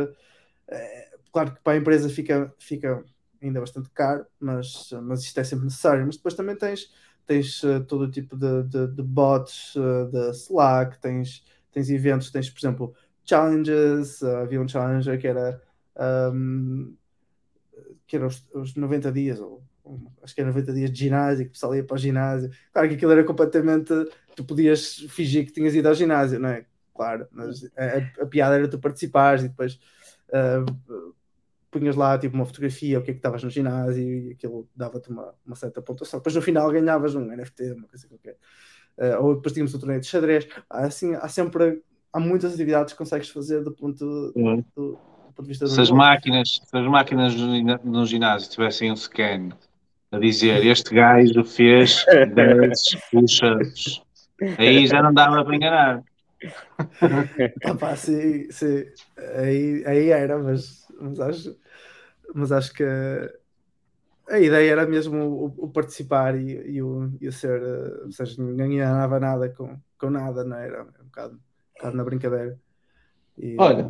[0.67, 3.03] eh, claro que para a empresa fica, fica
[3.41, 6.05] ainda bastante caro, mas, mas isto é sempre necessário.
[6.05, 6.91] Mas depois também tens,
[7.25, 12.31] tens eh, todo o tipo de, de, de bots eh, da Slack, tens, tens eventos,
[12.31, 14.21] tens, por exemplo, challenges.
[14.21, 15.61] eh, havia um challenger que era.
[16.33, 16.95] um,
[18.07, 19.63] que era os, os 90 dias, ou
[20.21, 22.49] acho que era 90 dias de ginásio, que o pessoal ia para o ginásio.
[22.73, 23.93] Claro que aquilo era completamente.
[24.35, 26.65] Tu podias fingir que tinhas ido ao ginásio, não é?
[26.93, 29.79] Claro, mas a, a piada era tu participares e depois
[30.31, 30.63] ah,
[31.71, 35.09] punhas lá tipo uma fotografia, o que é que estavas no ginásio e aquilo dava-te
[35.09, 36.19] uma, uma certa pontuação.
[36.19, 38.37] Depois no final ganhavas um NFT, uma coisa qualquer.
[38.97, 40.47] Ah, ou depois tínhamos um torneio de xadrez.
[40.69, 41.81] Há, assim, há sempre
[42.13, 44.63] há muitas atividades que consegues fazer do ponto, Uhum.
[44.75, 44.97] do, do
[45.35, 47.35] ponto de vista Se as máquinas, se as máquinas
[47.83, 49.49] no, ginásio tivessem um scan
[50.11, 52.81] a dizer este gajo fez 10
[53.11, 54.01] push-ups,
[54.57, 56.03] aí já não dava para enganar.
[57.63, 58.83] Ah, pá, sim, sim.
[59.37, 61.57] Aí, aí era, mas, mas acho,
[62.33, 62.83] mas acho que
[64.29, 68.11] a ideia era mesmo o, o participar e, e, o, e o ser, uh, ou
[68.11, 70.67] seja, ninguém ganhava nada com, com nada, não é?
[70.67, 70.83] era?
[70.83, 71.41] Um bocado,
[71.81, 72.59] um bocado na brincadeira.
[73.37, 73.89] E, Olha,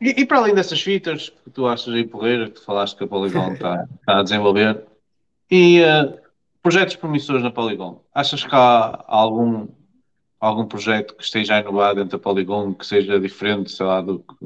[0.00, 3.04] e, e, para além dessas fitas que tu achas aí porreira, que tu falaste que
[3.04, 4.84] a Polygon está, está a desenvolver,
[5.50, 6.18] e uh,
[6.62, 9.68] projetos promissores na Polygon, achas que há algum,
[10.40, 14.20] algum projeto que esteja a inovar dentro da Polygon que seja diferente, sei lá, do
[14.20, 14.44] que,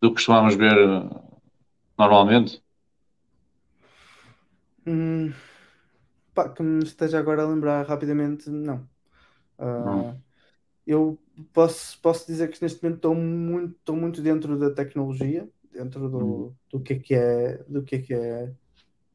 [0.00, 1.40] do que costumamos ver uh,
[1.98, 2.62] normalmente?
[4.86, 5.32] Hum,
[6.32, 8.88] pá, que me esteja agora a lembrar rapidamente, não.
[9.58, 10.14] Uh,
[10.86, 11.18] eu
[11.52, 16.18] posso, posso dizer que neste momento estou muito, estou muito dentro da tecnologia, dentro do,
[16.18, 16.52] uhum.
[16.70, 18.52] do que é que é, do que é que é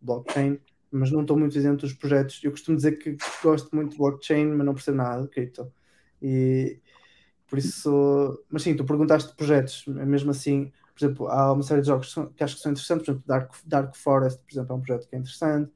[0.01, 0.59] blockchain,
[0.91, 2.43] mas não estou muito dentro dos projetos.
[2.43, 5.71] Eu costumo dizer que gosto muito de blockchain, mas não percebo nada de cripto.
[6.21, 6.79] E
[7.47, 11.81] por isso, mas sim, tu perguntaste de projetos, mesmo assim, por exemplo, há uma série
[11.81, 14.75] de jogos que acho que são interessantes, por exemplo, Dark, Dark Forest, por exemplo, é
[14.75, 15.71] um projeto que é interessante.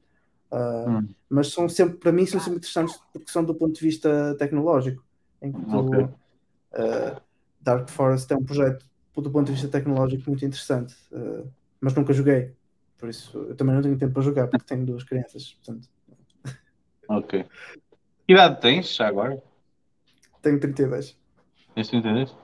[0.50, 1.08] Uh, hum.
[1.28, 5.05] Mas são sempre, para mim, são sempre interessantes porque são do ponto de vista tecnológico
[5.42, 6.04] em que tu, okay.
[6.04, 7.20] uh,
[7.60, 8.84] Dark Forest é um projeto
[9.14, 11.50] do ponto de vista tecnológico muito interessante, uh,
[11.80, 12.54] mas nunca joguei,
[12.98, 15.54] por isso eu também não tenho tempo para jogar porque tenho duas crianças.
[15.54, 15.88] Portanto...
[17.08, 17.46] Ok.
[18.26, 19.40] Que idade tens já agora?
[20.42, 21.16] Tenho 32.
[21.74, 22.36] Tens 32?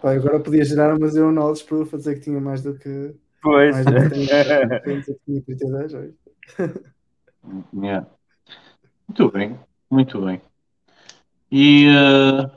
[0.00, 3.14] Pai, agora podia gerar, mas eu não para fazer que tinha mais do que.
[3.42, 3.74] Pois.
[3.74, 5.92] Mais do que tinha 32,
[7.74, 8.06] yeah.
[9.08, 9.58] Muito bem,
[9.90, 10.40] muito bem.
[11.50, 12.50] E uh,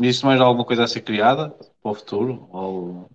[0.00, 1.50] existe mais alguma coisa a ser criada
[1.82, 2.48] para o futuro?
[2.50, 3.10] Ou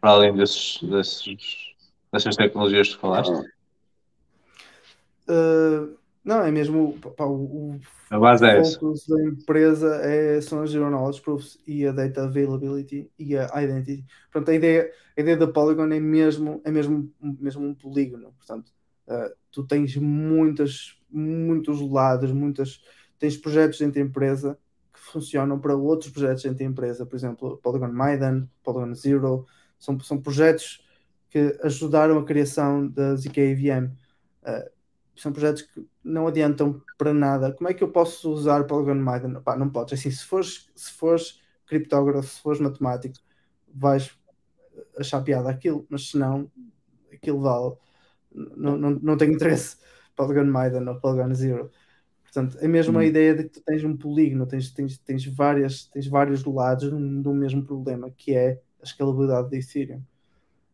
[0.00, 1.74] para além desses, desses,
[2.12, 3.32] dessas tecnologias que falaste?
[5.28, 8.78] Uh, não, é mesmo pá, o, a base é essa.
[9.08, 14.04] da empresa é, são as Zero Knowledge Proofs e a Data Availability e a Identity.
[14.30, 18.34] Portanto, a ideia, a ideia da Polygon é mesmo, é mesmo, mesmo um polígono.
[18.36, 18.70] Portanto,
[19.08, 22.82] uh, tu tens muitas, muitos lados, muitas
[23.22, 24.58] tens projetos dentro da empresa
[24.92, 29.46] que funcionam para outros projetos dentro da empresa, por exemplo, Polygon Maidan, Polygon Zero,
[29.78, 30.84] são, são projetos
[31.30, 33.84] que ajudaram a criação da ZKVM.
[33.84, 33.92] Uh,
[34.42, 34.68] ah,
[35.14, 37.52] são projetos que não adiantam para nada.
[37.52, 39.40] Como é que eu posso usar Polygon Maidan?
[39.40, 40.00] Pá, não podes.
[40.00, 43.14] Assim, se fores, se fores criptógrafo, se fores matemático,
[43.72, 44.10] vais
[44.98, 46.50] achar piada aquilo, mas se não,
[47.12, 47.76] aquilo vale.
[48.32, 49.76] Não, não, não tem interesse.
[50.16, 51.70] Polygon Maidan ou Polygon Zero.
[52.32, 53.04] Portanto, é mesmo a hum.
[53.04, 57.34] ideia de que tu tens um polígono, tens, tens, tens, várias, tens vários lados do
[57.34, 60.00] mesmo problema, que é a escalabilidade de Ethereum.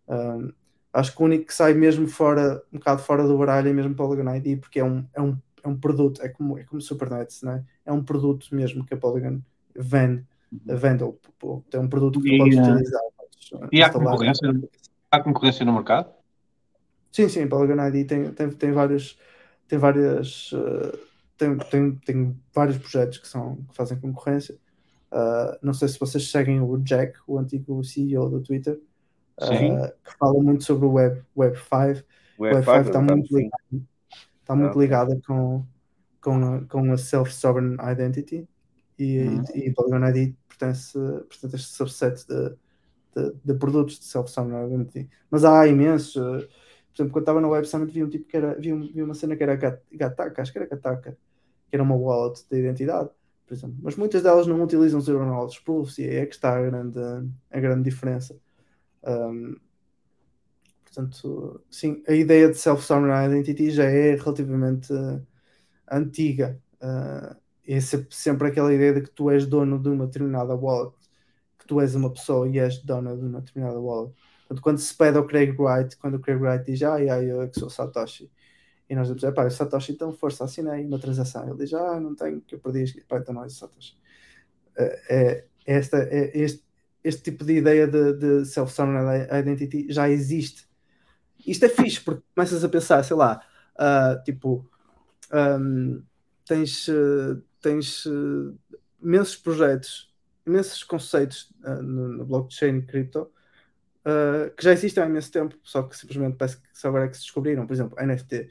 [0.09, 0.53] Um,
[0.93, 3.93] acho que o único que sai mesmo fora, um bocado fora do baralho é mesmo
[3.93, 7.43] Polygon ID, porque é um, é um, é um produto, é como, é como Supernets,
[7.43, 7.65] não é?
[7.85, 9.41] é um produto mesmo que a Polygon
[9.75, 10.77] vende, uhum.
[10.77, 13.03] vende ou, ou, é um produto que e, podes utilizar.
[13.17, 14.61] Podes e há concorrência,
[15.11, 16.13] há concorrência no mercado?
[17.11, 19.19] Sim, sim, Polygon ID tem, tem, tem vários
[19.67, 21.08] tem várias uh,
[21.39, 24.59] tem, tem, tem vários projetos que, são, que fazem concorrência.
[25.11, 28.79] Uh, não sei se vocês seguem o Jack, o antigo CEO do Twitter,
[29.41, 31.71] uh, que fala muito sobre o Web, Web 5.
[32.39, 33.87] Web, Web 5 está muito, ligado,
[34.41, 34.83] está muito okay.
[34.83, 35.65] ligada com,
[36.21, 38.47] com, a, com a Self-Sovereign Identity
[38.99, 39.45] e, uhum.
[39.55, 42.57] e, e Polygon ID pertence, pertence a este subset de,
[43.17, 45.09] de, de produtos de Self-Sovereign Identity.
[45.31, 46.17] Mas há imensos.
[46.17, 46.47] Uh,
[46.99, 49.03] por exemplo, quando estava no Web Summit, vi um tipo que era, vi, um, vi
[49.03, 51.17] uma cena que era Gataka, acho que era Gataka,
[51.69, 53.11] que era uma wallet de identidade,
[53.47, 53.77] por exemplo.
[53.83, 56.99] Mas muitas delas não utilizam Zero Knowledge Proofs e é que está a grande,
[57.51, 58.39] a grande diferença.
[59.05, 59.57] Um,
[60.85, 65.25] portanto, sim, a ideia de Self-Sovereign Identity já é relativamente uh,
[65.91, 66.61] antiga.
[66.81, 70.95] Uh, é sempre aquela ideia de que tu és dono de uma determinada wallet,
[71.59, 74.15] que tu és uma pessoa e és dona de uma determinada wallet.
[74.49, 77.49] Portanto, quando se pede ao Craig Wright, quando o Craig Wright diz, ah, eu é
[77.49, 78.31] que sou Satoshi,
[78.89, 81.47] e nós dizemos, pá, Satoshi, então força, assinei uma transação.
[81.47, 83.97] Ele diz, ah, não tenho, que eu perdi, pá, então não é Satoshi.
[84.77, 86.65] É, é, esta, é este,
[87.05, 90.67] este tipo de ideia de, de self-sovereign identity já existe.
[91.47, 93.43] Isto é fixe, porque começas a pensar, sei lá,
[93.75, 94.69] uh, tipo,
[95.33, 96.03] um,
[96.47, 98.59] tens, uh, tens uh,
[99.03, 100.15] imensos projetos,
[100.47, 103.31] imensos conceitos uh, no, no blockchain e cripto
[104.57, 107.17] que já existem há imenso tempo, só que simplesmente parece que só agora é que
[107.19, 107.67] se descobriram.
[107.67, 108.49] Por exemplo, NFT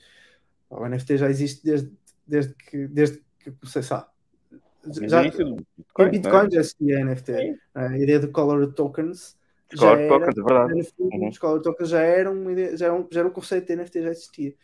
[0.69, 1.91] o NFT já existe desde,
[2.25, 4.07] desde que desde que comecei, sabe?
[5.07, 5.57] Já, Bitcoin,
[5.99, 6.09] é?
[6.09, 7.59] Bitcoin já existia NFT.
[7.75, 9.37] A ideia de color tokens
[9.73, 10.91] já era, tokens, é verdade.
[10.99, 11.29] Uhum.
[11.29, 14.01] Os color tokens já eram, ideia, já, era um, já era um conceito de NFT,
[14.01, 14.55] já existia.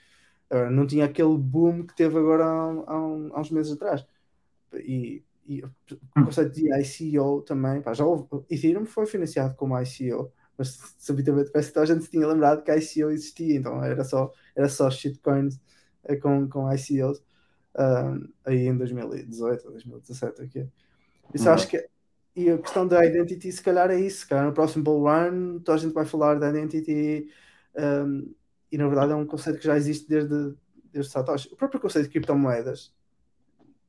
[0.50, 4.06] Agora, não tinha aquele boom que teve agora há, há, há uns meses atrás.
[4.76, 5.72] E, e o
[6.26, 11.72] conceito de ICO também, pá, já houve, Ethereum foi financiado como ICO, mas subitamente parece
[11.72, 15.60] que a gente se tinha lembrado que ICO existia, então era só, era só shitcoins
[16.22, 17.22] com, com ICOs
[18.46, 20.42] aí em 2018 ou 2017.
[20.42, 20.68] Aqui.
[21.34, 21.56] Isso Uhum.
[21.56, 21.88] acho que
[22.36, 24.22] e a questão da identity, se calhar é isso.
[24.22, 27.30] Se calhar no próximo Bull Run, toda a gente vai falar da identity.
[27.76, 28.34] um,
[28.72, 30.56] e na verdade é um conceito que já existe desde,
[30.92, 31.48] desde Satoshi.
[31.54, 32.92] O próprio conceito de criptomoedas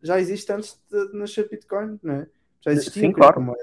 [0.03, 2.27] já existe antes de, nascer Bitcoin, não é?
[2.61, 3.57] Já existia Sim, claro.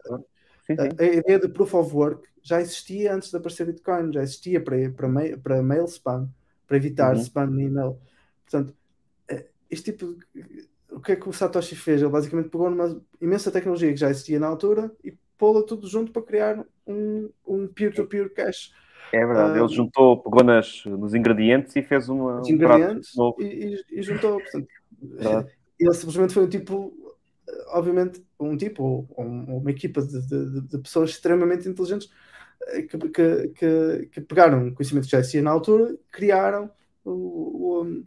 [0.65, 0.81] Sim, sim.
[0.81, 4.63] A, a ideia de proof of work já existia antes de aparecer Bitcoin, já existia
[4.63, 6.27] para, para, mail, para mail spam,
[6.65, 7.21] para evitar Uhum.
[7.21, 7.99] spam no e-mail.
[8.51, 8.75] Portanto,
[9.29, 12.01] eh, este tipo de, o que é que o Satoshi fez?
[12.01, 16.11] Ele basicamente pegou numa imensa tecnologia que já existia na altura e pô-la tudo junto
[16.11, 18.73] para criar um, um peer-to-peer cash.
[19.13, 22.99] É verdade, Ah, ele juntou, pegou nas, nos ingredientes e fez uma, os um prato
[23.15, 23.35] novo.
[23.39, 24.39] e, e- e juntou.
[24.39, 24.67] Portanto,
[25.01, 25.51] Verdade.
[25.79, 26.93] ele simplesmente foi um tipo,
[27.47, 32.09] eh, obviamente, um tipo, ou, ou um- uma equipa de, de- de- pessoas extremamente inteligentes
[32.67, 36.69] eh, que, que, que, que pegaram o conhecimento que já existia na altura, criaram
[37.03, 38.03] o, o-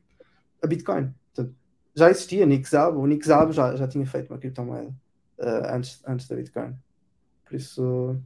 [0.65, 1.15] a Bitcoin.
[1.35, 1.55] Portanto,
[1.95, 4.93] já existia Szabo, o Szabo já, já tinha feito uma criptomoeda
[5.39, 6.75] eh, antes, antes da Bitcoin.
[7.45, 8.17] Por isso,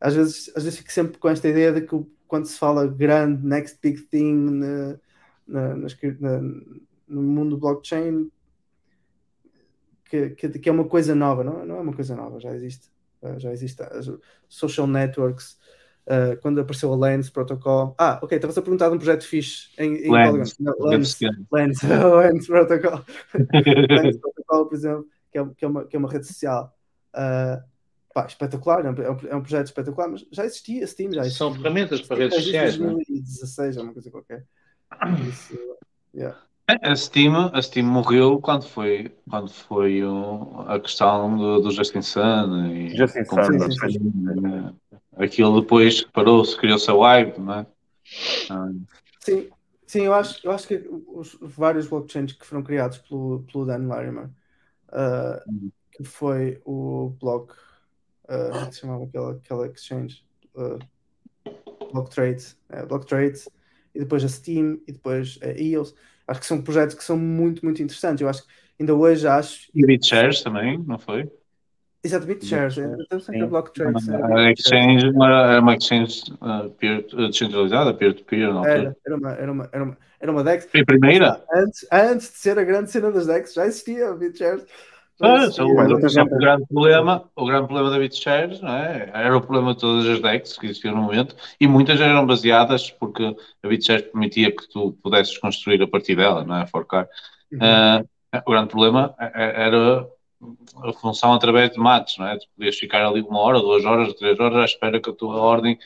[0.00, 1.96] às vezes, às vezes fico sempre com esta ideia de que
[2.26, 4.98] quando se fala grande, next big thing na,
[5.46, 6.40] na, na-
[7.08, 8.30] no mundo do blockchain,
[10.04, 12.90] que, que, que é uma coisa nova, não, não é uma coisa nova, já existe.
[13.20, 14.08] Uh, já existe as
[14.48, 15.58] social networks.
[16.08, 17.94] Uh, quando apareceu a Lens Protocol.
[17.98, 20.78] Ah, ok, estavas a perguntar de um projeto fixe em, em Lens, Polygon.
[20.80, 21.18] Não, Lens.
[21.52, 23.04] Lens, Lens Protocol.
[24.02, 26.74] Lens Protocol, por exemplo, que é, que é, uma, que é uma rede social.
[27.14, 27.62] Uh,
[28.12, 31.20] pá, espetacular, é um, é um- é um projeto espetacular, mas já existia Steam, já
[31.20, 31.38] existia.
[31.38, 32.94] São ferramentas para redes sociais, não é?
[32.94, 34.44] Desde 2016, ou uma coisa qualquer.
[35.28, 35.58] Isso,
[36.14, 36.38] yeah.
[36.82, 42.02] A Steam, a Steam morreu quando foi, quando foi o- a questão do, do Justin
[42.02, 44.74] Sun e Justin como Sun, sim, sim, né?
[45.16, 47.66] aquilo depois parou-se, criou-se a Wave, não é?
[48.50, 48.68] Ah,
[49.20, 49.48] Sim,
[49.86, 53.86] sim, eu acho, eu acho que os vários blockchains que foram criados pelo, pelo Dan
[53.86, 54.28] Larimer,
[54.90, 57.52] uh, que foi o Block,
[58.24, 60.22] uh, como é que se chamava aquela, aquela exchange?
[60.54, 60.78] Uh,
[61.92, 63.40] Block Trade, é, Block Trade,
[63.94, 65.94] e depois a Steam, e depois a EOS.
[66.28, 68.20] Acho que são projetos que são muito, muito interessantes.
[68.20, 68.48] Eu acho que
[68.78, 69.68] ainda hoje acho.
[69.74, 71.28] E BitShares também, não foi?
[72.02, 72.76] Exatamente, shares.
[72.76, 74.02] Estamos sempre a Block Trade.
[74.02, 79.32] sempre a exchange era uma exchange uh, peer, uh, descentralizada, peer-to-peer, na Era, era, uma,
[79.32, 80.68] era, uma, era, uma, era uma DEX.
[80.70, 81.44] Foi a primeira?
[81.52, 84.64] Antes, antes de ser a grande cena das DEX, já existia a BitShares.
[85.18, 89.10] Só, o, só que o grande problema, o grande problema da BitShares não é?
[89.12, 92.90] era o problema de todas as DEX que existiam no momento e muitas eram baseadas
[92.90, 96.66] porque a BitShares permitia que tu pudesses construir a partir dela, não é?
[96.68, 97.08] Forcar.
[97.52, 97.60] Uhum.
[97.60, 98.04] Ah,
[98.46, 99.32] o grande problema eh,
[99.66, 100.06] era
[100.84, 102.38] a função através de mates, não é?
[102.38, 105.34] Tu podias ficar ali uma hora, duas horas, três horas à espera que a tua
[105.36, 105.76] ordem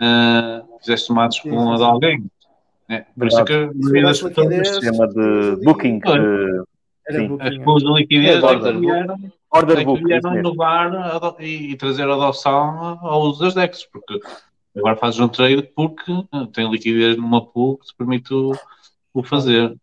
[0.00, 2.30] ah, fizesse mates Sim, com a sim, de alguém.
[2.88, 6.00] É, por isso é que Isso pessoas, liquidez, Sistema de booking.
[6.00, 6.71] de-
[7.08, 7.36] Era sim.
[7.40, 8.80] as pools de liquidez É, que order book.
[8.80, 13.84] vieram Order é que book, vieram inovar e, e trazer adoção ao uso das DEX,
[13.86, 14.18] porque
[14.76, 18.52] agora fazes um trade porque ah, tem liquidez numa pool que te permite o,
[19.12, 19.76] o fazer.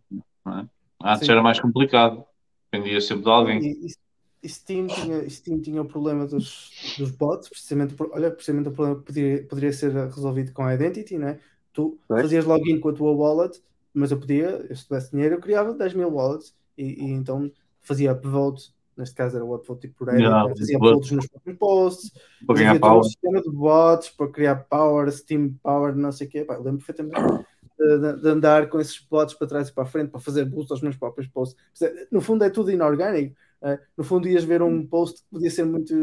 [0.44, 0.66] não é?
[1.04, 1.32] Antes Sim.
[1.32, 2.24] era mais complicado,
[2.72, 3.60] dependia sempre de alguém.
[3.62, 4.10] E, e-
[4.48, 8.98] Steam tinha, Steam tinha o problema dos, dos bots, precisamente, por, olha, precisamente o problema
[8.98, 11.40] que poderia, poderia ser resolvido com a Identity, né?
[11.74, 13.62] Tu fazias login com a tua wallet,
[13.94, 17.52] mas eu podia, eu, se tivesse dinheiro, eu criava 10 mil wallets e, e então
[17.82, 20.56] fazia upvote, neste caso era o upvote tipo por Reddit, Yeah, né?
[20.58, 20.94] fazia upvote.
[20.96, 22.12] upvotes nos próprios posts,
[22.46, 23.04] Para ganhar todo um power.
[23.06, 26.44] sistema de bots para criar power, Steam Power, não sei o quê.
[26.46, 27.22] Pá, eu lembro perfeitamente
[27.80, 30.72] de, de- andar com esses bots para trás e para a frente para fazer boost
[30.72, 31.58] aos meus próprios posts.
[32.12, 33.36] No fundo é tudo inorgânico.
[33.62, 35.94] eh, no fundo ias ver um post que podia ser muito,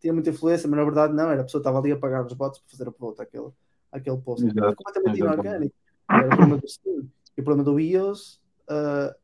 [0.00, 2.24] tinha muita influência, mas na verdade não, era a pessoa que estava ali a pagar
[2.24, 3.48] os bots para fazer upvote àquele,
[3.92, 4.44] àquele post.
[4.46, 5.44] Exato, completamente exatamente.
[5.46, 5.74] inorgânico.
[6.08, 7.06] Era o problema do Steam.
[7.36, 8.40] E o problema do EOS
[8.70, 9.16] eh,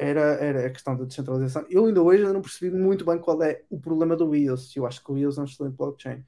[0.00, 1.66] era, era a questão da descentralização.
[1.68, 4.74] Eu ainda hoje ainda não percebi muito bem qual é o problema do EOS.
[4.74, 6.24] Eu acho que o EOS é um excelente blockchain.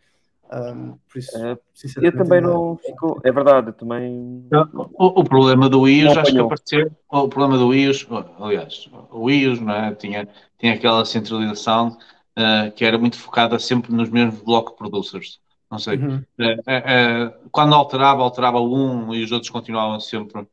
[0.53, 1.57] Um, por isso, É,
[2.03, 3.19] Eu também não fico.
[3.25, 4.47] É verdade, eu também.
[4.53, 6.91] O, o problema do iOS, acho que apareceu.
[7.09, 8.07] O problema do iOS,
[8.39, 9.95] aliás, o iOS não é?
[9.95, 10.29] tinha,
[10.59, 11.97] tinha aquela centralização
[12.37, 15.41] ah, que era muito focada sempre nos mesmos block producers.
[15.71, 15.97] Não sei.
[15.97, 16.23] Uhum.
[16.39, 20.47] É, é, quando alterava, alterava um e os outros continuavam sempre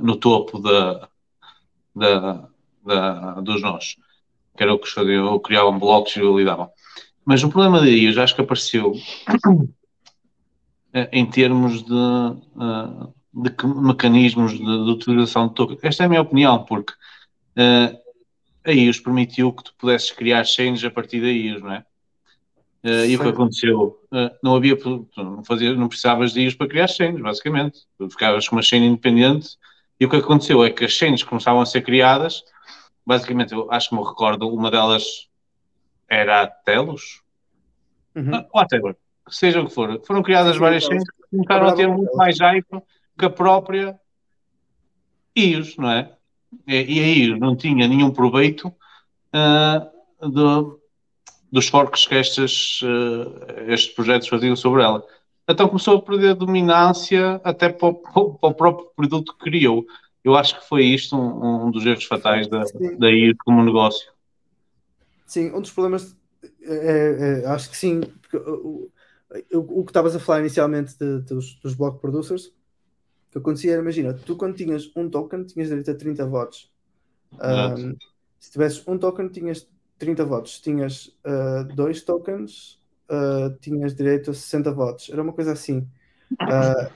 [0.00, 1.06] no topo da,
[1.96, 2.48] da,
[2.84, 3.96] da- dos nós.
[4.56, 6.70] Que era o que faziam, criavam blocos e validavam.
[7.24, 8.92] Mas o problema de iOS acho que apareceu
[11.12, 15.78] em termos de, eh, de que- mecanismos de, de utilização de token.
[15.82, 16.92] Esta é a minha opinião, porque
[17.56, 17.98] eh,
[18.64, 21.84] a IOS permitiu que tu pudesses criar chains a partir da IOS, não é?
[22.84, 24.00] Uh, e o que aconteceu?
[24.12, 24.78] Uh, não havia,
[25.16, 27.80] não, fazia, não precisavas de ir para criar chains, basicamente.
[27.98, 29.56] Tu ficavas com uma chain independente
[29.98, 32.44] e o que aconteceu é que as chains começavam a ser criadas.
[33.04, 35.28] Basicamente, eu acho que me recordo, uma delas
[36.08, 37.22] era a Telos,
[38.14, 38.34] uhum.
[38.34, 38.96] ah, ou a Taylor,
[39.28, 40.00] seja o que for.
[40.06, 42.82] Foram criadas várias chains que começaram a ter muito mais hype
[43.18, 43.98] que a própria
[45.36, 46.12] IOS, não é?
[46.66, 50.80] E, e a IOS não tinha nenhum proveito uh, do,
[51.50, 55.04] dos forks que estes, uh, estes projetos faziam sobre ela.
[55.48, 59.86] Então começou a perder dominância até para o, para o próprio produto que criou.
[60.24, 62.64] Eu acho que foi isto um, um dos erros fatais da,
[62.98, 64.12] da IR como negócio.
[65.24, 66.16] Sim, um dos problemas,
[66.62, 68.90] é, é, acho que sim, porque, o,
[69.52, 73.72] o, o que estavas a falar inicialmente de, dos, dos block producers, o que acontecia
[73.72, 76.72] era, imagina, tu quando tinhas um token, tinhas direito a 30 votos.
[77.34, 77.96] Um,
[78.40, 79.68] se tivesses um token, tinhas
[79.98, 80.56] 30 votos.
[80.56, 85.10] Se tinhas uh, dois tokens, uh, tinhas direito a 60 votos.
[85.10, 85.88] Era uma coisa assim.
[86.32, 86.92] Uh,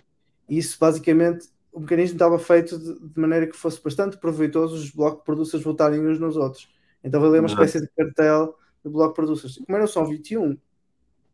[0.49, 5.25] isso basicamente, o mecanismo estava feito de, de, maneira que fosse bastante proveitoso os block
[5.25, 6.69] producers votarem uns nos outros.
[7.03, 9.59] Então valia uma espécie de cartel de block producers.
[9.65, 10.57] Como eram só 21,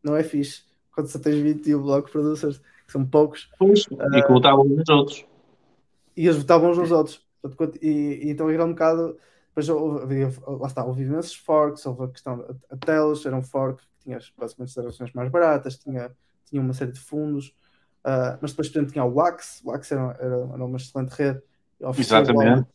[0.03, 0.63] não é fixe.
[0.93, 3.49] Quando só tens 21 block producers, que são poucos.
[3.57, 5.25] Pois, e que votavam uns nos outros.
[6.15, 7.25] E eles votavam uns nos outros.
[7.81, 9.17] E, e então era um bocado
[9.57, 13.41] depois havia, lá está, houve imensos forks, houve a questão, a, a Telos era um
[13.41, 16.11] fork que tinha basicamente transações mais baratas, tinha,
[16.45, 17.47] tinha uma série de fundos,
[18.05, 21.09] uh, mas depois, por exemplo, tinha o Wax, o Wax era, era, era uma excelente
[21.09, 21.41] rede.
[21.97, 22.67] Exatamente.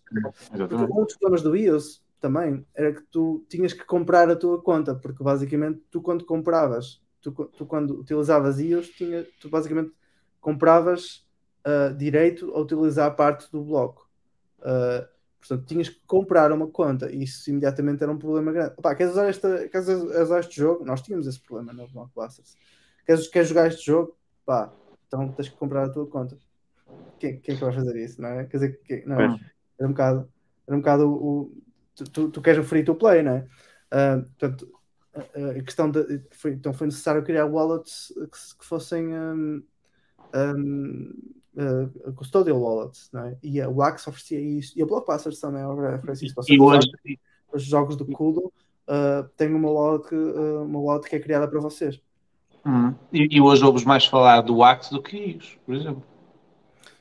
[0.54, 0.92] Exatamente.
[0.92, 4.94] Um dos problemas do IOS também era que tu tinhas que comprar a tua conta,
[4.94, 9.92] porque basicamente tu quando compravas, tu, tu quando utilizavas IOS, tinha, tu basicamente
[10.40, 11.26] compravas
[11.66, 14.08] uh, direito a utilizar parte do bloco.
[14.60, 15.11] Uh,
[15.42, 18.74] Portanto, tinhas que comprar uma conta e isso imediatamente era um problema grande.
[18.76, 20.84] Opa, queres, usar esta, queres usar este jogo?
[20.84, 22.56] Nós tínhamos esse problema no Blockbusters.
[23.04, 24.16] Queres, queres jogar este jogo?
[24.46, 24.72] Pá,
[25.08, 26.38] então tens que comprar a tua conta.
[27.18, 28.22] Quem, quem é que vai fazer isso?
[28.22, 28.44] Não é?
[28.44, 29.36] Quer dizer, que, não, é?
[29.78, 30.32] era um bocado,
[30.64, 31.62] era um bocado o, o
[31.96, 33.48] tu, tu, tu, queres o free to play, não é?
[33.92, 34.72] Uh, portanto,
[35.14, 39.62] a questão de, foi, então foi necessário criar wallets que, que fossem um,
[40.34, 43.36] um, uh, custodial wallets, né?
[43.42, 46.34] e a Wax oferecia isso, e a Blockbusters também oferece isso.
[46.48, 46.90] E hoje,
[47.52, 48.52] os jogos do Kudo
[48.88, 52.00] uh, têm uma wallet, uh, uma wallet que é criada para vocês.
[52.64, 52.94] Hum.
[53.12, 56.02] E, e, hoje ouves mais falar do Wax do que isso, por exemplo.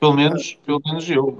[0.00, 1.38] Pelo menos, pelo menos eu.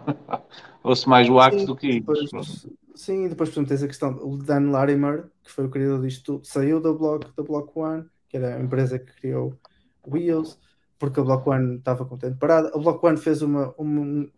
[0.84, 2.70] Ouço mais o Wax do que isso.
[2.94, 6.24] Sim, depois por exemplo, tens a questão o Dan Larimer, que foi o criador disto
[6.24, 9.58] tudo, saiu da Block, da Block One, que era a empresa que criou
[10.06, 10.58] Wheels
[11.02, 12.70] porque a Block One estava contente parada.
[12.72, 14.30] A Block One fez uma, um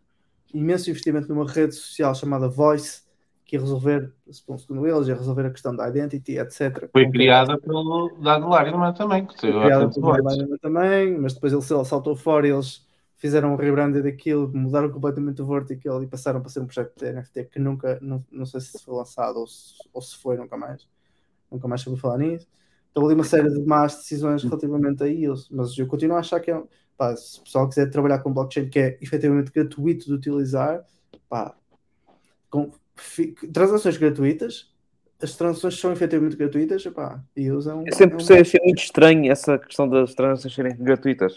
[0.55, 3.03] imenso investimento numa rede social chamada Voice,
[3.45, 6.89] que ia resolver, segundo eles, ia resolver a questão da identity, etc.
[6.91, 9.27] Foi criada pelo Dado Lágrima também.
[9.27, 12.83] Que foi criada pelo Dado Lágrima também, mas depois ele saltou fora e eles
[13.19, 17.13] fizeram um rebranding daquilo, mudaram completamente o vertical e passaram para ser um projeto de
[17.13, 20.57] NFT que nunca, não, não sei se foi lançado ou se, ou se foi, nunca
[20.57, 20.89] mais.
[21.53, 22.49] Nunca mais soube falar nisso.
[22.95, 26.39] Então, ali uma série de más decisões relativamente a isso, mas eu continuo a achar
[26.39, 26.63] que é,
[26.97, 30.85] pá, se o pessoal quiser trabalhar com blockchain que é efetivamente gratuito de utilizar,
[31.29, 31.57] pá,
[32.49, 32.71] com
[33.53, 34.73] transações gratuitas,
[35.21, 37.83] as transações são efetivamente gratuitas, pá, e usam.
[37.85, 38.41] É sempre é um...
[38.41, 41.37] achei muito estranho essa questão das transações serem gratuitas.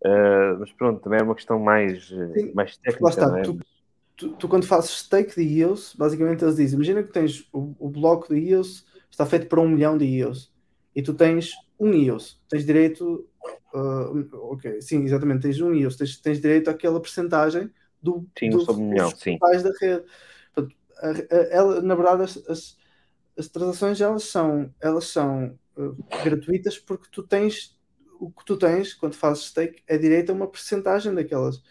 [0.00, 3.04] Uh, mas pronto, também é uma questão mais, Sim, mais técnica.
[3.04, 3.42] Lá está, é?
[3.42, 3.58] tu,
[4.16, 7.88] tu, tu, quando fazes stake de EOS, basicamente eles dizem: imagina que tens o, o
[7.88, 10.53] bloco de EOS está feito para um milhão de EOS
[10.94, 13.28] e tu tens um EOS, tens direito,
[13.74, 18.64] uh, ok, sim, exatamente, tens um EOS, tens, tens direito àquela percentagem do, sim, do,
[18.64, 19.38] dos milhão, sim.
[19.38, 20.04] da rede.
[20.54, 22.76] Portanto, a, a, ela, na verdade, as, as,
[23.36, 27.74] as, transações elas são, elas são uh, gratuitas porque tu tens
[28.20, 31.62] o que tu tens quando fazes stake é direito a uma percentagem daquelas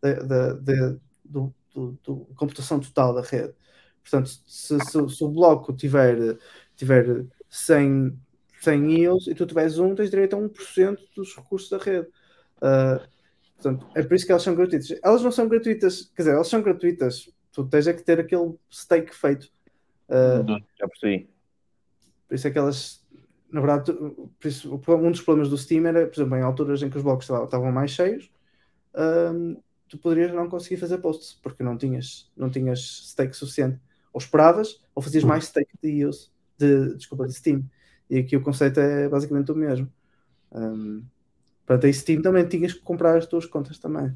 [0.00, 3.54] da, da, da do, do, do, computação total da rede.
[4.02, 6.36] Portanto, se, se, se o bloco tiver,
[6.76, 8.18] tiver 100
[8.62, 12.06] 100 EOS e tu tiveres um, tens direito a 1% dos recursos da rede.
[12.58, 13.04] Uh,
[13.54, 14.98] portanto, é por isso que elas são gratuitas.
[15.02, 17.28] Elas não são gratuitas, quer dizer, elas são gratuitas.
[17.52, 19.50] Tu tens é que ter aquele stake feito.
[20.08, 21.28] Uh, Já percebi.
[22.28, 23.04] Por isso é que elas,
[23.50, 23.92] na verdade,
[24.44, 27.28] isso, um dos problemas do Steam era, por exemplo, em alturas em que os blocos
[27.28, 28.30] estavam mais cheios,
[28.94, 33.78] uh, tu poderias não conseguir fazer posts porque não tinhas, não tinhas stake suficiente.
[34.12, 37.64] Ou esperavas, ou fazias mais stake de EOS, de, desculpa, de Steam.
[38.12, 39.90] E aqui o conceito é basicamente o mesmo.
[40.52, 41.02] Um,
[41.64, 44.14] para a Steam também tinhas que comprar as tuas contas também.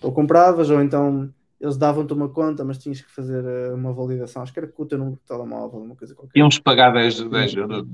[0.00, 4.40] Ou compravas, ou então eles davam-te uma conta, mas tinhas que fazer eh, uma validação.
[4.40, 6.38] Acho que era com o teu número de telemóvel, uma coisa qualquer.
[6.38, 7.86] Íamos pagar 10, 10 euros.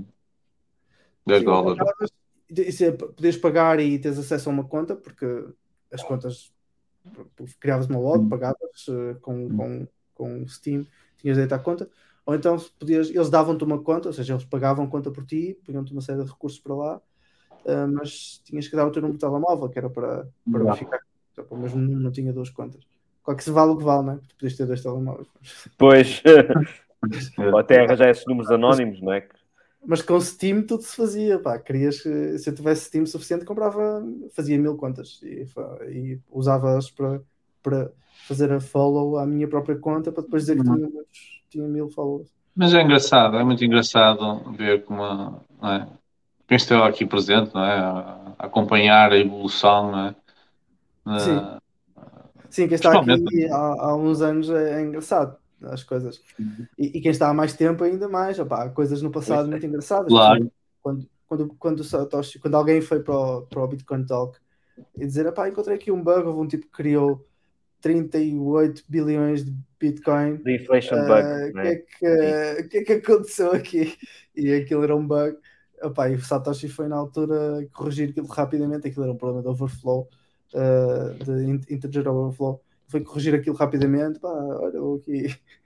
[1.26, 1.82] 10 Sim, dólares.
[2.96, 5.26] podias pagar e teres acesso a uma conta, porque
[5.90, 6.52] as contas
[7.58, 11.90] criavas uma wallet, pagavas eh, com, com, com o Steam, tinhas direito à conta,
[12.26, 15.92] ou então podias, eles davam-te uma conta, ou seja, eles pagavam conta por ti, punham-te
[15.92, 17.00] uma série de recursos para lá,
[17.64, 21.00] eh, mas tinhas que dar o teu número de telemóvel, que era para, para verificar.
[21.32, 22.82] Então, Mas não, não tinha duas contas.
[23.22, 24.16] Claro que se vale o que vale, não é?
[24.16, 25.28] Porque tu podias ter dois telemóveis.
[25.78, 26.22] Pois.
[27.38, 29.28] Ou até arranjar esses números anónimos, não é?
[29.86, 31.58] Mas com Steam tudo se fazia, pá.
[31.58, 35.46] Querias que se eu tivesse Steam suficiente, comprava, fazia mil contas e,
[35.90, 37.20] e usava-as para,
[37.62, 37.90] para
[38.26, 41.88] fazer a follow à minha própria conta para depois dizer que tinha, muitos- tinha mil
[41.88, 42.30] followers.
[42.54, 45.02] Mas é engraçado, é muito engraçado ver como
[45.62, 45.86] é?
[46.46, 47.78] quem esteve aqui presente não é?
[47.78, 50.14] a acompanhar a evolução não é?
[51.04, 51.64] Na- Sim.
[52.50, 56.20] Sim, quem está aqui há, há uns anos é, é engraçado as coisas.
[56.78, 58.38] E, e quem está há mais tempo ainda mais.
[58.38, 60.08] Opá, coisas no passado muito engraçadas.
[60.08, 60.52] Claro.
[60.80, 64.38] Quando, quando, quando, Satoshi, quando alguém foi para o, para o Bitcoin Talk
[64.96, 67.26] e dizer, "Epá, encontrei aqui um bug, houve um tipo que criou
[67.84, 70.38] 38 bilhões de Bitcoin.
[70.38, 71.62] The inflation Ah, bug, O né?
[71.62, 73.98] que, é que, o que é que aconteceu aqui?
[74.34, 75.36] E aquilo era um bug.
[75.82, 78.88] Epá, e o Satoshi foi na altura corrigir aquilo rapidamente.
[78.88, 80.08] Aquilo era um problema de overflow,
[80.54, 82.62] ah, de in- integer overflow.
[82.88, 84.18] Foi corrigir aquilo rapidamente.
[84.18, 85.26] Pá, olha, vou aqui.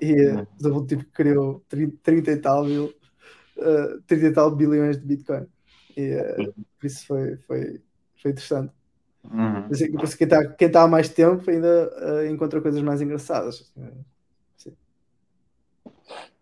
[0.00, 2.92] E uh, houve um tipo criou 30, 30 e tal mil,
[3.58, 5.46] ah, 30 e tal bilhões de Bitcoin.
[5.96, 7.82] E ah, por isso foi, foi,
[8.20, 8.75] foi interessante.
[9.32, 9.68] Uhum.
[9.68, 13.72] Quem está quem tá há mais tempo ainda ah, encontra coisas mais engraçadas.
[14.56, 14.72] Sim.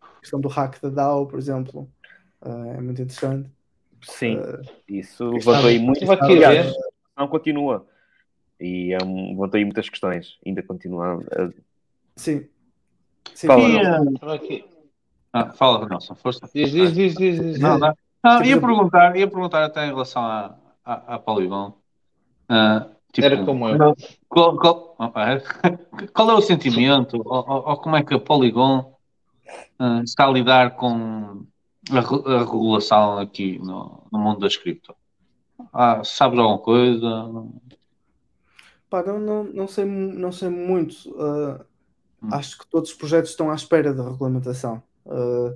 [0.03, 1.89] A questão do hack da DAO, por exemplo,
[2.41, 3.51] ah, é muito interessante.
[4.03, 6.77] Sim, Ah, isso levantou aí a Aliás, ver.
[7.17, 7.87] não continua.
[8.61, 10.39] E um, levantou aí muitas questões.
[10.47, 11.23] Ainda continua.
[11.33, 11.51] a-
[12.17, 12.47] Sim.
[13.35, 13.47] Sim.
[13.47, 14.65] Fala, E,
[15.33, 16.49] ah, fala, Nelson, força.
[16.55, 17.59] Diz, diz, diz, diz, diz.
[17.59, 17.97] Não, não.
[18.23, 21.75] Não, ia perguntar, ia perguntar até em relação à, à, à Polygon.
[22.49, 23.95] Ah, tipo, Era como eu.
[24.29, 25.41] Qual, qual- é?
[26.15, 28.95] qual é o sentimento, ou, ou- como é que a Polygon
[29.79, 31.45] ah, está a lidar com
[31.91, 34.95] a, a regulação aqui no, no mundo das cripto?
[35.73, 37.09] Ah, sabes alguma coisa?
[38.89, 40.95] Pá, não, não, não, sei, não sei muito.
[41.21, 41.65] ah,
[42.31, 44.83] Acho que todos os projetos estão à espera da regulamentação.
[45.07, 45.55] Ah,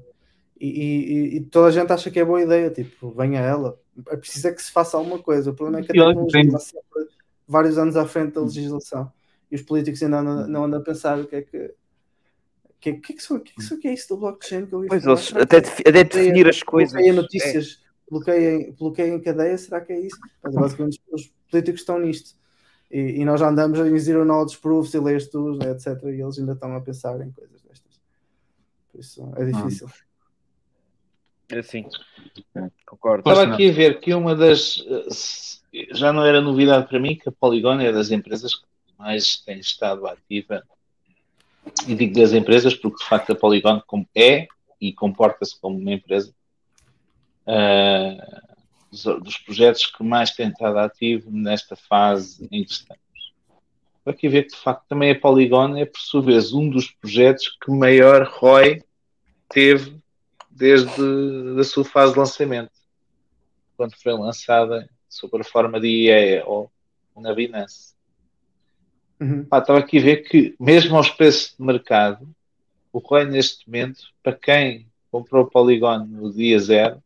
[0.61, 2.71] e, e- e toda a gente acha que é boa ideia.
[2.71, 3.79] Tipo, venha ela.
[4.09, 5.51] É preciso é que se faça alguma coisa.
[5.51, 7.09] O problema é que a tecnologia está sempre
[7.47, 9.13] vários anos à frente da legislação.
[9.51, 11.75] E os políticos ainda andam, não andam a pensar o que é que.
[12.65, 14.17] O que, é- que, é que, isso- que, é que isso que é isso do
[14.19, 16.93] blockchain que eu Pois, eles até é- até definir as coisas.
[16.93, 20.19] Bloqueia notícias, bloqueia, bloqueia em cadeia, será que é isso?
[20.43, 22.37] Mas, basicamente os políticos estão nisto.
[22.91, 26.03] E, e nós já andamos em zero knowledge proofs e layers tools, né, etc.
[26.05, 28.01] E eles ainda estão a pensar em coisas destas.
[28.93, 29.89] Por isso é difícil.
[31.51, 31.87] É, Sim,
[32.87, 33.29] concordo.
[33.29, 34.85] Estava aqui a ver que uma das.
[35.73, 38.67] eh, Já não era novidade para mim que a Polygon é das empresas que
[38.99, 40.63] mais tem estado ativa.
[41.87, 44.47] E digo das empresas porque, de facto, a Polygon como é
[44.81, 46.33] e comporta-se como uma empresa.
[47.47, 48.43] ah,
[48.91, 53.03] dos, dos projetos que mais tem estado ativo nesta fase em que estamos.
[53.99, 56.69] Estou aqui a ver que, de facto, também a Polygon é, por sua vez, um
[56.71, 58.83] dos projetos que maior ROI
[59.51, 59.99] teve
[60.59, 60.91] desde
[61.59, 62.73] a sua fase de lançamento,
[63.77, 66.71] quando foi lançada sob a forma de IEA ou
[67.17, 67.95] na Binance.
[69.21, 69.45] Uhum.
[69.45, 72.29] Pá, estava aqui a ver que, mesmo aos preços de mercado,
[72.93, 77.03] o ROI neste momento, para quem comprou o Polygon no dia zero,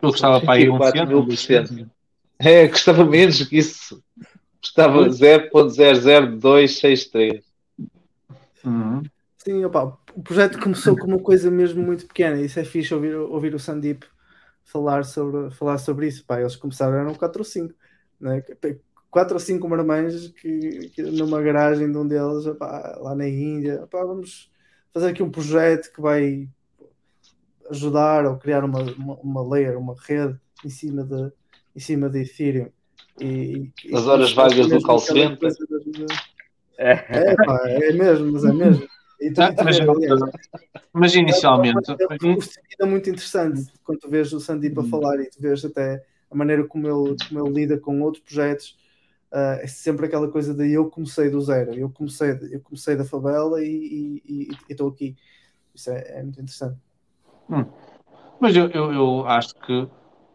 [0.00, 1.74] Eu gostava para aí um 34 mil por cento.
[1.74, 1.90] cento.
[2.38, 4.00] É, custava menos que isso.
[4.60, 7.42] Custava 0.00263.
[8.64, 9.02] Uhum.
[9.44, 12.40] Sim, opa, o projeto começou com uma coisa mesmo muito pequena.
[12.40, 14.04] Isso é fixe ouvir, ouvir o Sandeep
[14.64, 16.24] falar sobre, falar sobre isso.
[16.24, 17.74] Pá, eles começaram, eram 4 ou 5.
[18.20, 18.40] Né?
[19.10, 23.82] 4 ou 5 marmães que, que numa garagem de um deles, opá, lá na Índia,
[23.82, 24.48] opá, vamos
[24.94, 26.48] fazer aqui um projeto que vai
[27.68, 31.32] ajudar ou criar uma, uma, uma layer, uma rede em cima de,
[31.74, 32.70] em cima de Ethereum.
[33.20, 35.50] E, e- As horas e- vagas do call center.
[35.50, 36.06] de-
[37.08, 38.86] É, pá, é mesmo, mas é mesmo.
[39.38, 39.54] Ah,
[40.92, 44.84] mas, inicialmente, é um percurso de vida muito interessante quando tu vês o Sandeep a
[44.84, 48.76] falar e tu vês até a maneira como ele, como ele lida com outros projetos.
[49.30, 53.04] ah, é sempre aquela coisa de eu comecei do zero, eu comecei, eu comecei da
[53.04, 55.16] favela e estou aqui.
[55.74, 56.78] Isso é, é muito interessante.
[57.48, 57.64] Hum.
[58.40, 59.88] Mas eu, eu, eu acho que,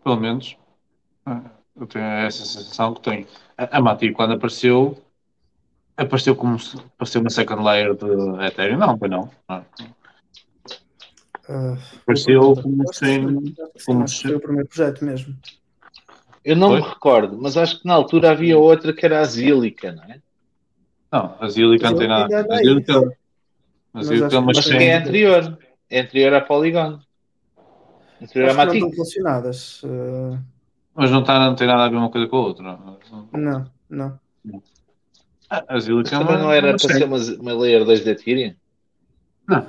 [0.03, 0.57] pelo menos,
[1.25, 3.27] ah, eu tenho essa sensação que tenho.
[3.57, 4.97] A, a Mati, quando apareceu,
[5.97, 6.57] apareceu como
[6.95, 8.77] apareceu uma second layer de Ethereum.
[8.77, 9.29] Não, foi não.
[11.49, 13.55] Uh, Pareceu o- como sem.
[13.85, 15.35] como se- foi o primeiro projeto mesmo.
[16.43, 16.81] Eu não Foi?
[16.81, 20.21] me recordo, mas acho que na altura havia outra que era a Zílica, não é?
[21.11, 22.39] Não, a Zílica não tem nada.
[22.53, 23.03] A Zílica, a
[23.93, 25.57] Mas Zílica acho é uma Mas é anterior.
[25.89, 26.99] É anterior à Polygon.
[28.21, 28.75] Anterior à que não Matic.
[28.75, 29.83] estão relacionadas.
[29.83, 30.37] Uh,
[30.93, 32.63] Mas não, tá, não tem nada a ver uma coisa com a outra.
[33.33, 34.19] não, não.
[35.49, 36.37] Ah, A Zílica é uma.
[36.37, 38.55] Não era para ser uma, uma Layer 2 de Ethereum?
[39.47, 39.67] Não.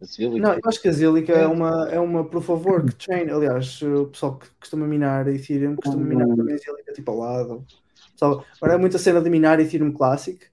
[0.00, 0.46] A Zílica.
[0.48, 3.30] Não, eu acho que a Zílica é uma, é uma proof of work chain.
[3.30, 7.66] Aliás, o pessoal que costuma minar Ethereum costuma minar também a Zílica tipo ao lado.
[8.12, 10.46] Pessoal, agora é muita cena de minar Ethereum Classic.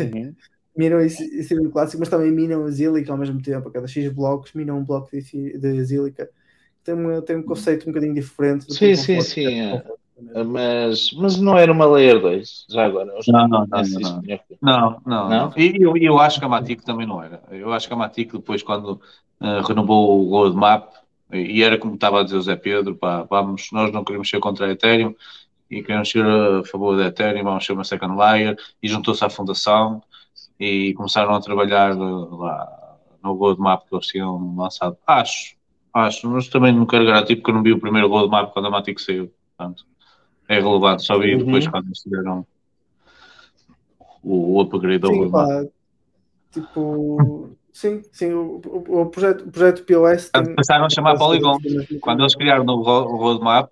[0.00, 0.34] Uhum.
[0.76, 3.68] minam esse- Ethereum Classic, mas também minam a Zílica ao mesmo tempo.
[3.68, 6.28] A cada X blocos minam um bloco de, de Zílica.
[6.82, 8.66] Tem, uma, tem um conceito um bocadinho diferente.
[8.66, 9.60] do Sim, sim, sim.
[9.60, 9.84] é.
[10.46, 13.12] Mas, mas não era uma Layer 2, já agora.
[13.26, 13.82] Não, não, não,
[14.62, 15.28] não, não.
[15.28, 15.52] Não.
[15.56, 17.42] E eu, eu acho que a Matic também não era.
[17.50, 19.00] Eu acho que a Matic depois, quando
[19.40, 20.88] eh, renovou o roadmap,
[21.32, 24.38] e era como estava a dizer o Zé Pedro, pá, vamos, nós não queremos ser
[24.38, 25.14] contra a Ethereum
[25.68, 29.28] e queremos ser a favor da Ethereum, vamos ser uma second layer, e juntou-se à
[29.28, 30.02] fundação
[30.60, 34.96] e começaram a trabalhar eh, lá no roadmap que eles tinham lançado.
[35.06, 35.56] Acho,
[35.92, 38.70] acho, mas também não quero garantir porque eu não vi o primeiro roadmap quando a
[38.70, 39.32] Matic saiu.
[39.56, 39.84] Portanto,
[40.48, 41.68] é relevante, só vi depois Uhum.
[41.68, 42.46] quando eles fizeram
[44.22, 45.64] o, o upgrade Sim, pá,
[46.52, 51.58] tipo, sim, sim, o, o, o projeto, o projeto POS tem, passaram a chamar Polygon.
[52.00, 53.70] Quando eles criaram o ro- o roadmap,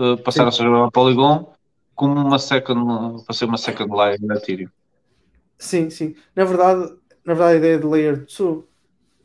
[0.00, 1.52] eh, passaram a chamar Polygon
[1.94, 4.70] como uma second, para ser uma second layer da Ethereum.
[5.58, 6.14] Sim, sim.
[6.34, 6.82] Na verdade,
[7.24, 8.64] na verdade a ideia de Layer 2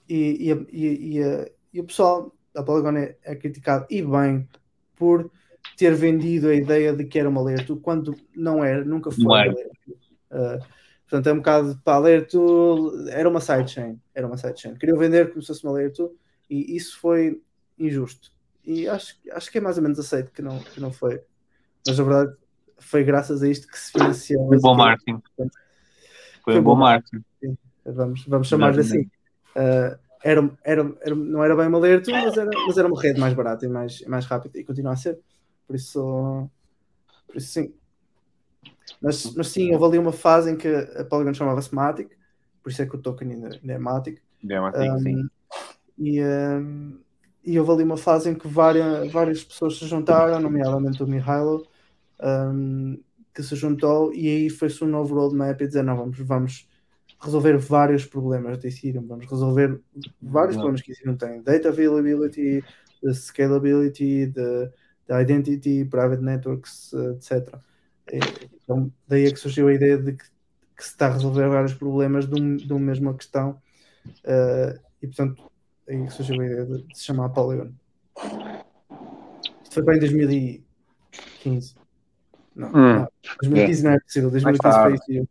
[0.10, 4.48] e, e, e, e, e o pessoal da Polygon é, é criticado e bem
[4.96, 5.32] por
[5.78, 9.24] ter vendido a ideia de que era uma Layer 2 quando não era, nunca foi
[9.26, 9.42] uma.
[9.44, 9.98] Layer 2.
[10.32, 10.66] Uh,
[11.10, 14.76] portanto, é um bocado para a Layer 2 era uma sidechain, era uma sidechain.
[14.76, 16.12] Queriam vender como se fosse uma Layer 2
[16.50, 17.42] e isso foi
[17.78, 18.32] injusto.
[18.64, 21.22] E acho, acho que é mais ou menos aceito que não, que não foi.
[21.86, 22.36] Mas na verdade
[22.78, 24.48] foi graças a isto que se financiou.
[24.48, 25.22] Foi bom esse- marketing.
[25.36, 25.48] Foi
[26.44, 27.24] Foi um bom bom marketing.
[27.86, 29.02] vamos, vamos chamar-lhe assim.
[29.56, 33.00] Uh, era, era, era- não era bem uma layer 2, mas era, mas era uma
[33.02, 35.20] rede mais barata e mais, mais rápida e continua a ser.
[35.68, 36.50] Por isso,
[37.28, 37.74] por isso sim.
[39.02, 42.10] Mas, mas sim, houve ali uma fase em que a Polygon chamava-se Matic,
[42.62, 44.22] por isso é que o token ainda, ainda é Matic.
[44.44, 45.30] Dematic, Um, sim.
[45.98, 47.00] E, um,
[47.44, 51.66] e houve ali uma fase em que várias, várias pessoas se juntaram, nomeadamente o Mihailo,
[52.22, 53.00] um,
[53.34, 56.70] que se juntou, e aí fez-se um novo roadmap e dizer: não, vamos, vamos
[57.20, 59.80] resolver vários problemas de Ethereum, vamos resolver
[60.22, 60.64] vários Não.
[60.64, 62.64] problemas que Ethereum tem: data availability,
[63.02, 64.72] the scalability, the
[65.10, 67.56] identity, private networks, eh, etc.
[68.64, 70.24] Então, daí é que surgiu a ideia de que,
[70.78, 73.60] que se está a resolver vários problemas de, um, de uma mesma questão.
[74.24, 75.44] eh, e portanto,
[75.88, 77.72] aí que surgiu a ideia de, de se chamar Polygon.
[79.64, 81.76] Isto foi para em 2015.
[82.56, 82.96] Não, Hum.
[83.00, 83.08] não,
[83.42, 85.30] 2015 não é possível, 2015 foi isso.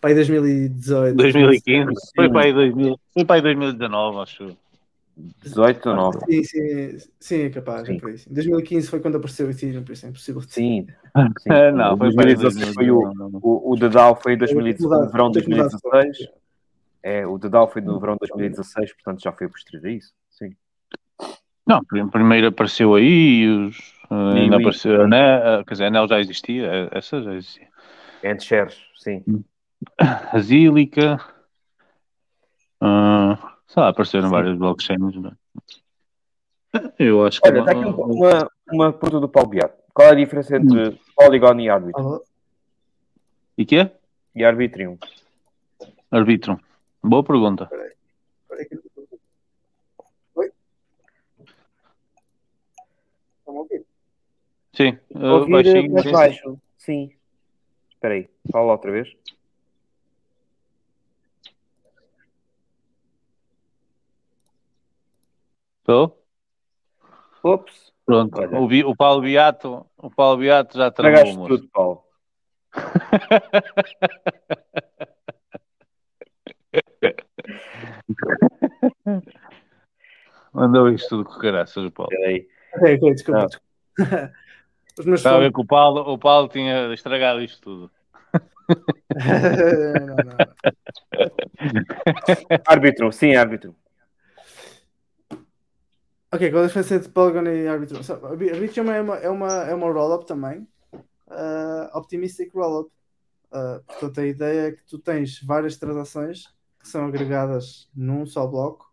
[0.00, 1.16] Para aí 2018.
[1.16, 1.92] 2015.
[2.14, 2.32] Foi Sim.
[2.32, 4.56] para aí 2000, foi para aí 2019, acho.
[5.16, 6.18] 18 ou 9?
[6.26, 7.98] Sim, sim, sim, é capaz, Sim.
[8.04, 8.28] é isso.
[8.32, 10.42] 2015 foi quando apareceu o Ethereum, por isso é impossível.
[10.42, 10.86] Sim.
[11.40, 11.50] sim.
[11.50, 13.38] É, não, O foi para aí 2016 foi o, 2019.
[13.42, 15.76] o, o The DAO foi em 2016, mudar, no verão de tem que mudar de
[15.80, 16.28] 2016.
[17.02, 20.12] É, o The DAO foi no verão de 2016, portanto já foi posterior a isso.
[20.30, 20.54] Sim.
[21.66, 23.76] Não, prim- primeiro apareceu aí e os.
[24.10, 27.68] eh, ainda apareceu a NEL, quer dizer, a NEL já existia, eh, essa já existia.
[28.22, 29.24] End shares, sim.
[29.98, 31.18] A Zílica.
[32.80, 35.00] ah, sei lá, apareceram várias blockchains.
[35.16, 35.34] não é?
[36.98, 37.48] Eu acho que.
[37.48, 39.76] Olha, está aqui um- uma, uma pergunta do Paulo Beato.
[39.94, 42.14] Qual é a diferença entre Polygon e Arbitrum?
[42.16, 42.20] Ah,
[43.56, 43.90] E que é?
[44.34, 44.98] E Arbitrium?
[46.10, 46.58] Arbitrum.
[47.02, 47.66] Boa pergunta.
[47.66, 48.78] peraí que-
[50.34, 50.52] Oi?
[53.38, 53.84] Estão a ouvir?
[54.74, 56.58] Sim, eh, Ouvir baixinho, mais baixo.
[56.76, 57.10] Sim.
[57.90, 59.10] Espera aí, fala outra vez.
[65.86, 66.20] Estou?
[67.44, 68.40] Ops, Pronto.
[68.40, 68.58] Olha.
[68.58, 71.46] O, Bi- o Paulo Beato, o Paulo Beato já travou o moço.
[71.46, 72.02] tudo, Paulo.
[80.52, 82.12] Mandou isto tudo com caraças, o Paulo.
[82.12, 82.48] Espera aí.
[82.74, 83.38] Ok, ok, desculpa.
[83.38, 83.46] Não.
[83.46, 83.66] desculpa.
[84.98, 87.88] Os meus Está a ver que o Paulo, o Paulo tinha estragado isto tudo.
[89.14, 90.36] não, não, não.
[92.66, 93.72] Arbitrum, sim, Arbitrum.
[96.36, 98.02] Ok, qual é a diferença entre Polygon e Arbitrum?
[98.02, 100.68] So, Arbi- Arbitrum é uma, é uma, é uma roll-up também.
[101.28, 102.90] uh, optimistic roll-up.
[103.52, 108.46] Uh, portanto, a ideia é que tu tens várias transações que são agregadas num só
[108.46, 108.92] bloco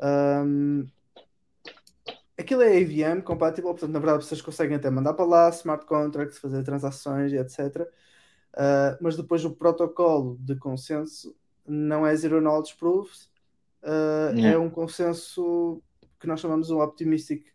[0.00, 0.86] Um,
[2.38, 6.38] aquilo é AVM compatible, portanto, na verdade, vocês conseguem até mandar para lá smart contracts,
[6.38, 7.88] fazer transações e etc.
[8.54, 11.36] Uh, mas depois o protocolo de consenso
[11.66, 13.30] não é zero knowledge proofs,
[13.84, 15.82] uh, é um consenso
[16.20, 17.46] que nós chamamos o optimistic,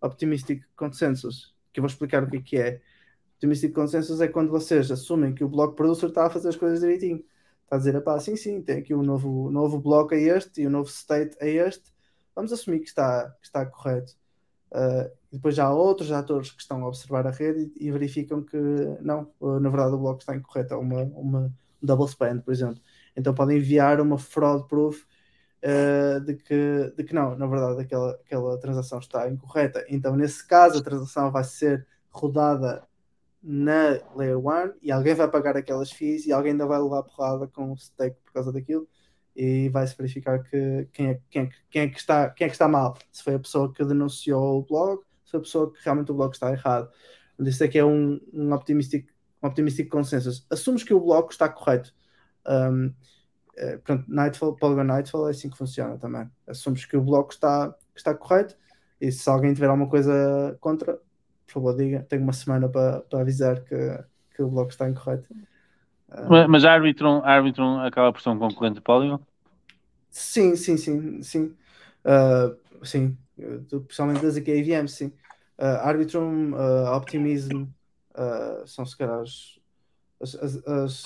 [0.00, 2.80] optimistic consensus, que eu vou explicar o que é que é.
[3.36, 6.80] Optimistic consensus é quando vocês assumem que o block producer está a fazer as coisas
[6.80, 7.24] direitinho.
[7.64, 10.66] Está a dizer, pá, sim, sim, tem aqui o novo, novo bloco é este e
[10.66, 11.92] o novo state é este.
[12.36, 14.12] Vamos assumir que está, que está correto.
[14.70, 18.42] Uh, depois já há outros atores que estão a observar a rede e, e, verificam
[18.42, 18.56] que
[19.00, 22.80] não, na verdade o bloco está incorreto, é uma, uma double spend, por exemplo.
[23.16, 25.04] Então podem enviar uma fraud proof
[25.64, 29.84] uh, de, que, de que não, na verdade aquela, aquela transação está incorreta.
[29.88, 32.86] Então nesse caso a transação vai ser rodada
[33.42, 37.48] na Layer 1 e alguém vai pagar aquelas fees e alguém ainda vai levar porrada
[37.48, 38.88] com o stake por causa daquilo
[39.34, 42.54] e vai-se verificar que quem é, quem, é, quem, é que está, quem é que
[42.54, 42.96] está mal.
[43.10, 46.14] Se foi a pessoa que denunciou o blog, se foi a pessoa que realmente o
[46.14, 46.90] blog está errado.
[47.40, 49.08] Isso aqui é um, um optimistic,
[49.42, 49.90] um optimistic.
[50.50, 51.92] Assumes que o bloco está correto.
[52.46, 52.92] Um,
[53.56, 56.28] é, pronto, Nightfall, Polygon Nightfall é assim que funciona também.
[56.46, 58.56] Assumes que o bloco está, está correto
[59.00, 60.94] e se alguém tiver alguma coisa contra,
[61.46, 62.06] por favor, diga.
[62.08, 65.28] Tenho uma semana para, para avisar que, que o bloco está incorreto.
[66.28, 69.18] Mas, mas a Arbitrum, Arbitrum acaba por ser um concorrente de Polygon?
[70.10, 71.56] Sim, sim, sim, sim.
[72.04, 73.16] Uh, sim,
[73.68, 75.12] principalmente das AKVM, sim.
[75.58, 77.64] Uh, Arbitrum, uh, Optimism,
[78.14, 79.58] uh, são se calhar as,
[80.20, 80.34] as,
[80.66, 81.02] as,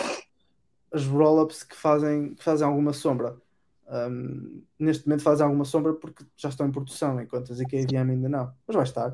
[0.96, 3.36] as roll-ups que fazem, que fazem alguma sombra.
[3.88, 8.28] Um, neste momento fazem alguma sombra porque já estão em produção, enquanto as AKVM ainda
[8.28, 8.52] não.
[8.66, 9.10] Mas vai estar.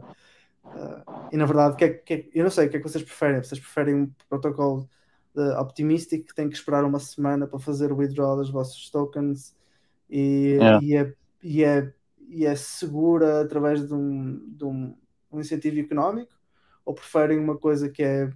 [0.64, 2.88] Uh, e na verdade, que é, que é, eu não sei o que é que
[2.88, 3.42] vocês preferem.
[3.42, 4.88] Vocês preferem um protocolo
[5.34, 9.54] uh, optimistic que tem que esperar uma semana para fazer o withdrawal das vossas tokens
[10.08, 10.80] e, yeah.
[10.82, 11.92] e, é, e, é,
[12.28, 14.96] e é segura através de um, de um,
[15.30, 16.32] um incentivo económico
[16.84, 18.26] ou preferem uma coisa que é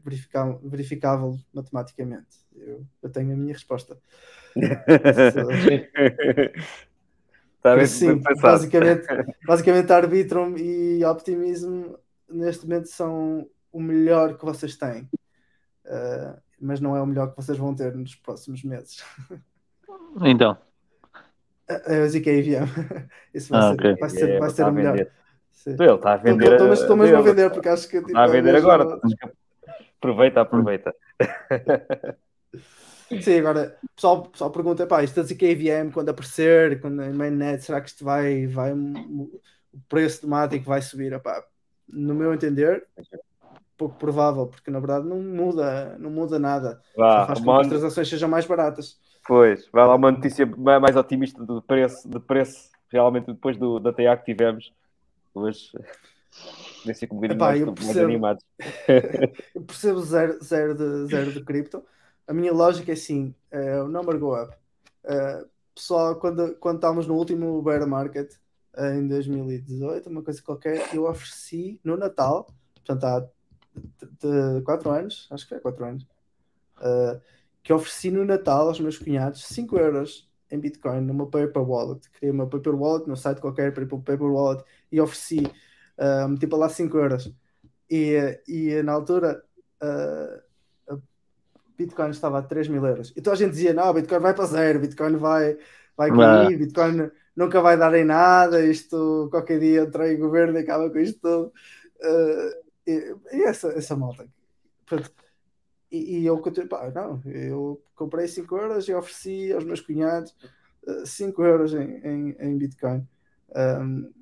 [0.63, 2.46] verificável matematicamente?
[2.57, 3.97] Eu, eu, tenho a minha resposta.
[7.63, 9.09] Tá sim, basicamente,
[9.45, 11.95] basicamente Arbitrum e Optimism
[12.29, 15.09] neste momento são o melhor que vocês têm.
[15.85, 19.05] Uh, mas não é o melhor que vocês vão ter nos próximos meses.
[20.25, 20.57] Então.
[21.69, 22.65] É o ZKVM.
[23.35, 23.95] Isso vai ah, ser, okay.
[23.97, 24.97] vai ser, é, vai ser o melhor.
[24.97, 25.11] Ele
[25.67, 26.53] está a vender.
[26.53, 27.99] Estou, estou mesmo a vender porque acho que.
[27.99, 28.99] Tipo, está a vender agora.
[29.99, 30.95] Aproveita, aproveita.
[33.23, 37.13] Sim, agora o pessoal, o pessoal pergunta: pá, isto da ZKVM quando aparecer, quando em
[37.13, 39.31] mainnet, será que isto vai, vai o
[39.89, 41.13] preço do Matic vai subir?
[41.13, 41.45] Epá,
[41.89, 42.87] no meu entender,
[43.77, 46.81] pouco provável, porque na verdade não muda, não muda nada.
[46.97, 48.99] Vá, faz com que as transações sejam mais baratas.
[49.27, 53.93] Pois, vai lá uma notícia mais otimista de preço, de preço realmente depois do, da
[53.93, 54.73] TA que tivemos.
[55.35, 55.71] Hoje,
[57.11, 58.45] um bocadinho Epá, mais, mais animados.
[59.55, 61.85] eu percebo zero, zero, de, zero de cripto.
[62.27, 64.55] A minha lógica é assim: é, o number go up.
[65.05, 68.33] Uh, pessoal, quando, quando estávamos no último bear market,
[68.77, 73.21] uh, em 2018, uma coisa qualquer, eu ofereci no Natal, portanto há
[74.01, 76.03] de 4 anos, acho que é 4 anos,
[76.79, 77.21] uh,
[77.63, 82.11] que ofereci no Natal aos meus cunhados 5 euros em Bitcoin numa paper wallet.
[82.11, 85.45] Criei uma paper wallet no site qualquer para ir para o paper wallet e ofereci,
[85.99, 87.33] uh, meti para lá 5 euros.
[87.89, 89.45] E, e na altura
[89.83, 90.46] uh,
[91.77, 93.13] Bitcoin estava a 3 mil euros.
[93.17, 95.57] Então a gente dizia: Não, Bitcoin vai para zero, Bitcoin vai,
[95.97, 98.65] vai cair, Bitcoin nunca vai dar em nada.
[98.65, 101.53] Isto qualquer dia entra em governo e acaba com isto tudo.
[102.01, 104.27] Uh, e, e essa, essa malta.
[104.87, 105.13] Portanto,
[105.91, 110.35] e, e eu continuei, pá, não, eu comprei 5 euros e ofereci aos meus cunhados
[111.05, 113.07] 5 uh, eh, euros em, em, em Bitcoin.
[113.55, 114.13] Um,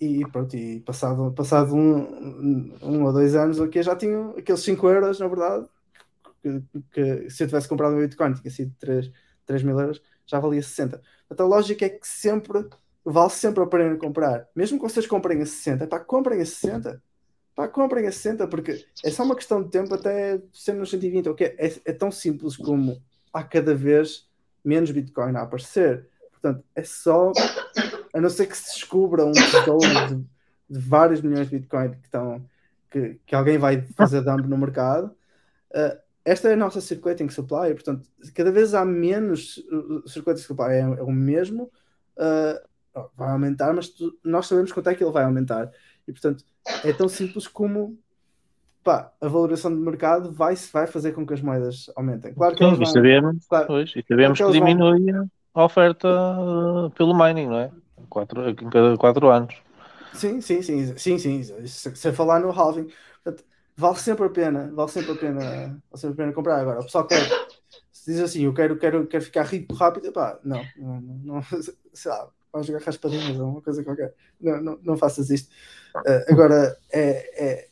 [0.00, 4.88] e pronto, e passado, passado um, um ou dois anos aqui já tinha aqueles 5
[4.88, 5.66] euros, na verdade,
[6.44, 9.10] que, que, se eu tivesse comprado um Bitcoin tinha sido 3,
[9.46, 11.00] 3 mil euros, já valia 60.
[11.30, 12.68] Então a lógica é que sempre
[13.04, 14.48] vale sempre a pena comprar.
[14.54, 17.02] Mesmo que vocês comprem a 60, pá, comprem a 60
[17.54, 21.28] pá, comprem a 60, porque é só uma questão de tempo até ser nos 120.
[21.30, 21.54] Okay?
[21.58, 23.00] É, é tão simples como
[23.32, 24.28] há cada vez
[24.64, 26.08] menos Bitcoin a aparecer.
[26.32, 27.32] Portanto, é só,
[28.12, 30.16] a não ser que se descubra um tesouro de,
[30.68, 32.44] de, vários milhões de Bitcoin que, estão,
[32.90, 35.14] que, que alguém vai fazer dump no mercado.
[35.70, 40.72] Uh, esta é a nossa circulating supply, portanto, cada vez há menos uh, circulating supply,
[40.72, 41.70] é, é o mesmo,
[42.16, 45.70] uh, vai aumentar, mas tu, nós sabemos quanto é que ele vai aumentar.
[46.06, 46.44] E portanto,
[46.84, 47.98] é tão simples como
[48.82, 52.34] pá, a valoração do mercado vai, vai fazer com que as moedas aumentem.
[52.34, 55.30] Claro que Sim, e sabemos, claro, pois, e sabemos que, que diminui vão...
[55.54, 57.70] a oferta uh, pelo mining, não é?
[58.08, 59.54] quatro, em cada 4 anos.
[60.12, 61.42] Sim, sim, sim, sim, sim.
[61.66, 62.88] Se, se falar no halving,
[63.22, 63.44] portanto,
[63.76, 66.80] vale sempre a pena, vale sempre a pena, vale sempre a pena comprar agora.
[66.80, 67.22] O pessoal quer,
[67.92, 71.42] se diz assim, eu quero, quero, quero ficar rico rápido, pá, não, não, não,
[71.92, 74.14] sei lá, vais jogar raspadinhas ou uma coisa qualquer.
[74.40, 75.50] Não, não, não faças isto.
[75.96, 77.68] Uh, agora, é, é,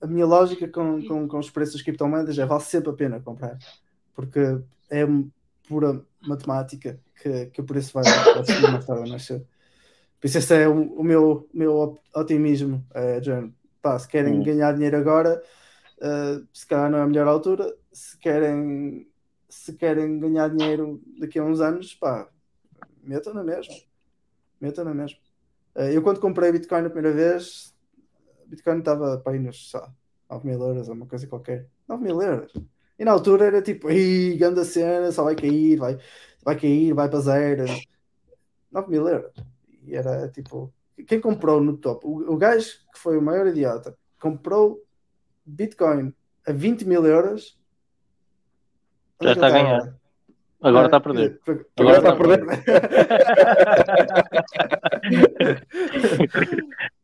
[0.00, 3.20] a minha lógica com, com, com os preços das criptomoedas é vale sempre a pena
[3.20, 3.58] comprar,
[4.14, 4.40] porque
[4.90, 5.04] é
[5.68, 9.46] pura matemática que, que o preço vai, vai subir mais tarde mais cedo.
[10.20, 13.52] Por isso esse é o, o meu, meu otimismo, é, John.
[13.86, 14.42] Pá, se querem Hum.
[14.42, 15.40] ganhar dinheiro agora,
[15.98, 17.72] uh, se calhar não é a melhor altura.
[17.92, 19.08] Se querem,
[19.48, 22.28] se querem ganhar dinheiro daqui a uns anos, pá,
[23.00, 23.76] metam na mesma.
[24.60, 25.16] Metam na mesma.
[25.76, 27.72] Uh, eu quando comprei Bitcoin a primeira vez,
[28.46, 29.94] Bitcoin estava para aí nos lá,
[30.28, 31.68] 9 mil euros ou uma coisa qualquer.
[31.86, 32.52] 9 mil euros.
[32.98, 35.96] E na altura era tipo, ih, grande cena, só vai cair, vai,
[36.44, 37.64] vai cair, vai para zero.
[38.72, 39.32] 9 mil euros.
[39.84, 42.06] E era tipo, quem comprou no top?
[42.06, 44.82] O, o gajo que foi o maior idiota comprou
[45.44, 46.12] Bitcoin
[46.46, 47.58] a 20 mil euros.
[49.20, 49.94] Já é está a ganhar.
[50.62, 50.84] agora?
[50.84, 51.38] Ah, está a perder.
[51.46, 52.16] dizer, Agora está a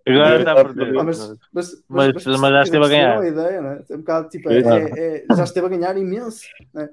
[0.07, 0.99] Agora está a perder.
[0.99, 1.19] Ah, mas,
[1.53, 3.19] mas, Mas- mas já esteve a ganhar.
[3.19, 3.85] perceberam a ideia, né?
[3.89, 6.89] É um bocado tipo, é, é- é- já esteve a ganhar imenso, né?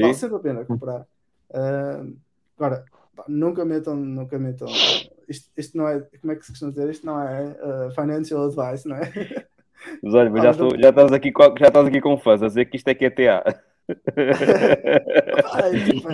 [0.00, 1.06] Vale sempre a pena comprar.
[1.52, 2.02] Ah,
[2.56, 2.84] agora,
[3.14, 4.68] pá, nunca metam, nunca metam.
[5.28, 6.90] Isto, isto não é, como é que se costuma dizer?
[6.90, 9.12] Isto não é ah, financial advice, não é?
[10.02, 12.64] Mas olha, mas já, estou- já, estás aqui, já estás aqui com fãs a dizer
[12.66, 13.42] que isto é QTA.
[15.42, 16.08] Pá, é, tipo,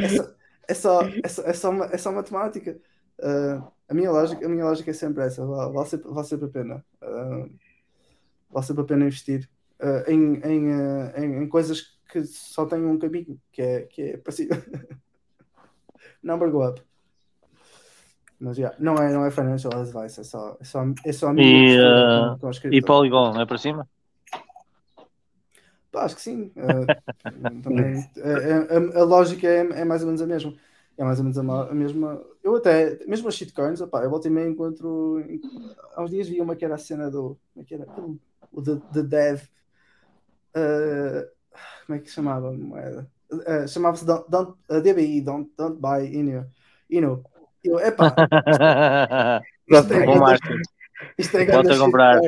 [0.00, 0.22] é, só,
[0.68, 2.78] é, só, é, só, é, só, ma- é só matemática.
[3.22, 6.48] Ah, a, minha lógica, a minha lógica é sempre essa, vale, sempre, vale sempre a
[6.50, 6.84] pena.
[7.02, 7.46] Ah,
[8.50, 9.48] vale sempre a pena investir
[9.80, 14.02] ah, em, em, ah, em, em coisas que só têm um caminho, que é, que
[14.02, 14.54] é parecido.
[16.22, 16.80] Number go up.
[18.40, 21.42] Mas yeah, não, é, não é financial advice, é só, é só, é só E,
[21.60, 22.80] postura com- com as E.
[22.82, 23.88] Polygon, é para cima?
[25.90, 26.52] Pá, acho que sim.
[26.56, 26.94] Uh,
[27.62, 30.54] também, a, a- a lógica é, é mais ou menos a mesma.
[30.98, 32.22] É mais ou menos a, a mesma.
[32.42, 35.18] Eu até, mesmo as shitcoins, opá, eu volto e meia encontro.
[35.94, 37.38] Há uns dias vi uma que era a cena do.
[37.54, 37.86] Como é que era?
[38.52, 39.42] O The, the Dev.
[40.56, 41.22] uh,
[41.86, 43.10] como é que se chamava a moeda?
[43.32, 46.50] Uh, Chamava-se uh, DBI, Don't, don't Buy Inu.
[46.90, 47.24] Inu.
[47.64, 48.14] Eu, epá,
[49.68, 50.18] isto é grande-
[51.18, 52.20] isto é grande comprar.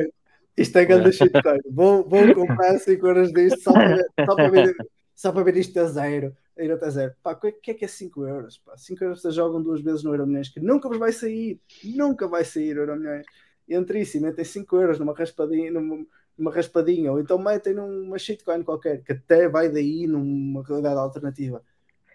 [0.55, 1.59] Isto é grande shitcoin.
[1.71, 4.75] Vou, vou comprar 5 euros disto só para ver, só para ver,
[5.15, 6.35] só para ver isto a zero.
[6.57, 7.13] A ir até zero.
[7.23, 8.61] Pá, o que é- que é que é 5 euros?
[8.77, 11.59] 5 euros vocês jogam duas vezes no Euromilhões, que nunca vos vai sair.
[11.83, 13.25] Nunca vai sair Euromilhões.
[13.67, 16.05] Entre isso e metem 5 euros numa raspadinha, numa,
[16.37, 21.63] numa raspadinha, ou então metem numa shitcoin qualquer, que até vai daí numa realidade alternativa.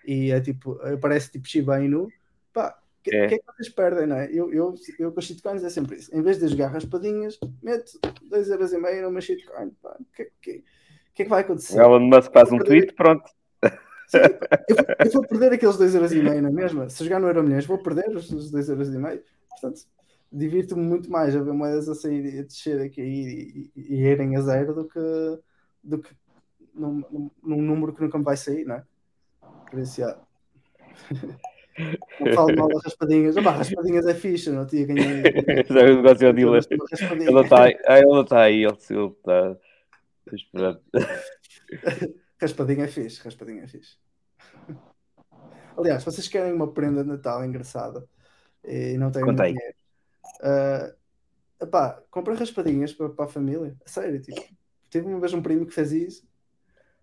[0.07, 2.09] E é tipo, parece tipo Shiba Inu.
[2.53, 3.27] Pá, o que, É.
[3.29, 4.31] que é que vocês perdem, não é?
[4.33, 6.15] Eu, eu, eu com as shitcoins é sempre isso.
[6.15, 7.99] Em vez de jogar raspadinhas, meto
[8.31, 9.69] 2,5€ numa shitcoin.
[9.83, 10.65] O que, que,
[11.15, 11.79] que é que vai acontecer?
[11.81, 13.29] Elon Musk faz um tweet, pronto.
[14.09, 14.19] Sim,
[14.69, 16.89] eu, vou, eu vou perder aqueles 2,5€ na mesma.
[16.89, 19.21] Se jogar no Euro Milhões, vou perder os, os 2,5€.
[19.51, 19.81] Portanto,
[20.33, 23.95] divirto-me muito mais a ver moedas a sair e a descer, a cair e, e,
[23.95, 25.39] e irem a zero do que,
[25.85, 26.11] do que
[26.75, 28.85] num, num, num número que nunca me vai sair, não é?
[29.71, 30.19] Por isso, já.
[32.21, 33.37] Não falo mal das raspadinhas.
[33.37, 35.23] Ah, raspadinhas é fixe, não tinha ganhado.
[35.69, 36.75] Já o negócio.
[37.13, 39.57] Ele não está aí, ah, ele não está aí, ele está.
[40.33, 40.81] Esperando.
[42.41, 43.97] Raspadinha é fixe, raspadinha é fixe.
[45.77, 48.07] Aliás, vocês querem uma prenda de Natal engraçada
[48.65, 49.35] e não têm aí.
[49.35, 49.77] dinheiro.
[50.41, 53.77] Uh, epá, compra raspadinhas para, para a família.
[53.85, 54.41] A sério, tipo,
[54.89, 56.29] tive uma vez um primo que fez isso.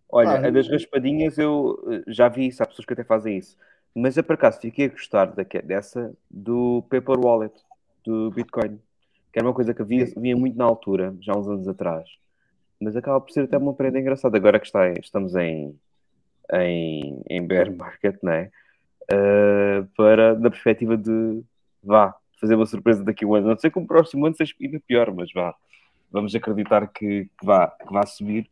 [0.09, 3.37] Olha, Pá, a das raspadinhas eu eh, já vi isso, há pessoas que até fazem
[3.37, 3.57] isso.
[3.95, 5.27] Mas eu por acaso fiquei a gostar
[5.63, 7.53] dessa do Paper Wallet,
[8.03, 8.79] do Bitcoin.
[9.31, 12.07] Que era uma coisa que havia, via muito na altura, já há uns anos atrás.
[12.79, 14.35] Mas acaba por ser até uma prenda engraçada.
[14.37, 15.77] Agora que está, estamos em,
[16.53, 18.51] em, em bear market, não é?
[19.09, 21.41] Eh, para, na perspectiva de,
[21.83, 23.47] vá, fazer uma surpresa daqui a um ano.
[23.47, 25.55] Não sei como o próximo ano seja ainda pior, mas vá.
[26.11, 28.49] Vamos acreditar que, que, vá, que vá subir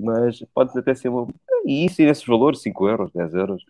[0.00, 1.26] mas pode até ser uma.
[1.64, 3.64] E isso, e esses valores, 5 euros, 10 euros.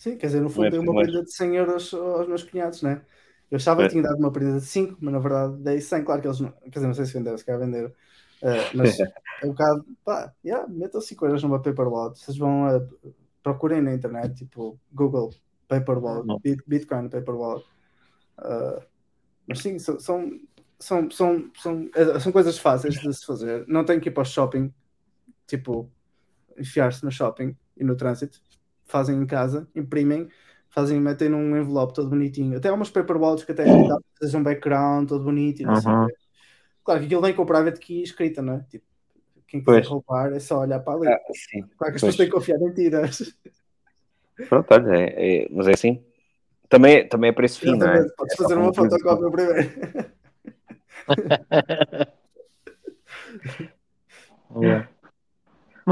[0.00, 2.80] Sim, quer dizer, no fundo é dei uma prenda de 100 euros aos meus cunhados,
[2.80, 3.02] né?
[3.50, 3.84] Eu achava É.
[3.84, 6.02] que tinha dado uma prenda de 5, mas na verdade dei 100.
[6.02, 6.50] Claro que eles não.
[6.52, 7.90] Quer dizer, não sei se venderam, se calhar venderam.
[7.90, 9.12] Uh, mas é
[9.44, 12.18] um bocado, pá, yeah, metam 5 euros numa paper wallet.
[12.18, 12.80] Vocês vão a.
[13.42, 15.34] procurem na internet, tipo Google
[15.68, 16.38] Paper Wallet, Não.
[16.40, 17.66] Bit- Bitcoin Paper Wallet.
[18.38, 18.82] Uh,
[19.46, 20.30] mas sim, são, são,
[20.78, 23.66] são, são, são, eh, são coisas fáceis de se fazer.
[23.68, 24.72] Não tem que ir para o shopping,
[25.46, 25.92] tipo,
[26.56, 28.40] enfiar-se no shopping e no trânsito.
[28.90, 30.28] Fazem em casa, imprimem,
[30.68, 32.56] fazem, metem num envelope todo bonitinho.
[32.56, 35.76] Até há umas paper wallets que até para fazer um background todo bonito e não
[35.76, 36.14] sei o quê.
[36.82, 38.66] Claro que aquilo vem com a private key escrita, não é?
[38.68, 38.84] Tipo,
[39.46, 39.86] quem quiser Pois.
[39.86, 41.06] roubar é só olhar para ali.
[41.06, 41.62] Ah, sim.
[41.78, 43.32] Claro que as pessoas têm que confiar em tiras.
[44.48, 46.04] Pronto, olha, é- é- mas é assim.
[46.68, 48.04] Também, também é preço fim, não é?
[48.16, 49.70] Podes É fazer uma fotocópia primeiro.
[54.60, 54.88] Yeah.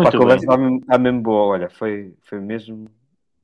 [0.00, 0.20] Pá, a Muito bem.
[0.20, 2.88] conversa está mesmo, está mesmo boa, olha, foi, foi mesmo,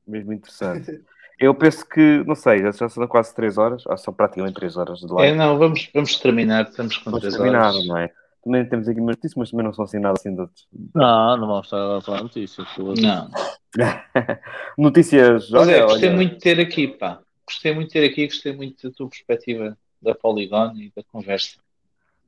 [0.07, 1.03] mesmo interessante.
[1.37, 4.99] Eu penso que, não sei, já são quase 3 horas, ou são praticamente 3 horas
[4.99, 5.37] de É, live.
[5.37, 6.63] não, vamos, vamos terminar.
[6.69, 7.85] Estamos com Vamos 3 terminar, horas.
[7.87, 8.09] não é?
[8.41, 10.65] Também temos aqui umas notícias, mas também não são assim nada assim de outros.
[10.93, 12.65] Não, não vamos estar a falar notícias.
[12.77, 13.29] Não.
[14.77, 17.19] Notícias, é, olha, gostei olha, muito de ter aqui, pá.
[17.45, 21.57] Gostei muito de ter aqui, gostei muito da tua perspectiva da Polygon e da conversa.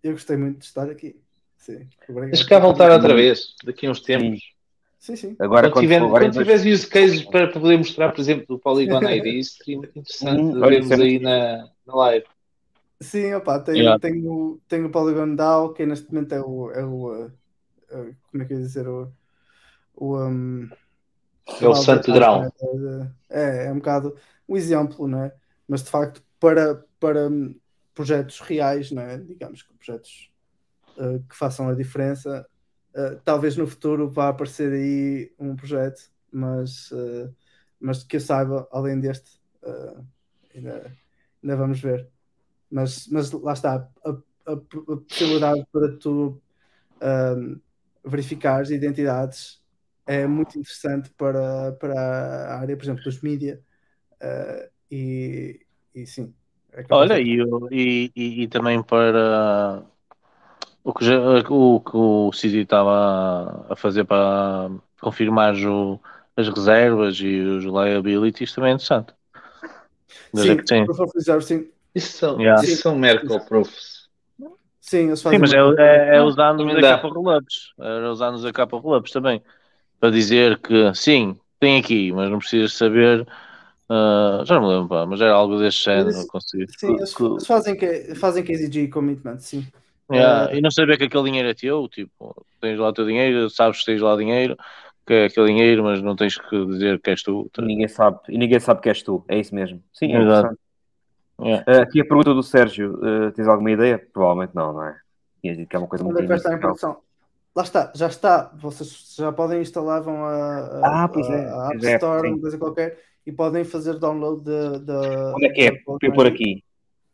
[0.03, 1.15] Eu gostei muito de estar aqui.
[1.67, 1.89] Sim.
[2.29, 4.41] Tens cá voltar outra vez, daqui a uns tempos.
[4.99, 5.39] Sim, sim.
[5.39, 8.59] agora Quando, quando, tiver, quando dois- tiveres use cases para, poder mostrar, por exemplo, do
[8.59, 12.25] Polygon ID, seria muito interessante Hum, vermos isso é aí na, na live.
[13.01, 13.97] Sim, opa, tenho, Yeah.
[13.99, 16.71] tenho, tenho o Polygon DAO, que neste momento é o.
[16.71, 17.27] É o uh,
[17.91, 18.87] uh, como é que eu ia dizer?
[18.87, 19.13] O,
[19.95, 20.69] o, um,
[21.61, 22.37] É o santo grau.
[22.39, 23.13] né?
[23.29, 24.15] É, é um bocado
[24.47, 25.35] um exemplo, não é?
[25.67, 27.59] Mas de facto, para, para hum,
[27.93, 29.17] projetos reais, não é?
[29.19, 30.31] digamos que projetos
[30.97, 32.47] uh, que façam a diferença,
[32.95, 36.01] uh, talvez no futuro vá aparecer aí um projeto,
[36.31, 37.33] mas, uh,
[37.79, 39.39] mas que eu saiba, além deste,
[40.55, 40.97] ainda,
[41.43, 42.09] ainda vamos ver.
[42.71, 46.41] Mas, mas lá está, a, a- a possibilidade para tu
[47.01, 47.61] um,
[48.05, 49.61] verificares identidades
[50.05, 51.95] é muito interessante para, para
[52.55, 53.63] a área, por exemplo, dos mídia.
[54.91, 55.59] e,
[55.93, 56.33] e sim.
[56.71, 59.85] é Olha, e, e, e também para
[60.89, 61.19] o que, já-
[61.51, 64.69] o, que o City estava a fazer para
[65.01, 65.99] confirmar o-
[66.35, 69.13] as reservas e os liabilities também é interessante.
[70.33, 70.85] Desde sim, que sim.
[71.15, 71.71] reserve.
[71.95, 72.61] Isso são, Yeah.
[72.61, 74.07] isso são Merkle Proofs.
[74.79, 75.57] Sim, eles fazem Sim, mas é,
[76.13, 76.95] é, é usando os Também dá.
[76.95, 77.73] AK Rollups.
[77.79, 79.41] Era usando os AK Rollups também.
[79.99, 83.27] Para dizer que sim, tem aqui, mas não precisas saber.
[83.89, 86.27] ah, já não me lembro, pá, mas era algo deste género.
[86.33, 86.45] Mas-.
[86.77, 87.13] Sim, eles
[87.45, 89.65] fazem, que, fazem KZG commitment, sim.
[90.11, 93.05] Yeah, Eh, E não saber que aquele dinheiro é teu, tipo, tens lá o teu
[93.05, 94.55] dinheiro, sabes que tens lá dinheiro,
[95.05, 97.49] que é aquele dinheiro, mas não tens que dizer que és tu.
[97.57, 99.81] E ninguém sabe, e ninguém sabe que és tu, é isso mesmo.
[99.93, 100.47] Sim, é Exato.
[100.47, 100.59] interessante.
[101.39, 101.63] Yeah.
[101.67, 103.99] Uh, aqui a pergunta do Sérgio, uh, tens alguma ideia?
[104.11, 104.97] Provavelmente não, não é?
[105.41, 106.97] Tinhas dito que é uma coisa Onde muito é que vai estar em produção?
[107.55, 108.51] Lá está, já está.
[108.55, 112.27] Vocês já podem instalar, vão a, a, Ah, pois é, a- a App é, Store,
[112.29, 114.43] uma coisa qualquer, e podem fazer download
[114.85, 115.33] da.
[115.35, 115.69] Onde é que é?
[116.01, 116.63] eu pôr aqui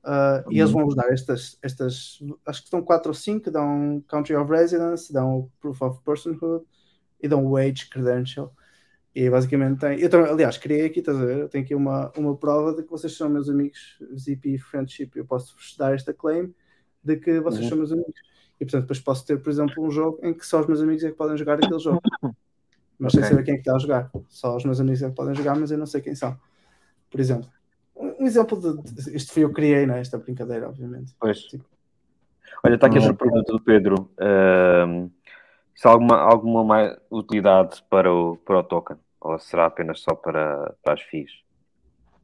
[0.04, 4.04] Ah, E eles vão vos dar estas, estas, acho que estão 4 ou 5, dão
[4.08, 6.64] Country of Residence, dão Proof of Personhood
[7.22, 8.54] e dão Wage Credential.
[9.16, 10.00] E basicamente tem.
[10.00, 11.38] Eu também, aliás, criei aqui, estás a ver?
[11.40, 15.12] Eu tenho aqui uma, uma prova de que vocês são meus amigos, ZP Friendship.
[15.16, 16.54] Eu posso vos dar esta claim
[17.04, 17.70] de que vocês Uhum.
[17.70, 18.14] são meus amigos.
[18.62, 21.04] E portanto, depois posso ter, por exemplo, um jogo em que só os meus amigos
[21.04, 22.02] é que podem jogar aquele jogo.
[23.00, 23.30] Mas sem Ok.
[23.30, 24.12] saber quem é que está a jogar.
[24.28, 26.38] Só os meus amigos é que podem jogar, mas eu não sei quem são.
[27.10, 27.50] Por exemplo.
[27.96, 29.16] Um um exemplo de.
[29.16, 30.02] Isto foi eu que criei, né?
[30.02, 31.16] Esta brincadeira, obviamente.
[31.18, 31.40] Pois.
[31.44, 31.64] Tipo,
[32.62, 33.04] Olha, está aqui Hum.
[33.04, 34.12] outra pergunta do Pedro.
[34.20, 35.10] Ahm,
[35.80, 38.98] se há alguma, alguma mais utilidade para o, para o token?
[39.22, 41.32] Ou será apenas só para, para as FIIs?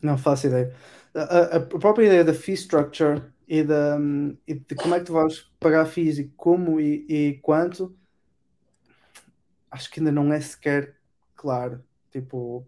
[0.02, 0.76] Não faço ideia.
[1.14, 5.06] A, a- própria ideia da fee structure e, da, hum, e de como é que
[5.06, 7.96] tu vais pagar fees e como e, e quanto,
[9.72, 10.96] acho que ainda não é sequer
[11.36, 11.84] claro.
[12.12, 12.68] Tipo,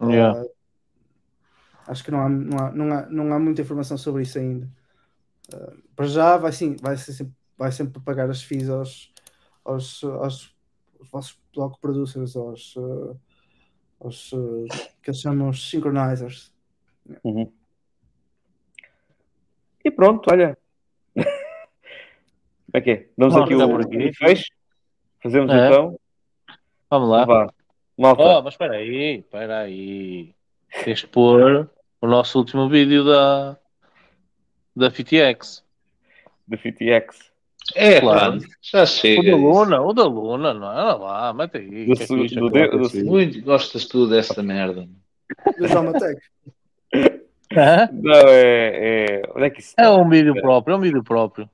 [0.00, 0.34] Yeah.
[0.34, 0.50] Uh,
[1.86, 4.70] acho que não há, não, há, não, há, não há muita informação sobre isso ainda.
[5.52, 9.12] Uh, para já vai sim, vai, ser sempre, vai sempre pagar as fees aos,
[9.64, 10.54] aos, aos,
[10.98, 13.16] aos vossos block producers, aos, uh,
[14.00, 14.66] aos uh,
[15.02, 16.52] que eles chamam os synchronizers.
[17.24, 17.50] Uhum.
[19.84, 20.56] E pronto, olha.
[21.14, 21.26] Como
[22.74, 23.08] é que é?
[23.16, 24.08] Damos Vamos aqui ficar o, por aqui.
[24.08, 24.52] o fecho.
[25.22, 25.66] Fazemos É.
[25.66, 25.98] então.
[26.88, 27.24] Vamos lá.
[27.24, 27.52] Vá.
[27.98, 28.22] Malta.
[28.22, 30.34] Oh, mas espera aí, espera aí.
[30.84, 31.68] Tens de pôr
[32.00, 33.58] o nosso último vídeo da,
[34.74, 35.64] da FTX.
[36.46, 37.29] Da FTX.
[37.74, 38.40] É, Claro.
[38.40, 39.22] pá, já O chega.
[39.22, 39.36] da isso.
[39.36, 40.82] Luna, o da Luna, não é?
[40.84, 41.86] Olha lá, mete aí.
[41.86, 43.04] Do é su- do do.
[43.04, 44.88] Muito gostas tu desta merda.
[45.58, 46.20] Do Jomatec.
[47.52, 47.88] Hã?
[47.92, 49.22] Não, é, é.
[49.34, 49.94] Onde é que isso É está?
[49.96, 51.48] um vídeo próprio, é um vídeo próprio.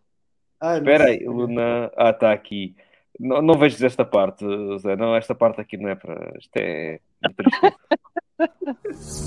[0.60, 1.90] Ah, Espera aí, Luna.
[1.96, 2.74] Ah, está aqui.
[3.18, 4.44] Não, não vejo esta parte,
[4.78, 4.94] Zé.
[4.96, 6.32] Não, esta parte aqui não é para.
[6.38, 7.00] Isto é.
[7.34, 7.60] triste.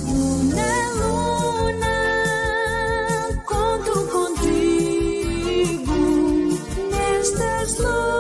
[0.06, 0.66] Luna,
[1.00, 1.89] Luna,
[7.80, 8.19] nestas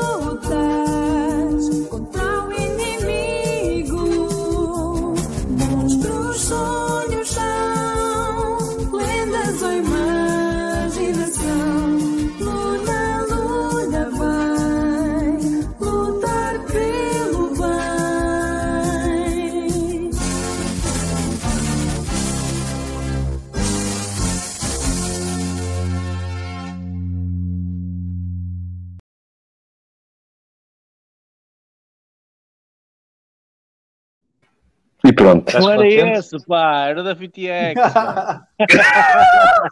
[35.19, 35.59] pronto.
[35.59, 37.93] Não era esse, pá, era da FTX.
[37.93, 38.48] pá.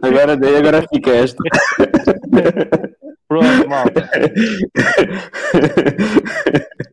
[0.00, 1.42] Agora, agora fica esta.
[3.28, 4.10] Pronto, malta.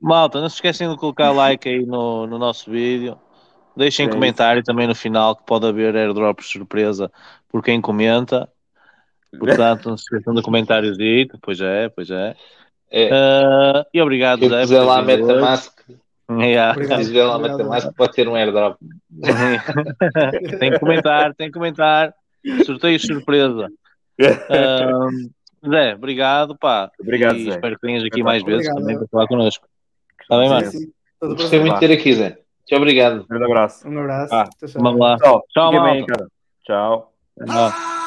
[0.02, 3.18] Malta, não se esquecem de colocar like aí no, no nosso vídeo.
[3.76, 7.12] Deixem É comentário também no final que pode haver airdrops surpresa
[7.48, 8.50] por quem comenta.
[9.38, 11.38] Portanto, não se esqueçam do comentário dito.
[11.42, 12.36] Pois é, pois é.
[12.92, 13.10] É.
[13.12, 14.62] Ah, e obrigado, Quem Zé.
[14.62, 15.06] quiser lá hoje.
[15.08, 15.80] MetaMask,
[16.32, 16.74] Yeah.
[16.74, 17.00] Obrigado.
[17.00, 17.58] quiser lá Obrigado.
[17.58, 18.78] MetaMask pode ter um airdrop.
[20.60, 22.14] tem que comentar, tem que comentar.
[22.66, 23.68] Sorteio surpresa.
[24.50, 25.08] Ah,
[25.70, 26.90] Zé, obrigado, pá.
[27.00, 27.50] Obrigado, e Zé.
[27.52, 28.80] espero que venhas aqui mais vezes Obrigado.
[28.82, 29.66] também para falar connosco.
[30.22, 30.72] Está bem, mano?
[31.36, 32.30] Gostei muito de ter aqui, Zé.
[32.30, 33.26] Muito obrigado.
[33.28, 33.88] Grande abraço.
[33.88, 34.34] Um abraço.
[34.36, 34.82] Ah, Tchau, tchau.
[34.82, 35.18] Vamos lá.
[35.18, 35.44] Tchau.
[35.50, 36.06] Tchau, Fica bem.
[36.66, 37.12] Tchau.
[37.48, 37.99] Tchau.